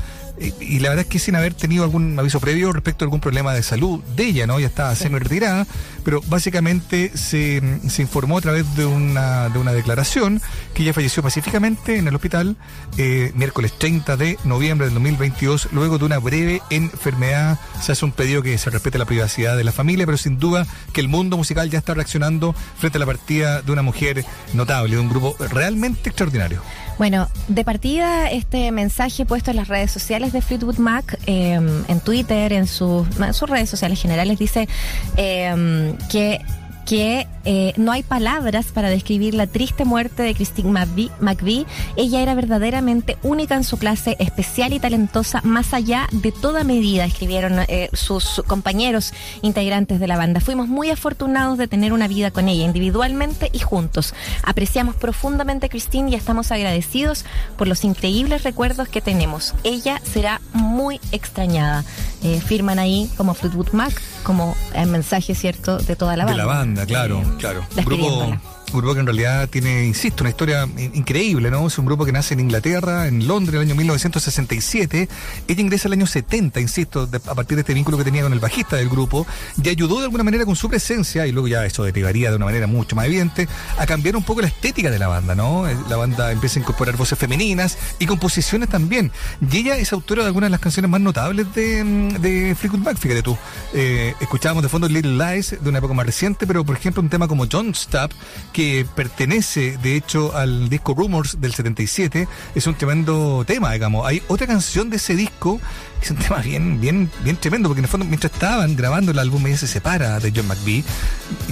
Y 0.59 0.79
la 0.79 0.89
verdad 0.89 1.05
es 1.05 1.11
que 1.11 1.19
sin 1.19 1.35
haber 1.35 1.53
tenido 1.53 1.83
algún 1.83 2.17
aviso 2.17 2.39
previo 2.39 2.71
respecto 2.73 3.03
a 3.03 3.05
algún 3.05 3.19
problema 3.19 3.53
de 3.53 3.61
salud 3.61 4.01
de 4.15 4.25
ella, 4.25 4.47
¿no? 4.47 4.59
Ya 4.59 4.67
estaba 4.67 4.95
semi 4.95 5.19
retirada, 5.19 5.67
pero 6.03 6.21
básicamente 6.27 7.11
se, 7.15 7.61
se 7.87 8.01
informó 8.01 8.39
a 8.39 8.41
través 8.41 8.75
de 8.75 8.85
una, 8.85 9.49
de 9.49 9.59
una 9.59 9.71
declaración 9.71 10.41
que 10.73 10.83
ella 10.83 10.93
falleció 10.93 11.21
pacíficamente 11.21 11.97
en 11.97 12.07
el 12.07 12.15
hospital 12.15 12.55
eh, 12.97 13.31
miércoles 13.35 13.73
30 13.77 14.17
de 14.17 14.37
noviembre 14.43 14.85
del 14.87 14.95
2022, 14.95 15.69
luego 15.73 15.97
de 15.97 16.05
una 16.05 16.17
breve 16.19 16.61
enfermedad. 16.69 17.59
Se 17.81 17.91
hace 17.91 18.05
un 18.05 18.11
pedido 18.11 18.41
que 18.41 18.57
se 18.57 18.69
respete 18.69 18.97
la 18.97 19.05
privacidad 19.05 19.55
de 19.55 19.63
la 19.63 19.71
familia, 19.71 20.05
pero 20.05 20.17
sin 20.17 20.39
duda 20.39 20.65
que 20.93 21.01
el 21.01 21.07
mundo 21.07 21.37
musical 21.37 21.69
ya 21.69 21.79
está 21.79 21.93
reaccionando 21.93 22.53
frente 22.77 22.97
a 22.97 22.99
la 22.99 23.05
partida 23.05 23.61
de 23.61 23.71
una 23.71 23.81
mujer 23.81 24.25
notable, 24.53 24.95
de 24.95 25.01
un 25.01 25.09
grupo 25.09 25.35
realmente 25.51 26.09
extraordinario. 26.09 26.61
Bueno, 27.01 27.29
de 27.47 27.63
partida 27.63 28.29
este 28.29 28.71
mensaje 28.71 29.25
puesto 29.25 29.49
en 29.49 29.57
las 29.57 29.67
redes 29.67 29.89
sociales 29.89 30.33
de 30.33 30.41
Fleetwood 30.43 30.77
Mac, 30.77 31.17
eh, 31.25 31.53
en 31.53 31.99
Twitter, 32.01 32.53
en 32.53 32.67
sus, 32.67 33.07
en 33.19 33.33
sus 33.33 33.49
redes 33.49 33.71
sociales 33.71 33.99
generales, 33.99 34.37
dice 34.37 34.69
eh, 35.17 35.95
que 36.11 36.41
que 36.85 37.27
eh, 37.43 37.73
no 37.77 37.91
hay 37.91 38.03
palabras 38.03 38.67
para 38.67 38.89
describir 38.89 39.33
la 39.33 39.47
triste 39.47 39.85
muerte 39.85 40.23
de 40.23 40.35
Christine 40.35 40.69
McVie. 41.19 41.65
Ella 41.95 42.21
era 42.21 42.35
verdaderamente 42.35 43.17
única 43.23 43.55
en 43.55 43.63
su 43.63 43.77
clase, 43.77 44.15
especial 44.19 44.73
y 44.73 44.79
talentosa, 44.79 45.41
más 45.43 45.73
allá 45.73 46.07
de 46.11 46.31
toda 46.31 46.63
medida, 46.63 47.05
escribieron 47.05 47.59
eh, 47.67 47.89
sus 47.93 48.43
compañeros 48.47 49.13
integrantes 49.41 49.99
de 49.99 50.07
la 50.07 50.17
banda. 50.17 50.39
Fuimos 50.39 50.67
muy 50.67 50.89
afortunados 50.89 51.57
de 51.57 51.67
tener 51.67 51.93
una 51.93 52.07
vida 52.07 52.31
con 52.31 52.47
ella, 52.47 52.65
individualmente 52.65 53.49
y 53.53 53.59
juntos. 53.59 54.13
Apreciamos 54.43 54.95
profundamente 54.95 55.65
a 55.65 55.69
Christine 55.69 56.11
y 56.11 56.15
estamos 56.15 56.51
agradecidos 56.51 57.25
por 57.57 57.67
los 57.67 57.83
increíbles 57.83 58.43
recuerdos 58.43 58.87
que 58.87 59.01
tenemos. 59.01 59.53
Ella 59.63 60.01
será 60.03 60.41
muy 60.53 60.99
extrañada. 61.11 61.83
Eh, 62.23 62.39
firman 62.39 62.79
ahí 62.79 63.09
como 63.17 63.33
Fleetwood 63.33 63.71
Mac, 63.71 63.99
como 64.23 64.55
el 64.73 64.87
mensaje 64.87 65.35
cierto 65.35 65.77
de 65.77 65.95
toda 65.95 66.15
la 66.15 66.25
de 66.25 66.31
banda. 66.31 66.45
la 66.45 66.53
banda, 66.53 66.85
claro, 66.85 67.21
claro. 67.39 67.65
Grupo. 67.85 68.37
Un 68.73 68.79
grupo 68.79 68.93
que 68.93 68.99
en 69.01 69.05
realidad 69.05 69.49
tiene, 69.49 69.85
insisto, 69.85 70.23
una 70.23 70.29
historia 70.29 70.67
in- 70.77 70.91
increíble, 70.95 71.51
¿no? 71.51 71.67
Es 71.67 71.77
un 71.77 71.85
grupo 71.85 72.05
que 72.05 72.11
nace 72.11 72.33
en 72.33 72.39
Inglaterra, 72.41 73.07
en 73.07 73.27
Londres, 73.27 73.55
en 73.55 73.61
el 73.61 73.67
año 73.67 73.75
1967. 73.75 75.09
Ella 75.47 75.61
ingresa 75.61 75.87
el 75.87 75.93
año 75.93 76.07
70, 76.07 76.59
insisto, 76.59 77.05
de- 77.07 77.17
a 77.17 77.35
partir 77.35 77.55
de 77.57 77.61
este 77.61 77.73
vínculo 77.73 77.97
que 77.97 78.03
tenía 78.03 78.23
con 78.23 78.33
el 78.33 78.39
bajista 78.39 78.75
del 78.77 78.89
grupo, 78.89 79.25
y 79.61 79.69
ayudó 79.69 79.97
de 79.99 80.05
alguna 80.05 80.23
manera 80.23 80.45
con 80.45 80.55
su 80.55 80.69
presencia, 80.69 81.27
y 81.27 81.31
luego 81.31 81.47
ya 81.47 81.65
eso 81.65 81.83
derivaría 81.83 82.29
de 82.29 82.35
una 82.37 82.45
manera 82.45 82.67
mucho 82.67 82.95
más 82.95 83.05
evidente, 83.05 83.47
a 83.77 83.85
cambiar 83.85 84.15
un 84.15 84.23
poco 84.23 84.41
la 84.41 84.47
estética 84.47 84.89
de 84.89 84.99
la 84.99 85.07
banda, 85.07 85.35
¿no? 85.35 85.67
Eh, 85.67 85.75
La 85.89 85.97
banda 85.97 86.31
empieza 86.31 86.59
a 86.59 86.61
incorporar 86.61 86.95
voces 86.95 87.17
femeninas 87.17 87.77
y 87.99 88.05
composiciones 88.05 88.69
también. 88.69 89.11
Y 89.51 89.57
ella 89.57 89.75
es 89.77 89.91
autora 89.91 90.21
de 90.21 90.27
algunas 90.27 90.47
de 90.47 90.51
las 90.51 90.59
canciones 90.61 90.89
más 90.89 91.01
notables 91.01 91.53
de, 91.53 91.83
mm, 91.83 92.09
de 92.21 92.55
Fleetwood 92.55 92.81
Mac, 92.83 92.97
fíjate 92.97 93.21
tú. 93.23 93.37
Eh, 93.73 94.13
escuchábamos 94.21 94.63
de 94.63 94.69
fondo 94.69 94.87
Little 94.87 95.17
Lies 95.17 95.57
de 95.61 95.69
una 95.69 95.79
época 95.79 95.93
más 95.93 96.05
reciente, 96.05 96.47
pero 96.47 96.63
por 96.63 96.75
ejemplo 96.77 97.01
un 97.01 97.09
tema 97.09 97.27
como 97.27 97.45
Don't 97.45 97.75
Stop, 97.75 98.11
que 98.53 98.60
pertenece 98.95 99.77
de 99.77 99.95
hecho 99.95 100.35
al 100.35 100.69
disco 100.69 100.93
Rumors 100.93 101.39
del 101.41 101.53
77, 101.53 102.27
es 102.55 102.67
un 102.67 102.75
tremendo 102.75 103.43
tema, 103.45 103.71
digamos. 103.73 104.05
Hay 104.07 104.21
otra 104.27 104.47
canción 104.47 104.89
de 104.89 104.97
ese 104.97 105.15
disco 105.15 105.59
que 105.99 106.05
es 106.05 106.11
un 106.11 106.17
tema 106.17 106.37
bien, 106.39 106.81
bien, 106.81 107.11
bien 107.23 107.37
tremendo, 107.37 107.69
porque 107.69 107.79
en 107.79 107.85
el 107.85 107.89
fondo 107.91 108.05
mientras 108.07 108.33
estaban 108.33 108.75
grabando 108.75 109.11
el 109.11 109.19
álbum 109.19 109.45
ella 109.45 109.57
se 109.57 109.67
separa 109.67 110.19
de 110.19 110.33
John 110.35 110.47
McVie 110.47 110.83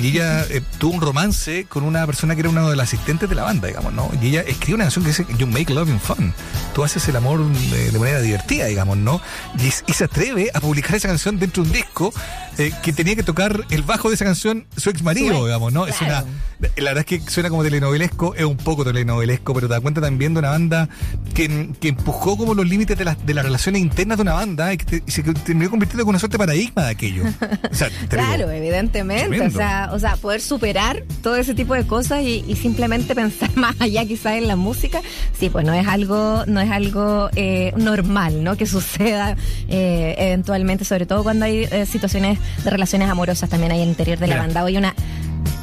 y 0.02 0.08
ella 0.08 0.44
eh, 0.50 0.62
tuvo 0.80 0.96
un 0.96 1.02
romance 1.02 1.66
con 1.70 1.84
una 1.84 2.06
persona 2.08 2.34
que 2.34 2.42
era 2.42 2.50
una 2.50 2.68
de 2.68 2.76
las 2.76 2.88
asistentes 2.92 3.30
de 3.30 3.36
la 3.36 3.44
banda, 3.44 3.68
digamos, 3.68 3.94
¿no? 3.94 4.10
Y 4.22 4.30
ella 4.30 4.42
escribe 4.42 4.76
una 4.76 4.86
canción 4.86 5.04
que 5.06 5.10
dice 5.12 5.26
You 5.38 5.46
make 5.46 5.72
loving 5.72 6.00
fun. 6.00 6.34
Tú 6.74 6.84
haces 6.84 7.08
el 7.10 7.16
amor 7.16 7.46
de, 7.48 7.92
de 7.92 8.00
manera 8.00 8.22
divertida, 8.22 8.66
digamos, 8.66 8.98
¿no? 8.98 9.22
Y, 9.60 9.68
es- 9.68 9.84
y 9.86 9.94
se 9.94 10.06
atreve 10.06 10.50
a 10.54 10.60
publicar 10.60 10.96
esa 10.96 11.08
canción 11.10 11.38
dentro 11.38 11.62
de 11.64 11.70
un 11.70 11.76
disco 11.76 12.12
eh, 12.58 12.72
que 12.82 12.92
tenía 12.92 13.16
que 13.16 13.24
tocar 13.24 13.66
el 13.70 13.84
bajo 13.84 14.10
de 14.10 14.16
esa 14.16 14.26
canción 14.26 14.66
su 14.78 14.90
ex 14.90 15.04
marido, 15.04 15.46
digamos, 15.46 15.72
¿no? 15.74 15.86
Es 15.86 15.96
claro. 15.98 16.26
una 16.26 16.70
la 16.76 16.94
verdad 17.00 17.14
es 17.14 17.22
que 17.26 17.32
suena 17.32 17.50
como 17.50 17.64
telenovelesco, 17.64 18.36
es 18.36 18.46
un 18.46 18.58
poco 18.58 18.84
telenovelesco, 18.84 19.54
pero 19.54 19.68
te 19.68 19.74
das 19.74 19.82
cuenta 19.82 20.02
también 20.02 20.34
de 20.34 20.40
una 20.40 20.50
banda 20.50 20.90
que, 21.34 21.70
que 21.80 21.90
empujó 21.90 22.38
como 22.38 22.54
los 22.54 22.68
límites 22.68 22.98
de, 22.98 23.06
las 23.06 23.26
de 23.26 23.34
las 23.34 23.46
relaciones 23.46 23.82
internas 23.82 24.18
de 24.18 24.22
una 24.24 24.34
banda 24.34 24.74
y, 24.74 24.78
que 24.78 24.86
te- 24.86 25.04
y 25.06 25.12
se 25.12 25.24
terminó 25.24 25.70
convirtiendo 25.70 26.04
en 26.04 26.10
una 26.10 26.20
suerte 26.20 26.36
de 26.36 26.40
paradigma 26.40 26.84
de 26.86 26.90
aquello. 26.92 27.24
O 27.72 27.74
sea, 27.74 27.88
te 27.90 27.94
digo, 27.96 28.08
Claro, 28.10 28.52
evidentemente. 28.52 29.42
O 29.42 29.52
sea, 29.52 29.90
o 29.94 30.00
sea, 30.00 30.16
poder 30.18 30.42
superar 30.42 31.04
todo 31.22 31.36
ese 31.38 31.54
tipo 31.54 31.74
de 31.74 31.86
cosas 31.86 32.22
y, 32.24 32.44
y 32.48 32.56
simplemente 32.56 33.16
pensar 33.16 33.50
más 33.56 33.76
allá 33.80 34.06
quizás 34.06 34.34
en 34.34 34.48
la 34.48 34.56
música, 34.56 35.02
sí, 35.38 35.50
pues 35.50 35.66
no 35.66 35.74
es 35.74 35.88
algo, 35.88 36.44
no 36.48 36.60
es 36.60 36.72
algo 36.72 37.30
eh, 37.36 37.74
normal, 37.78 38.44
¿no? 38.44 38.58
Que 38.58 38.66
suceda 38.66 39.36
eh, 39.68 40.16
eventualmente, 40.18 40.86
sobre 40.86 41.06
todo 41.06 41.24
cuando 41.24 41.46
hay 41.46 41.68
eh, 41.72 41.86
situaciones 41.86 42.40
de 42.64 42.70
relaciones 42.70 43.10
amorosas 43.10 43.50
también 43.50 43.72
hay 43.72 43.82
el 43.82 43.90
interior 43.90 44.18
de 44.20 44.28
la 44.28 44.38
banda. 44.38 44.64
Hoy 44.64 44.78
una. 44.78 44.94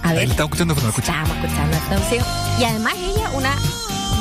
A 0.02 0.12
ver. 0.12 0.24
estamos 0.30 0.48
escuchando, 0.48 0.74
pero 0.74 0.86
no 0.86 0.90
escucha. 0.90 1.22
Estábamos 1.22 1.36
escuchando 1.44 1.76
esta. 1.76 2.60
Y 2.60 2.64
además 2.64 2.94
ella, 2.98 3.30
una 3.34 3.54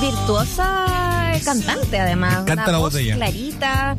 virtuosa 0.01 1.33
cantante, 1.43 1.99
además. 1.99 2.43
Una 2.49 2.67
la 2.67 2.77
voz 2.77 2.93
de 2.93 3.01
ella. 3.01 3.15
clarita, 3.15 3.95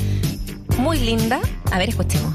muy 0.78 0.98
linda. 0.98 1.40
A 1.70 1.78
ver, 1.78 1.90
escuchemos. 1.90 2.34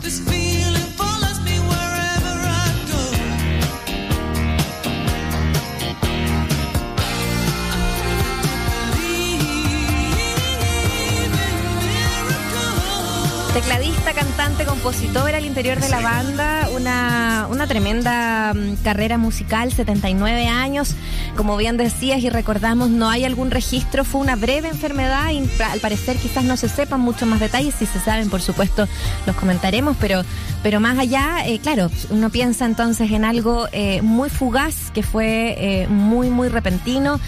Tecladista, 13.53 14.14
cantante, 14.14 14.64
compositora 14.64 15.38
al 15.38 15.45
interior 15.45 15.78
de 15.82 15.90
la 15.90 15.99
banda, 15.99 16.69
una, 16.73 17.48
una 17.49 17.68
tremenda 17.68 18.53
mm, 18.53 18.76
carrera 18.82 19.18
musical, 19.18 19.73
79 19.73 20.48
años. 20.48 20.95
Como 21.36 21.57
bien 21.57 21.76
decías 21.76 22.22
y 22.23 22.30
recordamos, 22.30 22.90
no 22.90 23.10
hay 23.10 23.26
algún 23.26 23.52
registro, 23.52 24.06
fue 24.06 24.22
una 24.22 24.38
breve 24.38 24.69
enfermedad 24.69 25.32
y 25.32 25.49
al 25.64 25.82
parecer 25.82 26.15
quizás 26.15 26.45
no 26.45 26.56
se 26.56 26.69
sepan 26.69 27.02
muchos 27.02 27.28
más 27.28 27.41
detalles, 27.41 27.76
si 27.76 27.86
se 27.86 27.99
saben, 27.99 28.30
por 28.30 28.41
supuesto, 28.41 28.88
los 29.26 29.36
comentaremos, 29.36 29.98
pero, 29.99 30.23
pero 30.64 30.80
más 30.80 30.98
allá, 30.98 31.45
eh, 31.45 31.60
claro, 31.60 31.91
uno 32.10 32.30
piensa 32.30 32.64
entonces 32.65 33.11
en 33.11 33.26
algo 33.26 33.68
eh, 33.73 34.02
muy 34.02 34.30
fugaz, 34.30 34.91
que 34.94 35.03
fue 35.03 35.56
eh, 35.57 35.88
muy, 35.90 36.30
muy 36.30 36.48
repentino. 36.48 37.19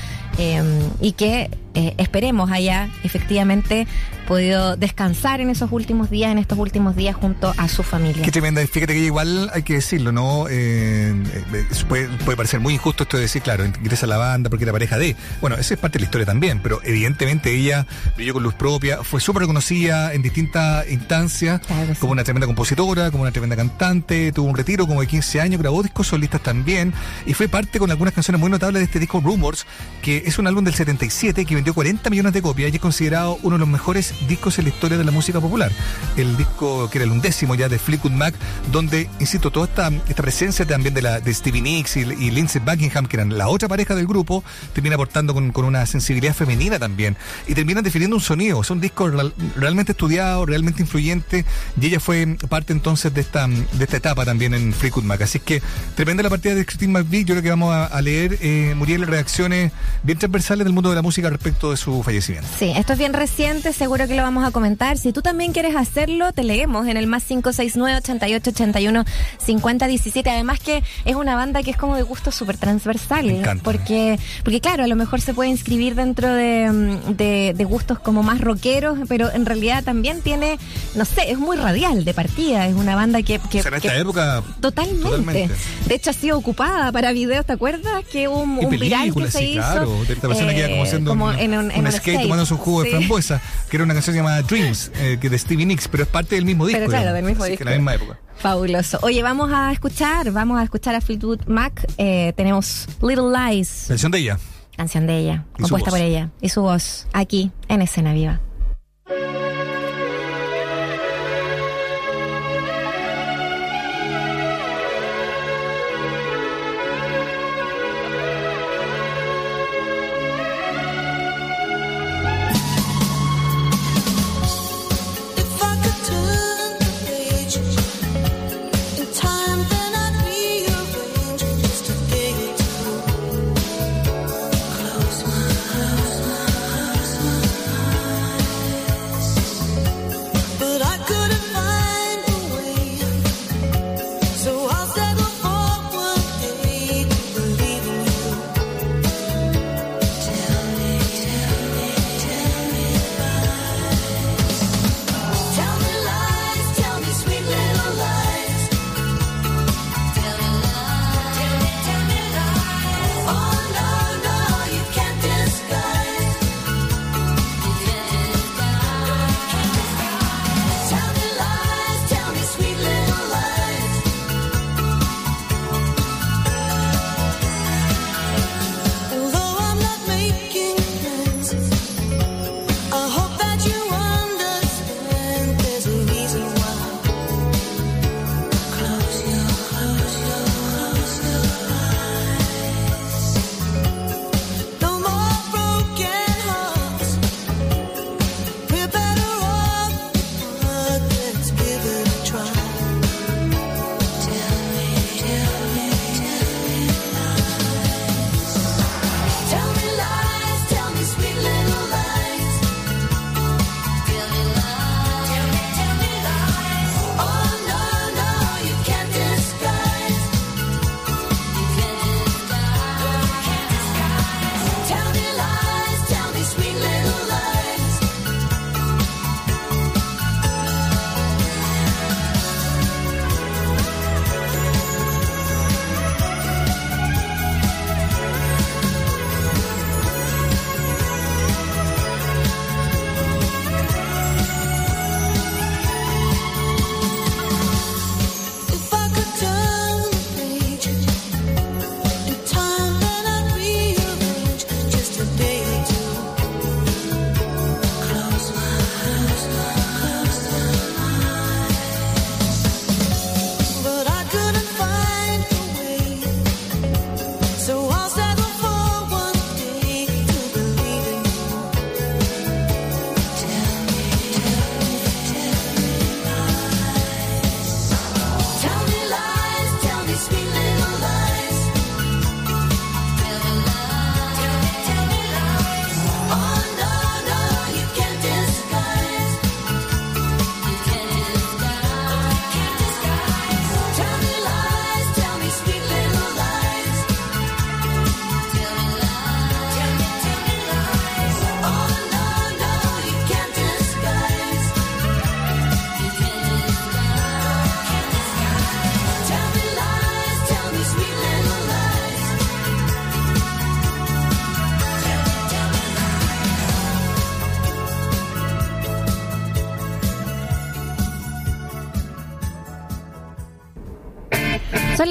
y 1.02 1.12
que 1.12 1.52
esperemos 1.76 2.50
haya 2.52 2.90
efectivamente 3.04 3.86
podido 4.24 4.76
descansar 4.76 5.42
en 5.42 5.50
esos 5.50 5.72
últimos 5.72 6.10
días, 6.10 6.32
en 6.32 6.38
estos 6.38 6.58
últimos 6.58 6.96
días 6.96 7.16
junto 7.16 7.54
a 7.58 7.68
su 7.68 7.84
familia. 7.84 8.24
Qué 8.24 8.32
tremenda. 8.32 8.66
Fíjate 8.66 8.94
que 8.94 9.00
igual 9.00 9.50
hay 9.54 9.64
que 9.64 9.76
decirlo, 9.76 10.12
¿no? 10.12 10.48
Eh, 10.50 11.14
eh, 11.54 11.66
puede, 11.88 12.08
puede 12.20 12.38
parecer 12.38 12.60
muy 12.60 12.74
injusto 12.74 13.04
esto 13.04 13.18
de 13.18 13.24
decir, 13.24 13.42
claro, 13.42 13.66
ingresa 13.66 14.06
a 14.06 14.10
la 14.10 14.18
banda 14.18 14.50
porque 14.50 14.64
era 14.64 14.72
pareja 14.72 14.98
de. 14.98 15.16
Bueno, 15.42 15.56
esa 15.58 15.74
es 15.74 15.80
parte 15.80 15.98
de 15.98 16.04
la 16.04 16.06
historia 16.06 16.26
también, 16.26 16.60
pero 16.62 16.82
evidentemente 16.84 17.54
ella 17.54 17.86
brilló 18.16 18.34
con 18.34 18.44
luz 18.44 18.54
propia, 18.54 19.04
fue 19.04 19.20
súper 19.20 19.42
reconocida 19.42 20.14
en 20.14 20.22
distintas 20.22 20.90
instancias, 20.90 21.62
como 22.00 22.14
una 22.14 22.24
tremenda 22.24 22.48
compositora, 22.48 23.12
como 23.12 23.24
una 23.24 23.32
tremenda 23.32 23.56
cantante, 23.56 24.32
tuvo 24.32 24.48
un 24.48 24.56
retiro 24.56 24.88
como 24.88 25.02
de 25.02 25.08
15 25.08 25.42
años, 25.42 25.62
grabó 25.62 25.84
discos 25.84 26.08
solistas 26.08 26.42
también, 26.42 26.94
y 27.26 27.34
fue 27.34 27.48
parte 27.48 27.80
con 27.80 27.92
algunas 27.92 28.14
canciones 28.14 28.40
muy 28.40 28.50
notables 28.50 28.80
de 28.80 28.86
este 28.86 29.00
disco 29.00 29.22
Rumors, 29.22 29.66
que 30.02 30.24
es 30.26 30.38
un 30.40 30.48
álbum 30.48 30.64
del 30.64 30.74
77 30.74 31.46
que 31.46 31.56
vendió 31.56 31.74
40 31.74 32.10
millones 32.10 32.34
de 32.34 32.42
copias 32.42 32.72
y 32.72 32.76
es 32.76 32.82
considerado 32.82 33.38
uno 33.44 33.56
de 33.56 33.60
los 33.60 33.68
mejores 33.68 34.13
discos 34.28 34.58
en 34.60 34.66
la 34.66 34.70
historia 34.70 34.98
de 34.98 35.04
la 35.04 35.12
música 35.12 35.40
popular. 35.42 35.72
El 36.18 36.38
disco 36.38 36.90
que 36.90 36.98
era 37.00 37.06
el 37.06 37.12
undécimo 37.12 37.56
ya 37.56 37.70
de 37.70 37.80
Fleetwood 37.80 38.12
Mac, 38.12 38.34
donde, 38.72 39.10
insisto, 39.20 39.52
toda 39.52 39.68
esta, 39.68 39.92
esta 40.08 40.22
presencia 40.22 40.66
también 40.66 40.94
de, 40.94 41.02
la, 41.02 41.20
de 41.20 41.34
Stevie 41.34 41.62
Nicks 41.62 41.98
y, 41.98 42.02
y 42.02 42.32
Lindsey 42.32 42.62
Buckingham, 42.64 43.06
que 43.06 43.18
eran 43.18 43.38
la 43.38 43.48
otra 43.48 43.68
pareja 43.68 43.96
del 43.96 44.08
grupo, 44.08 44.44
termina 44.74 44.96
aportando 44.96 45.34
con, 45.34 45.52
con 45.52 45.66
una 45.66 45.86
sensibilidad 45.86 46.34
femenina 46.34 46.80
también. 46.80 47.18
Y 47.48 47.54
terminan 47.54 47.84
definiendo 47.84 48.16
un 48.16 48.22
sonido. 48.22 48.62
Es 48.62 48.70
un 48.70 48.80
disco 48.82 49.10
real- 49.10 49.34
realmente 49.56 49.92
estudiado, 49.94 50.46
realmente 50.46 50.82
influyente. 50.82 51.46
Y 51.80 51.88
ella 51.88 52.00
fue 52.00 52.38
parte 52.50 52.74
entonces 52.74 53.14
de 53.14 53.22
esta, 53.22 53.48
de 53.48 53.84
esta 53.84 53.98
etapa 53.98 54.26
también 54.26 54.54
en 54.54 54.74
Fleetwood 54.74 55.04
Mac. 55.04 55.22
Así 55.22 55.40
que 55.40 55.62
tremenda 55.96 56.24
la 56.24 56.30
partida 56.30 56.56
de 56.56 56.66
Christine 56.66 56.94
McVie. 56.94 57.26
Yo 57.26 57.34
creo 57.36 57.44
que 57.44 57.50
vamos 57.50 57.74
a, 57.74 57.86
a 57.86 58.02
leer, 58.02 58.38
eh, 58.42 58.74
Muriel, 58.76 59.06
reacciones 59.08 59.72
bien 60.04 60.18
transversales 60.18 60.66
del 60.66 60.74
mundo 60.74 60.90
de 60.90 60.96
la 60.96 61.02
música 61.02 61.30
respecto 61.30 61.72
de 61.72 61.78
su 61.78 62.04
fallecimiento. 62.04 62.48
Sí, 62.58 62.72
esto 62.76 62.94
es 62.94 63.00
bien 63.00 63.14
reciente, 63.14 63.74
seguro 63.74 64.03
que 64.08 64.16
lo 64.16 64.24
vamos 64.24 64.46
a 64.46 64.52
comentar. 64.52 64.98
Si 64.98 65.12
tú 65.14 65.22
también 65.22 65.54
quieres 65.54 65.76
hacerlo, 65.76 66.32
te 66.34 66.44
leemos 66.44 66.88
en 66.88 66.98
el 66.98 67.08
más 67.08 67.24
569-8881-5017. 67.30 70.28
Además 70.32 70.60
que 70.60 70.84
es 71.06 71.16
una 71.16 71.36
banda 71.36 71.64
que 71.64 71.72
es 71.72 71.78
como 71.78 71.96
de 71.96 72.04
gustos 72.04 72.36
súper 72.36 72.58
transversales. 72.58 73.40
encanta. 73.40 73.64
Porque, 73.64 74.20
porque 74.44 74.62
claro, 74.62 74.84
a 74.84 74.88
lo 74.88 74.96
mejor 74.96 75.22
se 75.22 75.34
puede 75.34 75.50
inscribir 75.50 75.96
dentro 75.96 76.32
de, 76.34 76.70
mm, 76.72 77.16
de- 77.16 77.54
de 77.56 77.64
gustos 77.66 78.00
como 78.00 78.24
más 78.24 78.42
rockeros, 78.42 79.00
pero 79.08 79.32
en 79.32 79.46
realidad 79.46 79.84
también 79.84 80.22
tiene, 80.22 80.58
no 80.96 81.06
sé, 81.06 81.32
es 81.32 81.38
muy 81.38 81.58
radial 81.58 82.06
de 82.06 82.14
partida. 82.14 82.68
Es 82.68 82.76
una 82.76 82.96
banda 82.96 83.22
que... 83.22 83.40
que 83.50 83.60
o 83.60 83.64
sea, 83.64 83.72
en 83.74 83.82
que- 83.82 83.88
esta 83.88 84.00
época. 84.00 84.44
Totalmente. 84.60 85.04
Totalmente. 85.04 85.54
De 85.88 85.96
hecho, 85.96 86.10
ha 86.10 86.14
sido 86.14 86.38
ocupada 86.38 86.92
para 86.92 87.12
videos, 87.12 87.46
¿te 87.46 87.54
acuerdas? 87.54 88.04
Que 88.12 88.28
hubo 88.28 88.42
un, 88.42 88.58
un 88.60 88.70
viral 88.70 89.14
que 89.14 89.32
se 89.32 89.40
sí, 89.40 89.46
hizo. 89.54 89.62
claro. 89.62 90.04
De 90.08 90.14
esta 90.14 90.28
persona 90.28 90.54
que 90.54 90.60
iba 90.60 90.70
como 90.70 90.84
eh, 90.84 90.88
haciendo 90.88 91.12
como 91.12 91.26
un, 91.28 91.40
en 91.40 91.54
un, 91.58 91.72
en 91.72 91.86
un 91.86 91.92
skate, 91.92 92.22
tomándose 92.22 92.54
un 92.54 92.60
jugo 92.60 92.84
Sí. 92.84 92.90
de 92.90 92.98
frambuesa, 92.98 93.42
que 93.70 93.78
era 93.78 93.84
una 93.84 93.93
canción 93.94 94.16
llamada 94.16 94.42
Dreams, 94.42 94.92
eh, 94.96 95.18
que 95.20 95.30
de 95.30 95.38
Stevie 95.38 95.66
Nicks, 95.66 95.88
pero 95.88 96.04
es 96.04 96.10
parte 96.10 96.36
del 96.36 96.46
mismo 96.46 96.66
disco. 96.66 96.80
Pero 96.80 96.90
claro, 96.90 97.04
digamos. 97.14 97.16
del 97.18 97.26
mismo 97.32 97.44
Así 97.44 97.52
que 97.52 97.58
disco. 97.58 97.70
la 97.70 97.76
misma 97.76 97.94
época. 97.96 98.20
Fabuloso. 98.38 99.00
Oye, 99.02 99.22
vamos 99.24 99.52
a 99.54 99.72
escuchar, 99.72 100.32
vamos 100.32 100.60
a 100.60 100.64
escuchar 100.64 100.96
a 100.96 101.02
Fleetwood 101.02 101.46
Mac. 101.48 101.86
Eh, 101.98 102.34
tenemos 102.36 102.88
Little 103.02 103.32
Lies, 103.36 103.86
Canción 103.88 104.12
de 104.12 104.18
ella. 104.20 104.40
canción 104.76 105.06
de 105.08 105.18
ella, 105.18 105.46
compuesta 105.54 105.90
por 105.92 106.00
ella 106.00 106.30
y 106.42 106.50
su 106.50 106.62
voz 106.62 107.08
aquí 107.14 107.52
en 107.68 107.82
Escena 107.82 108.14
Viva. 108.14 108.40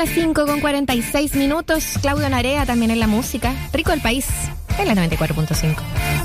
Las 0.05 0.11
5 0.17 0.47
con 0.47 0.61
46 0.61 1.37
minutos. 1.37 1.97
Claudio 2.01 2.29
Narea 2.29 2.67
también 2.67 2.91
en 2.91 2.99
la 2.99 3.07
música. 3.07 3.55
Rico 3.73 3.93
del 3.93 4.01
país 4.01 4.27
en 4.77 4.89
la 4.89 4.95
94.5. 4.95 6.22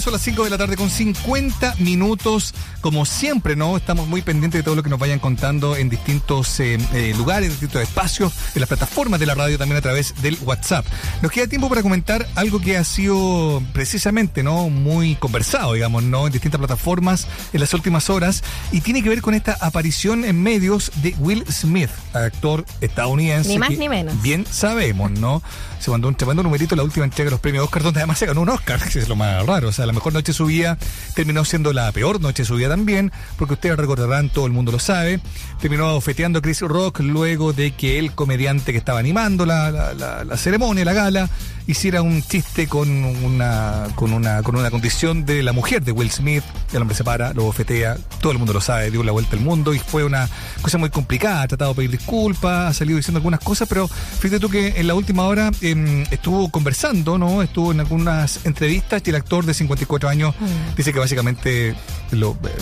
vida, 0.00 0.09
son 0.10 0.14
las 0.14 0.22
5 0.22 0.44
de 0.44 0.50
la 0.50 0.58
tarde 0.58 0.76
con 0.76 0.90
50 0.90 1.76
minutos. 1.78 2.52
Como 2.80 3.04
siempre, 3.04 3.54
¿no? 3.54 3.76
Estamos 3.76 4.08
muy 4.08 4.22
pendientes 4.22 4.58
de 4.58 4.62
todo 4.64 4.74
lo 4.74 4.82
que 4.82 4.90
nos 4.90 4.98
vayan 4.98 5.20
contando 5.20 5.76
en 5.76 5.88
distintos 5.88 6.58
eh, 6.58 6.78
eh, 6.94 7.14
lugares, 7.16 7.50
distintos 7.50 7.80
espacios, 7.82 8.32
en 8.54 8.60
las 8.60 8.68
plataformas 8.68 9.20
de 9.20 9.26
la 9.26 9.36
radio, 9.36 9.56
también 9.56 9.76
a 9.76 9.82
través 9.82 10.20
del 10.20 10.36
WhatsApp. 10.42 10.84
Nos 11.22 11.30
queda 11.30 11.46
tiempo 11.46 11.68
para 11.68 11.82
comentar 11.82 12.26
algo 12.34 12.60
que 12.60 12.76
ha 12.76 12.82
sido 12.82 13.62
precisamente, 13.72 14.42
¿no? 14.42 14.68
Muy 14.68 15.14
conversado, 15.14 15.74
digamos, 15.74 16.02
¿no? 16.02 16.26
En 16.26 16.32
distintas 16.32 16.58
plataformas 16.58 17.28
en 17.52 17.60
las 17.60 17.72
últimas 17.72 18.10
horas 18.10 18.42
y 18.72 18.80
tiene 18.80 19.04
que 19.04 19.10
ver 19.10 19.22
con 19.22 19.34
esta 19.34 19.58
aparición 19.60 20.24
en 20.24 20.42
medios 20.42 20.90
de 21.02 21.14
Will 21.20 21.44
Smith, 21.52 21.90
actor 22.14 22.64
estadounidense. 22.80 23.50
Ni 23.50 23.58
más 23.58 23.68
que 23.68 23.76
ni 23.76 23.88
menos. 23.88 24.20
Bien 24.22 24.44
sabemos, 24.50 25.12
¿no? 25.12 25.40
Se 25.78 25.90
mandó 25.90 26.08
un 26.08 26.14
tremendo 26.14 26.42
numerito 26.42 26.74
en 26.74 26.78
la 26.78 26.84
última 26.84 27.04
entrega 27.04 27.28
de 27.28 27.30
los 27.32 27.40
premios 27.40 27.64
Oscar, 27.64 27.82
donde 27.82 28.00
además 28.00 28.18
se 28.18 28.26
ganó 28.26 28.40
un 28.40 28.48
Oscar, 28.48 28.80
que 28.88 28.98
es 28.98 29.08
lo 29.08 29.14
más 29.16 29.46
raro. 29.46 29.68
O 29.68 29.72
sea, 29.72 29.86
la 29.86 29.92
mejor 30.00 30.14
noche 30.14 30.32
de 30.32 30.36
su 30.36 30.46
vida 30.46 30.78
terminó 31.14 31.44
siendo 31.44 31.72
la 31.74 31.92
peor 31.92 32.20
noche 32.22 32.42
de 32.42 32.46
su 32.46 32.54
vida 32.56 32.70
también, 32.70 33.12
porque 33.36 33.52
ustedes 33.54 33.76
recordarán, 33.76 34.30
todo 34.30 34.46
el 34.46 34.52
mundo 34.52 34.72
lo 34.72 34.78
sabe. 34.78 35.20
Terminó 35.60 35.94
ofeteando 35.94 36.38
a 36.38 36.42
Chris 36.42 36.62
Rock 36.62 37.00
luego 37.00 37.52
de 37.52 37.72
que 37.72 37.98
el 37.98 38.12
comediante 38.14 38.72
que 38.72 38.78
estaba 38.78 38.98
animando 38.98 39.44
la, 39.44 39.70
la- 39.94 40.36
ceremonia, 40.38 40.84
la 40.86 40.94
gala, 40.94 41.28
hiciera 41.70 42.02
un 42.02 42.22
chiste 42.22 42.66
con 42.66 42.88
una, 43.04 43.86
con 43.94 44.12
una 44.12 44.42
con 44.42 44.56
una 44.56 44.70
condición 44.70 45.24
de 45.24 45.42
la 45.42 45.52
mujer 45.52 45.82
de 45.82 45.92
Will 45.92 46.10
Smith. 46.10 46.42
El 46.72 46.82
hombre 46.82 46.96
se 46.96 47.04
para, 47.04 47.32
lo 47.32 47.44
bofetea, 47.44 47.96
todo 48.20 48.32
el 48.32 48.38
mundo 48.38 48.52
lo 48.52 48.60
sabe, 48.60 48.90
dio 48.90 49.02
la 49.02 49.12
vuelta 49.12 49.36
al 49.36 49.42
mundo 49.42 49.72
y 49.74 49.78
fue 49.78 50.04
una 50.04 50.28
cosa 50.62 50.78
muy 50.78 50.90
complicada. 50.90 51.42
Ha 51.42 51.48
tratado 51.48 51.70
de 51.72 51.76
pedir 51.76 51.90
disculpas, 51.92 52.70
ha 52.70 52.74
salido 52.74 52.96
diciendo 52.96 53.18
algunas 53.18 53.40
cosas, 53.40 53.68
pero 53.68 53.88
fíjate 53.88 54.40
tú 54.40 54.48
que 54.50 54.74
en 54.80 54.86
la 54.86 54.94
última 54.94 55.24
hora 55.24 55.50
em, 55.60 56.04
estuvo 56.10 56.50
conversando, 56.50 57.18
¿no? 57.18 57.42
Estuvo 57.42 57.72
en 57.72 57.80
algunas 57.80 58.44
entrevistas 58.44 59.02
y 59.06 59.10
el 59.10 59.16
actor 59.16 59.44
de 59.46 59.54
54 59.54 60.08
años 60.08 60.34
Mm. 60.40 60.76
dice 60.76 60.92
que 60.92 60.98
básicamente 60.98 61.74
lo- 62.12 62.32
eh, 62.44 62.56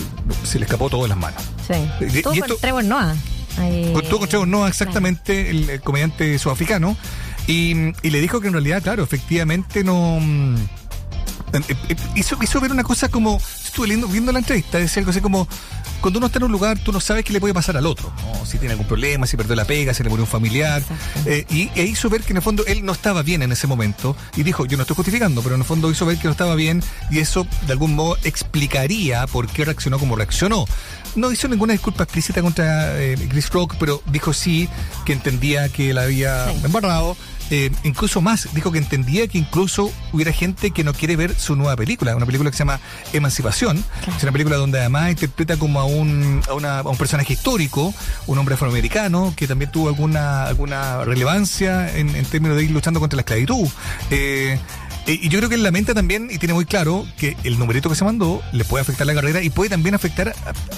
se 0.44 0.58
le 0.58 0.64
escapó 0.64 0.88
todo 0.90 1.02
de 1.04 1.08
las 1.08 1.18
manos. 1.18 1.42
Sí. 1.66 1.74
Y- 2.00 2.36
y 2.36 2.38
esto- 2.40 2.56
Trevor 2.60 2.84
Noah. 2.84 3.14
Estuvo 3.60 4.20
con 4.20 4.28
Trevor 4.28 4.46
Noah, 4.48 4.68
exactamente, 4.68 5.50
el, 5.50 5.68
el 5.68 5.80
comediante 5.80 6.38
sudafricano, 6.38 6.96
y, 7.48 7.94
y 8.02 8.10
le 8.10 8.20
dijo 8.20 8.40
que 8.40 8.48
en 8.48 8.52
realidad, 8.52 8.82
claro, 8.82 9.02
efectivamente 9.02 9.82
no. 9.82 10.20
mm, 10.20 10.56
eh, 11.54 11.76
eh, 11.88 11.96
hizo, 12.14 12.36
hizo 12.42 12.60
ver 12.60 12.70
una 12.70 12.84
cosa 12.84 13.08
como, 13.08 13.38
estuve 13.64 13.88
viendo, 13.88 14.06
viendo 14.06 14.32
la 14.32 14.38
entrevista, 14.38 14.78
decía 14.78 15.00
algo 15.00 15.10
así 15.10 15.22
como, 15.22 15.48
cuando 16.02 16.18
uno 16.18 16.26
está 16.26 16.38
en 16.38 16.44
un 16.44 16.52
lugar, 16.52 16.78
tú 16.78 16.92
no 16.92 17.00
sabes 17.00 17.24
qué 17.24 17.32
le 17.32 17.40
puede 17.40 17.54
pasar 17.54 17.78
al 17.78 17.86
otro, 17.86 18.12
¿no? 18.22 18.44
si 18.44 18.58
tiene 18.58 18.72
algún 18.72 18.86
problema, 18.86 19.26
si 19.26 19.38
perdió 19.38 19.56
la 19.56 19.64
pega, 19.64 19.94
si 19.94 20.02
le 20.02 20.10
murió 20.10 20.24
un 20.24 20.30
familiar, 20.30 20.82
eh, 21.24 21.46
y 21.48 21.70
e 21.74 21.84
hizo 21.84 22.10
ver 22.10 22.22
que 22.22 22.32
en 22.32 22.36
el 22.36 22.42
fondo 22.42 22.64
él 22.66 22.84
no 22.84 22.92
estaba 22.92 23.22
bien 23.22 23.42
en 23.42 23.50
ese 23.50 23.66
momento, 23.66 24.14
y 24.36 24.42
dijo, 24.42 24.66
yo 24.66 24.76
no 24.76 24.82
estoy 24.82 24.96
justificando, 24.96 25.42
pero 25.42 25.54
en 25.54 25.62
el 25.62 25.66
fondo 25.66 25.90
hizo 25.90 26.04
ver 26.04 26.18
que 26.18 26.24
no 26.24 26.32
estaba 26.32 26.54
bien, 26.54 26.82
y 27.10 27.20
eso 27.20 27.46
de 27.66 27.72
algún 27.72 27.94
modo 27.94 28.18
explicaría 28.24 29.26
por 29.26 29.48
qué 29.48 29.64
reaccionó 29.64 29.98
como 29.98 30.16
reaccionó. 30.16 30.66
No 31.16 31.32
hizo 31.32 31.48
ninguna 31.48 31.72
disculpa 31.72 32.04
explícita 32.04 32.42
contra 32.42 33.00
eh, 33.00 33.16
Chris 33.30 33.48
Rock, 33.50 33.76
pero 33.80 34.02
dijo 34.12 34.34
sí 34.34 34.68
que 35.06 35.14
entendía 35.14 35.68
que 35.70 35.94
la 35.94 36.02
había 36.02 36.52
embarrado. 36.62 37.16
Eh, 37.50 37.70
incluso 37.84 38.20
más, 38.20 38.48
dijo 38.54 38.70
que 38.72 38.78
entendía 38.78 39.26
que 39.26 39.38
incluso 39.38 39.90
hubiera 40.12 40.32
gente 40.32 40.70
que 40.70 40.84
no 40.84 40.92
quiere 40.92 41.16
ver 41.16 41.34
su 41.34 41.56
nueva 41.56 41.76
película, 41.76 42.14
una 42.14 42.26
película 42.26 42.50
que 42.50 42.56
se 42.56 42.60
llama 42.60 42.80
Emancipación. 43.12 43.82
Es 44.16 44.22
una 44.22 44.32
película 44.32 44.56
donde 44.56 44.78
además 44.80 45.10
interpreta 45.10 45.56
como 45.56 45.80
a 45.80 45.84
un, 45.84 46.42
a, 46.48 46.54
una- 46.54 46.78
a 46.80 46.82
un 46.88 46.96
personaje 46.96 47.32
histórico, 47.32 47.94
un 48.26 48.38
hombre 48.38 48.54
afroamericano 48.54 49.32
que 49.36 49.46
también 49.46 49.70
tuvo 49.70 49.88
alguna, 49.88 50.44
alguna 50.44 51.04
relevancia 51.04 51.96
en, 51.96 52.14
en 52.14 52.24
términos 52.26 52.56
de 52.56 52.64
ir 52.64 52.70
luchando 52.70 53.00
contra 53.00 53.16
la 53.16 53.20
esclavitud. 53.22 53.66
Eh, 54.10 54.58
y 55.14 55.28
yo 55.30 55.38
creo 55.38 55.48
que 55.48 55.54
él 55.54 55.62
lamenta 55.62 55.94
también 55.94 56.28
y 56.30 56.36
tiene 56.36 56.52
muy 56.52 56.66
claro 56.66 57.06
que 57.16 57.34
el 57.42 57.58
numerito 57.58 57.88
que 57.88 57.94
se 57.94 58.04
mandó 58.04 58.42
le 58.52 58.64
puede 58.64 58.82
afectar 58.82 59.06
la 59.06 59.14
carrera 59.14 59.42
y 59.42 59.48
puede 59.48 59.70
también 59.70 59.94
afectar 59.94 60.28
a 60.28 60.34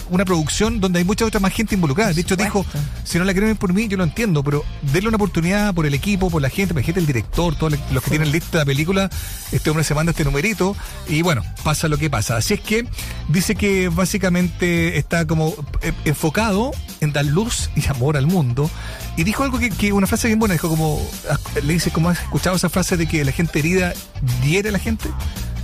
una 0.09 0.24
producción 0.24 0.81
donde 0.81 1.01
hay 1.01 1.05
mucha 1.05 1.24
otra 1.24 1.40
más 1.40 1.52
gente 1.52 1.74
involucrada. 1.74 2.12
De 2.12 2.20
hecho, 2.20 2.36
dijo, 2.36 2.65
si 3.02 3.19
no 3.19 3.24
la 3.24 3.32
ver 3.32 3.57
por 3.57 3.73
mí, 3.73 3.89
yo 3.89 3.97
lo 3.97 4.05
entiendo, 4.05 4.44
pero 4.44 4.65
denle 4.93 5.09
una 5.09 5.16
oportunidad 5.16 5.74
por 5.74 5.85
el 5.85 5.94
equipo, 5.94 6.31
por 6.31 6.43
la 6.43 6.48
gente, 6.48 6.74
por 6.74 6.82
la 6.82 6.86
gente, 6.86 7.01
el 7.01 7.07
director, 7.07 7.57
todos 7.57 7.73
los 7.93 8.05
que 8.05 8.11
tienen 8.11 8.31
lista 8.31 8.59
la 8.59 8.65
película, 8.65 9.11
este 9.51 9.69
hombre 9.70 9.82
se 9.82 9.94
manda 9.94 10.11
este 10.11 10.24
numerito 10.24 10.77
y 11.09 11.23
bueno, 11.23 11.43
pasa 11.65 11.89
lo 11.89 11.98
que 11.98 12.09
pasa. 12.09 12.36
Así 12.36 12.55
es 12.55 12.61
que 12.61 12.86
dice 13.28 13.57
que 13.57 13.89
básicamente 13.89 14.97
está 14.97 15.27
como 15.27 15.55
eh, 15.82 15.93
enfocado 16.05 16.70
en 17.01 17.12
dar 17.12 17.24
luz 17.24 17.70
y 17.77 17.86
amor 17.89 18.16
al 18.16 18.27
mundo. 18.27 18.70
Y 19.16 19.24
dijo 19.24 19.43
algo 19.43 19.59
que, 19.59 19.70
que 19.70 19.93
una 19.93 20.06
frase 20.06 20.28
bien 20.28 20.39
buena, 20.39 20.55
dijo 20.55 20.68
como, 20.68 21.01
le 21.62 21.72
dice, 21.72 21.90
como 21.90 22.09
has 22.10 22.20
escuchado 22.20 22.56
esa 22.56 22.68
frase 22.68 22.97
de 22.97 23.06
que 23.06 23.24
la 23.24 23.32
gente 23.32 23.59
herida 23.59 23.93
hiere 24.44 24.68
a 24.68 24.72
la 24.72 24.78
gente? 24.78 25.09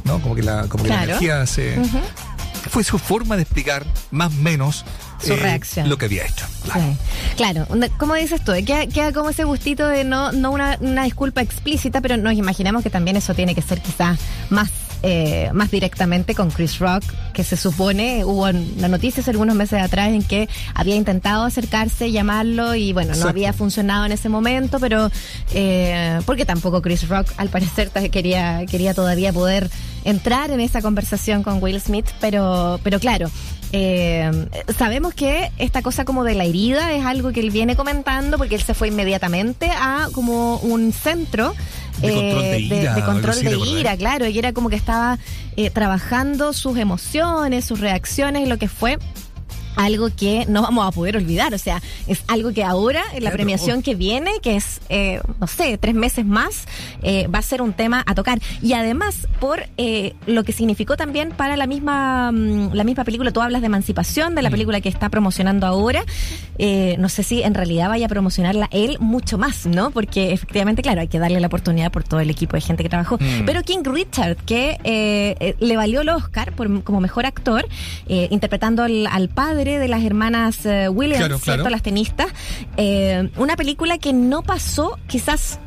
¿No? 0.04 0.20
Como 0.20 0.34
que 0.34 0.42
la, 0.42 0.66
como 0.68 0.84
que 0.84 0.88
la 0.90 0.96
Claro. 0.96 1.10
energía 1.12 1.46
se... 1.46 1.78
Fue 2.70 2.82
su 2.82 2.98
forma 2.98 3.36
de 3.36 3.42
explicar, 3.42 3.86
más 4.10 4.32
o 4.32 4.36
menos, 4.38 4.84
Su 5.24 5.34
eh, 5.34 5.36
reacción. 5.36 5.88
lo 5.88 5.98
que 5.98 6.06
había 6.06 6.24
hecho. 6.26 6.44
Sí. 6.64 6.80
Claro, 7.36 7.66
como 7.96 8.14
dices 8.14 8.42
tú, 8.44 8.52
queda, 8.66 8.86
queda 8.88 9.12
como 9.12 9.30
ese 9.30 9.44
gustito 9.44 9.86
de 9.86 10.02
no, 10.02 10.32
no 10.32 10.50
una, 10.50 10.76
una 10.80 11.04
disculpa 11.04 11.42
explícita, 11.42 12.00
pero 12.00 12.16
nos 12.16 12.32
imaginamos 12.34 12.82
que 12.82 12.90
también 12.90 13.16
eso 13.16 13.34
tiene 13.34 13.54
que 13.54 13.62
ser 13.62 13.80
quizás 13.80 14.18
más, 14.50 14.68
eh, 15.08 15.50
más 15.52 15.70
directamente 15.70 16.34
con 16.34 16.50
Chris 16.50 16.80
Rock, 16.80 17.04
que 17.32 17.44
se 17.44 17.56
supone, 17.56 18.24
hubo 18.24 18.50
la 18.50 18.88
noticia 18.88 19.20
hace 19.20 19.30
algunos 19.30 19.54
meses 19.54 19.80
atrás 19.80 20.08
en 20.08 20.24
que 20.24 20.48
había 20.74 20.96
intentado 20.96 21.44
acercarse, 21.44 22.10
llamarlo 22.10 22.74
y 22.74 22.92
bueno, 22.92 23.14
no 23.14 23.28
había 23.28 23.52
funcionado 23.52 24.04
en 24.04 24.10
ese 24.10 24.28
momento, 24.28 24.80
pero 24.80 25.08
eh, 25.54 26.18
porque 26.26 26.44
tampoco 26.44 26.82
Chris 26.82 27.08
Rock 27.08 27.28
al 27.36 27.50
parecer 27.50 27.90
quería, 28.10 28.66
quería 28.66 28.94
todavía 28.94 29.32
poder 29.32 29.70
entrar 30.02 30.50
en 30.50 30.58
esa 30.58 30.82
conversación 30.82 31.44
con 31.44 31.62
Will 31.62 31.80
Smith, 31.80 32.06
pero, 32.20 32.80
pero 32.82 32.98
claro. 32.98 33.30
eh, 33.72 34.48
sabemos 34.76 35.14
que 35.14 35.52
esta 35.58 35.82
cosa 35.82 36.04
como 36.04 36.24
de 36.24 36.34
la 36.34 36.44
herida 36.44 36.92
es 36.94 37.04
algo 37.04 37.30
que 37.30 37.40
él 37.40 37.50
viene 37.50 37.76
comentando 37.76 38.38
porque 38.38 38.56
él 38.56 38.62
se 38.62 38.74
fue 38.74 38.88
inmediatamente 38.88 39.70
a 39.70 40.08
como 40.12 40.58
un 40.58 40.92
centro 40.92 41.54
De 42.00 42.12
control 42.12 42.42
de 42.42 42.56
eh, 42.56 42.60
ira, 42.60 42.76
de 42.76 42.88
algo 42.88 43.06
control 43.06 43.42
de 43.42 43.56
ira, 43.56 43.96
claro, 43.96 44.26
y 44.26 44.38
era 44.38 44.52
como 44.52 44.68
que 44.68 44.76
estaba 44.76 45.18
eh, 45.56 45.70
trabajando 45.70 46.52
sus 46.52 46.76
emociones, 46.76 47.64
sus 47.64 47.80
reacciones 47.80 48.42
y 48.42 48.46
lo 48.46 48.58
que 48.58 48.68
fue 48.68 48.98
algo 49.76 50.08
que 50.14 50.44
no 50.48 50.62
vamos 50.62 50.86
a 50.86 50.90
poder 50.90 51.16
olvidar. 51.16 51.54
O 51.54 51.58
sea, 51.58 51.80
es 52.06 52.22
algo 52.28 52.52
que 52.52 52.64
ahora, 52.64 53.02
en 53.14 53.24
la 53.24 53.30
premiación 53.30 53.82
que 53.82 53.94
viene, 53.94 54.32
que 54.42 54.56
es, 54.56 54.80
eh, 54.88 55.20
no 55.40 55.46
sé, 55.46 55.78
tres 55.78 55.94
meses 55.94 56.24
más, 56.24 56.64
eh, 57.02 57.26
va 57.28 57.38
a 57.38 57.42
ser 57.42 57.62
un 57.62 57.72
tema 57.72 58.02
a 58.06 58.14
tocar. 58.14 58.38
Y 58.62 58.72
además, 58.72 59.28
por 59.40 59.66
eh, 59.76 60.14
lo 60.26 60.44
que 60.44 60.52
significó 60.52 60.96
también 60.96 61.30
para 61.30 61.56
la 61.56 61.66
misma, 61.66 62.32
mm, 62.32 62.72
la 62.72 62.84
misma 62.84 63.04
película, 63.04 63.30
tú 63.30 63.40
hablas 63.42 63.60
de 63.60 63.66
emancipación, 63.66 64.32
Mm. 64.32 64.36
de 64.36 64.42
la 64.42 64.50
película 64.50 64.80
que 64.80 64.88
está 64.88 65.08
promocionando 65.10 65.66
ahora. 65.66 66.04
Eh, 66.58 66.96
no 66.98 67.08
sé 67.08 67.22
si 67.22 67.42
en 67.42 67.54
realidad 67.54 67.88
vaya 67.88 68.06
a 68.06 68.08
promocionarla 68.08 68.68
él 68.72 68.96
mucho 68.98 69.36
más, 69.36 69.66
¿no? 69.66 69.90
Porque 69.90 70.32
efectivamente, 70.32 70.82
claro, 70.82 71.02
hay 71.02 71.08
que 71.08 71.18
darle 71.18 71.38
la 71.40 71.48
oportunidad 71.48 71.92
por 71.92 72.02
todo 72.02 72.20
el 72.20 72.30
equipo 72.30 72.56
de 72.56 72.62
gente 72.62 72.82
que 72.82 72.88
trabajó. 72.88 73.16
Mm. 73.16 73.44
Pero 73.44 73.62
King 73.62 73.84
Richard, 73.84 74.36
que 74.36 75.54
le 75.58 75.76
valió 75.76 76.00
el 76.00 76.08
Oscar 76.08 76.52
por, 76.52 76.82
como 76.82 77.00
mejor 77.00 77.26
actor, 77.26 77.66
interpretando 78.08 78.82
al, 78.82 79.06
al 79.06 79.28
padre 79.28 79.65
de 79.70 79.88
las 79.88 80.02
hermanas 80.04 80.64
eh, 80.66 80.88
Williams, 80.88 81.18
Claro, 81.18 81.38
¿cierto? 81.38 81.62
claro. 81.62 81.70
Las 81.70 81.82
tenistas. 81.82 82.28
Eh, 82.76 83.30
una 83.36 83.56
película 83.56 83.98
que 83.98 84.12
no 84.12 84.42
pasó 84.42 84.98
quizás 85.06 85.58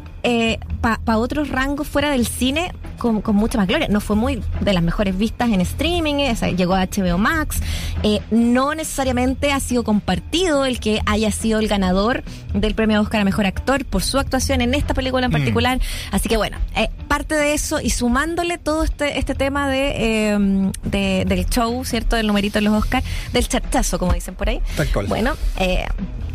para 0.82 1.18
otros 1.18 1.50
rangos 1.50 1.88
fuera 1.88 2.12
del 2.12 2.28
cine 2.28 2.74
con, 3.00 3.22
con 3.22 3.36
mucha 3.36 3.58
más 3.58 3.68
gloria. 3.68 3.88
No 3.90 4.00
fue 4.02 4.16
muy 4.16 4.42
de 4.62 4.74
las 4.74 4.84
mejores 4.84 5.18
vistas 5.18 5.50
en 5.50 5.62
streaming, 5.62 6.16
eh, 6.16 6.36
llegó 6.56 6.76
a 6.76 6.86
HBO 6.86 7.18
Max. 7.18 7.62
Eh, 8.04 8.20
no 8.30 8.76
necesariamente 8.76 9.52
ha 9.52 9.60
sido 9.60 9.84
compartido 9.84 10.66
el 10.66 10.80
que 10.80 11.02
haya 11.08 11.32
sido 11.32 11.60
el 11.60 11.68
ganador 11.68 12.24
del 12.54 12.76
premio 12.76 13.02
Oscar 13.02 13.22
a 13.22 13.26
Mejor 13.26 13.46
Actor 13.48 13.86
por 13.86 14.04
su 14.04 14.20
actuación 14.20 14.62
en 14.62 14.74
esta 14.74 14.94
película 14.94 15.26
en 15.26 15.32
Mm. 15.32 15.34
particular. 15.34 15.80
Así 16.12 16.30
que 16.30 16.38
bueno, 16.38 16.58
eh, 16.76 16.90
parte 17.08 17.34
de 17.36 17.54
eso 17.54 17.80
y 17.82 17.90
sumándole 17.90 18.58
todo 18.58 18.84
este, 18.84 19.18
este 19.18 19.34
tema 19.36 19.68
de, 19.70 19.94
eh, 20.34 20.72
de- 20.84 21.26
del 21.28 21.46
show, 21.50 21.84
¿cierto? 21.86 22.16
Del 22.16 22.28
numerito 22.28 22.60
de 22.60 22.64
los 22.66 22.74
Oscar, 22.74 23.02
del 23.34 23.48
charchazo, 23.48 23.98
como 23.98 24.14
dicen 24.14 24.36
por 24.36 24.50
ahí. 24.50 24.62
Tal 24.76 24.88
cual. 24.90 25.08
Bueno, 25.08 25.34
eh, 25.60 25.86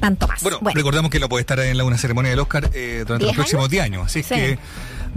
tanto 0.01 0.27
más. 0.27 0.43
Bueno, 0.43 0.59
recordamos 0.75 1.11
que 1.11 1.19
no 1.21 1.29
puede 1.29 1.41
estar 1.43 1.59
en 1.61 1.77
la, 1.77 1.85
una 1.85 1.99
ceremonia 1.99 2.31
del 2.31 2.41
Oscar 2.41 2.71
eh, 2.75 3.05
durante 3.07 3.27
los 3.27 3.33
¿Diez 3.33 3.35
próximos 3.37 3.63
años? 3.65 3.71
10 3.71 3.83
años. 3.85 4.07
Así 4.07 4.23
Sí. 4.23 4.35
que 4.35 4.59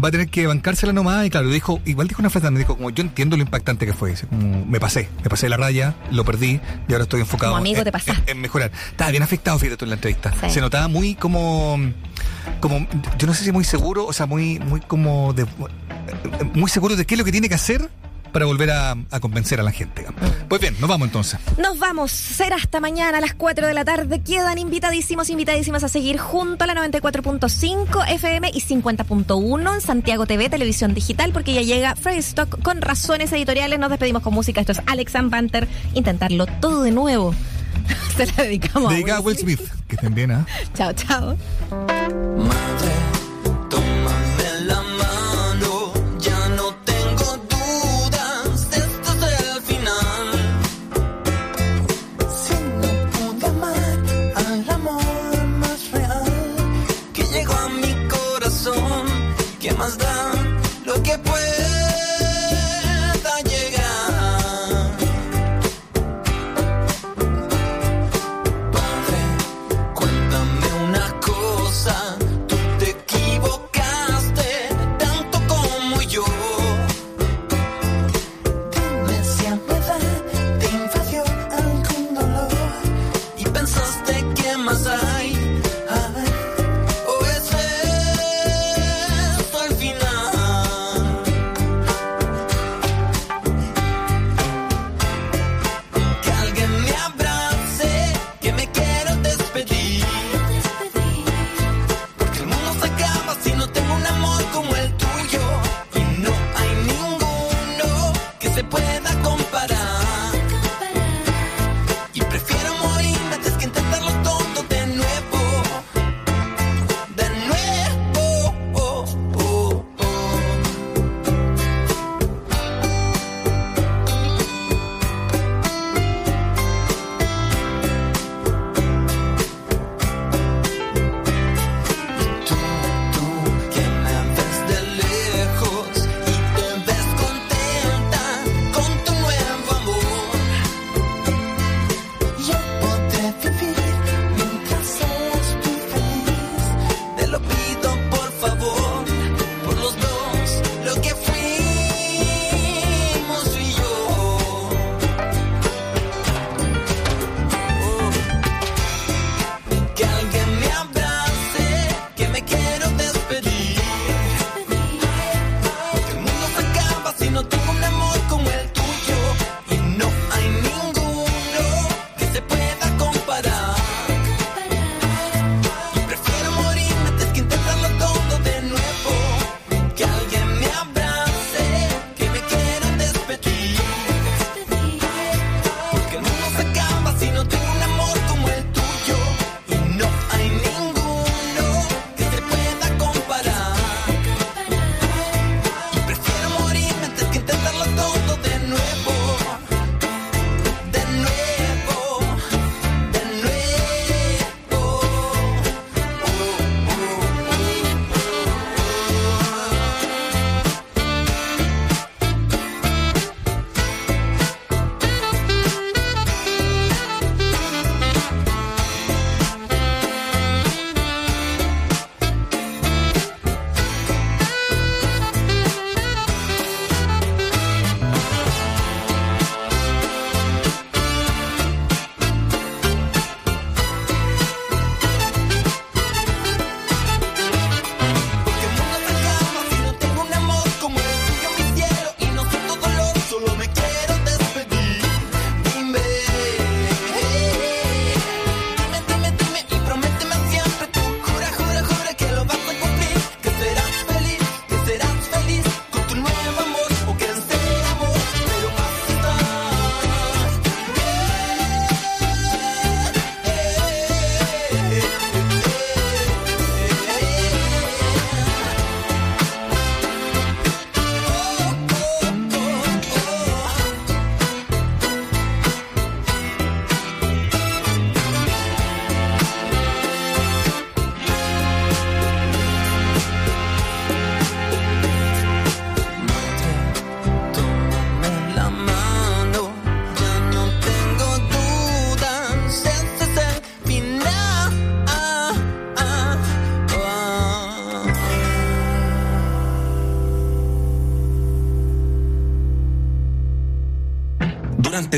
va 0.03 0.10
a 0.10 0.11
tener 0.11 0.30
que 0.30 0.48
bancársela 0.48 0.94
nomás. 0.94 1.26
Y 1.26 1.30
claro, 1.30 1.49
dijo, 1.49 1.80
igual 1.86 2.07
dijo 2.07 2.22
una 2.22 2.30
frase 2.30 2.45
donde 2.48 2.60
dijo, 2.60 2.76
como 2.76 2.90
yo 2.90 3.02
entiendo 3.03 3.36
lo 3.38 3.44
impactante 3.44 3.86
que 3.86 3.94
fue. 3.94 4.11
Dice, 4.11 4.28
como, 4.28 4.65
me 4.65 4.80
pasé, 4.80 5.10
me 5.24 5.30
pasé 5.30 5.49
la 5.49 5.57
raya, 5.57 5.95
lo 6.11 6.24
perdí 6.26 6.60
y 6.88 6.91
ahora 6.94 7.03
estoy 7.03 7.22
enfocado 7.22 7.52
Como 7.53 7.60
amigo 7.60 7.80
en, 7.80 7.84
te 7.86 7.91
pasaste. 7.91 8.32
en- 8.32 8.38
en 8.38 8.41
mejorar. 8.41 8.72
Estaba 8.91 9.11
bien 9.11 9.24
afectado, 9.24 9.57
fíjate 9.60 9.78
tú 9.78 9.86
en 9.86 9.90
la 9.90 9.95
entrevista. 9.95 10.34
Sí. 10.41 10.49
Se 10.52 10.61
notaba 10.61 10.88
muy 10.88 11.15
como, 11.15 11.78
como, 12.60 12.88
yo 13.18 13.28
no 13.28 13.34
sé 13.34 13.44
si 13.44 13.52
muy 13.52 13.64
seguro, 13.64 14.06
o 14.06 14.14
sea, 14.14 14.26
muy, 14.26 14.60
muy 14.60 14.82
como 14.82 15.34
de, 15.34 15.45
muy 16.53 16.69
seguro 16.69 16.95
de 16.95 17.06
qué 17.06 17.15
es 17.15 17.19
lo 17.19 17.26
que 17.26 17.32
tiene 17.32 17.49
que 17.49 17.56
hacer 17.56 17.90
para 18.31 18.45
volver 18.45 18.71
a, 18.71 18.95
a 19.11 19.19
convencer 19.19 19.59
a 19.59 19.63
la 19.63 19.71
gente. 19.71 20.05
Pues 20.47 20.61
bien, 20.61 20.75
nos 20.79 20.89
vamos 20.89 21.07
entonces. 21.07 21.39
Nos 21.57 21.79
vamos. 21.79 22.11
Será 22.11 22.55
hasta 22.55 22.79
mañana 22.79 23.17
a 23.17 23.21
las 23.21 23.33
4 23.33 23.67
de 23.67 23.73
la 23.73 23.85
tarde. 23.85 24.21
Quedan 24.21 24.57
invitadísimos, 24.57 25.29
invitadísimas 25.29 25.83
a 25.83 25.89
seguir 25.89 26.17
junto 26.17 26.63
a 26.63 26.67
la 26.67 26.75
94.5 26.75 28.11
FM 28.13 28.51
y 28.53 28.61
50.1 28.61 29.73
en 29.73 29.81
Santiago 29.81 30.25
TV, 30.25 30.49
televisión 30.49 30.93
digital, 30.93 31.31
porque 31.31 31.53
ya 31.53 31.61
llega 31.61 31.95
Freddy 31.95 32.19
Stock 32.19 32.61
con 32.61 32.81
razones 32.81 33.31
editoriales. 33.31 33.79
Nos 33.79 33.89
despedimos 33.89 34.21
con 34.23 34.33
música. 34.33 34.61
Esto 34.61 34.73
es 34.73 34.81
Alex 34.85 35.15
and 35.15 35.31
Panther. 35.31 35.67
Intentarlo 35.93 36.45
todo 36.45 36.83
de 36.83 36.91
nuevo. 36.91 37.33
Se 38.17 38.25
la 38.25 38.43
dedicamos 38.43 38.91
Dedicada 38.91 39.17
a 39.17 39.21
a 39.21 39.23
Will 39.23 39.37
Smith. 39.37 39.61
Que 39.87 39.95
estén 39.95 40.13
bien, 40.13 40.31
¿ah? 40.31 40.45
Chao, 40.73 40.93
chao. 40.93 41.37
Tómame 41.69 43.06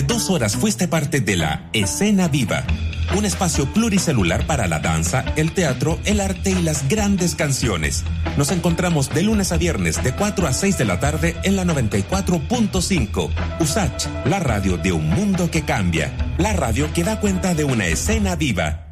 Dos 0.07 0.29
horas 0.29 0.55
fuiste 0.55 0.87
parte 0.87 1.19
de 1.19 1.35
la 1.35 1.69
Escena 1.73 2.27
Viva, 2.27 2.63
un 3.17 3.25
espacio 3.25 3.65
pluricelular 3.73 4.45
para 4.47 4.67
la 4.67 4.79
danza, 4.79 5.25
el 5.35 5.51
teatro, 5.51 5.99
el 6.05 6.19
arte 6.21 6.51
y 6.51 6.61
las 6.61 6.87
grandes 6.87 7.35
canciones. 7.35 8.03
Nos 8.37 8.51
encontramos 8.51 9.09
de 9.09 9.23
lunes 9.23 9.51
a 9.51 9.57
viernes 9.57 10.01
de 10.03 10.13
4 10.13 10.47
a 10.47 10.53
6 10.53 10.77
de 10.77 10.85
la 10.85 10.99
tarde 10.99 11.35
en 11.43 11.55
la 11.55 11.65
94.5. 11.65 13.29
USACH, 13.59 14.07
la 14.25 14.39
radio 14.39 14.77
de 14.77 14.91
un 14.91 15.09
mundo 15.09 15.51
que 15.51 15.63
cambia. 15.63 16.11
La 16.37 16.53
radio 16.53 16.91
que 16.93 17.03
da 17.03 17.19
cuenta 17.19 17.53
de 17.53 17.65
una 17.65 17.87
escena 17.87 18.35
viva. 18.35 18.88